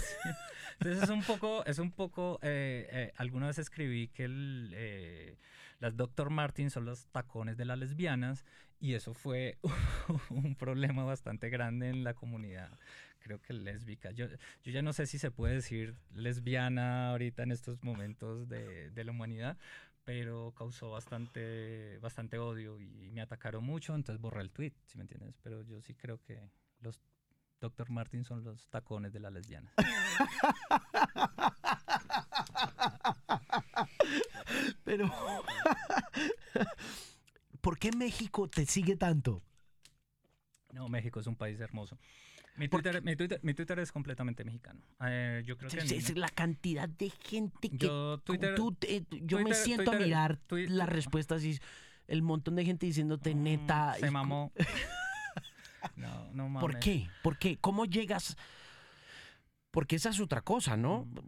Entonces 0.78 1.05
es 1.05 1.10
un 1.10 1.22
poco, 1.22 1.64
es 1.64 1.78
un 1.78 1.90
poco, 1.90 2.38
eh, 2.43 2.86
eh, 2.90 3.12
alguna 3.16 3.47
vez 3.47 3.59
escribí 3.59 4.09
que 4.09 4.24
el, 4.24 4.72
eh, 4.74 5.36
las 5.78 5.97
Dr. 5.97 6.30
Martin 6.30 6.70
son 6.70 6.84
los 6.84 7.06
tacones 7.06 7.56
de 7.56 7.64
las 7.64 7.78
lesbianas 7.78 8.44
y 8.78 8.94
eso 8.94 9.14
fue 9.14 9.59
un 10.30 10.55
problema 10.55 11.05
bastante 11.05 11.48
grande 11.48 11.88
en 11.88 12.05
la 12.05 12.14
comunidad 12.14 12.70
creo 13.26 13.43
que 13.43 13.52
lésbica. 13.52 14.12
Yo, 14.12 14.26
yo 14.62 14.72
ya 14.72 14.82
no 14.82 14.93
sé 14.93 15.06
si 15.06 15.18
se 15.18 15.32
puede 15.32 15.55
decir 15.55 15.97
lesbiana 16.14 17.10
ahorita 17.10 17.43
en 17.43 17.51
estos 17.51 17.82
momentos 17.82 18.48
de, 18.48 18.90
de 18.90 19.05
la 19.05 19.10
humanidad, 19.10 19.56
pero 20.06 20.54
causó 20.56 20.92
bastante, 20.92 21.98
bastante 21.98 22.38
odio 22.38 22.80
y 22.80 23.10
me 23.10 23.20
atacaron 23.20 23.62
mucho, 23.64 23.92
entonces 23.92 24.22
borré 24.22 24.40
el 24.40 24.52
tweet, 24.52 24.72
si 24.86 24.96
me 24.96 25.02
entiendes. 25.02 25.36
Pero 25.42 25.64
yo 25.64 25.82
sí 25.82 25.94
creo 25.94 26.22
que 26.22 26.48
los 26.78 27.02
Dr. 27.60 27.90
Martin 27.90 28.24
son 28.24 28.44
los 28.44 28.68
tacones 28.68 29.12
de 29.12 29.18
las 29.18 29.32
lesbianas. 29.32 29.74
pero, 34.84 35.10
¿por 37.60 37.76
qué 37.76 37.90
México 37.90 38.48
te 38.48 38.64
sigue 38.64 38.94
tanto? 38.94 39.42
No, 40.70 40.88
México 40.88 41.18
es 41.18 41.26
un 41.26 41.34
país 41.34 41.58
hermoso. 41.58 41.98
Mi 42.56 42.68
Twitter, 42.68 43.02
mi, 43.02 43.16
Twitter, 43.16 43.40
mi 43.42 43.54
Twitter, 43.54 43.78
es 43.78 43.92
completamente 43.92 44.44
mexicano. 44.44 44.80
Eh, 45.04 45.42
yo 45.44 45.56
creo 45.56 45.70
que 45.70 45.78
es, 45.78 46.16
la 46.16 46.28
cantidad 46.28 46.88
de 46.88 47.10
gente 47.10 47.68
que 47.68 47.86
yo, 47.86 48.18
Twitter, 48.18 48.56
yo 49.22 49.40
me 49.40 49.54
siento 49.54 49.92
a 49.92 49.96
mirar 49.96 50.38
las 50.50 50.88
respuestas 50.88 51.44
y 51.44 51.58
el 52.08 52.22
montón 52.22 52.56
de 52.56 52.64
gente 52.64 52.86
diciéndote 52.86 53.34
mm, 53.34 53.42
neta. 53.42 53.94
Se 53.98 54.10
mamó. 54.10 54.52
no, 55.96 56.32
no 56.32 56.48
mames. 56.48 56.60
¿Por 56.60 56.78
qué? 56.78 57.08
¿Por 57.22 57.38
qué? 57.38 57.58
¿Cómo 57.58 57.84
llegas? 57.84 58.36
Porque 59.70 59.96
esa 59.96 60.10
es 60.10 60.20
otra 60.20 60.40
cosa, 60.40 60.76
¿no? 60.76 61.04
Mm. 61.04 61.18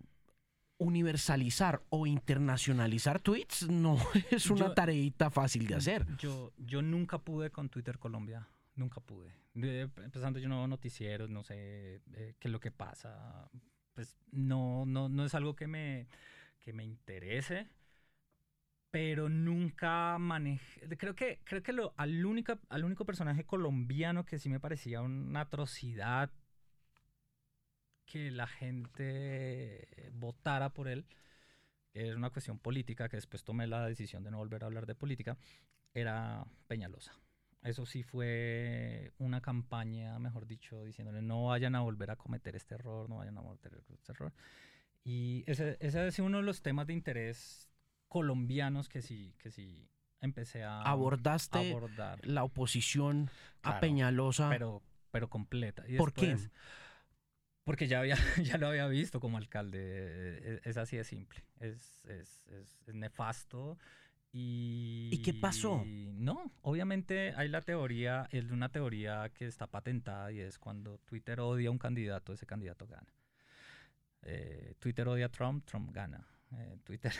Universalizar 0.80 1.82
o 1.88 2.06
internacionalizar 2.06 3.20
tweets 3.20 3.68
no 3.68 3.98
es 4.30 4.48
una 4.48 4.74
tareita 4.74 5.28
fácil 5.30 5.66
de 5.66 5.74
hacer. 5.74 6.06
Yo, 6.18 6.52
yo 6.56 6.82
nunca 6.82 7.18
pude 7.18 7.50
con 7.50 7.68
Twitter 7.68 7.98
Colombia. 7.98 8.48
Nunca 8.78 9.00
pude. 9.00 9.34
empezando 9.54 10.38
yo 10.38 10.48
no 10.48 10.68
noticieros, 10.68 11.28
no 11.28 11.42
sé 11.42 12.00
eh, 12.14 12.36
qué 12.38 12.46
es 12.46 12.52
lo 12.52 12.60
que 12.60 12.70
pasa. 12.70 13.50
Pues 13.92 14.16
no, 14.30 14.86
no, 14.86 15.08
no 15.08 15.24
es 15.24 15.34
algo 15.34 15.56
que 15.56 15.66
me, 15.66 16.06
que 16.60 16.72
me 16.72 16.84
interese, 16.84 17.66
pero 18.92 19.28
nunca 19.28 20.16
manejé. 20.18 20.96
Creo 20.96 21.16
que, 21.16 21.40
creo 21.42 21.60
que 21.60 21.72
lo, 21.72 21.92
al, 21.96 22.24
único, 22.24 22.56
al 22.68 22.84
único 22.84 23.04
personaje 23.04 23.44
colombiano 23.44 24.24
que 24.24 24.38
sí 24.38 24.48
me 24.48 24.60
parecía 24.60 25.02
una 25.02 25.40
atrocidad 25.40 26.30
que 28.06 28.30
la 28.30 28.46
gente 28.46 29.88
votara 30.12 30.72
por 30.72 30.86
él, 30.86 31.04
es 31.94 32.14
una 32.14 32.30
cuestión 32.30 32.60
política, 32.60 33.08
que 33.08 33.16
después 33.16 33.42
tomé 33.42 33.66
la 33.66 33.84
decisión 33.86 34.22
de 34.22 34.30
no 34.30 34.38
volver 34.38 34.62
a 34.62 34.66
hablar 34.66 34.86
de 34.86 34.94
política, 34.94 35.36
era 35.94 36.46
Peñalosa. 36.68 37.18
Eso 37.62 37.84
sí 37.86 38.02
fue 38.02 39.12
una 39.18 39.40
campaña, 39.40 40.18
mejor 40.18 40.46
dicho, 40.46 40.84
diciéndole 40.84 41.22
no 41.22 41.46
vayan 41.46 41.74
a 41.74 41.80
volver 41.80 42.10
a 42.10 42.16
cometer 42.16 42.54
este 42.54 42.76
error, 42.76 43.08
no 43.08 43.16
vayan 43.16 43.36
a 43.36 43.42
cometer 43.42 43.74
este 43.74 44.12
error. 44.12 44.32
Y 45.04 45.44
ese, 45.46 45.76
ese 45.80 46.06
es 46.06 46.18
uno 46.18 46.38
de 46.38 46.44
los 46.44 46.62
temas 46.62 46.86
de 46.86 46.92
interés 46.92 47.68
colombianos 48.08 48.88
que 48.88 49.02
sí, 49.02 49.34
que 49.38 49.50
sí 49.50 49.88
empecé 50.20 50.64
a 50.64 50.82
abordaste 50.82 51.70
abordar. 51.70 52.26
la 52.26 52.44
oposición 52.44 53.30
a 53.62 53.80
Peñalosa 53.80 54.48
pero 54.50 54.82
pero 55.10 55.28
completa 55.28 55.84
¿por 55.96 56.12
qué? 56.12 56.36
porque 57.64 57.86
ya 57.86 58.00
había 58.00 58.16
ya 58.42 58.58
lo 58.58 58.66
había 58.66 58.88
visto 58.88 59.20
como 59.20 59.36
alcalde 59.36 60.56
es, 60.56 60.66
es 60.66 60.76
así 60.76 60.96
de 60.96 61.04
simple 61.04 61.44
es, 61.60 62.04
es, 62.06 62.42
es 62.48 62.94
nefasto 62.94 63.78
y, 64.32 65.22
qué 65.24 65.32
pasó? 65.32 65.84
No, 65.86 66.52
obviamente 66.62 67.32
hay 67.36 67.48
la 67.48 67.62
teoría, 67.62 68.28
es 68.30 68.50
una 68.50 68.68
teoría 68.68 69.30
que 69.30 69.46
está 69.46 69.66
patentada 69.66 70.30
y 70.32 70.40
es 70.40 70.58
cuando 70.58 70.98
Twitter 70.98 71.40
odia 71.40 71.68
a 71.68 71.72
un 71.72 71.78
candidato, 71.78 72.32
ese 72.32 72.46
candidato 72.46 72.86
gana. 72.86 73.12
Eh, 74.22 74.74
Twitter 74.78 75.08
odia 75.08 75.26
a 75.26 75.28
Trump, 75.30 75.64
Trump 75.64 75.90
gana. 75.92 76.26
Eh, 76.52 76.78
Twitter 76.84 77.12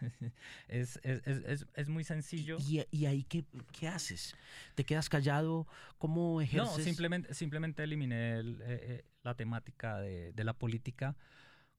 es, 0.68 0.98
es, 1.02 1.26
es, 1.26 1.66
es, 1.74 1.88
muy 1.88 2.04
sencillo. 2.04 2.56
¿Y, 2.60 2.84
y 2.90 3.06
ahí 3.06 3.24
qué, 3.24 3.44
qué, 3.72 3.88
haces? 3.88 4.34
¿Te 4.74 4.84
quedas 4.84 5.08
callado? 5.08 5.66
¿Cómo 5.98 6.40
ejerces? 6.40 6.78
No, 6.78 6.84
simplemente, 6.84 7.34
simplemente 7.34 7.82
eliminé 7.82 8.40
eh, 8.40 9.04
la 9.22 9.34
temática 9.34 9.98
de, 9.98 10.32
de, 10.32 10.44
la 10.44 10.54
política 10.54 11.16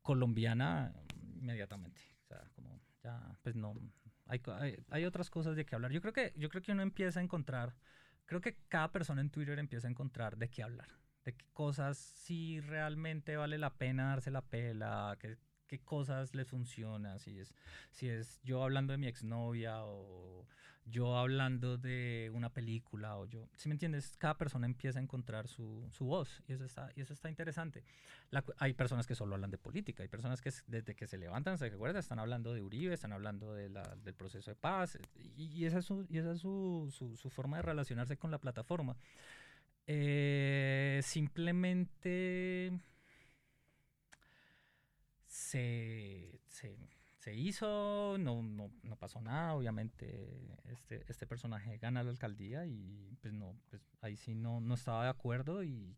colombiana 0.02 0.94
inmediatamente. 1.40 2.02
O 2.24 2.28
sea, 2.28 2.44
como 2.56 2.80
ya, 3.04 3.38
pues 3.44 3.56
no, 3.56 3.76
hay, 4.28 4.42
hay, 4.90 5.06
otras 5.06 5.30
cosas 5.30 5.56
de 5.56 5.66
qué 5.66 5.76
hablar. 5.76 5.92
Yo 5.92 6.02
creo, 6.02 6.14
que, 6.14 6.34
yo 6.36 6.50
creo 6.50 6.62
que 6.62 6.72
uno 6.72 6.82
empieza 6.82 7.20
a 7.20 7.24
encontrar, 7.24 7.76
creo 8.26 8.42
que 8.42 8.58
cada 8.68 8.92
persona 8.92 9.22
en 9.22 9.30
Twitter 9.30 9.58
empieza 9.60 9.88
a 9.88 9.92
encontrar 9.92 10.38
de 10.38 10.50
qué 10.50 10.64
hablar, 10.64 10.90
de 11.24 11.34
qué 11.34 11.46
cosas 11.54 11.98
sí 11.98 12.60
realmente 12.62 13.38
vale 13.38 13.58
la 13.58 13.78
pena 13.78 14.10
darse 14.10 14.32
la 14.32 14.42
pela, 14.42 15.18
qué, 15.20 15.38
qué 15.68 15.80
cosas 15.80 16.36
le 16.36 16.46
funcionan, 16.46 17.20
si 17.20 17.40
es, 17.40 17.54
si 17.92 18.10
es 18.10 18.42
yo 18.44 18.64
hablando 18.64 18.92
de 18.92 18.98
mi 18.98 19.08
exnovia 19.08 19.84
o 19.84 20.48
yo 20.90 21.18
hablando 21.18 21.78
de 21.78 22.32
una 22.34 22.50
película 22.50 23.18
o 23.18 23.26
yo, 23.26 23.50
si 23.56 23.68
me 23.68 23.74
entiendes, 23.74 24.16
cada 24.18 24.38
persona 24.38 24.66
empieza 24.66 25.00
a 25.00 25.02
encontrar 25.02 25.48
su, 25.48 25.88
su 25.92 26.06
voz 26.06 26.42
y 26.48 26.54
eso 26.54 26.66
está, 26.66 26.92
y 26.96 27.02
eso 27.02 27.14
está 27.14 27.30
interesante. 27.30 27.84
hay 28.58 28.74
personas 28.74 29.06
que 29.06 29.16
solo 29.16 29.36
hablan 29.36 29.52
de 29.52 29.58
política, 29.58 30.04
hay 30.04 30.10
personas 30.10 30.42
que 30.42 30.52
desde 30.68 30.96
que 30.96 31.08
se 31.08 31.18
levantan, 31.18 31.58
se 31.58 31.70
recuerdan, 31.70 32.00
están 32.00 32.20
hablando 32.20 32.54
de 32.54 32.62
Uribe, 32.62 32.94
están 32.94 33.12
hablando 33.12 33.54
de 33.54 33.70
la, 33.70 33.84
del 34.04 34.14
proceso 34.14 34.52
de 34.52 34.56
paz 34.56 34.98
y, 35.16 35.66
esa 35.66 35.80
es, 35.80 35.86
su, 35.86 36.06
y 36.10 36.18
esa 36.20 36.32
es 36.32 36.40
su, 36.40 36.90
su, 36.92 37.30
forma 37.30 37.58
de 37.58 37.64
relacionarse 37.64 38.18
con 38.18 38.32
la 38.32 38.40
plataforma. 38.40 38.96
Eh, 39.88 41.02
simplemente 41.04 42.72
se, 45.26 46.40
se 46.48 46.78
se 47.18 47.34
hizo, 47.34 48.18
no, 48.20 48.42
no, 48.44 48.72
no, 48.84 48.96
pasó 48.96 49.22
nada, 49.22 49.56
obviamente 49.56 50.56
este, 50.66 51.04
este 51.08 51.26
personaje 51.26 51.78
gana 51.78 52.04
la 52.04 52.12
alcaldía 52.12 52.66
y 52.66 53.18
pues 53.22 53.34
no, 53.34 53.56
pues 53.70 53.82
ahí 54.02 54.16
sí 54.16 54.36
no, 54.36 54.62
no 54.62 54.76
estaba 54.76 55.04
de 55.04 55.10
acuerdo 55.10 55.64
y 55.64 55.98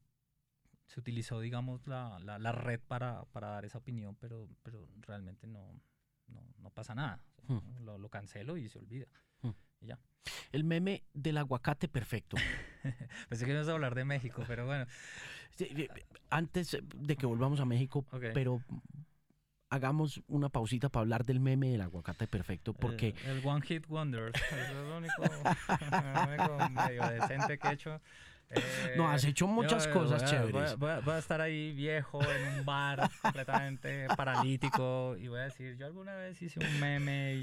se 0.87 0.99
utilizó, 0.99 1.39
digamos, 1.39 1.85
la, 1.87 2.19
la, 2.19 2.39
la 2.39 2.51
red 2.51 2.79
para, 2.79 3.25
para, 3.25 3.49
dar 3.49 3.65
esa 3.65 3.77
opinión, 3.77 4.15
pero, 4.15 4.49
pero 4.63 4.87
realmente 5.01 5.45
no, 5.45 5.79
no, 6.27 6.41
no 6.57 6.69
pasa 6.71 6.95
nada. 6.95 7.21
Hmm. 7.47 7.59
lo, 7.83 7.97
lo, 7.97 8.09
cancelo 8.09 8.57
y 8.57 8.69
se 8.69 8.79
olvida. 8.79 9.07
Hmm. 9.41 9.51
Y 9.81 9.87
ya. 9.87 9.99
El 10.51 10.63
meme 10.63 11.03
del 11.13 11.37
aguacate 11.37 11.87
perfecto. 11.87 12.37
Pensé 13.29 13.45
que 13.45 13.51
ibas 13.51 13.67
a 13.67 13.73
hablar 13.73 13.93
de 13.93 14.05
México, 14.05 14.43
pero 14.47 14.65
bueno. 14.65 14.85
Antes 16.29 16.77
de 16.95 17.15
que 17.15 17.25
volvamos 17.25 17.59
a 17.59 17.65
México, 17.65 18.05
pero 18.33 18.63
hagamos 19.69 20.21
una 20.27 20.49
pausita 20.49 20.89
para 20.89 21.01
hablar 21.01 21.25
del 21.25 21.39
meme 21.39 21.69
del 21.69 21.81
aguacate 21.81 22.27
perfecto, 22.27 22.73
porque... 22.73 23.13
El, 23.25 23.45
One 23.45 23.61
Hit 23.61 23.87
Wonder, 23.87 24.31
es 24.35 24.69
el 24.69 24.77
único, 24.77 25.21
único 26.27 26.69
medio 26.69 27.07
decente 27.07 27.57
que 27.57 27.67
he 27.67 27.73
hecho. 27.73 28.01
Eh, 28.51 28.93
no, 28.97 29.07
has 29.07 29.23
hecho 29.25 29.47
muchas 29.47 29.87
cosas 29.87 30.25
chéveres. 30.25 30.75
Voy 30.77 30.89
a, 30.89 31.17
estar 31.19 31.39
ahí 31.39 31.71
viejo 31.73 32.19
en 32.23 32.59
un 32.59 32.65
bar 32.65 33.09
completamente 33.21 34.07
paralítico 34.17 35.15
y 35.17 35.27
voy 35.27 35.39
a 35.39 35.43
decir, 35.43 35.77
yo 35.77 35.85
alguna 35.85 36.15
vez 36.15 36.41
hice 36.41 36.59
un 36.59 36.79
meme 36.79 37.35
y 37.35 37.41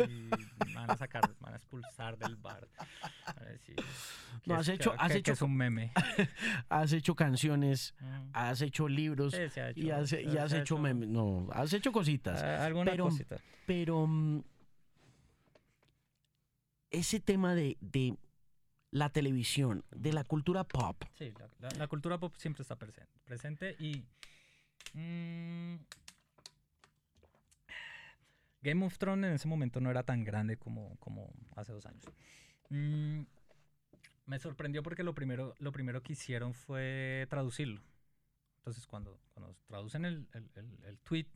me 0.66 0.74
van 0.74 0.90
a 0.90 0.96
sacar, 0.96 1.28
me 1.28 1.34
van 1.40 1.54
a 1.54 1.56
expulsar 1.56 2.18
del 2.18 2.34
bar. 2.36 2.66
no, 4.46 4.56
has 4.56 4.68
hecho, 4.68 4.94
has 4.98 5.14
hecho 5.14 5.32
es 5.32 5.42
un 5.42 5.56
meme. 5.56 5.92
has 6.68 6.92
hecho 6.92 7.14
canciones, 7.14 7.94
has 8.32 8.60
hecho 8.60 8.88
libros 8.88 9.34
y 9.76 9.90
has, 9.90 10.12
y 10.12 10.36
has 10.36 10.52
hecho, 10.52 10.76
memes. 10.76 11.08
No, 11.08 11.48
has 11.52 11.72
hecho 11.72 11.92
cositas. 11.92 12.42
Ah, 12.42 12.66
alguna 12.66 12.90
pero, 12.90 13.04
cosita. 13.04 13.36
Pero 13.64 14.06
mm, 14.06 14.42
ese 16.90 17.20
tema 17.20 17.54
de, 17.54 17.76
de 17.80 18.16
la 18.90 19.10
televisión, 19.10 19.84
de 19.90 20.12
la 20.12 20.24
cultura 20.24 20.64
pop. 20.64 21.02
Sí, 21.18 21.32
la, 21.78 21.86
cultura 21.88 22.18
pop 22.18 22.34
siempre 22.36 22.62
está 22.62 22.76
presente. 22.76 23.10
Presente 23.24 23.76
y. 23.78 24.04
mm, 24.94 25.76
Game 28.62 28.84
of 28.84 28.98
Thrones 28.98 29.28
en 29.28 29.34
ese 29.34 29.48
momento 29.48 29.80
no 29.80 29.90
era 29.90 30.02
tan 30.02 30.24
grande 30.24 30.56
como, 30.56 30.96
como 30.98 31.32
hace 31.54 31.72
dos 31.72 31.86
años. 31.86 32.04
Mm, 32.70 33.20
me 34.26 34.38
sorprendió 34.40 34.82
porque 34.82 35.04
lo 35.04 35.14
primero, 35.14 35.54
lo 35.58 35.70
primero 35.72 36.02
que 36.02 36.14
hicieron 36.14 36.52
fue 36.54 37.26
traducirlo. 37.30 37.80
Entonces, 38.58 38.86
cuando, 38.88 39.20
cuando 39.34 39.56
traducen 39.68 40.04
el, 40.04 40.26
el- 40.32 40.50
el 40.84 40.98
tweet, 40.98 41.26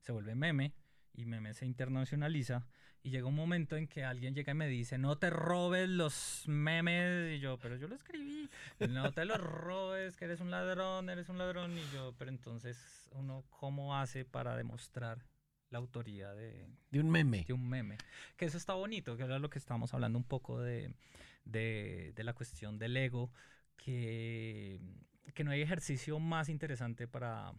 se 0.00 0.12
vuelve 0.12 0.36
meme 0.36 0.72
y 1.14 1.24
meme 1.26 1.54
se 1.54 1.66
internacionaliza. 1.66 2.66
Y 3.02 3.10
llega 3.10 3.26
un 3.26 3.34
momento 3.36 3.76
en 3.76 3.86
que 3.86 4.04
alguien 4.04 4.34
llega 4.34 4.52
y 4.52 4.56
me 4.56 4.68
dice: 4.68 4.98
No 4.98 5.18
te 5.18 5.30
robes 5.30 5.88
los 5.88 6.44
memes. 6.46 7.36
Y 7.36 7.40
yo, 7.40 7.58
pero 7.58 7.76
yo 7.76 7.86
lo 7.88 7.94
escribí. 7.94 8.50
No 8.88 9.12
te 9.12 9.24
los 9.24 9.40
robes, 9.40 10.16
que 10.16 10.24
eres 10.24 10.40
un 10.40 10.50
ladrón, 10.50 11.08
eres 11.08 11.28
un 11.28 11.38
ladrón. 11.38 11.76
Y 11.78 11.94
yo, 11.94 12.14
pero 12.18 12.30
entonces, 12.30 13.08
uno, 13.12 13.44
¿cómo 13.50 13.96
hace 13.96 14.24
para 14.24 14.56
demostrar 14.56 15.24
la 15.70 15.78
autoría 15.78 16.32
de, 16.34 16.66
De 16.90 17.00
un 17.00 17.10
meme. 17.10 17.44
de 17.46 17.52
un 17.52 17.68
meme. 17.68 17.98
Que 18.36 18.46
eso 18.46 18.56
está 18.56 18.74
bonito, 18.74 19.16
que 19.16 19.24
era 19.24 19.38
lo 19.38 19.50
que 19.50 19.58
estábamos 19.58 19.92
hablando 19.94 20.18
un 20.18 20.24
poco 20.24 20.60
de, 20.60 20.94
de, 21.44 22.12
de 22.14 22.24
la 22.24 22.32
cuestión 22.32 22.78
del 22.78 22.96
ego, 22.96 23.30
que, 23.76 24.80
que 25.34 25.44
no 25.44 25.50
hay 25.50 25.60
ejercicio 25.60 26.18
más 26.18 26.48
interesante 26.48 27.06
para, 27.06 27.52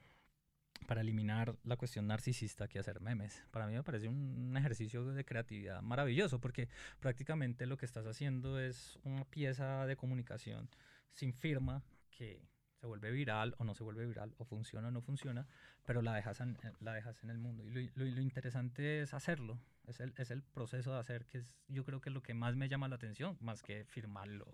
para 0.89 1.01
eliminar 1.01 1.55
la 1.65 1.77
cuestión 1.77 2.07
narcisista 2.07 2.67
que 2.67 2.79
hacer 2.79 2.99
memes. 2.99 3.43
Para 3.51 3.67
mí 3.67 3.73
me 3.75 3.83
parece 3.83 4.07
un, 4.07 4.57
ejercicio 4.57 5.05
de 5.05 5.23
creatividad 5.23 5.83
maravilloso, 5.83 6.39
porque 6.41 6.67
prácticamente 6.99 7.67
lo 7.67 7.77
que 7.77 7.85
estás 7.85 8.07
haciendo 8.07 8.59
es 8.59 8.97
una 9.03 9.23
pieza 9.23 9.85
de 9.85 9.95
comunicación 9.95 10.67
sin 11.11 11.31
firma 11.31 11.83
que 12.09 12.41
se 12.73 12.87
vuelve 12.87 13.11
viral 13.11 13.53
o 13.59 13.65
no 13.65 13.75
se 13.75 13.83
vuelve 13.83 14.07
viral, 14.07 14.33
o 14.39 14.45
funciona 14.45 14.87
o 14.87 14.91
no 14.91 15.01
funciona, 15.03 15.45
pero 15.85 16.01
la 16.01 16.15
dejas 16.15 16.41
en, 16.41 16.57
la 16.79 16.95
dejas 16.95 17.23
en 17.23 17.29
el 17.29 17.37
mundo. 17.37 17.63
Y 17.67 17.91
lo, 17.93 18.05
interesante 18.19 19.01
es 19.01 19.13
hacerlo, 19.13 19.59
es 19.85 19.99
el, 19.99 20.15
es 20.17 20.31
el 20.31 20.41
proceso 20.41 20.91
de 20.91 20.99
hacer, 21.01 21.27
que 21.27 21.37
es, 21.37 21.53
yo 21.67 21.85
creo 21.85 22.01
que 22.01 22.09
es 22.09 22.15
lo 22.15 22.23
que 22.23 22.33
más 22.33 22.55
me 22.55 22.67
llama 22.67 22.87
la 22.87 22.95
atención, 22.95 23.37
más 23.41 23.61
que 23.61 23.85
firmarlo 23.85 24.47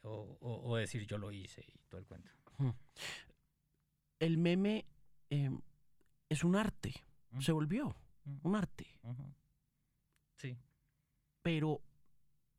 o, 0.00 0.38
o- 0.40 0.70
o 0.70 0.76
decir 0.78 1.06
yo 1.06 1.18
lo 1.18 1.32
hice 1.32 1.66
y 1.68 1.78
todo 1.90 2.00
el 2.00 2.06
cuento. 2.06 2.30
El 4.18 4.38
meme 4.38 4.86
eh, 5.30 5.50
es 6.28 6.44
un 6.44 6.56
arte. 6.56 6.94
Mm. 7.30 7.40
Se 7.40 7.52
volvió 7.52 7.96
Ujú, 8.24 8.48
un 8.48 8.56
arte. 8.56 8.86
Sí, 10.36 10.56
Pero 11.42 11.80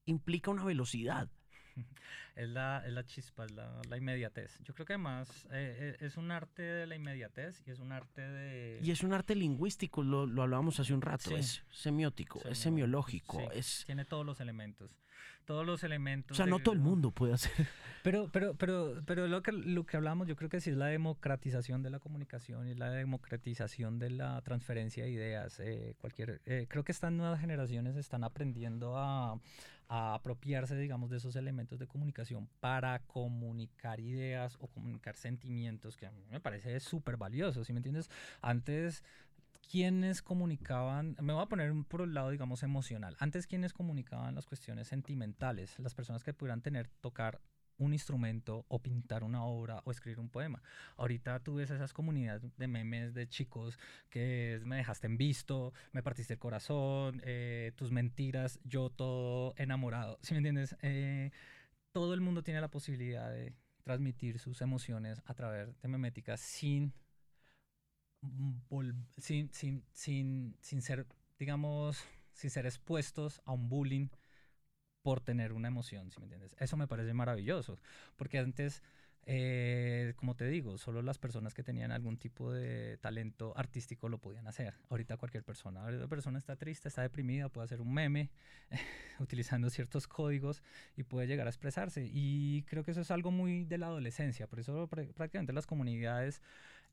implica 0.06 0.50
una 0.52 0.64
velocidad. 0.64 1.30
es 2.36 2.50
la, 2.50 2.84
es 2.86 2.92
la 2.94 3.06
chispa, 3.06 3.46
es 3.46 3.52
la, 3.52 3.82
la 3.88 3.98
inmediatez. 3.98 4.58
Yo 4.64 4.74
creo 4.74 4.86
que 4.86 4.94
además 4.94 5.46
eh, 5.52 5.96
eh, 6.02 6.06
es 6.06 6.18
un 6.18 6.32
arte 6.32 6.62
de 6.64 6.88
la 6.88 6.96
inmediatez 6.96 7.62
y 7.68 7.72
es 7.72 7.80
un 7.80 7.92
arte 7.92 8.22
de... 8.22 8.80
Y 8.82 8.90
es 8.92 9.04
un 9.04 9.14
arte 9.14 9.36
lingüístico, 9.36 10.02
lo, 10.04 10.26
lo 10.26 10.42
hablábamos 10.44 10.80
hace 10.80 10.94
un 10.94 11.02
rato. 11.02 11.30
Sí. 11.30 11.36
Es 11.36 11.64
semiótico, 11.72 12.40
es 12.40 12.46
Semio- 12.58 12.64
semiológico. 12.64 13.40
sí, 13.40 13.46
Es, 13.54 13.84
Tiene 13.86 14.06
todos 14.06 14.26
los 14.26 14.40
elementos. 14.40 14.98
Todos 15.46 15.66
los 15.66 15.84
elementos. 15.84 16.36
o 16.36 16.38
sea, 16.38 16.46
no 16.46 16.58
de- 16.58 16.64
todo 16.64 16.74
el 16.74 16.80
mundo 16.82 17.12
puede 17.12 17.34
hacer. 17.34 17.52
Pero, 18.04 18.30
pero, 18.32 18.54
pero, 18.56 19.02
pero 19.06 19.28
lo 19.28 19.42
que, 19.42 19.52
lo 19.52 19.86
que 19.86 19.98
hablamos, 19.98 20.28
yo 20.28 20.36
creo 20.36 20.50
que 20.50 20.62
sí 20.62 20.70
es 20.70 20.78
la 20.78 20.86
democratización 20.88 21.84
de 21.84 21.90
la 21.90 22.00
comunicación 22.00 22.68
y 22.68 22.74
la 22.76 22.90
democratización 22.92 24.00
de 24.00 24.10
la 24.12 24.42
transferencia 24.42 25.04
de 25.04 25.10
ideas. 25.12 25.60
eh, 25.60 25.96
cualquier, 26.00 26.42
eh, 26.46 26.68
creo 26.70 26.84
que 26.84 26.92
estas 26.92 27.12
nuevas 27.12 27.40
generaciones 27.42 27.96
están 27.98 28.24
aprendiendo 28.24 28.98
a, 28.98 29.40
a 29.90 30.14
apropiarse, 30.14 30.78
digamos, 30.78 31.10
de 31.10 31.18
esos 31.18 31.36
elementos 31.36 31.80
de 31.80 31.88
comunicación 31.88 32.48
para 32.60 33.00
comunicar 33.08 34.00
ideas 34.00 34.58
o 34.62 34.68
comunicar 34.68 35.16
sentimientos, 35.16 35.98
que 35.98 36.06
a 36.06 36.12
mí 36.12 36.24
me 36.30 36.40
parece 36.40 36.80
súper 36.80 37.18
valioso, 37.18 37.64
¿sí 37.64 37.74
me 37.74 37.80
entiendes? 37.80 38.10
Antes 38.42 39.04
quienes 39.58 40.22
comunicaban, 40.22 41.16
me 41.22 41.34
voy 41.34 41.44
a 41.44 41.48
poner 41.48 41.74
por 41.88 42.02
el 42.02 42.14
lado, 42.14 42.30
digamos, 42.30 42.64
emocional. 42.64 43.16
Antes, 43.20 43.48
quienes 43.48 43.74
comunicaban 43.74 44.36
las 44.36 44.46
cuestiones 44.46 44.88
sentimentales, 44.88 45.78
las 45.80 45.96
personas 45.96 46.24
que 46.24 46.34
pudieran 46.34 46.62
tener, 46.62 46.90
tocar 47.02 47.42
un 47.78 47.94
instrumento 47.94 48.66
o 48.70 48.82
pintar 48.82 49.24
una 49.24 49.44
obra 49.44 49.82
o 49.86 49.92
escribir 49.92 50.20
un 50.20 50.30
poema. 50.30 50.62
Ahorita 50.98 51.40
tú 51.40 51.56
ves 51.56 51.70
esas 51.70 51.94
comunidades 51.94 52.44
de 52.58 52.68
memes 52.68 53.14
de 53.14 53.28
chicos 53.28 53.78
que 54.10 54.56
es, 54.56 54.66
me 54.66 54.78
dejaste 54.78 55.08
en 55.08 55.18
visto, 55.18 55.74
me 55.92 56.04
partiste 56.04 56.34
el 56.34 56.40
corazón, 56.40 57.22
eh, 57.24 57.72
tus 57.76 57.92
mentiras, 57.92 58.60
yo 58.64 58.90
todo 58.90 59.54
enamorado. 59.58 60.18
¿Sí 60.22 60.34
me 60.34 60.40
entiendes? 60.40 60.76
Eh, 60.82 61.32
todo 61.92 62.14
el 62.14 62.22
mundo 62.22 62.44
tiene 62.44 62.62
la 62.62 62.70
posibilidad 62.70 63.32
de 63.32 63.54
transmitir 63.84 64.40
sus 64.40 64.62
emociones 64.62 65.22
a 65.26 65.34
través 65.34 65.80
de 65.82 65.88
meméticas 65.88 66.42
sin 66.42 66.94
sin, 69.18 69.52
sin, 69.54 69.84
sin, 69.94 70.56
sin 70.62 70.82
ser, 70.82 71.06
digamos, 71.40 72.04
sin 72.34 72.50
ser 72.50 72.66
expuestos 72.66 73.42
a 73.46 73.52
un 73.54 73.70
bullying 73.70 74.08
por 75.04 75.22
tener 75.22 75.54
una 75.54 75.70
emoción, 75.70 76.12
¿sí 76.12 76.20
me 76.20 76.26
entiendes? 76.26 76.56
Eso 76.60 76.78
me 76.78 76.88
parece 76.88 77.14
maravilloso, 77.14 77.80
porque 78.18 78.40
antes, 78.40 78.84
eh, 79.26 80.14
como 80.18 80.36
te 80.36 80.48
digo, 80.48 80.78
solo 80.78 81.02
las 81.02 81.18
personas 81.20 81.54
que 81.54 81.64
tenían 81.64 81.92
algún 81.92 82.18
tipo 82.18 82.52
de 82.52 82.98
talento 83.00 83.54
artístico 83.58 84.10
lo 84.10 84.20
podían 84.20 84.48
hacer. 84.48 84.76
Ahorita 84.90 85.18
cualquier 85.18 85.44
persona, 85.44 85.84
ahorita 85.84 86.08
persona 86.08 86.40
está 86.40 86.58
triste, 86.58 86.90
está 86.90 87.04
deprimida, 87.04 87.50
puede 87.50 87.66
hacer 87.66 87.82
un 87.82 87.94
meme 87.94 88.32
utilizando 89.20 89.70
ciertos 89.70 90.08
códigos 90.08 90.64
y 90.98 91.04
puede 91.04 91.28
llegar 91.28 91.48
a 91.48 91.52
expresarse. 91.52 92.10
Y 92.12 92.64
creo 92.64 92.84
que 92.84 92.92
eso 92.92 93.02
es 93.02 93.12
algo 93.12 93.32
muy 93.32 93.66
de 93.66 93.78
la 93.78 93.88
adolescencia, 93.88 94.48
por 94.48 94.60
eso 94.60 94.90
pr- 94.90 95.14
prácticamente 95.14 95.54
las 95.54 95.68
comunidades 95.68 96.42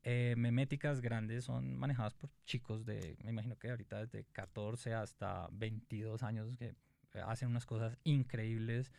eh, 0.07 0.35
meméticas 0.37 1.01
grandes 1.01 1.45
son 1.45 1.75
manejadas 1.75 2.13
por 2.13 2.29
chicos 2.45 2.85
de, 2.85 3.17
me 3.23 3.31
imagino 3.31 3.57
que 3.57 3.71
ahorita 3.71 4.05
desde 4.05 4.23
14 4.25 4.93
hasta 4.93 5.47
22 5.51 6.21
años 6.21 6.55
que 6.57 6.75
eh, 7.13 7.21
hacen 7.25 7.49
unas 7.49 7.65
cosas 7.65 7.97
increíbles 8.03 8.91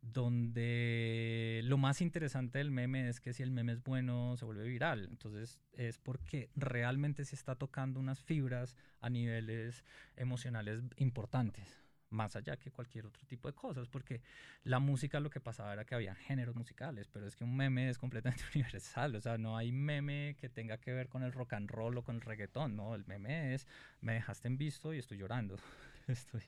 donde 0.00 1.60
lo 1.62 1.78
más 1.78 2.00
interesante 2.00 2.58
del 2.58 2.72
meme 2.72 3.08
es 3.08 3.20
que 3.20 3.32
si 3.32 3.44
el 3.44 3.52
meme 3.52 3.72
es 3.72 3.84
bueno 3.84 4.36
se 4.36 4.44
vuelve 4.44 4.66
viral. 4.66 5.06
Entonces 5.08 5.60
es 5.74 5.98
porque 5.98 6.50
realmente 6.56 7.24
se 7.24 7.36
está 7.36 7.54
tocando 7.54 8.00
unas 8.00 8.20
fibras 8.20 8.76
a 9.00 9.10
niveles 9.10 9.84
emocionales 10.16 10.82
importantes, 10.96 11.78
más 12.10 12.36
allá 12.36 12.56
que 12.56 12.70
cualquier 12.70 13.06
otro 13.06 13.24
tipo 13.26 13.48
de 13.48 13.54
cosas, 13.54 13.88
porque 13.88 14.22
la 14.64 14.78
música 14.78 15.20
lo 15.20 15.30
que 15.30 15.40
pasaba 15.40 15.72
era 15.72 15.84
que 15.84 15.94
había 15.94 16.14
géneros 16.14 16.54
musicales, 16.54 17.08
pero 17.08 17.26
es 17.26 17.36
que 17.36 17.44
un 17.44 17.56
meme 17.56 17.88
es 17.90 17.98
completamente 17.98 18.44
universal, 18.54 19.14
o 19.16 19.20
sea, 19.20 19.38
no 19.38 19.56
hay 19.56 19.72
meme 19.72 20.36
que 20.38 20.48
tenga 20.48 20.78
que 20.78 20.92
ver 20.92 21.08
con 21.08 21.22
el 21.22 21.32
rock 21.32 21.54
and 21.54 21.70
roll 21.70 21.98
o 21.98 22.02
con 22.02 22.16
el 22.16 22.22
reggaetón, 22.22 22.76
no, 22.76 22.94
el 22.94 23.06
meme 23.06 23.54
es 23.54 23.66
me 24.00 24.14
dejaste 24.14 24.48
en 24.48 24.58
visto 24.58 24.94
y 24.94 24.98
estoy 24.98 25.18
llorando. 25.18 25.56
Estoy 26.08 26.42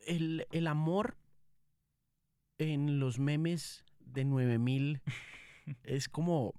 El, 0.00 0.46
el 0.50 0.66
amor 0.66 1.16
en 2.58 3.00
los 3.00 3.18
memes 3.18 3.84
de 4.00 4.24
9000 4.24 5.00
es 5.84 6.08
como 6.08 6.54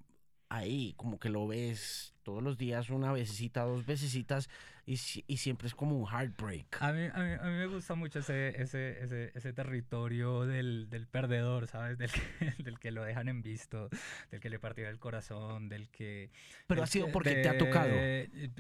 ahí, 0.52 0.94
como 0.98 1.20
que 1.20 1.30
lo 1.30 1.48
ves 1.48 2.14
todos 2.24 2.44
los 2.44 2.58
días, 2.58 2.90
una 2.90 3.12
vecesita, 3.14 3.64
dos 3.64 3.86
vecesitas, 3.86 4.50
y, 4.86 4.94
y 5.28 5.38
siempre 5.38 5.68
es 5.68 5.76
como 5.76 5.98
un 5.98 6.08
heartbreak. 6.08 6.82
A 6.82 6.92
mí, 6.92 7.06
a 7.14 7.20
mí, 7.20 7.32
a 7.40 7.44
mí 7.46 7.52
me 7.58 7.68
gusta 7.68 7.96
mucho 7.96 8.20
ese, 8.20 8.62
ese, 8.62 9.02
ese, 9.04 9.32
ese 9.34 9.54
territorio 9.54 10.46
del, 10.46 10.90
del 10.90 11.08
perdedor, 11.08 11.68
¿sabes? 11.68 11.98
Del 11.98 12.12
que, 12.12 12.20
del 12.64 12.80
que 12.80 12.92
lo 12.92 13.04
dejan 13.04 13.28
en 13.30 13.42
visto, 13.42 13.90
del 14.30 14.40
que 14.40 14.50
le 14.50 14.60
partieron 14.60 14.92
el 14.94 15.00
corazón, 15.00 15.70
del 15.70 15.90
que... 15.90 16.30
Pero 16.68 16.82
del 16.82 16.84
ha 16.84 16.88
sido 16.88 17.06
que- 17.08 17.12
porque 17.14 17.36
te 17.36 17.50
ha 17.50 17.58
tocado. 17.58 17.92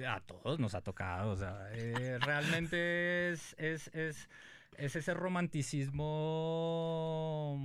A 0.08 0.22
todos 0.22 0.60
nos 0.60 0.74
ha 0.74 0.82
tocado, 0.82 1.32
o 1.32 1.38
sea, 1.38 1.68
eh, 1.74 2.18
realmente 2.20 3.32
es, 3.32 3.54
es, 3.60 3.90
es, 3.94 4.30
es 4.78 4.96
ese 4.96 5.14
romanticismo... 5.14 7.60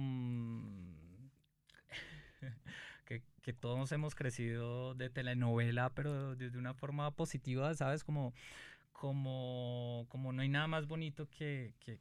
mm, 3.46 3.52
que, 3.52 3.52
que 3.52 3.52
todos 3.52 3.92
hemos 3.92 4.14
crecido 4.14 4.94
de 4.94 5.10
telenovela, 5.10 5.90
pero 5.90 6.36
de, 6.36 6.50
de 6.50 6.58
una 6.58 6.74
forma 6.74 7.10
positiva, 7.12 7.74
¿sabes? 7.74 8.04
Como, 8.04 8.34
como, 8.92 10.06
como 10.08 10.32
no 10.32 10.42
hay 10.42 10.48
nada 10.48 10.66
más 10.66 10.86
bonito 10.86 11.28
que, 11.30 11.74
que, 11.80 12.00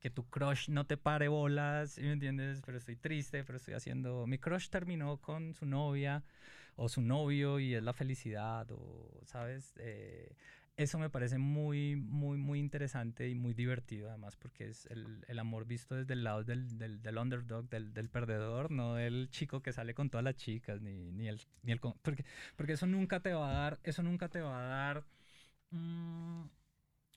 que, 0.00 0.10
tu 0.10 0.28
crush 0.28 0.68
no 0.68 0.86
te 0.86 0.96
pare 0.96 1.28
bolas, 1.28 1.92
¿sí 1.92 2.02
¿me 2.02 2.12
entiendes? 2.12 2.62
Pero 2.64 2.78
estoy 2.78 2.96
triste, 2.96 3.44
pero 3.44 3.56
estoy 3.56 3.74
haciendo... 3.74 4.26
Mi 4.26 4.38
crush 4.38 4.68
terminó 4.68 5.16
con 5.18 5.54
su 5.54 5.66
novia 5.66 6.24
o 6.76 6.88
su 6.88 7.00
novio 7.00 7.58
y 7.58 7.74
es 7.74 7.82
la 7.82 7.92
felicidad, 7.94 8.70
o, 8.70 9.20
¿sabes? 9.24 9.74
Eh, 9.78 10.34
eso 10.76 10.98
me 10.98 11.08
parece 11.08 11.38
muy, 11.38 11.94
muy, 11.96 12.36
muy 12.36 12.58
interesante 12.58 13.28
y 13.28 13.34
muy 13.34 13.54
divertido 13.54 14.08
además 14.08 14.34
porque 14.36 14.68
es 14.68 14.86
el, 14.86 15.24
el 15.28 15.38
amor 15.38 15.66
visto 15.66 15.94
desde 15.94 16.14
el 16.14 16.24
lado 16.24 16.42
del, 16.42 16.78
del, 16.78 17.00
del 17.00 17.18
underdog, 17.18 17.68
del, 17.68 17.94
del 17.94 18.08
perdedor, 18.08 18.70
no 18.72 18.94
del 18.94 19.28
chico 19.30 19.62
que 19.62 19.72
sale 19.72 19.94
con 19.94 20.10
todas 20.10 20.24
las 20.24 20.34
chicas, 20.34 20.80
ni, 20.80 21.12
ni 21.12 21.28
el... 21.28 21.40
Ni 21.62 21.72
el 21.72 21.78
porque, 21.78 22.24
porque 22.56 22.72
eso 22.72 22.86
nunca 22.86 23.20
te 23.20 23.32
va 23.32 23.50
a 23.50 23.52
dar, 23.54 23.78
eso 23.84 24.02
nunca 24.02 24.28
te 24.28 24.40
va 24.40 24.58
a 24.58 24.66
dar 24.66 25.04
mm, 25.70 26.44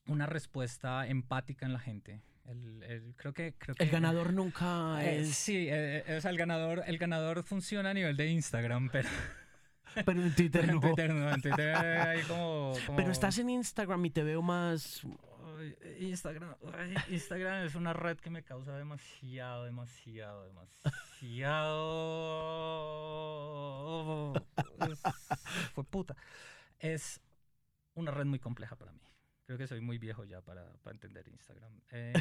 una 0.08 0.26
respuesta 0.28 1.08
empática 1.08 1.66
en 1.66 1.74
la 1.74 1.80
gente. 1.80 2.22
El, 2.46 2.84
el- 2.84 3.16
creo 3.16 3.34
que, 3.34 3.56
creo 3.58 3.76
El 3.80 3.88
que- 3.88 3.92
ganador 3.92 4.34
nunca 4.34 5.04
Eh, 5.04 5.22
es... 5.22 5.36
sí, 5.36 5.68
eh, 5.68 6.04
eh, 6.08 6.16
o 6.18 6.22
sea, 6.22 6.32
el 6.32 6.38
ganador, 6.38 6.84
el 6.86 6.98
ganador 6.98 7.44
funciona 7.44 7.90
a 7.90 7.94
nivel 7.94 8.16
de 8.16 8.28
Instagram, 8.28 8.90
pero 8.92 9.10
Pero 10.06 10.22
en 10.22 10.36
Twitter 10.36 10.64
en 10.66 10.76
no. 10.76 10.80
Twitter 10.82 11.14
no, 11.14 11.32
en 11.34 11.42
Twitter 11.42 11.76
hay 11.76 12.22
como, 12.24 12.74
como- 12.86 12.98
Pero 12.98 13.12
estás 13.12 13.38
en 13.40 13.50
Instagram 13.50 14.06
y 14.06 14.10
te 14.10 14.24
veo 14.24 14.42
más... 14.42 15.06
Instagram, 16.00 16.54
Instagram 17.10 17.66
es 17.66 17.74
una 17.76 17.92
red 17.94 18.18
que 18.20 18.30
me 18.30 18.44
causa 18.44 18.78
demasiado, 18.78 19.64
demasiado, 19.66 20.46
demasiado. 23.18 24.34
Es- 24.92 25.02
fue 25.74 25.84
puta. 25.84 26.16
Es 26.80 27.20
una 27.96 28.12
red 28.12 28.26
muy 28.26 28.40
compleja 28.40 28.76
para 28.76 28.92
mí. 28.92 29.02
Creo 29.46 29.58
que 29.58 29.66
soy 29.68 29.80
muy 29.82 29.98
viejo 29.98 30.26
ya 30.26 30.42
para, 30.42 30.74
para 30.84 30.94
entender 30.94 31.28
Instagram. 31.28 31.72
Eh, 31.92 32.14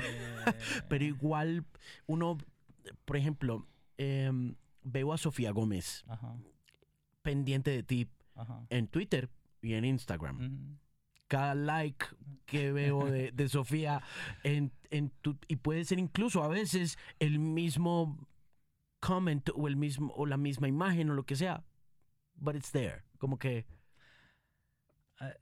Pero 0.88 1.04
igual 1.04 1.64
uno, 2.06 2.38
por 3.04 3.16
ejemplo, 3.16 3.66
em, 3.98 4.54
veo 4.82 5.12
a 5.12 5.18
Sofía 5.18 5.50
Gómez 5.50 6.04
Ajá, 6.06 6.36
pendiente 7.26 7.72
de 7.72 7.82
ti 7.82 8.08
ajá. 8.36 8.64
en 8.70 8.86
Twitter 8.86 9.28
y 9.60 9.74
en 9.74 9.84
Instagram. 9.84 10.78
Cada 11.26 11.56
like 11.56 12.06
que 12.44 12.70
veo 12.70 13.06
de, 13.06 13.32
de 13.32 13.48
Sofía 13.56 14.00
en, 14.44 14.70
en 14.90 15.10
tu, 15.22 15.36
y 15.48 15.56
puede 15.56 15.84
ser 15.84 15.98
incluso 15.98 16.44
a 16.44 16.48
veces 16.48 16.96
el 17.18 17.40
mismo 17.40 18.16
comment 19.00 19.48
o 19.56 19.66
el 19.66 19.74
mismo 19.74 20.12
o 20.16 20.24
la 20.24 20.36
misma 20.36 20.68
imagen 20.68 21.10
o 21.10 21.14
lo 21.14 21.24
que 21.24 21.34
sea, 21.34 21.64
but 22.36 22.54
it's 22.54 22.70
there, 22.70 23.02
como 23.18 23.40
que 23.40 23.66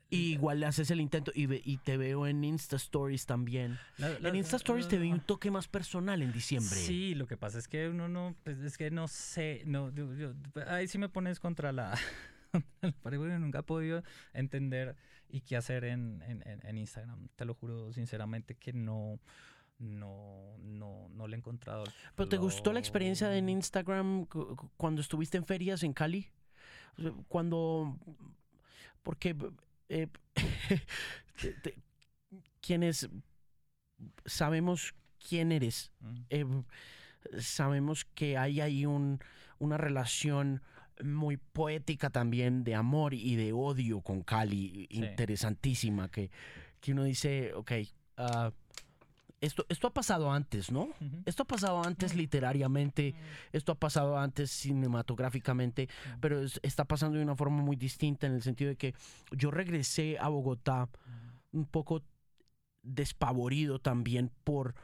y 0.09 0.33
igual 0.33 0.61
le 0.61 0.67
haces 0.67 0.91
el 0.93 1.01
intento 1.01 1.33
y, 1.35 1.47
ve- 1.47 1.61
y 1.65 1.79
te 1.79 1.97
veo 1.97 2.27
en 2.29 2.45
Insta 2.45 2.77
Stories 2.77 3.27
también. 3.27 3.77
la- 3.99 4.19
la- 4.21 4.29
En 4.29 4.37
Insta 4.37 4.57
Stories 4.57 4.87
te 4.89 4.99
vi 4.99 5.11
un 5.13 5.21
toque 5.21 5.51
más 5.51 5.67
personal 5.67 6.23
en 6.23 6.33
diciembre. 6.33 6.77
Sí, 6.77 7.15
lo 7.17 7.27
que 7.27 7.37
pasa 7.37 7.59
es 7.59 7.67
que 7.67 7.89
uno 7.89 8.09
no, 8.09 8.37
pues 8.45 8.59
es 8.61 8.79
que 8.79 8.91
no 8.93 9.09
sé, 9.09 9.63
no, 9.67 9.91
yo- 9.93 10.15
yo- 10.15 10.33
ahí 10.69 10.87
sí 10.87 10.99
me 10.99 11.09
pones 11.09 11.41
contra 11.41 11.73
la, 11.73 11.93
porque 13.03 13.19
nunca 13.19 13.61
he 13.61 13.63
podido 13.65 14.03
entender 14.33 14.95
y 15.29 15.41
qué 15.41 15.57
hacer 15.57 15.85
en, 15.85 16.23
en, 16.23 16.43
en- 16.63 16.79
Instagram. 16.79 17.29
Te 17.35 17.45
lo 17.45 17.55
juro 17.55 17.93
sinceramente 17.93 18.55
que 18.55 18.73
no, 18.73 19.19
no, 19.81 20.57
no, 20.61 21.09
no 21.11 21.27
le 21.27 21.35
he 21.35 21.39
encontrado. 21.39 21.83
¿Pero 22.15 22.29
te 22.29 22.37
gustó 22.37 22.73
la 22.73 22.79
experiencia 22.79 23.37
en. 23.37 23.49
Instagram 23.49 24.27
cu- 24.27 24.55
cu- 24.55 24.71
cuando 24.77 25.01
estuviste 25.01 25.37
en 25.37 25.45
ferias 25.45 25.83
en 25.83 25.93
Cali? 25.93 26.29
Cuando... 27.27 27.99
Porque... 29.05 29.37
eh, 29.89 30.09
te- 31.41 31.53
te- 31.63 31.77
quienes 32.61 33.09
sabemos 34.27 34.95
quién 35.29 35.53
eres, 35.53 35.91
Mm, 36.01 36.15
eh, 36.31 36.45
sabemos 37.41 38.05
que 38.15 38.37
hay 38.37 38.61
ahí 38.61 38.87
un, 38.87 39.19
una 39.59 39.77
relación 39.79 40.63
muy 41.03 41.37
poética 41.37 42.11
también 42.11 42.65
de 42.65 42.75
amor 42.75 43.15
y 43.15 43.37
de 43.37 43.53
odio 43.53 44.01
con 44.01 44.23
Cali, 44.23 44.87
Sí. 44.91 44.97
interesantísima, 44.97 46.09
que, 46.11 46.31
que 46.81 46.93
uno 46.93 47.05
dice, 47.05 47.53
ok, 47.55 47.73
ah, 48.17 48.53
esto, 49.45 49.65
esto 49.69 49.87
ha 49.89 49.93
pasado 49.93 50.33
antes, 50.33 50.71
¿no? 50.73 50.89
Esto 51.27 51.43
ha 51.45 51.47
pasado 51.47 51.83
antes 51.85 52.15
literariamente, 52.15 53.15
esto 53.53 53.73
ha 53.73 53.75
pasado 53.75 54.19
antes 54.19 54.51
cinematográficamente, 54.51 55.89
pero 56.21 56.41
es- 56.43 56.59
está 56.63 56.85
pasando 56.85 57.19
de 57.19 57.25
una 57.25 57.37
forma 57.37 57.63
muy 57.63 57.77
distinta 57.77 58.27
en 58.27 58.35
el 58.35 58.43
sentido 58.43 58.71
de 58.71 58.77
que 58.77 58.95
yo 59.31 59.51
regresé 59.51 60.19
a 60.19 60.29
Bogotá 60.29 60.89
un 61.53 61.67
poco 61.67 62.03
despavorido 62.83 63.79
también 63.79 64.31
por, 64.45 64.75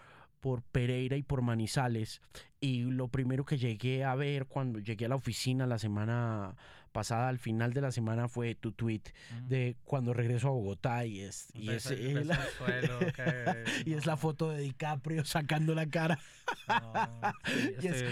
por 0.41 0.63
Pereira 0.63 1.17
y 1.17 1.23
por 1.23 1.43
Manizales. 1.43 2.21
Y 2.61 2.83
lo 2.83 3.09
primero 3.09 3.45
que 3.45 3.59
llegué 3.59 4.05
a 4.05 4.15
ver 4.15 4.47
cuando 4.47 4.79
llegué 4.79 5.07
a 5.07 5.09
la 5.09 5.17
oficina 5.17 5.67
la 5.67 5.79
semana 5.79 6.55
pasada, 6.93 7.29
al 7.29 7.39
final 7.39 7.73
de 7.73 7.81
la 7.81 7.93
semana, 7.93 8.29
fue 8.29 8.55
tu 8.55 8.73
tweet 8.73 9.03
de 9.49 9.77
cuando 9.85 10.13
regreso 10.13 10.49
a 10.49 10.51
Bogotá 10.51 11.07
y 11.07 11.21
es, 11.21 11.49
y 11.55 11.67
beso- 11.69 11.93
es, 11.95 12.27
la, 12.27 12.37
suelo, 12.59 12.99
y 13.87 13.93
es 13.95 14.07
la 14.07 14.17
foto 14.17 14.51
de 14.51 14.61
DiCaprio 14.63 15.25
sacando 15.25 15.75
la 15.75 15.87
cara. 15.87 16.19
no, 16.69 16.93
sí, 17.45 17.75
Y, 17.83 17.87
es- 17.87 18.05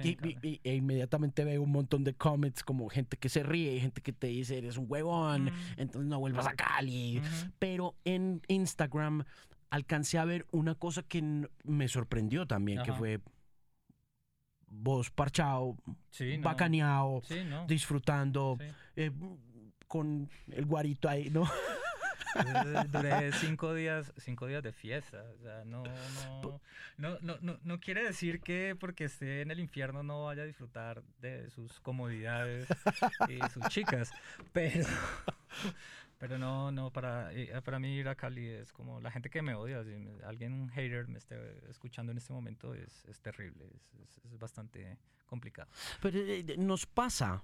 fin, 0.00 0.60
e 0.64 0.74
inmediatamente 0.74 1.44
veo 1.44 1.62
un 1.62 1.72
montón 1.72 2.04
de 2.04 2.14
comments 2.14 2.62
como 2.62 2.88
gente 2.88 3.16
que 3.16 3.28
se 3.28 3.42
ríe 3.42 3.74
y 3.76 3.80
gente 3.80 4.00
que 4.02 4.12
te 4.12 4.26
dice 4.28 4.58
eres 4.58 4.76
un 4.76 4.86
huevón, 4.88 5.50
entonces 5.76 6.08
no 6.08 6.18
vuelvas 6.18 6.46
a 6.46 6.54
Cali. 6.54 7.20
Pero 7.58 7.94
en 8.04 8.42
Instagram 8.48 9.24
alcancé 9.70 10.18
a 10.18 10.24
ver 10.24 10.46
una 10.52 10.74
cosa 10.74 11.02
que 11.02 11.48
me 11.64 11.88
sorprendió 11.88 12.46
también, 12.46 12.82
que 12.82 12.92
fue 12.92 13.20
vos 14.68 15.10
parchado, 15.10 15.76
Sí, 16.10 16.36
no. 16.38 16.44
bacaneado, 16.44 17.22
Sí, 17.24 17.44
no. 17.44 17.66
disfrutando, 17.66 18.56
sí. 18.60 18.66
eh, 18.96 19.10
con 19.88 20.28
el 20.50 20.66
guarito 20.66 21.08
ahí, 21.08 21.30
¿no? 21.30 21.44
Duré 22.92 23.32
cinco 23.40 23.72
días, 23.72 24.12
cinco 24.18 24.46
días 24.46 24.62
de 24.62 24.72
fiesta. 24.72 25.22
O 25.38 25.42
sea, 25.42 25.64
no, 25.64 25.82
no, 25.84 26.60
no, 26.98 27.18
no, 27.22 27.38
no, 27.40 27.58
no 27.62 27.80
quiere 27.80 28.02
decir 28.04 28.40
que 28.40 28.76
porque 28.78 29.04
esté 29.04 29.40
en 29.40 29.50
el 29.50 29.58
infierno 29.60 30.02
no 30.02 30.24
vaya 30.24 30.42
a 30.42 30.46
disfrutar 30.46 31.02
de 31.20 31.48
sus 31.50 31.80
comodidades 31.80 32.68
y 33.28 33.38
sus 33.50 33.66
chicas. 33.68 34.12
Pero, 34.52 34.86
pero 36.18 36.38
no, 36.38 36.70
no, 36.72 36.90
para, 36.90 37.32
eh, 37.32 37.50
para 37.62 37.78
mí 37.78 37.94
ir 37.96 38.08
a 38.08 38.14
Cali 38.14 38.46
es 38.46 38.72
como 38.72 39.00
la 39.00 39.10
gente 39.10 39.28
que 39.30 39.42
me 39.42 39.54
odia. 39.54 39.84
Si 39.84 39.90
alguien, 40.24 40.52
un 40.54 40.68
hater, 40.70 41.08
me 41.08 41.18
esté 41.18 41.36
escuchando 41.70 42.12
en 42.12 42.18
este 42.18 42.32
momento 42.32 42.74
es, 42.74 43.04
es 43.06 43.20
terrible. 43.20 43.66
Es, 43.74 43.94
es- 44.00 44.24
es 44.32 44.38
bastante 44.38 44.98
complicado. 45.26 45.68
Pero 46.00 46.18
eh, 46.18 46.44
nos 46.58 46.86
pasa. 46.86 47.42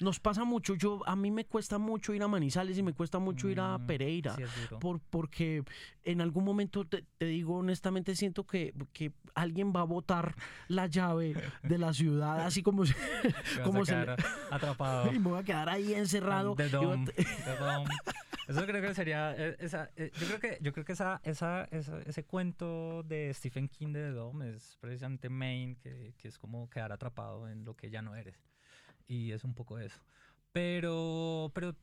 Nos 0.00 0.18
pasa 0.18 0.44
mucho. 0.44 0.74
Yo, 0.74 1.00
a 1.06 1.14
mí 1.14 1.30
me 1.30 1.44
cuesta 1.44 1.78
mucho 1.78 2.14
ir 2.14 2.22
a 2.22 2.28
Manizales 2.28 2.76
y 2.78 2.82
me 2.82 2.92
cuesta 2.94 3.18
mucho 3.18 3.48
ir 3.48 3.60
a 3.60 3.78
Mm, 3.78 3.86
Pereira. 3.86 4.34
Sí. 4.36 4.42
Por, 4.80 4.98
porque 5.00 5.62
en 6.04 6.20
algún 6.20 6.44
momento, 6.44 6.84
te, 6.86 7.04
te 7.18 7.26
digo 7.26 7.56
honestamente, 7.58 8.14
siento 8.16 8.46
que, 8.46 8.72
que 8.92 9.12
alguien 9.34 9.72
va 9.74 9.80
a 9.80 9.84
botar 9.84 10.34
la 10.68 10.86
llave 10.86 11.34
de 11.62 11.78
la 11.78 11.92
ciudad, 11.92 12.40
así 12.46 12.62
como 12.62 12.86
se, 12.86 12.94
como 13.62 13.82
a 13.82 13.84
se 13.84 13.94
atrapado. 14.50 15.12
y 15.14 15.18
me 15.18 15.28
voy 15.30 15.38
a 15.40 15.44
quedar 15.44 15.68
ahí 15.68 15.92
encerrado. 15.94 16.54
The 16.56 16.68
Dome, 16.70 17.06
te- 17.06 17.22
The 17.24 17.56
Dome. 17.58 17.90
Eso 18.48 18.66
creo 18.66 18.82
que 18.82 18.94
sería 18.94 19.32
eh, 19.36 19.56
esa, 19.60 19.90
eh, 19.94 20.10
yo 20.18 20.26
creo 20.26 20.40
que 20.40 20.58
yo 20.60 20.72
creo 20.72 20.84
que 20.84 20.92
esa, 20.92 21.20
esa, 21.22 21.64
esa- 21.70 22.00
ese 22.02 22.24
cuento 22.24 23.04
de 23.04 23.32
Stephen 23.32 23.68
King 23.68 23.92
de 23.92 24.00
The 24.08 24.10
Dome 24.10 24.56
es 24.56 24.76
precisamente 24.80 25.28
Maine 25.28 25.76
que, 25.76 26.14
que 26.18 26.26
es 26.26 26.36
como 26.38 26.68
quedar 26.68 26.90
atrapado 26.90 27.48
en 27.48 27.64
lo 27.64 27.76
que 27.76 27.90
ya 27.90 28.02
no 28.02 28.16
eres 28.16 28.34
y 29.10 29.32
es 29.32 29.42
un 29.44 29.54
poco 29.54 29.78
eso. 29.78 30.00
Pero 30.52 31.50
pero 31.54 31.74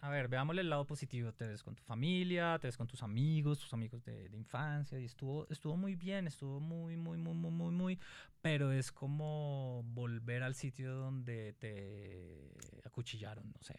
a 0.00 0.10
ver, 0.10 0.28
veámosle 0.28 0.62
el 0.62 0.70
lado 0.70 0.86
positivo. 0.86 1.32
Te 1.32 1.46
ves 1.46 1.62
con 1.62 1.74
tu 1.74 1.82
familia, 1.82 2.58
te 2.60 2.68
ves 2.68 2.76
con 2.76 2.86
tus 2.86 3.02
amigos, 3.02 3.58
tus 3.58 3.72
amigos 3.72 4.04
de, 4.04 4.28
de 4.28 4.36
infancia 4.36 4.98
y 4.98 5.04
estuvo 5.04 5.48
estuvo 5.50 5.76
muy 5.76 5.96
bien, 5.96 6.26
estuvo 6.26 6.60
muy 6.60 6.96
muy 6.96 7.18
muy 7.18 7.34
muy 7.34 7.50
muy 7.50 7.72
muy 7.72 7.98
pero 8.42 8.72
es 8.72 8.92
como 8.92 9.82
volver 9.84 10.42
al 10.42 10.54
sitio 10.54 10.94
donde 10.94 11.54
te 11.54 12.52
acuchillaron, 12.84 13.52
no 13.52 13.62
sé. 13.62 13.76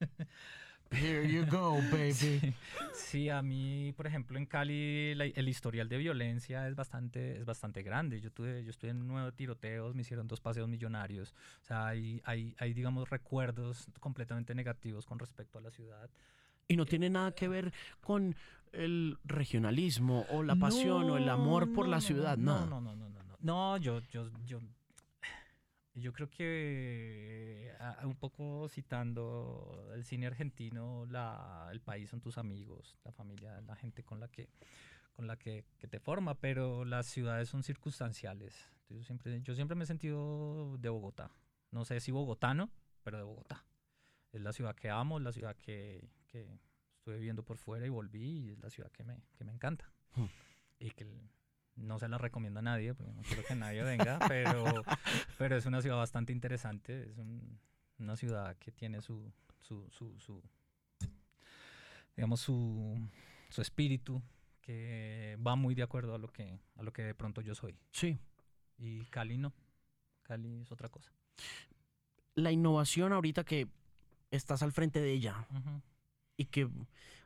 Here 0.94 1.26
you 1.28 1.44
go, 1.46 1.76
baby. 1.90 2.12
Sí, 2.12 2.40
sí, 2.94 3.28
a 3.28 3.42
mí, 3.42 3.92
por 3.96 4.06
ejemplo, 4.06 4.38
en 4.38 4.46
Cali 4.46 5.14
la- 5.14 5.24
el 5.26 5.48
historial 5.48 5.88
de 5.88 5.98
violencia 5.98 6.66
es 6.68 6.74
bastante, 6.74 7.38
es 7.38 7.44
bastante 7.44 7.82
grande. 7.82 8.20
Yo 8.20 8.30
tuve, 8.30 8.62
yo 8.64 8.70
estuve 8.70 8.90
en 8.90 9.06
nueve 9.06 9.32
tiroteos, 9.32 9.94
me 9.94 10.02
hicieron 10.02 10.26
dos 10.28 10.40
paseos 10.40 10.68
millonarios. 10.68 11.34
O 11.62 11.64
sea, 11.66 11.86
hay, 11.88 12.20
hay, 12.24 12.54
hay, 12.58 12.72
digamos, 12.74 13.08
recuerdos 13.10 13.86
completamente 14.00 14.54
negativos 14.54 15.06
con 15.06 15.18
respecto 15.18 15.58
a 15.58 15.62
la 15.62 15.70
ciudad. 15.70 16.08
Y 16.68 16.76
no 16.76 16.86
tiene 16.86 17.10
nada 17.10 17.32
que 17.32 17.46
ver 17.48 17.72
con 18.00 18.34
el 18.72 19.18
regionalismo 19.24 20.26
o 20.30 20.42
la 20.42 20.56
pasión 20.56 21.08
o 21.10 21.16
el 21.16 21.28
amor 21.28 21.72
por 21.72 21.84
No, 21.86 21.90
la 21.92 21.96
no, 21.98 22.00
ciudad, 22.00 22.36
no, 22.36 22.60
no. 22.60 22.66
no, 22.66 22.80
no, 22.80 22.96
no, 22.96 23.08
no, 23.10 23.22
no. 23.22 23.36
No, 23.40 23.76
yo, 23.76 24.00
yo, 24.10 24.30
yo, 24.46 24.58
yo 25.94 26.12
creo 26.12 26.28
que 26.28 27.72
ah, 27.78 28.00
un 28.04 28.16
poco 28.16 28.68
citando 28.68 29.90
el 29.94 30.04
cine 30.04 30.26
argentino, 30.26 31.06
la, 31.06 31.68
el 31.70 31.80
país 31.80 32.10
son 32.10 32.20
tus 32.20 32.36
amigos, 32.36 32.98
la 33.04 33.12
familia, 33.12 33.60
la 33.60 33.76
gente 33.76 34.02
con 34.02 34.18
la 34.18 34.28
que, 34.28 34.48
con 35.12 35.26
la 35.26 35.36
que, 35.36 35.64
que 35.78 35.86
te 35.86 36.00
forma, 36.00 36.34
pero 36.34 36.84
las 36.84 37.06
ciudades 37.06 37.48
son 37.48 37.62
circunstanciales. 37.62 38.70
Yo 38.88 39.02
siempre, 39.02 39.40
yo 39.42 39.54
siempre 39.54 39.76
me 39.76 39.84
he 39.84 39.86
sentido 39.86 40.76
de 40.78 40.88
Bogotá. 40.88 41.30
No 41.70 41.84
sé 41.84 42.00
si 42.00 42.12
bogotano, 42.12 42.70
pero 43.02 43.18
de 43.18 43.24
Bogotá. 43.24 43.64
Es 44.32 44.40
la 44.40 44.52
ciudad 44.52 44.74
que 44.74 44.90
amo, 44.90 45.18
es 45.18 45.24
la 45.24 45.32
ciudad 45.32 45.56
que, 45.56 46.08
que 46.26 46.58
estuve 46.96 47.16
viviendo 47.16 47.44
por 47.44 47.56
fuera 47.56 47.86
y 47.86 47.88
volví, 47.88 48.46
y 48.46 48.50
es 48.50 48.58
la 48.58 48.70
ciudad 48.70 48.90
que 48.90 49.04
me, 49.04 49.22
que 49.36 49.44
me 49.44 49.52
encanta. 49.52 49.90
Hmm. 50.14 50.26
Y 50.78 50.90
que 50.90 51.06
no 51.76 51.98
se 51.98 52.08
la 52.08 52.18
recomiendo 52.18 52.60
a 52.60 52.62
nadie, 52.62 52.94
porque 52.94 53.12
no 53.12 53.22
quiero 53.22 53.42
que 53.44 53.54
nadie 53.54 53.82
venga, 53.82 54.18
pero, 54.28 54.64
pero 55.38 55.56
es 55.56 55.66
una 55.66 55.80
ciudad 55.82 55.96
bastante 55.96 56.32
interesante, 56.32 57.10
es 57.10 57.18
un- 57.18 57.58
una 57.98 58.16
ciudad 58.16 58.56
que 58.58 58.72
tiene 58.72 59.00
su, 59.02 59.32
su, 59.60 59.88
su, 59.90 60.18
su, 60.18 60.42
digamos, 62.16 62.40
su, 62.40 62.98
su 63.50 63.62
espíritu, 63.62 64.22
que 64.60 65.36
va 65.46 65.56
muy 65.56 65.74
de 65.74 65.82
acuerdo 65.82 66.14
a 66.14 66.18
lo 66.18 66.28
que, 66.28 66.58
a 66.76 66.82
lo 66.82 66.92
que 66.92 67.02
de 67.02 67.14
pronto 67.14 67.40
yo 67.40 67.54
soy. 67.54 67.76
Sí. 67.92 68.18
Y 68.78 69.04
Cali 69.06 69.36
no. 69.38 69.52
Cali 70.22 70.60
es 70.62 70.72
otra 70.72 70.88
cosa. 70.88 71.12
La 72.34 72.50
innovación 72.50 73.12
ahorita 73.12 73.44
que 73.44 73.68
estás 74.30 74.62
al 74.62 74.72
frente 74.72 75.00
de 75.00 75.12
ella. 75.12 75.46
Y 76.36 76.46
que 76.46 76.68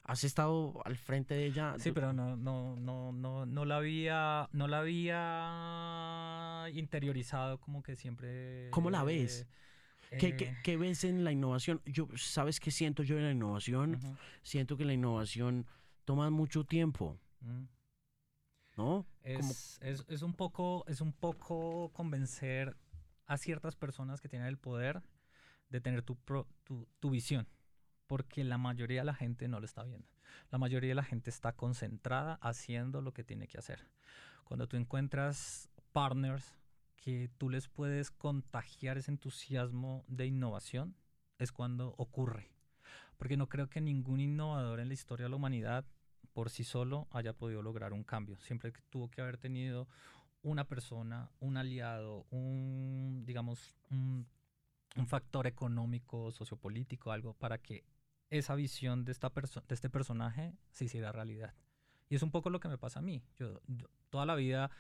has 0.05 0.25
estado 0.25 0.81
al 0.85 0.97
frente 0.97 1.35
de 1.35 1.47
ella. 1.47 1.75
Sí, 1.79 1.93
pero 1.93 2.13
no, 2.13 2.37
no, 2.37 2.77
no, 2.77 3.13
no, 3.13 3.47
no 3.47 3.65
la 3.65 3.77
había, 3.77 4.49
no 4.53 4.69
la 4.69 4.79
había 4.81 6.69
interiorizado 6.73 7.59
como 7.59 7.83
que 7.83 7.97
siempre. 7.97 8.71
¿Cómo 8.71 8.91
la 8.91 9.05
ves? 9.05 9.47
¿Qué, 10.11 10.35
qué- 10.37 10.45
eh, 10.47 10.57
qué 10.63 10.77
ves 10.77 11.05
en 11.05 11.25
la 11.25 11.33
innovación? 11.33 11.83
Yo, 11.85 12.09
¿Sabes 12.17 12.61
qué 12.61 12.71
siento 12.71 13.03
yo 13.03 13.19
en 13.19 13.25
la 13.25 13.33
innovación? 13.33 13.99
Siento 14.43 14.77
que 14.77 14.85
la 14.85 14.95
innovación 14.95 15.67
toma 16.05 16.31
mucho 16.31 16.65
tiempo, 16.65 17.19
ujú. 17.43 17.69
¿no? 18.77 19.05
Es, 19.25 19.79
es, 19.83 20.05
es 20.09 20.23
un 20.23 20.33
poco, 20.33 20.85
es 20.87 21.01
un 21.01 21.13
poco 21.13 21.91
convencer 21.93 22.77
a 23.27 23.37
ciertas 23.37 23.77
personas 23.77 24.21
que 24.21 24.29
tienen 24.29 24.49
el 24.49 24.57
poder 24.57 25.03
de 25.69 25.81
tener 25.81 26.03
tu, 26.03 26.17
pro- 26.17 26.47
tu, 26.65 26.87
tu 26.99 27.11
visión, 27.11 27.47
porque 28.09 28.43
la 28.43 28.59
mayoría 28.59 29.03
de 29.03 29.05
la 29.05 29.15
gente 29.15 29.47
no 29.47 29.61
lo 29.61 29.67
está 29.67 29.85
viendo. 29.85 30.09
La 30.51 30.59
mayoría 30.59 30.89
de 30.89 30.95
la 30.97 31.05
gente 31.05 31.31
está 31.31 31.53
concentrada 31.53 32.39
haciendo 32.41 33.01
lo 33.03 33.13
que 33.13 33.23
tiene 33.23 33.47
que 33.47 33.59
hacer. 33.59 33.87
Cuando 34.45 34.67
tú 34.67 34.77
encuentras 34.77 35.71
partners 35.93 36.57
que 36.97 37.31
tú 37.39 37.51
les 37.51 37.69
puedes 37.69 38.11
contagiar 38.11 38.99
ese 38.99 39.11
entusiasmo 39.11 40.05
de 40.09 40.27
innovación, 40.27 40.97
es 41.39 41.53
cuando 41.53 41.95
ocurre. 41.99 42.51
Porque 43.19 43.37
no 43.37 43.49
creo 43.49 43.69
que 43.69 43.81
ningún 43.81 44.21
innovador 44.21 44.81
en 44.81 44.89
la 44.89 44.95
historia 44.95 45.25
de 45.25 45.31
la 45.31 45.37
humanidad 45.37 45.85
por 46.33 46.51
sí 46.51 46.65
solo 46.65 47.09
haya 47.11 47.33
podido 47.35 47.63
lograr 47.63 47.93
un 47.93 48.05
cambio. 48.05 48.39
Siempre 48.39 48.73
que 48.73 48.81
tuvo 48.91 49.11
que 49.11 49.21
haber 49.21 49.37
tenido 49.37 49.87
una 50.43 50.65
persona, 50.67 51.31
un 51.41 51.57
aliado, 51.57 52.27
un, 52.31 53.25
digamos, 53.27 53.77
un, 53.91 54.27
un 54.97 55.07
factor 55.07 55.47
económico, 55.47 56.31
sociopolítico, 56.33 57.13
algo 57.13 57.35
para 57.35 57.59
que 57.59 57.85
esa 58.31 58.55
visión 58.55 59.05
de, 59.05 59.13
esta 59.13 59.31
de 59.31 59.75
este 59.75 59.91
personaje 59.91 60.55
se 60.71 60.85
hiciera 60.85 61.13
realidad. 61.13 61.55
Y 62.09 62.17
es 62.17 62.23
un 62.23 62.31
poco 62.31 62.51
lo 62.51 62.61
que 62.61 62.69
me 62.69 62.79
pasa 62.79 63.01
a 63.01 63.03
mí. 63.03 63.23
Yo 63.37 63.61
toda 64.11 64.27
la 64.27 64.35
vida 64.35 64.71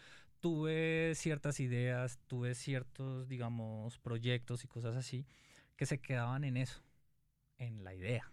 tuve 0.41 1.12
ciertas 1.15 1.61
ideas, 1.61 2.19
tuve 2.27 2.55
ciertos, 2.55 3.29
digamos, 3.29 3.99
proyectos 3.99 4.65
y 4.65 4.69
cosas 4.69 4.97
así 4.97 5.27
que 5.79 5.87
se 5.87 6.01
quedaban 6.01 6.43
en 6.45 6.57
eso, 6.57 6.83
en 7.57 7.85
la 7.85 7.95
idea. 7.95 8.31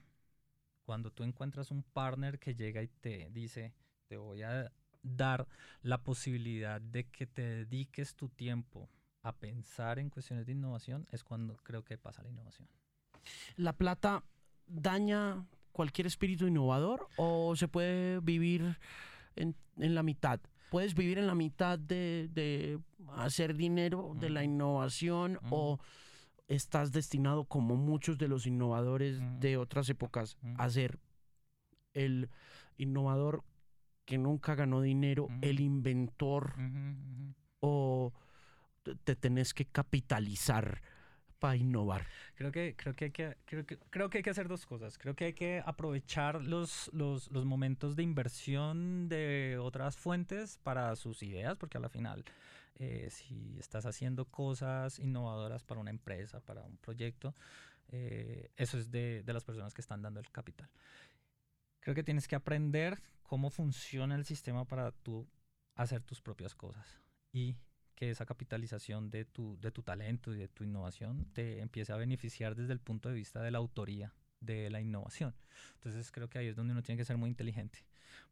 Cuando 0.84 1.12
tú 1.12 1.24
encuentras 1.24 1.72
un 1.72 1.84
partner 1.84 2.40
que 2.40 2.56
llega 2.56 2.82
y 2.82 2.88
te 2.88 3.30
dice, 3.32 3.74
te 4.08 4.18
voy 4.18 4.42
a 4.42 4.72
dar 5.04 5.48
la 5.84 6.04
posibilidad 6.04 6.82
de 6.82 7.06
que 7.06 7.28
te 7.28 7.44
dediques 7.44 8.16
tu 8.16 8.30
tiempo 8.30 8.90
a 9.22 9.36
pensar 9.38 10.00
en 10.00 10.10
cuestiones 10.10 10.48
de 10.48 10.54
innovación, 10.54 11.08
es 11.12 11.24
cuando 11.24 11.56
creo 11.58 11.84
que 11.84 12.00
pasa 12.00 12.24
la 12.24 12.30
innovación. 12.30 12.68
¿La 13.56 13.74
plata 13.74 14.24
daña 14.68 15.46
cualquier 15.72 16.08
espíritu 16.08 16.48
innovador 16.48 17.08
o 17.18 17.56
se 17.56 17.68
puede 17.68 18.20
vivir 18.22 18.78
en, 19.36 19.56
en 19.78 19.96
la 19.96 20.04
mitad? 20.04 20.40
¿Puedes 20.72 20.94
vivir 20.96 21.18
en 21.18 21.28
la 21.28 21.36
mitad 21.36 21.78
de, 21.80 22.30
de 22.34 22.80
hacer 23.16 23.56
dinero 23.56 24.14
de 24.20 24.30
la 24.30 24.44
innovación 24.44 25.40
o 25.52 25.80
estás 26.48 26.92
destinado, 26.92 27.46
como 27.46 27.76
muchos 27.76 28.18
de 28.18 28.28
los 28.28 28.46
innovadores 28.46 29.20
de 29.40 29.58
otras 29.58 29.90
épocas, 29.90 30.38
a 30.58 30.70
ser 30.70 31.00
el 31.94 32.30
innovador 32.78 33.44
que 34.06 34.18
nunca 34.18 34.54
ganó 34.56 34.82
dinero, 34.82 35.28
el 35.42 35.60
inventor 35.60 36.54
o 37.60 38.14
te- 38.84 38.96
te 38.96 39.16
tenés 39.16 39.54
que 39.54 39.66
capitalizar 39.66 40.82
para 41.40 41.56
innovar? 41.56 42.06
Creo 42.36 42.52
que, 42.52 42.76
creo, 42.76 42.96
que 42.96 43.06
hay 43.06 43.12
que, 43.12 43.38
creo, 43.46 43.66
que, 43.66 43.78
creo 43.90 44.10
que 44.10 44.20
hay 44.20 44.24
que 44.24 44.30
hacer 44.30 44.48
dos 44.48 44.66
cosas. 44.66 44.98
Creo 44.98 45.16
que 45.16 45.26
hay 45.26 45.34
que 45.34 45.62
aprovechar 45.66 46.44
los, 46.44 46.90
los, 46.94 47.32
los 47.32 47.46
momentos 47.46 47.96
de 47.96 48.04
inversión 48.04 49.10
de 49.10 49.58
otras 49.60 49.98
fuentes 49.98 50.60
para 50.64 50.96
sus 50.96 51.24
ideas, 51.24 51.58
porque 51.58 51.78
a 51.78 51.82
la 51.82 51.90
final, 51.90 52.24
eh, 52.76 53.10
si 53.12 53.58
estás 53.60 53.86
haciendo 53.86 54.26
cosas 54.26 55.00
innovadoras 55.00 55.64
para 55.64 55.82
una 55.82 55.92
empresa, 55.92 56.40
para 56.40 56.64
un 56.64 56.78
proyecto, 56.78 57.36
eh, 57.90 58.50
eso 58.58 58.78
es 58.78 58.92
de, 58.92 59.24
de 59.24 59.34
las 59.34 59.44
personas 59.44 59.74
que 59.74 59.82
están 59.82 60.02
dando 60.02 60.20
el 60.20 60.32
capital. 60.32 60.70
Creo 61.80 61.94
que 61.94 62.04
tienes 62.04 62.28
que 62.28 62.36
aprender 62.36 63.02
cómo 63.24 63.50
funciona 63.50 64.16
el 64.16 64.26
sistema 64.26 64.66
para 64.66 64.92
tú 64.92 65.28
hacer 65.76 66.02
tus 66.02 66.22
propias 66.22 66.56
cosas 66.56 67.00
y 67.32 67.56
que 67.96 68.10
esa 68.12 68.26
capitalización 68.26 69.10
de 69.10 69.26
tu, 69.26 69.58
de 69.62 69.72
tu 69.72 69.82
talento 69.82 70.34
y 70.34 70.38
de 70.38 70.48
tu 70.48 70.64
innovación 70.64 71.26
te 71.34 71.62
empiece 71.62 71.94
a 71.94 71.98
beneficiar 71.98 72.56
desde 72.56 72.74
el 72.74 72.80
punto 72.80 73.10
de 73.10 73.16
vista 73.16 73.42
de 73.42 73.52
la 73.52 73.58
autoría 73.58 74.14
de 74.42 74.70
la 74.70 74.82
innovación. 74.82 75.34
Entonces 75.76 76.12
creo 76.12 76.30
que 76.30 76.38
ahí 76.40 76.48
es 76.48 76.56
donde 76.56 76.74
uno 76.74 76.84
tiene 76.84 76.98
que 77.00 77.06
ser 77.06 77.18
muy 77.18 77.30
inteligente, 77.30 77.80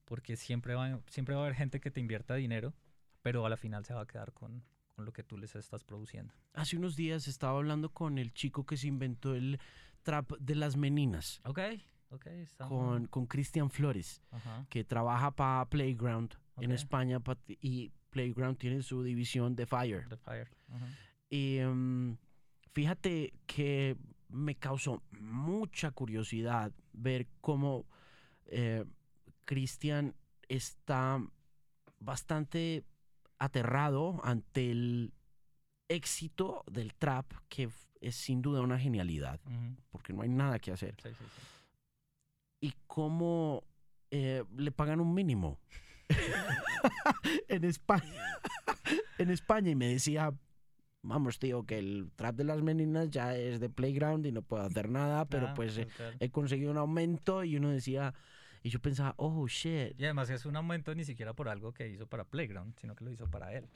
porque 0.06 0.36
siempre 0.36 0.76
va, 0.76 1.00
siempre 1.08 1.34
va 1.34 1.42
a 1.42 1.44
haber 1.46 1.56
gente 1.56 1.80
que 1.80 1.90
te 1.92 2.00
invierta 2.02 2.36
dinero, 2.36 2.74
pero 3.22 3.46
a 3.46 3.50
la 3.50 3.58
final 3.58 3.86
se 3.86 3.94
va 3.94 4.02
a 4.02 4.06
quedar 4.06 4.34
con, 4.34 4.64
con 4.96 5.06
lo 5.06 5.14
que 5.14 5.24
tú 5.24 5.38
les 5.38 5.56
estás 5.56 5.84
produciendo. 5.84 6.34
Hace 6.54 6.78
unos 6.78 6.96
días 6.96 7.28
estaba 7.28 7.58
hablando 7.58 7.90
con 7.90 8.18
el 8.18 8.34
chico 8.34 8.66
que 8.66 8.76
se 8.78 8.88
inventó 8.88 9.34
el 9.34 9.60
trap 10.04 10.34
de 10.40 10.56
las 10.56 10.76
meninas, 10.76 11.40
Ok, 11.46 11.60
ok, 12.10 12.26
está 12.28 12.68
con, 12.68 13.08
con 13.08 13.26
Cristian 13.28 13.70
Flores, 13.70 14.22
Ajá, 14.32 14.66
que 14.70 14.84
trabaja 14.84 15.32
para 15.32 15.66
Playground 15.70 16.36
en. 16.58 16.72
España 16.74 17.22
pa- 17.22 17.38
y 17.62 17.94
Playground 18.14 18.58
tiene 18.58 18.82
su 18.84 19.04
división 19.04 19.56
de 19.56 19.66
Fire. 19.66 20.08
The 20.08 20.18
Fire. 20.18 20.50
Y 21.30 21.58
em, 21.58 22.16
fíjate 22.72 23.34
que 23.48 23.98
me 24.30 24.56
causó 24.56 25.04
mucha 25.20 25.92
curiosidad 25.92 26.72
ver 26.94 27.28
cómo 27.42 27.86
eh, 28.46 28.86
Cristian 29.46 30.16
está 30.48 31.20
bastante 32.00 32.84
aterrado 33.40 34.22
ante 34.24 34.72
el 34.72 35.14
éxito 35.88 36.64
del 36.72 36.94
trap, 36.94 37.34
que 37.50 37.70
es 38.00 38.16
sin 38.16 38.42
duda 38.42 38.62
una 38.62 38.80
genialidad, 38.80 39.40
porque 39.90 40.14
no 40.14 40.22
hay 40.22 40.30
nada 40.30 40.60
que 40.60 40.72
hacer. 40.72 40.96
Sí, 41.02 41.10
sí, 41.10 41.16
sí. 41.16 41.42
Y 42.68 42.74
cómo 42.88 43.64
eh, 44.12 44.44
le 44.56 44.72
pagan 44.72 45.00
un 45.00 45.14
mínimo 45.14 45.60
en 47.48 47.64
España. 47.64 48.40
en 49.18 49.30
España 49.30 49.72
y 49.72 49.76
me 49.76 49.88
decía, 49.88 50.34
vamos 51.02 51.40
tío, 51.40 51.64
que 51.66 51.78
el 51.78 52.12
trap 52.16 52.36
de 52.36 52.44
las 52.44 52.62
meninas 52.62 53.10
ya 53.10 53.36
es 53.36 53.60
de 53.60 53.70
playground 53.70 54.26
y 54.26 54.32
no 54.32 54.42
puedo 54.42 54.64
hacer 54.64 54.90
nada, 54.90 55.26
pero 55.26 55.50
Ah, 55.50 55.54
pues 55.54 55.78
eh, 55.78 55.88
he 56.20 56.30
conseguido 56.30 56.72
un 56.72 56.78
aumento 56.78 57.44
y 57.44 57.58
uno 57.58 57.70
decía, 57.70 58.14
y 58.62 58.70
yo 58.70 58.80
pensaba, 58.80 59.14
oh 59.18 59.48
shit. 59.48 60.00
Y 60.00 60.06
además 60.06 60.30
es 60.30 60.46
un 60.46 60.56
aumento 60.56 60.96
ni 60.96 61.04
siquiera 61.04 61.34
por 61.34 61.50
algo 61.50 61.74
que 61.74 61.90
hizo 61.90 62.08
para 62.08 62.24
Playground, 62.24 62.76
sino 62.80 62.96
que 62.96 63.04
lo 63.04 63.12
hizo 63.12 63.30
para 63.30 63.54
él. 63.54 63.68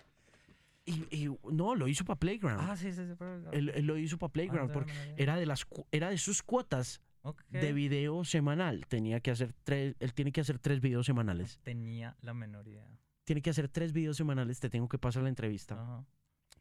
Y, 0.85 1.03
y 1.11 1.37
no, 1.51 1.75
lo 1.75 1.89
hizo 1.89 2.05
para 2.05 2.17
playground. 2.17 2.61
Ah, 2.61 2.77
sí, 2.77 2.93
sí, 2.93 3.05
sí. 3.05 3.13
Pero... 3.19 3.51
él, 3.51 3.73
él 3.75 3.85
lo 3.85 3.97
hizo 3.97 4.17
para 4.17 4.31
playground 4.31 4.71
porque 4.71 4.93
era 5.17 5.35
de 5.35 5.45
las 5.45 5.67
era 5.91 6.09
de 6.09 6.17
sus 6.17 6.41
cuotas 6.41 7.01
de 7.49 7.73
video 7.73 8.23
semanal. 8.23 8.85
Tenía 8.87 9.19
que 9.19 9.31
hacer 9.31 9.53
tres, 9.63 9.95
él 9.99 10.13
tiene 10.13 10.31
que 10.31 10.41
hacer 10.41 10.59
tres 10.59 10.81
videos 10.81 11.05
semanales. 11.05 11.59
Tenía 11.63 12.15
la 12.21 12.33
menor 12.33 12.67
idea. 12.67 12.87
Tiene 13.23 13.41
que 13.41 13.49
hacer 13.49 13.67
tres 13.67 13.93
videos 13.93 14.17
semanales. 14.17 14.59
Te 14.59 14.69
tengo 14.69 14.87
que 14.87 14.97
pasar 14.97 15.23
la 15.23 15.29
entrevista. 15.29 15.81
Ajá. 15.81 16.05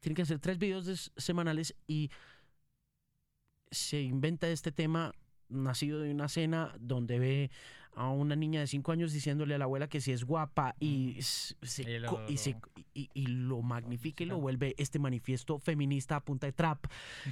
tiene 0.00 0.14
que 0.14 0.22
hacer 0.22 0.38
tres 0.38 0.58
videos 0.58 1.12
semanales 1.16 1.74
y 1.86 2.10
se 3.70 4.00
inventa 4.00 4.48
este 4.48 4.72
tema 4.72 5.12
nacido 5.48 6.00
de 6.00 6.10
una 6.10 6.28
cena 6.28 6.74
donde 6.80 7.18
ve 7.18 7.50
a 7.96 8.10
una 8.10 8.36
niña 8.36 8.60
de 8.60 8.66
cinco 8.66 8.92
años 8.92 9.12
diciéndole 9.12 9.54
a 9.54 9.58
la 9.58 9.64
abuela 9.64 9.88
que 9.88 10.00
si 10.02 10.12
es 10.12 10.22
guapa 10.24 10.74
y, 10.78 11.18
s- 11.18 11.56
se, 11.62 11.82
Y 11.90 11.98
lo- 11.98 12.24
y, 12.28 12.36
se- 12.36 12.54
y- 12.94 13.08
y 13.14 13.26
lo 13.26 13.62
magnifica 13.62 14.22
y 14.22 14.26
lo 14.26 14.38
vuelve 14.38 14.74
este 14.76 14.98
manifiesto 14.98 15.58
feminista 15.58 16.16
a 16.16 16.20
punta 16.24 16.46
de 16.46 16.52
trap 16.52 16.84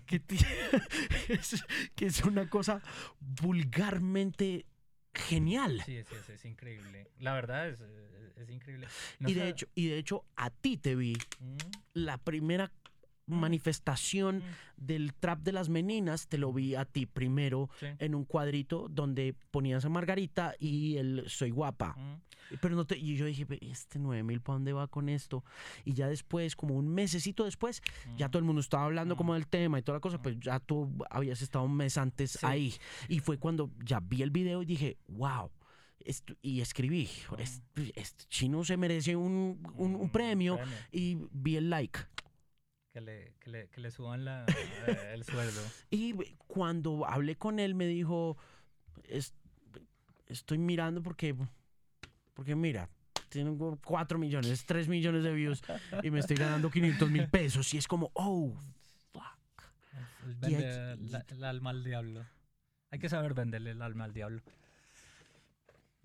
que, 0.06 0.22
es, 1.28 1.64
que 1.94 2.06
es 2.06 2.24
una 2.24 2.48
cosa 2.48 2.80
vulgarmente 3.20 4.66
genial 5.14 5.80
Sí, 5.84 6.02
sí, 6.02 6.14
sí, 6.26 6.32
es 6.32 6.44
increíble. 6.44 7.08
La 7.20 7.34
verdad 7.34 7.68
es, 7.68 7.80
es, 7.80 8.36
es 8.36 8.50
increíble. 8.50 8.88
No 9.20 9.28
y 9.28 9.34
de 9.34 9.48
hecho 9.48 9.66
y 9.74 9.86
de 9.88 9.98
hecho 9.98 10.24
a 10.36 10.50
ti 10.50 10.76
te 10.76 10.96
vi 10.96 11.14
Mm, 11.40 11.56
la 11.94 12.18
primera 12.18 12.66
Mm. 12.66 12.83
Manifestación 13.26 14.38
mm, 14.38 14.42
del 14.86 15.14
trap 15.14 15.40
de 15.40 15.52
las 15.52 15.68
meninas, 15.68 16.26
te 16.28 16.38
lo 16.38 16.52
vi 16.52 16.74
a 16.74 16.84
ti 16.84 17.06
primero 17.06 17.70
sí. 17.80 17.86
en 17.98 18.14
un 18.14 18.24
cuadrito 18.24 18.88
donde 18.90 19.34
ponías 19.50 19.84
a 19.84 19.88
Margarita 19.88 20.54
y 20.58 20.96
el 20.96 21.24
Soy 21.28 21.50
Guapa. 21.50 21.94
Mm, 21.96 22.20
Pero 22.60 22.76
no 22.76 22.84
te, 22.84 22.98
y 22.98 23.16
yo 23.16 23.24
dije, 23.24 23.46
"Ve, 23.46 23.58
este 23.62 23.98
9000, 23.98 24.40
¿para 24.42 24.54
dónde 24.56 24.72
va 24.74 24.86
con 24.86 25.08
esto? 25.08 25.42
Y 25.84 25.94
ya 25.94 26.08
después, 26.08 26.54
como 26.56 26.74
un 26.74 26.86
mesecito 26.88 27.44
después, 27.44 27.80
ya 28.18 28.28
todo 28.28 28.38
el 28.38 28.44
mundo 28.44 28.60
estaba 28.60 28.84
hablando 28.84 29.16
como 29.16 29.32
del 29.34 29.46
tema 29.46 29.78
y 29.78 29.82
toda 29.82 29.96
la 29.96 30.00
cosa, 30.00 30.18
Mm. 30.18 30.22
pues 30.22 30.40
ya 30.40 30.60
tú 30.60 30.92
habías 31.10 31.40
estado 31.40 31.64
un 31.64 31.74
mes 31.74 31.96
antes 31.96 32.32
Sí. 32.32 32.38
ahí. 32.46 32.74
Y 33.08 33.20
fue 33.20 33.38
cuando 33.38 33.70
ya 33.82 34.00
vi 34.00 34.20
el 34.22 34.30
video 34.30 34.62
y 34.62 34.66
dije, 34.66 34.98
wow, 35.08 35.50
Esto- 36.06 36.34
y 36.42 36.60
escribí, 36.60 37.08
este, 37.38 37.98
este 37.98 38.24
chino 38.28 38.62
se 38.62 38.76
merece 38.76 39.16
un, 39.16 39.58
un- 39.74 39.94
un 39.94 40.10
premio 40.10 40.58
y 40.92 41.16
vi 41.32 41.56
el 41.56 41.70
like. 41.70 41.98
Que 42.94 43.00
le, 43.00 43.34
que 43.40 43.50
le, 43.50 43.68
que 43.70 43.80
le 43.80 43.90
suban 43.90 44.24
la, 44.24 44.46
el 45.12 45.24
sueldo. 45.24 45.60
Y 45.90 46.14
cuando 46.46 47.04
hablé 47.06 47.34
con 47.36 47.58
él 47.58 47.74
me 47.74 47.86
dijo, 47.88 48.36
"Es- 49.08 49.34
estoy 50.28 50.58
mirando 50.58 51.02
porque, 51.02 51.34
porque 52.34 52.54
mira, 52.54 52.88
tengo 53.30 53.80
4 53.84 54.16
millones, 54.16 54.64
3 54.64 54.86
millones 54.86 55.24
de 55.24 55.32
views 55.32 55.60
y 56.04 56.10
me 56.12 56.20
estoy 56.20 56.36
ganando 56.36 56.70
500 56.70 57.10
mil 57.10 57.28
pesos. 57.28 57.74
Y 57.74 57.78
es 57.78 57.88
como, 57.88 58.12
oh, 58.14 58.54
fuck. 59.12 59.64
Es 60.44 60.48
Y 60.50 60.54
hay 60.54 60.96
la- 61.10 61.24
el 61.28 61.42
alma 61.44 61.70
al 61.70 61.82
diablo. 61.82 62.24
Hay 62.92 63.00
que 63.00 63.08
saber 63.08 63.34
venderle 63.34 63.72
el 63.72 63.82
alma 63.82 64.04
al 64.04 64.14
diablo. 64.14 64.40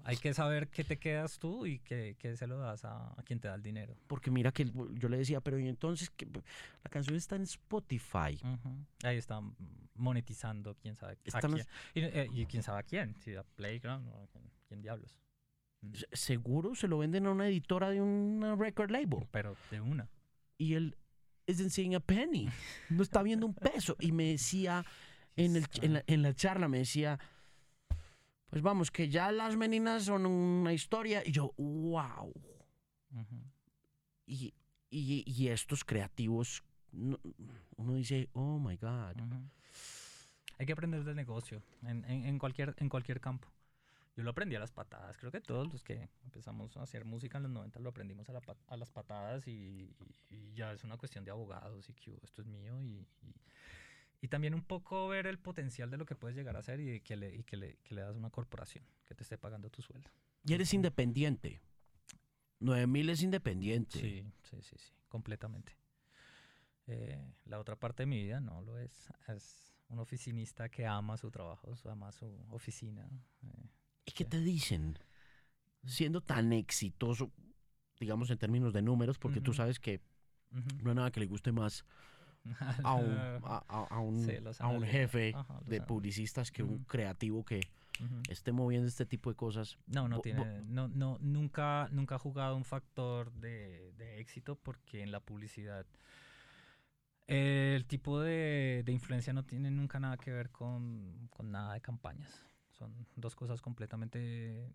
Hay 0.03 0.17
que 0.17 0.33
saber 0.33 0.69
qué 0.69 0.83
te 0.83 0.97
quedas 0.97 1.39
tú 1.39 1.65
y 1.65 1.79
qué, 1.79 2.15
qué 2.17 2.35
se 2.35 2.47
lo 2.47 2.57
das 2.57 2.85
a, 2.85 3.13
a 3.19 3.23
quien 3.23 3.39
te 3.39 3.47
da 3.47 3.55
el 3.55 3.61
dinero. 3.61 3.95
Porque 4.07 4.31
mira 4.31 4.51
que 4.51 4.65
yo 4.93 5.09
le 5.09 5.17
decía, 5.17 5.41
pero 5.41 5.59
¿y 5.59 5.67
entonces 5.67 6.09
que 6.09 6.25
la 6.25 6.89
canción 6.89 7.15
está 7.15 7.35
en 7.35 7.43
Spotify? 7.43 8.39
Ahí 9.03 9.17
están 9.17 9.55
monetizando, 9.95 10.75
quién 10.75 10.95
sabe 10.95 11.13
a 11.13 11.39
quién. 11.41 11.65
Y, 11.93 12.01
eh, 12.01 12.29
y 12.33 12.45
quién 12.45 12.63
sabe 12.63 12.79
a 12.79 12.83
quién, 12.83 13.15
si 13.19 13.35
a 13.35 13.43
Playground 13.43 14.07
o 14.09 14.23
a 14.23 14.27
quién, 14.27 14.43
quién 14.67 14.81
diablos. 14.81 15.19
Mm. 15.81 15.93
Seguro 16.11 16.75
se 16.75 16.87
lo 16.87 16.97
venden 16.97 17.25
a 17.25 17.31
una 17.31 17.47
editora 17.47 17.89
de 17.89 18.01
una 18.01 18.55
record 18.55 18.91
label. 18.91 19.27
Pero 19.31 19.55
de 19.71 19.81
una. 19.81 20.09
Y 20.57 20.73
él 20.73 20.97
isn't 21.47 21.71
seeing 21.71 21.95
a 21.95 21.99
penny. 21.99 22.49
No 22.89 23.03
está 23.03 23.23
viendo 23.23 23.45
un 23.45 23.53
peso. 23.53 23.95
Y 23.99 24.11
me 24.11 24.31
decía, 24.31 24.85
en, 25.35 25.55
el, 25.55 25.65
en, 25.81 25.93
la, 25.93 26.03
en 26.07 26.21
la 26.21 26.33
charla, 26.33 26.67
me 26.67 26.79
decía, 26.79 27.19
pues 28.49 28.61
vamos, 28.61 28.91
que 28.91 29.09
ya 29.09 29.31
las 29.31 29.55
meninas 29.55 30.03
son 30.05 30.25
una 30.25 30.73
historia. 30.73 31.21
Y 31.25 31.31
yo, 31.31 31.53
wow. 31.57 32.33
Y, 34.25 34.53
y, 34.89 35.23
y 35.25 35.47
estos 35.49 35.83
creativos, 35.83 36.63
no- 36.91 37.19
uno 37.77 37.93
dice, 37.95 38.29
oh 38.33 38.59
my 38.59 38.75
God. 38.77 39.15
Hay 40.57 40.65
que 40.65 40.73
aprender 40.73 41.03
de 41.03 41.15
negocio 41.15 41.63
en, 41.83 42.03
en, 42.05 42.25
en 42.25 42.37
cualquier, 42.39 42.75
en 42.77 42.89
cualquier 42.89 43.21
campo. 43.21 43.47
Yo 44.15 44.23
lo 44.23 44.31
aprendí 44.31 44.55
a 44.55 44.59
las 44.59 44.71
patadas. 44.73 45.17
Creo 45.17 45.31
que 45.31 45.39
todos 45.39 45.71
los 45.71 45.81
que 45.83 46.09
empezamos 46.25 46.75
a 46.75 46.81
hacer 46.81 47.05
música 47.05 47.37
en 47.37 47.43
los 47.43 47.51
90 47.53 47.79
lo 47.79 47.89
aprendimos 47.89 48.27
a, 48.29 48.33
la 48.33 48.41
pa- 48.41 48.57
a 48.67 48.75
las 48.75 48.91
patadas 48.91 49.47
y, 49.47 49.95
ya 50.53 50.73
es 50.73 50.83
una 50.83 50.97
cuestión 50.97 51.23
de 51.23 51.31
abogados 51.31 51.87
y 51.89 51.93
que 51.93 52.11
"Oh, 52.11 52.19
esto 52.23 52.41
es 52.41 52.47
mío 52.47 52.81
y, 52.81 53.07
y, 53.21 53.33
y 54.21 54.27
también 54.27 54.53
un 54.53 54.63
poco 54.63 55.07
ver 55.07 55.27
el 55.27 55.39
potencial 55.39 55.89
de 55.89 55.97
lo 55.97 56.05
que 56.05 56.15
puedes 56.15 56.35
llegar 56.35 56.55
a 56.55 56.59
hacer 56.59 56.79
y 56.79 57.01
que 57.01 57.15
le, 57.15 57.33
y 57.35 57.43
que 57.43 57.57
le, 57.57 57.77
que 57.83 57.95
le 57.95 58.01
das 58.01 58.15
a 58.15 58.17
una 58.17 58.29
corporación 58.29 58.83
que 59.05 59.15
te 59.15 59.23
esté 59.23 59.37
pagando 59.37 59.69
tu 59.69 59.81
sueldo. 59.81 60.09
Y 60.43 60.53
eres 60.53 60.73
independiente. 60.73 61.61
9000 62.59 63.09
es 63.09 63.21
independiente. 63.21 63.99
Sí, 63.99 64.25
sí, 64.43 64.61
sí, 64.61 64.75
sí, 64.77 64.93
completamente. 65.07 65.77
Eh, 66.87 67.23
la 67.45 67.59
otra 67.59 67.75
parte 67.75 68.03
de 68.03 68.07
mi 68.07 68.23
vida 68.23 68.39
no 68.41 68.61
lo 68.61 68.77
es. 68.79 69.09
Es 69.27 69.73
un 69.89 69.99
oficinista 69.99 70.69
que 70.69 70.85
ama 70.85 71.17
su 71.17 71.31
trabajo, 71.31 71.73
ama 71.85 72.11
su 72.11 72.25
oficina. 72.49 73.07
eh. 73.43 73.69
¿Y 74.05 74.11
qué 74.11 74.25
te 74.25 74.39
dicen? 74.41 74.97
Siendo 75.85 76.19
tan 76.21 76.51
exitoso, 76.51 77.31
digamos 77.99 78.29
en 78.31 78.37
términos 78.37 78.73
de 78.73 78.81
números, 78.81 79.17
porque 79.17 79.39
tú 79.39 79.51
Ujú. 79.51 79.57
sabes 79.57 79.79
que 79.79 80.01
no 80.81 80.89
hay 80.89 80.95
nada 80.95 81.11
que 81.11 81.19
le 81.19 81.27
guste 81.27 81.51
más 81.51 81.85
a 82.83 82.95
un, 82.95 83.17
a, 83.45 83.87
a- 83.89 83.99
un, 83.99 84.17
Sí, 84.25 84.37
a 84.59 84.67
un 84.67 84.83
jefe 84.83 85.33
ajá, 85.35 85.59
de 85.65 85.81
publicistas 85.81 86.51
que 86.51 86.63
un 86.63 86.75
Ujú. 86.75 86.85
creativo 86.85 87.43
que 87.43 87.59
Ujú. 87.99 88.31
esté 88.31 88.51
moviendo 88.51 88.87
este 88.87 89.05
tipo 89.05 89.29
de 89.29 89.35
cosas. 89.35 89.77
No, 89.87 90.07
no 90.07 90.19
tiene, 90.21 90.61
no, 90.63 90.87
no, 90.87 91.17
nunca, 91.21 91.89
nunca 91.91 92.15
ha 92.15 92.19
jugado 92.19 92.55
un 92.55 92.63
factor 92.65 93.31
de, 93.33 93.91
de 93.97 94.19
éxito 94.19 94.55
porque 94.55 95.01
en 95.03 95.11
la 95.11 95.19
publicidad 95.19 95.85
el 97.27 97.85
tipo 97.85 98.19
de, 98.19 98.81
de 98.85 98.91
influencia 98.91 99.33
no 99.33 99.43
tiene 99.43 99.69
nunca 99.69 99.99
nada 99.99 100.17
que 100.17 100.31
ver 100.31 100.49
con, 100.49 101.27
con 101.29 101.51
nada 101.51 101.73
de 101.73 101.81
campañas. 101.81 102.43
Son 102.71 102.91
dos 103.15 103.35
cosas 103.35 103.61
completamente 103.61 104.73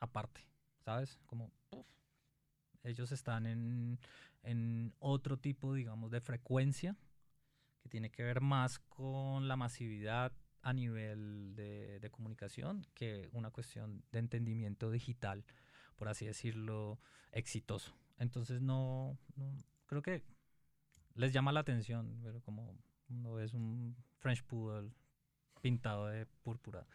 aparte, 0.00 0.40
¿sabes? 0.84 1.18
Como 1.26 1.50
uf, 1.70 1.86
ellos 2.82 3.12
están 3.12 3.46
en, 3.46 3.98
en 4.44 4.94
otro 4.98 5.38
tipo, 5.38 5.74
digamos, 5.74 6.10
de 6.10 6.20
frecuencia 6.20 6.96
que 7.82 7.88
tiene 7.88 8.10
que 8.10 8.22
ver 8.22 8.40
más 8.40 8.78
con 8.78 9.48
la 9.48 9.56
masividad 9.56 10.32
a 10.62 10.72
nivel 10.72 11.54
de, 11.54 12.00
de 12.00 12.10
comunicación 12.10 12.86
que 12.94 13.28
una 13.32 13.50
cuestión 13.50 14.02
de 14.12 14.18
entendimiento 14.20 14.90
digital, 14.90 15.44
por 15.96 16.08
así 16.08 16.24
decirlo, 16.24 16.98
exitoso. 17.32 17.94
Entonces 18.18 18.62
no, 18.62 19.18
no- 19.36 19.58
creo 19.86 20.00
que 20.02 20.22
les 21.14 21.32
llama 21.32 21.52
la 21.52 21.60
atención, 21.60 22.18
pero 22.22 22.40
como 22.40 22.76
uno 23.08 23.38
es 23.40 23.52
un 23.54 23.96
French 24.18 24.42
Poodle 24.44 24.90
pintado 25.60 26.06
de 26.06 26.26
púrpura, 26.42 26.86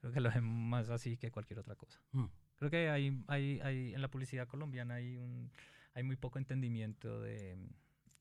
creo 0.00 0.12
que 0.12 0.20
lo 0.20 0.30
ven 0.30 0.44
más 0.44 0.88
así 0.90 1.16
que 1.16 1.30
cualquier 1.30 1.58
otra 1.58 1.74
cosa. 1.76 2.00
Mm. 2.12 2.26
Creo 2.56 2.70
que 2.70 2.90
hay, 2.90 3.22
hay, 3.28 3.60
hay, 3.60 3.94
en 3.94 4.02
la 4.02 4.08
publicidad 4.08 4.46
colombiana 4.48 4.94
hay, 4.94 5.16
un, 5.16 5.50
hay 5.94 6.02
muy 6.02 6.16
poco 6.16 6.38
entendimiento 6.38 7.20
de, 7.20 7.56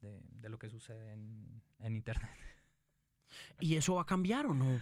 de, 0.02 0.20
de 0.24 0.50
lo 0.50 0.58
que 0.58 0.70
sucede 0.70 1.14
en, 1.14 1.62
en 1.80 1.96
Internet. 1.96 2.30
¿Y 3.60 3.76
eso 3.76 3.96
va 3.96 4.02
a 4.04 4.06
cambiar 4.06 4.46
o 4.48 4.54
no? 4.54 4.80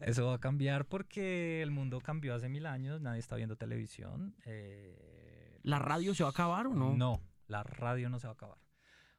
Eso 0.00 0.26
va 0.26 0.34
a 0.34 0.40
cambiar 0.40 0.86
porque 0.86 1.62
el 1.62 1.70
mundo 1.70 2.00
cambió 2.00 2.34
hace 2.34 2.48
mil 2.48 2.66
años, 2.66 3.00
nadie 3.00 3.20
está 3.20 3.36
viendo 3.36 3.56
televisión. 3.56 4.34
eh, 4.44 5.60
¿La 5.62 5.78
radio 5.78 6.14
se 6.14 6.24
va 6.24 6.30
a 6.30 6.32
acabar 6.32 6.66
o 6.66 6.74
no? 6.74 6.96
No, 6.96 7.20
la 7.46 7.62
radio 7.62 8.08
no 8.08 8.18
se 8.18 8.26
va 8.26 8.32
a 8.32 8.34
acabar. 8.34 8.58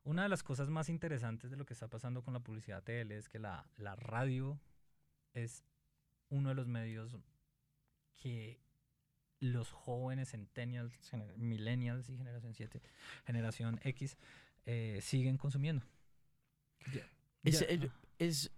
Una 0.04 0.24
de 0.24 0.30
las 0.30 0.44
cosas 0.44 0.70
más 0.70 0.90
interesantes 0.90 1.52
de 1.52 1.56
lo 1.56 1.66
que 1.66 1.74
está 1.74 1.88
pasando 1.88 2.22
con 2.24 2.34
la 2.34 2.42
publicidad 2.42 2.84
tele 2.84 3.18
es 3.18 3.30
que 3.30 3.40
la, 3.40 3.66
la 3.78 3.96
radio 3.96 4.60
es 5.34 5.64
uno 6.28 6.50
de 6.50 6.56
los 6.56 6.68
medios 6.68 7.16
que 8.18 8.60
los 9.44 9.72
jóvenes 9.72 10.32
centennials, 10.32 10.94
millennials 11.38 12.10
y 12.10 12.18
generación 12.18 12.54
7, 12.54 12.82
generación 13.26 13.80
X 13.84 14.18
eh, 14.66 15.00
siguen 15.02 15.38
consumiendo. 15.38 15.86
Es, 17.44 17.62
el, 17.70 17.92
es 18.20 18.52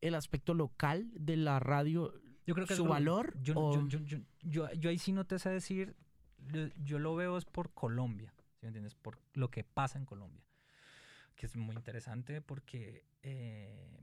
el 0.00 0.14
aspecto 0.14 0.54
local 0.54 1.10
de 1.14 1.36
la 1.36 1.58
radio 1.60 2.12
yo 2.46 2.54
creo 2.54 2.66
que 2.66 2.74
su 2.74 2.84
valor 2.84 3.34
Yo, 3.42 3.54
o- 3.56 3.72
yo, 4.72 4.88
ahí 4.88 4.98
sí 4.98 5.12
no 5.12 5.24
te 5.26 5.38
sé 5.38 5.50
decir, 5.50 5.94
yo, 6.48 6.68
yo 6.82 6.98
lo 6.98 7.14
veo 7.14 7.36
es 7.36 7.44
por 7.44 7.72
Colombia, 7.74 8.32
¿sí 8.54 8.60
me 8.62 8.68
entiendes? 8.68 8.94
Por 8.94 9.18
lo 9.34 9.50
que 9.50 9.62
pasa 9.62 9.98
en 9.98 10.06
Colombia, 10.06 10.42
que 11.36 11.46
es 11.46 11.54
muy 11.56 11.76
interesante 11.76 12.40
porque 12.40 13.04
eh, 13.22 14.00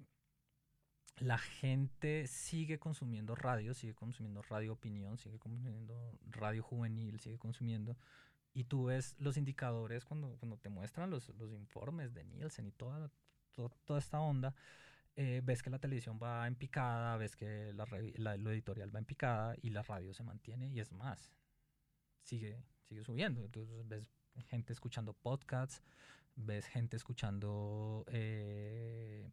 la 1.19 1.37
gente 1.37 2.27
sigue 2.27 2.79
consumiendo 2.79 3.35
radio, 3.35 3.73
sigue 3.73 3.93
consumiendo 3.95 4.41
radio 4.43 4.73
opinión, 4.73 5.17
sigue 5.17 5.39
consumiendo 5.39 6.17
radio 6.27 6.63
juvenil, 6.63 7.19
sigue 7.19 7.37
consumiendo. 7.37 7.97
Y 8.53 8.63
tú 8.65 8.85
ves 8.85 9.15
los 9.19 9.37
indicadores 9.37 10.05
cuando, 10.05 10.35
cuando 10.37 10.57
te 10.57 10.69
muestran 10.69 11.09
los, 11.09 11.29
los 11.37 11.51
informes 11.53 12.13
de 12.13 12.23
Nielsen 12.23 12.67
y 12.67 12.71
toda, 12.71 13.11
to- 13.51 13.71
toda 13.85 13.99
esta 13.99 14.19
onda 14.19 14.55
eh, 15.15 15.41
ves 15.43 15.61
que 15.63 15.69
la 15.69 15.79
televisión 15.79 16.19
va 16.21 16.47
en 16.47 16.55
picada, 16.55 17.17
ves 17.17 17.35
que 17.35 17.73
la, 17.73 17.85
la- 18.15 18.37
lo 18.37 18.51
editorial 18.51 18.93
va 18.95 18.99
en 18.99 19.05
picada 19.05 19.55
y 19.61 19.69
la 19.71 19.83
radio 19.83 20.13
se 20.13 20.23
mantiene 20.23 20.67
y 20.69 20.79
es 20.79 20.91
más, 20.91 21.31
sigue, 22.23 22.63
sigue 22.83 23.03
subiendo. 23.03 23.43
Entonces 23.45 23.87
ves 23.87 24.09
gente 24.47 24.73
escuchando 24.73 25.13
podcasts, 25.13 25.81
ves 26.35 26.65
gente 26.67 26.95
escuchando 26.97 28.05
eh, 28.09 29.29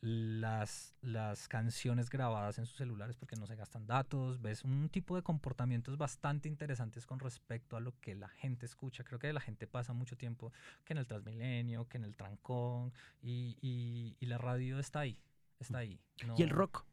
las, 0.00 0.94
las 1.02 1.48
canciones 1.48 2.08
grabadas 2.10 2.58
en 2.58 2.66
sus 2.66 2.76
celulares 2.76 3.16
porque 3.16 3.36
no 3.36 3.46
se 3.46 3.56
gastan 3.56 3.86
datos, 3.86 4.40
ves 4.40 4.64
un 4.64 4.88
tipo 4.88 5.16
de 5.16 5.22
comportamientos 5.22 5.96
bastante 5.98 6.48
interesantes 6.48 7.04
con 7.06 7.18
respecto 7.18 7.76
a 7.76 7.80
lo 7.80 7.98
que 8.00 8.14
la 8.14 8.28
gente 8.28 8.66
escucha. 8.66 9.04
Creo 9.04 9.18
que 9.18 9.32
la 9.32 9.40
gente 9.40 9.66
pasa 9.66 9.92
mucho 9.92 10.16
tiempo 10.16 10.52
que 10.84 10.92
en 10.92 10.98
el 10.98 11.06
Transmilenio, 11.06 11.88
que 11.88 11.98
en 11.98 12.04
el 12.04 12.16
trancón 12.16 12.92
y, 13.20 13.56
y- 13.60 14.16
y 14.20 14.26
la 14.26 14.38
radio 14.38 14.78
está 14.78 15.00
ahí, 15.00 15.18
está 15.58 15.78
ahí. 15.78 16.00
y 16.36 16.42
el 16.42 16.48
no- 16.50 16.54
rock. 16.54 16.84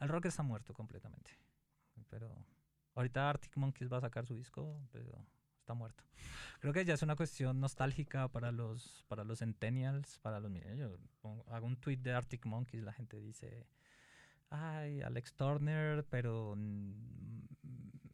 El 0.00 0.08
rock 0.08 0.26
está 0.26 0.42
muerto 0.42 0.72
completamente. 0.74 1.30
Pero 2.08 2.34
ahorita 2.94 3.28
Arctic 3.30 3.56
Monkeys 3.56 3.92
va 3.92 3.98
a 3.98 4.00
sacar 4.02 4.26
su 4.26 4.34
disco, 4.34 4.80
pero 4.92 5.24
está 5.70 5.74
muerto. 5.74 6.02
Creo 6.58 6.72
que 6.72 6.84
ya 6.84 6.94
es 6.94 7.02
una 7.02 7.14
cuestión 7.14 7.60
nostálgica 7.60 8.28
para 8.28 8.50
los 8.50 9.04
para 9.08 9.22
los 9.22 9.38
centennials, 9.38 10.18
para 10.18 10.40
los 10.40 10.50
millennials. 10.50 10.80
Yo 11.22 11.44
hago 11.48 11.66
un 11.66 11.76
tweet 11.76 11.98
de 11.98 12.12
Arctic 12.12 12.44
Monkeys, 12.44 12.82
la 12.82 12.92
gente 12.92 13.20
dice, 13.20 13.66
ay, 14.50 15.00
Alex 15.02 15.32
Turner, 15.34 16.04
pero 16.10 16.54
mm, 16.56 16.92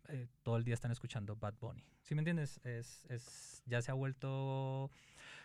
eh, 0.08 0.28
todo 0.42 0.58
el 0.58 0.64
día 0.64 0.74
están 0.74 0.92
escuchando 0.92 1.34
Bad 1.36 1.54
Bunny. 1.58 1.82
¿Sí 2.02 2.14
me 2.14 2.20
entiendes? 2.20 2.60
Es, 2.64 3.04
es, 3.08 3.62
ya 3.66 3.80
se 3.80 3.90
ha 3.90 3.94
vuelto... 3.94 4.90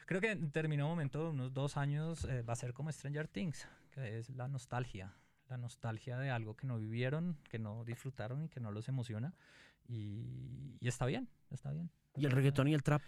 Creo 0.05 0.19
que 0.19 0.31
en 0.31 0.41
determinado 0.41 0.89
momento, 0.89 1.29
unos 1.29 1.53
dos 1.53 1.77
años, 1.77 2.25
eh, 2.25 2.41
va 2.41 2.53
a 2.53 2.57
ser 2.57 2.73
como 2.73 2.91
Stranger 2.91 3.27
Things, 3.27 3.67
que 3.91 4.19
es 4.19 4.29
la 4.29 4.47
nostalgia. 4.47 5.13
La 5.47 5.57
nostalgia 5.57 6.17
de 6.17 6.29
algo 6.29 6.55
que 6.55 6.67
no 6.67 6.77
vivieron, 6.77 7.37
que 7.49 7.57
no 7.57 7.83
disfrutaron 7.85 8.43
y 8.43 8.49
que 8.49 8.59
no 8.59 8.71
los 8.71 8.89
emociona. 8.89 9.33
y, 9.87 10.77
y 10.79 10.87
está 10.87 11.05
bien, 11.05 11.27
está 11.49 11.71
bien. 11.71 11.89
¿Y 12.15 12.25
el 12.25 12.31
reggaetón 12.31 12.67
y 12.67 12.73
el 12.73 12.83
trap? 12.83 13.01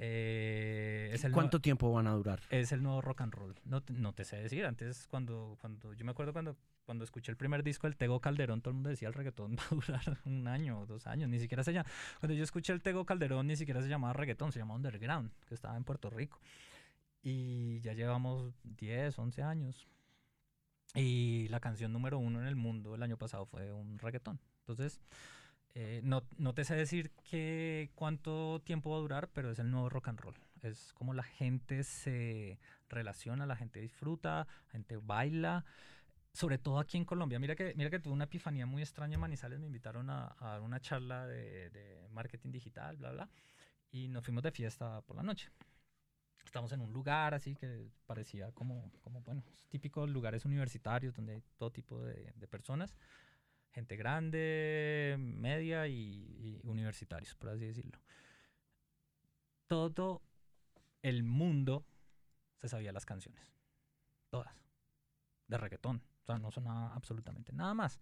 Eh, 0.00 1.10
es 1.12 1.24
el 1.24 1.32
¿Cuánto 1.32 1.56
nuevo- 1.56 1.62
tiempo 1.62 1.92
van 1.92 2.06
a 2.06 2.12
durar? 2.12 2.40
es 2.50 2.70
el 2.72 2.82
nuevo 2.82 3.00
rock 3.00 3.22
and 3.22 3.34
roll. 3.34 3.54
No 3.64 3.82
te, 3.82 3.92
no 3.92 4.12
te 4.12 4.24
sé 4.24 4.36
decir. 4.36 4.64
Antes, 4.64 5.06
cuando, 5.08 5.56
cuando 5.60 5.92
yo 5.94 6.04
me 6.04 6.12
acuerdo 6.12 6.32
cuando, 6.32 6.56
cuando 6.86 7.04
escuché 7.04 7.32
el 7.32 7.36
primer 7.36 7.62
disco 7.64 7.86
del 7.88 7.96
Tego 7.96 8.20
Calderón, 8.20 8.60
todo 8.60 8.70
el 8.70 8.74
mundo 8.76 8.90
decía 8.90 9.08
el 9.08 9.14
reggaetón 9.14 9.56
va 9.58 9.62
a 9.64 9.74
durar 9.74 10.18
un 10.24 10.46
año 10.46 10.80
o 10.80 10.86
dos 10.86 11.06
años. 11.08 11.28
Ni 11.28 11.40
siquiera 11.40 11.64
se 11.64 11.72
llama. 11.72 11.88
Cuando 12.20 12.34
yo 12.34 12.44
escuché 12.44 12.72
el 12.72 12.80
Tego 12.80 13.04
Calderón, 13.04 13.46
ni 13.48 13.56
siquiera 13.56 13.82
se 13.82 13.88
llamaba 13.88 14.12
reggaetón, 14.12 14.52
se 14.52 14.60
llamaba 14.60 14.76
Underground, 14.76 15.32
que 15.46 15.54
estaba 15.54 15.76
en 15.76 15.84
Puerto 15.84 16.10
Rico. 16.10 16.38
Y 17.22 17.80
ya 17.80 17.92
llevamos 17.94 18.54
10, 18.62 19.18
11 19.18 19.42
años. 19.42 19.88
Y 20.94 21.48
la 21.48 21.60
canción 21.60 21.92
número 21.92 22.18
uno 22.18 22.40
en 22.40 22.46
el 22.46 22.56
mundo 22.56 22.94
el 22.94 23.02
año 23.02 23.18
pasado 23.18 23.44
fue 23.46 23.72
un 23.72 23.98
reggaetón. 23.98 24.40
Entonces, 24.60 25.00
eh, 25.80 26.00
no, 26.02 26.24
no 26.38 26.54
te 26.54 26.64
sé 26.64 26.74
decir 26.74 27.12
que 27.30 27.92
cuánto 27.94 28.60
tiempo 28.64 28.90
va 28.90 28.96
a 28.96 29.00
durar, 29.00 29.28
pero 29.32 29.52
es 29.52 29.60
el 29.60 29.70
nuevo 29.70 29.88
rock 29.88 30.08
and 30.08 30.18
roll. 30.18 30.34
Es 30.60 30.92
como 30.92 31.14
la 31.14 31.22
gente 31.22 31.84
se 31.84 32.58
relaciona, 32.88 33.46
la 33.46 33.54
gente 33.54 33.80
disfruta, 33.80 34.48
la 34.66 34.72
gente 34.72 34.96
baila. 34.96 35.64
Sobre 36.32 36.58
todo 36.58 36.80
aquí 36.80 36.96
en 36.96 37.04
Colombia. 37.04 37.38
Mira 37.38 37.54
que, 37.54 37.74
mira 37.76 37.90
que 37.90 38.00
tuve 38.00 38.12
una 38.12 38.24
epifanía 38.24 38.66
muy 38.66 38.82
extraña 38.82 39.14
en 39.14 39.20
Manizales. 39.20 39.60
Me 39.60 39.66
invitaron 39.66 40.10
a, 40.10 40.34
a 40.40 40.48
dar 40.48 40.62
una 40.62 40.80
charla 40.80 41.28
de, 41.28 41.70
de 41.70 42.08
marketing 42.10 42.50
digital, 42.50 42.96
bla, 42.96 43.12
bla. 43.12 43.30
Y 43.92 44.08
nos 44.08 44.24
fuimos 44.24 44.42
de 44.42 44.50
fiesta 44.50 45.00
por 45.02 45.14
la 45.14 45.22
noche. 45.22 45.48
Estamos 46.44 46.72
en 46.72 46.80
un 46.80 46.92
lugar 46.92 47.34
así 47.34 47.54
que 47.54 47.88
parecía 48.04 48.50
como, 48.50 48.90
como 49.00 49.20
bueno, 49.22 49.44
típicos 49.68 50.10
lugares 50.10 50.44
universitarios 50.44 51.14
donde 51.14 51.34
hay 51.34 51.42
todo 51.56 51.70
tipo 51.70 52.02
de, 52.02 52.32
de 52.34 52.48
personas 52.48 52.96
gente 53.78 53.94
grande, 53.94 55.16
media 55.18 55.86
y, 55.86 56.60
universitarios, 56.64 57.36
por 57.36 57.50
así 57.50 57.64
decirlo. 57.64 58.00
Todo 59.68 60.20
el 61.02 61.22
mundo 61.22 61.86
se 62.56 62.68
sabía 62.68 62.92
las 62.92 63.06
canciones, 63.06 63.54
todas, 64.30 64.52
de 65.46 65.58
reggaetón, 65.58 66.02
o 66.22 66.26
sea, 66.26 66.38
no 66.38 66.50
sonaba 66.50 66.92
absolutamente 66.92 67.52
nada 67.52 67.72
más. 67.72 68.00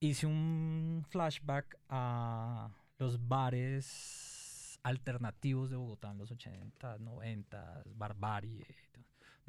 Hice 0.00 0.26
un 0.26 1.04
flashback 1.08 1.78
a 1.88 2.70
los 2.98 3.28
bares 3.28 4.80
alternativos 4.82 5.70
de 5.70 5.76
Bogotá 5.76 6.10
en 6.10 6.18
los 6.18 6.32
80, 6.32 6.98
90, 6.98 7.82
Barbarie, 7.94 8.66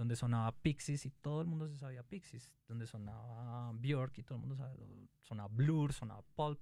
donde 0.02 0.15
sonaba 0.15 0.52
Pixies 0.52 1.06
y 1.06 1.11
todo 1.11 1.41
el 1.41 1.48
mundo 1.48 1.68
se 1.68 1.78
sabía 1.78 2.02
Pixies, 2.02 2.52
donde 2.68 2.88
sonaba 2.88 3.72
Björk 3.73 4.18
y 4.18 4.23
todo 4.23 4.38
el 4.38 4.41
mundo 4.41 4.56
sabía, 4.56 4.84
sonaba 5.22 5.48
Blur, 5.53 5.94
sonaba 5.94 6.23
Pulp. 6.34 6.60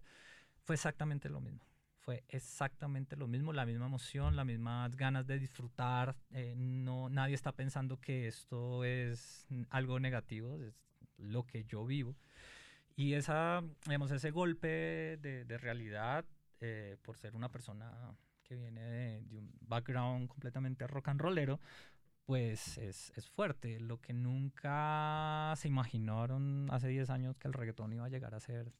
Fue 0.65 0.75
exactamente 0.75 1.29
lo 1.29 1.39
mismo. 1.39 1.65
Fue 1.99 2.25
exactamente 2.27 3.15
lo 3.15 3.29
mismo, 3.29 3.53
la 3.53 3.65
misma 3.65 3.85
emoción, 3.85 4.35
las 4.35 4.45
mismas 4.45 4.93
ganas 4.97 5.25
de 5.25 5.39
disfrutar. 5.39 6.17
eh, 6.31 6.53
no, 6.57 7.07
nadie 7.07 7.33
está 7.33 7.53
pensando 7.53 8.01
que 8.01 8.27
esto 8.27 8.83
es 8.83 9.47
algo 9.69 10.01
negativo, 10.01 10.61
es 10.61 10.73
lo 11.15 11.45
que 11.45 11.63
yo 11.63 11.85
vivo. 11.85 12.17
Y 12.97 13.13
esa, 13.13 13.63
digamos, 13.85 14.11
ese 14.11 14.31
golpe 14.31 15.15
de, 15.21 15.57
realidad, 15.59 16.25
eh, 16.59 16.97
por 17.03 17.15
ser 17.15 17.37
una 17.37 17.47
persona 17.47 18.17
que 18.43 18.57
viene 18.57 19.21
de 19.21 19.37
un 19.37 19.49
background 19.61 20.27
completamente 20.27 20.85
rock 20.87 21.07
and 21.07 21.21
rollero, 21.21 21.61
pues 22.29 22.77
es, 22.77 23.11
es 23.15 23.27
fuerte. 23.27 23.79
Lo 23.79 23.99
que 24.01 24.13
nunca 24.13 25.51
se 25.57 25.67
imaginaron 25.67 26.67
hace 26.69 26.87
10 26.87 27.09
años 27.09 27.35
que 27.37 27.47
el 27.47 27.55
reggaetón 27.55 27.91
iba 27.91 28.05
a 28.05 28.09
llegar 28.09 28.35
a 28.35 28.39
ser 28.39 28.71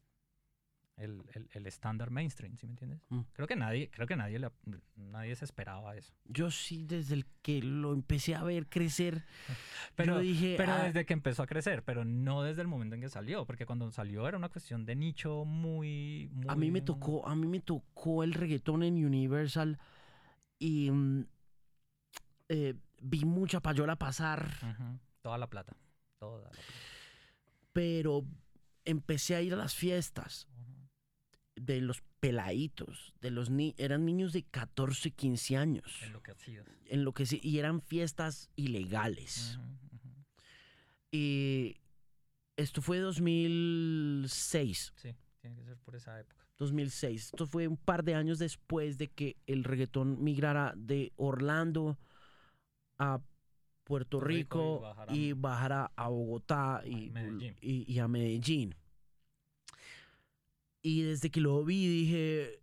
el, 0.96 1.24
el, 1.34 1.48
el 1.52 1.66
estándar 1.66 2.10
mainstream, 2.12 2.56
¿sí 2.58 2.66
me 2.68 2.74
entiendes? 2.74 3.00
Mm. 3.08 3.22
Creo 3.32 3.48
que 3.48 3.56
nadie, 3.56 3.90
creo 3.90 4.06
que 4.06 4.14
nadie, 4.14 4.38
le- 4.38 4.52
nadie 4.94 5.34
se 5.34 5.44
esperaba 5.46 5.96
eso. 5.96 6.14
Yo 6.26 6.52
sí, 6.52 6.84
desde 6.86 7.14
el 7.14 7.26
que 7.42 7.60
lo 7.60 7.92
empecé 7.92 8.36
a 8.36 8.44
ver 8.44 8.68
crecer, 8.68 9.24
Pero, 9.96 10.14
yo 10.14 10.20
dije, 10.20 10.54
pero 10.56 10.72
"Ah, 10.74 10.84
desde 10.84 11.04
que 11.04 11.12
empezó 11.14 11.42
a 11.42 11.46
crecer, 11.48 11.82
pero 11.82 12.04
no 12.04 12.44
desde 12.44 12.62
el 12.62 12.68
momento 12.68 12.94
en 12.94 13.00
que 13.00 13.08
salió, 13.08 13.46
porque 13.46 13.66
cuando 13.66 13.90
salió 13.90 14.28
era 14.28 14.36
una 14.38 14.48
cuestión 14.48 14.84
de 14.86 14.94
nicho 14.94 15.44
muy... 15.44 16.28
muy 16.32 16.46
a 16.48 16.54
mí 16.54 16.70
me 16.70 16.82
tocó, 16.82 17.26
a 17.26 17.34
mí 17.34 17.48
me 17.48 17.58
tocó 17.58 18.22
el 18.22 18.32
reggaetón 18.32 18.84
en 18.84 19.04
Universal 19.04 19.76
y 20.60 20.88
mm, 20.92 21.24
eh, 22.50 22.74
vi 23.00 23.24
mucha 23.24 23.60
payola 23.60 23.96
pasar, 23.96 24.46
Ujú, 24.62 24.98
Toda 25.22 25.38
la 25.38 25.48
plata. 25.48 25.76
Toda 26.18 26.42
la 26.44 26.50
plata. 26.50 26.66
pero 27.72 28.24
empecé 28.84 29.34
a 29.36 29.42
ir 29.42 29.52
a 29.54 29.56
las 29.56 29.74
fiestas 29.74 30.48
de 31.56 31.80
los 31.80 32.02
peladitos, 32.20 33.12
de 33.20 33.30
los 33.30 33.50
ni 33.50 33.74
eran 33.78 34.04
niños 34.06 34.32
de 34.32 34.42
14, 34.44 35.10
15 35.10 35.56
años, 35.56 36.00
Enloquecidos. 36.02 36.66
en 36.86 37.04
lo 37.04 37.12
que 37.12 37.26
sí- 37.26 37.40
y 37.42 37.58
eran 37.58 37.80
fiestas 37.82 38.50
ilegales. 38.56 39.58
Y 41.12 41.76
esto 42.56 42.80
fue 42.82 42.98
2006. 42.98 44.92
Sí, 44.96 45.14
tiene 45.40 45.56
que 45.56 45.64
ser 45.64 45.76
por 45.78 45.96
esa 45.96 46.18
época. 46.20 46.46
2006. 46.58 47.26
Esto 47.26 47.46
fue 47.46 47.66
un 47.68 47.76
par 47.76 48.04
de 48.04 48.14
años 48.14 48.38
después 48.38 48.98
de 48.98 49.08
que 49.08 49.36
el 49.46 49.64
reggaetón 49.64 50.22
migrara 50.22 50.72
de 50.76 51.12
Orlando 51.16 51.98
a 53.00 53.20
Puerto 53.84 54.20
Rico 54.20 54.58
Rico 54.58 54.80
y 55.14 55.32
bajara 55.32 55.90
a 55.96 56.08
Bogotá 56.08 56.82
y, 56.84 57.10
y- 57.60 57.84
y 57.92 57.98
a 57.98 58.06
Medellín. 58.06 58.74
Y 60.82 61.02
desde 61.02 61.30
que 61.30 61.40
lo 61.40 61.64
vi 61.64 61.86
dije, 61.88 62.60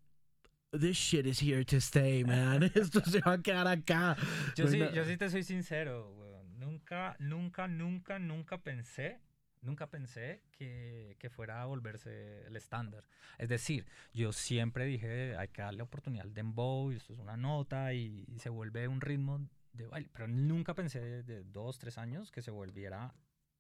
this 0.72 0.98
shit 0.98 1.26
is 1.26 1.42
here 1.42 1.64
to 1.66 1.78
stay, 1.78 2.24
man. 2.24 2.64
Esto 2.76 3.02
se 3.02 3.20
va 3.22 3.34
a 3.34 3.42
quedar 3.42 3.68
acá. 3.68 4.16
Yo 4.56 4.68
sí, 4.68 4.80
yo 4.96 5.06
sí 5.06 5.18
te 5.18 5.30
soy 5.30 5.44
sincero, 5.44 6.12
weón. 6.18 6.58
Nunca, 6.60 7.16
nunca, 7.20 7.68
nunca, 7.68 8.18
nunca 8.20 8.58
pensé, 8.64 9.20
nunca 9.62 9.88
pensé 9.88 10.42
que, 10.52 11.16
que 11.20 11.30
fuera 11.30 11.62
a 11.62 11.66
volverse 11.66 12.46
el 12.48 12.56
estándar. 12.56 13.04
Es 13.38 13.50
decir, 13.50 13.86
yo 14.14 14.32
siempre 14.34 14.86
dije, 14.86 15.36
hay 15.38 15.50
que 15.50 15.62
darle 15.62 15.84
oportunidad 15.84 16.26
al 16.26 16.34
dembow, 16.34 16.92
y 16.92 16.96
esto 16.96 17.14
es 17.14 17.20
una 17.20 17.38
nota, 17.38 17.94
y, 17.94 18.26
y 18.28 18.40
se 18.40 18.50
vuelve 18.50 18.88
un 18.88 19.02
ritmo 19.02 19.48
de 19.78 19.88
baile. 19.88 20.10
Pero 20.14 20.28
nunca 20.28 20.74
pensé 20.74 21.00
de, 21.00 21.24
de 21.24 21.44
dos, 21.44 21.78
tres 21.80 21.98
años 21.98 22.32
que 22.32 22.42
se 22.42 22.52
volviera 22.52 23.14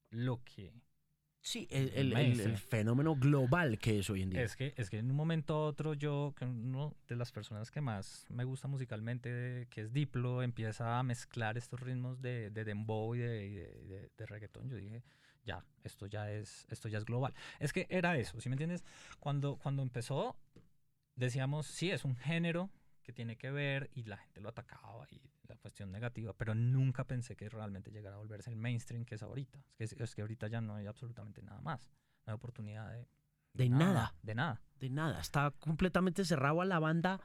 lo 0.10 0.44
que 0.44 0.73
Sí, 1.41 1.65
el, 1.72 1.89
el- 1.94 2.14
el- 2.14 2.39
el 2.41 2.57
fenómeno 2.57 3.15
global 3.15 3.80
que 3.80 3.99
es 3.99 4.10
hoy 4.10 4.22
en 4.23 4.31
día. 4.31 4.44
Es 4.44 4.57
que, 4.57 4.73
es 4.76 4.89
que 4.89 4.98
en 4.98 5.10
un 5.10 5.15
momento 5.15 5.53
u 5.56 5.60
otro 5.60 5.94
yo, 5.94 6.34
que 6.35 6.44
uno 6.44 6.94
de 7.07 7.15
las 7.15 7.31
personas 7.31 7.72
que 7.72 7.80
más 7.80 8.26
me 8.30 8.44
gusta 8.44 8.68
musicalmente, 8.68 9.68
que 9.69 9.81
es 9.81 9.94
Diplo, 9.94 10.44
empieza 10.44 10.99
a 10.99 11.03
mezclar 11.03 11.57
estos 11.57 11.80
ritmos 11.80 12.22
de, 12.22 12.49
de 12.49 12.65
dembow 12.65 13.15
y 13.15 13.19
de, 13.19 13.45
y 13.48 13.53
de, 13.53 13.68
de- 13.85 14.11
de 14.18 14.26
reggaetón. 14.26 14.68
Yo 14.68 14.76
dije, 14.76 15.03
ya, 15.45 15.64
esto 15.84 16.06
ya 16.07 16.30
es, 16.30 16.65
esto 16.69 16.89
ya 16.89 16.98
es 16.98 17.06
global. 17.06 17.34
Es 17.60 17.72
que 17.72 17.88
era 17.89 18.18
eso, 18.18 18.41
¿sí 18.41 18.49
me 18.49 18.56
entiendes? 18.56 18.84
Cuando, 19.22 19.56
cuando 19.56 19.84
empezó, 19.84 20.35
decíamos, 21.15 21.68
sí, 21.68 21.91
es 21.91 22.03
un 22.03 22.15
género 22.18 22.69
que 23.08 23.14
tiene 23.14 23.38
que 23.38 23.50
ver 23.52 23.90
y 23.96 24.04
la 24.04 24.18
gente 24.18 24.42
lo 24.42 24.50
atacaba 24.50 25.08
y 25.10 25.22
la 25.48 25.56
cuestión 25.56 25.94
negativa, 25.94 26.34
pero 26.34 26.54
nunca 26.54 27.06
pensé 27.06 27.38
que 27.38 27.48
realmente 27.48 27.90
llegara 27.90 28.18
a 28.18 28.20
volverse 28.20 28.50
el 28.50 28.58
mainstream 28.58 29.06
que 29.06 29.16
es 29.16 29.24
ahorita. 29.24 29.64
Es 29.80 29.96
que, 29.96 30.04
es 30.04 30.14
que 30.14 30.24
ahorita 30.24 30.50
ya 30.50 30.60
no 30.60 30.76
hay 30.76 30.88
absolutamente 30.88 31.42
nada 31.42 31.62
más. 31.62 31.90
No 32.26 32.34
hay 32.34 32.36
oportunidad 32.36 32.92
de, 32.92 33.08
De 33.54 33.70
nada. 33.70 34.14
De 34.22 34.36
nada. 34.36 34.62
De 34.78 34.90
nada. 34.90 35.22
Está 35.22 35.52
completamente 35.52 36.26
cerrado 36.26 36.60
a 36.60 36.66
la 36.66 36.80
banda 36.80 37.22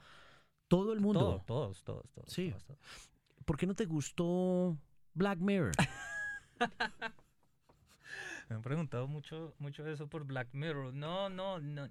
todo 0.68 0.92
el 0.92 1.00
mundo. 1.00 1.18
Todo, 1.18 1.42
todos, 1.44 1.82
todos, 1.82 2.12
todos. 2.12 2.32
Sí. 2.32 2.50
todos, 2.50 2.64
todos. 2.64 2.78
¿Por 3.44 3.56
qué 3.56 3.66
no 3.66 3.74
te 3.74 3.86
gustó 3.86 4.78
Black 5.14 5.40
Mirror? 5.40 5.72
Me 8.48 8.54
han 8.54 8.62
preguntado 8.62 9.08
mucho, 9.08 9.56
mucho 9.58 9.84
eso 9.88 10.08
por 10.08 10.22
Black 10.26 10.50
Mirror. 10.52 10.94
No, 10.94 11.28
no, 11.28 11.58
no. 11.58 11.88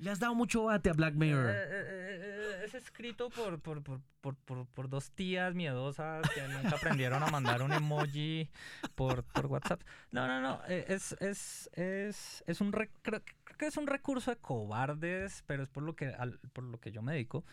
Le 0.00 0.10
has 0.10 0.18
dado 0.18 0.34
mucho 0.34 0.64
bate 0.64 0.88
a 0.88 0.94
Black 0.94 1.12
Eh, 1.14 1.16
Mirror. 1.18 1.50
eh, 1.50 1.54
eh, 1.68 2.62
es 2.64 2.74
escrito 2.74 3.28
por, 3.28 3.60
por, 3.60 3.82
por, 3.82 4.00
por, 4.36 4.66
por, 4.66 4.88
dos 4.88 5.10
tías 5.10 5.54
miedosas 5.54 6.22
que 6.34 6.42
nunca 6.48 6.76
aprendieron 6.76 7.22
a 7.22 7.26
mandar 7.30 7.60
un 7.62 7.72
emoji 7.72 8.48
por, 8.94 9.24
WhatsApp. 9.46 9.82
No, 10.10 10.26
no, 10.26 10.40
no. 10.40 10.60
eh, 10.68 10.86
Es, 10.88 11.12
es, 11.20 11.68
es, 11.74 12.42
es 12.46 12.60
un 12.62 12.72
re- 12.72 12.90
creo, 13.02 13.20
que 13.58 13.66
es 13.66 13.76
un 13.76 13.86
recurso 13.86 14.30
de 14.30 14.38
cobardes, 14.38 15.42
pero 15.46 15.62
es 15.62 15.68
por 15.68 15.82
lo 15.82 15.94
que, 15.94 16.06
al- 16.06 16.38
por 16.54 16.64
lo 16.64 16.80
que 16.80 16.92
yo 16.92 17.02
me 17.02 17.12
dedico. 17.12 17.44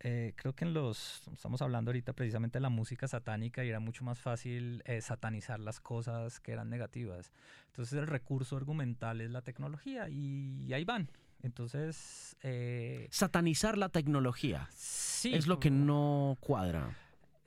Eh, 0.00 0.32
creo 0.36 0.54
que 0.56 0.64
en 0.64 0.74
los. 0.74 1.22
Estamos 1.32 1.62
hablando 1.62 1.90
ahorita 1.90 2.14
precisamente 2.14 2.58
de 2.58 2.62
la 2.62 2.68
música 2.68 3.06
satánica 3.06 3.64
y 3.64 3.68
era 3.68 3.78
mucho 3.78 4.02
más 4.02 4.18
fácil 4.18 4.82
eh, 4.86 5.00
satanizar 5.02 5.60
las 5.60 5.78
cosas 5.80 6.40
que 6.40 6.50
eran 6.50 6.68
negativas. 6.68 7.32
Entonces, 7.66 7.96
el 7.98 8.08
recurso 8.08 8.56
argumental 8.56 9.20
es 9.20 9.30
la 9.30 9.42
tecnología 9.42 10.08
y 10.08 10.72
ahí 10.72 10.84
van. 10.84 11.08
Entonces, 11.42 12.36
eh, 12.42 13.08
Satanizar 13.10 13.76
la 13.78 13.88
tecnología. 13.88 14.68
sí. 14.72 15.34
es 15.34 15.46
lo 15.46 15.58
que 15.60 15.70
no 15.70 16.36
cuadra. 16.40 16.96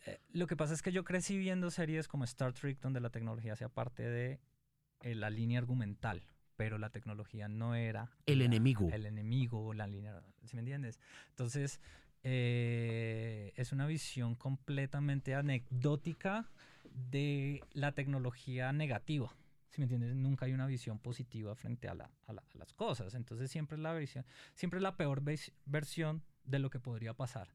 eh, 0.05 0.19
lo 0.33 0.47
que 0.47 0.55
pasa 0.55 0.73
es 0.73 0.81
que 0.81 0.91
yo 0.91 1.03
crecí 1.03 1.37
viendo 1.37 1.71
series 1.71 2.07
como 2.07 2.23
Star 2.25 2.53
Trek, 2.53 2.79
donde 2.81 2.99
la 2.99 3.09
tecnología 3.09 3.53
hacía 3.53 3.69
parte 3.69 4.03
de 4.03 4.39
eh, 5.01 5.15
la 5.15 5.29
línea 5.29 5.59
argumental. 5.59 6.23
pero 6.57 6.77
la 6.77 6.89
tecnología 6.89 7.49
no 7.49 7.75
era 7.75 8.09
el 8.25 8.39
la- 8.39 8.45
enemigo. 8.45 8.89
El 8.89 9.05
enemigo, 9.05 9.73
la 9.73 9.87
línea, 9.87 10.21
¿sí 10.45 10.55
me 10.55 10.61
entiendes? 10.61 11.01
Entonces, 11.31 11.81
eh, 12.23 13.51
es 13.57 13.71
una 13.73 13.85
visión 13.87 14.35
completamente 14.35 15.35
anecdótica 15.35 16.49
de 17.11 17.61
la 17.73 17.91
tecnología 17.91 18.71
negativa. 18.71 19.35
¿Sí 19.75 19.81
me 19.81 19.83
entiendes? 19.85 20.15
Nunca 20.15 20.45
hay 20.45 20.53
una 20.53 20.67
visión 20.67 20.99
positiva 20.99 21.53
frente 21.53 21.89
a, 21.89 21.95
la- 21.95 22.09
a 22.27 22.31
la- 22.31 22.43
a 22.53 22.57
las 22.57 22.71
cosas. 22.73 23.13
Entonces 23.13 23.51
siempre 23.51 23.75
es 23.75 23.81
la 23.83 23.93
visión, 23.93 24.25
siempre 24.53 24.77
es 24.77 24.83
la 24.83 24.95
peor 24.95 25.21
versión 25.65 26.23
de 26.45 26.59
lo 26.59 26.69
que 26.69 26.79
podría 26.79 27.13
pasar. 27.13 27.49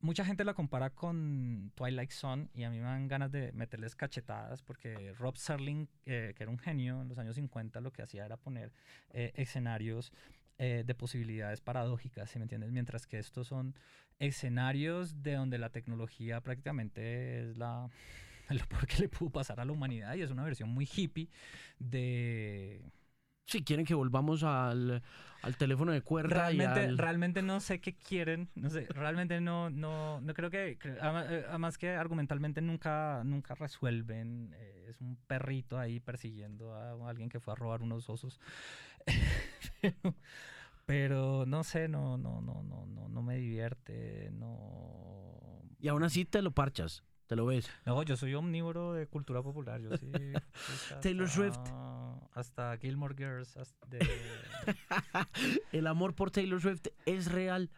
Mucha 0.00 0.22
gente 0.26 0.44
la 0.44 0.52
compara 0.52 0.90
con 0.90 1.72
Twilight 1.74 2.10
Zone 2.10 2.50
y 2.52 2.64
a 2.64 2.70
mí 2.70 2.76
me 2.76 2.82
dan 2.84 3.08
ganas 3.08 3.32
de 3.32 3.52
meterles 3.52 3.96
cachetadas 3.96 4.60
porque 4.60 5.14
Rob 5.14 5.38
Serling, 5.38 5.88
eh, 6.04 6.34
que 6.36 6.42
era 6.42 6.50
un 6.52 6.58
genio 6.58 7.00
en 7.00 7.08
los 7.08 7.16
años 7.16 7.36
50, 7.36 7.80
lo 7.80 7.90
que 7.90 8.02
hacía 8.02 8.26
era 8.26 8.36
poner 8.36 8.74
eh, 9.14 9.32
escenarios 9.36 10.12
eh, 10.58 10.84
de 10.86 10.94
posibilidades 10.94 11.62
paradójicas, 11.62 12.28
¿sí 12.30 12.38
me 12.38 12.42
entiendes? 12.42 12.70
Mientras 12.70 13.06
que 13.06 13.18
estos 13.18 13.46
son 13.46 13.74
escenarios 14.18 15.22
de 15.22 15.34
donde 15.36 15.56
la 15.56 15.70
tecnología 15.70 16.42
prácticamente 16.42 17.40
es 17.40 17.56
la 17.56 17.88
lo 18.54 18.64
peor 18.66 18.86
que 18.86 18.98
le 19.02 19.08
pudo 19.08 19.30
pasar 19.30 19.60
a 19.60 19.64
la 19.64 19.72
humanidad 19.72 20.14
y 20.14 20.22
es 20.22 20.30
una 20.30 20.44
versión 20.44 20.68
muy 20.70 20.88
hippie 20.92 21.28
de 21.78 22.82
Si 23.46 23.62
quieren 23.62 23.84
que 23.86 23.94
volvamos 23.94 24.42
al, 24.42 25.02
al 25.42 25.56
teléfono 25.56 25.92
de 25.92 26.00
cuerda 26.02 26.52
y 26.52 26.58
realmente 26.58 26.80
al- 26.80 26.98
realmente 26.98 27.42
no 27.42 27.60
sé 27.60 27.80
qué 27.80 27.94
quieren 27.94 28.48
no 28.54 28.70
sé 28.70 28.86
realmente 28.86 29.40
no 29.40 29.70
no 29.70 30.20
no 30.20 30.34
creo 30.34 30.50
que 30.50 30.78
además 31.00 31.78
que 31.78 31.90
argumentalmente 31.90 32.60
nunca 32.60 33.22
nunca 33.24 33.54
resuelven 33.54 34.52
eh, 34.56 34.86
es 34.88 35.00
un 35.00 35.16
perrito 35.26 35.78
ahí 35.78 36.00
persiguiendo 36.00 36.74
a 36.74 37.08
alguien 37.08 37.28
que 37.28 37.40
fue 37.40 37.52
a 37.52 37.56
robar 37.56 37.82
unos 37.82 38.08
osos. 38.10 38.40
Pero, 39.82 40.14
pero 40.86 41.44
no 41.46 41.64
sé 41.64 41.88
no 41.88 42.16
no 42.16 42.40
no 42.40 42.62
no 42.62 42.86
no 42.86 43.08
no 43.08 43.22
me 43.22 43.36
divierte 43.36 44.30
no. 44.32 45.62
Y 45.78 45.88
aún 45.88 46.02
así 46.04 46.24
te 46.24 46.42
lo 46.42 46.52
parchas, 46.52 47.02
te 47.26 47.36
lo 47.36 47.46
ves. 47.46 47.68
no, 47.84 48.02
yo 48.02 48.16
soy 48.16 48.34
omnívoro 48.34 48.92
de 48.92 49.06
cultura 49.06 49.42
popular. 49.42 49.80
Yo 49.80 49.96
sí. 49.96 50.10
Taylor 51.02 51.28
Swift. 51.28 51.58
Hasta 52.32 52.76
Gilmore 52.78 53.14
Girls. 53.16 53.56
hasta 53.56 53.86
de- 53.86 54.06
El 55.72 55.86
amor 55.86 56.14
por 56.14 56.30
Taylor 56.30 56.60
Swift 56.60 56.86
es 57.04 57.30
real. 57.32 57.70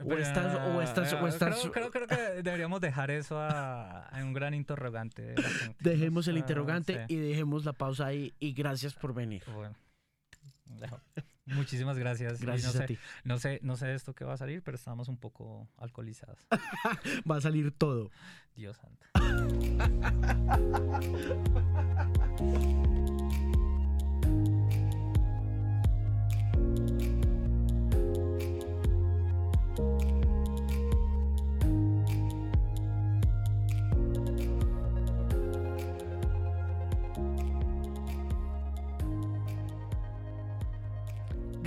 O 0.00 0.06
Pero, 0.06 0.20
estás, 0.22 0.54
o 0.54 0.80
estás, 0.80 1.12
o 1.12 1.26
eh, 1.26 1.28
estás. 1.28 1.58
Creo, 1.60 1.72
creo, 1.72 1.90
creo 1.90 2.06
que 2.06 2.42
deberíamos 2.42 2.80
dejar 2.80 3.10
eso 3.10 3.40
a, 3.40 4.02
a 4.06 4.22
un 4.22 4.32
gran 4.32 4.54
interrogante. 4.54 5.34
Dejemos 5.80 6.28
el 6.28 6.36
Ah, 6.36 6.38
interrogante 6.38 7.06
sí. 7.08 7.14
y 7.14 7.16
dejemos 7.16 7.64
la 7.64 7.72
pausa 7.72 8.06
ahí. 8.06 8.32
Y 8.38 8.52
gracias 8.52 8.94
por 8.94 9.12
venir. 9.12 9.42
Bueno. 9.52 9.74
dejo. 10.66 11.00
Muchísimas 11.54 11.98
gracias. 11.98 12.40
Gracias 12.40 12.74
no 12.74 12.78
a 12.80 12.82
sé, 12.82 12.86
ti. 12.86 12.98
No 13.24 13.38
sé, 13.38 13.60
no 13.62 13.76
sé 13.76 13.94
esto 13.94 14.14
que 14.14 14.24
va 14.24 14.34
a 14.34 14.36
salir, 14.36 14.62
pero 14.62 14.76
estamos 14.76 15.08
un 15.08 15.16
poco 15.16 15.68
alcoholizados. 15.76 16.46
Va 17.30 17.36
a 17.36 17.40
salir 17.40 17.72
todo. 17.72 18.10
Dios 18.54 18.76
santo. 18.76 19.06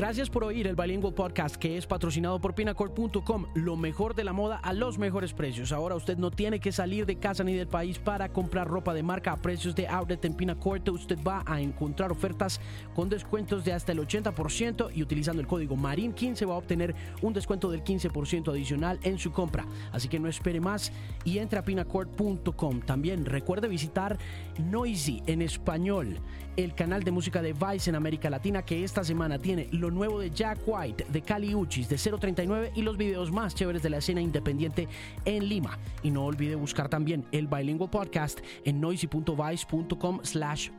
Gracias 0.01 0.31
por 0.31 0.43
oír 0.43 0.65
el 0.65 0.75
Bilingual 0.75 1.13
Podcast 1.13 1.57
que 1.57 1.77
es 1.77 1.85
patrocinado 1.85 2.41
por 2.41 2.55
Pinacord.com, 2.55 3.45
lo 3.53 3.75
mejor 3.75 4.15
de 4.15 4.23
la 4.23 4.33
moda 4.33 4.57
a 4.57 4.73
los 4.73 4.97
mejores 4.97 5.31
precios. 5.31 5.71
Ahora 5.71 5.93
usted 5.93 6.17
no 6.17 6.31
tiene 6.31 6.59
que 6.59 6.71
salir 6.71 7.05
de 7.05 7.19
casa 7.19 7.43
ni 7.43 7.53
del 7.53 7.67
país 7.67 7.99
para 7.99 8.29
comprar 8.29 8.67
ropa 8.67 8.95
de 8.95 9.03
marca 9.03 9.31
a 9.31 9.37
precios 9.37 9.75
de 9.75 9.87
outlet 9.87 10.25
en 10.25 10.33
Pinacord. 10.33 10.89
Usted 10.89 11.19
va 11.21 11.43
a 11.45 11.61
encontrar 11.61 12.11
ofertas 12.11 12.59
con 12.95 13.09
descuentos 13.09 13.63
de 13.63 13.73
hasta 13.73 13.91
el 13.91 13.99
80% 13.99 14.89
y 14.91 15.03
utilizando 15.03 15.39
el 15.39 15.47
código 15.47 15.77
MARIN15 15.77 16.49
va 16.49 16.55
a 16.55 16.57
obtener 16.57 16.95
un 17.21 17.33
descuento 17.33 17.69
del 17.69 17.83
15% 17.83 18.49
adicional 18.49 18.99
en 19.03 19.19
su 19.19 19.31
compra. 19.31 19.67
Así 19.91 20.07
que 20.07 20.19
no 20.19 20.27
espere 20.27 20.59
más 20.59 20.91
y 21.25 21.37
entre 21.37 21.59
a 21.59 21.63
Pinacord.com. 21.63 22.81
También 22.81 23.23
recuerde 23.23 23.67
visitar 23.67 24.17
Noisy 24.57 25.21
en 25.27 25.43
español, 25.43 26.17
el 26.57 26.73
canal 26.73 27.03
de 27.03 27.11
música 27.11 27.43
de 27.43 27.53
Vice 27.53 27.91
en 27.91 27.95
América 27.95 28.31
Latina 28.31 28.63
que 28.63 28.83
esta 28.83 29.03
semana 29.03 29.37
tiene 29.37 29.69
lo 29.71 29.90
nuevo 29.93 30.19
de 30.19 30.29
Jack 30.29 30.59
White, 30.65 31.05
de 31.09 31.21
Cali 31.21 31.55
Uchis, 31.55 31.89
de 31.89 31.97
039 31.97 32.71
y 32.75 32.81
los 32.81 32.97
videos 32.97 33.31
más 33.31 33.55
chéveres 33.55 33.83
de 33.83 33.89
la 33.89 33.97
escena 33.97 34.21
independiente 34.21 34.87
en 35.25 35.47
Lima. 35.47 35.77
Y 36.03 36.11
no 36.11 36.25
olvide 36.25 36.55
buscar 36.55 36.89
también 36.89 37.25
el 37.31 37.47
Bilingual 37.47 37.89
Podcast 37.89 38.39
en 38.65 38.81
noisy.vice.com 38.81 40.19
slash 40.23 40.69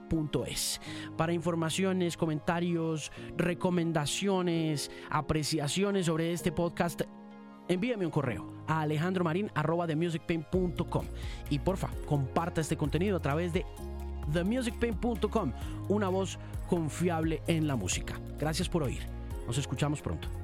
es. 0.47 0.81
Para 1.17 1.33
informaciones, 1.33 2.17
comentarios, 2.17 3.11
recomendaciones, 3.37 4.91
apreciaciones 5.11 6.07
sobre 6.07 6.33
este 6.33 6.53
podcast, 6.53 7.03
envíame 7.69 8.07
un 8.07 8.13
correo 8.13 8.53
a 8.67 8.81
alejandromarin.com 8.83 11.05
y 11.51 11.59
porfa, 11.59 11.89
comparta 12.07 12.61
este 12.61 12.77
contenido 12.77 13.17
a 13.17 13.21
través 13.21 13.53
de 13.53 13.67
themusicpain.com, 14.33 15.53
una 15.89 16.09
voz 16.09 16.39
confiable 16.73 17.43
en 17.49 17.67
la 17.67 17.77
música. 17.77 18.19
Gracias 18.39 18.67
por 18.67 18.83
oír. 18.83 19.07
Nos 19.47 19.59
escuchamos 19.59 20.01
pronto. 20.01 20.42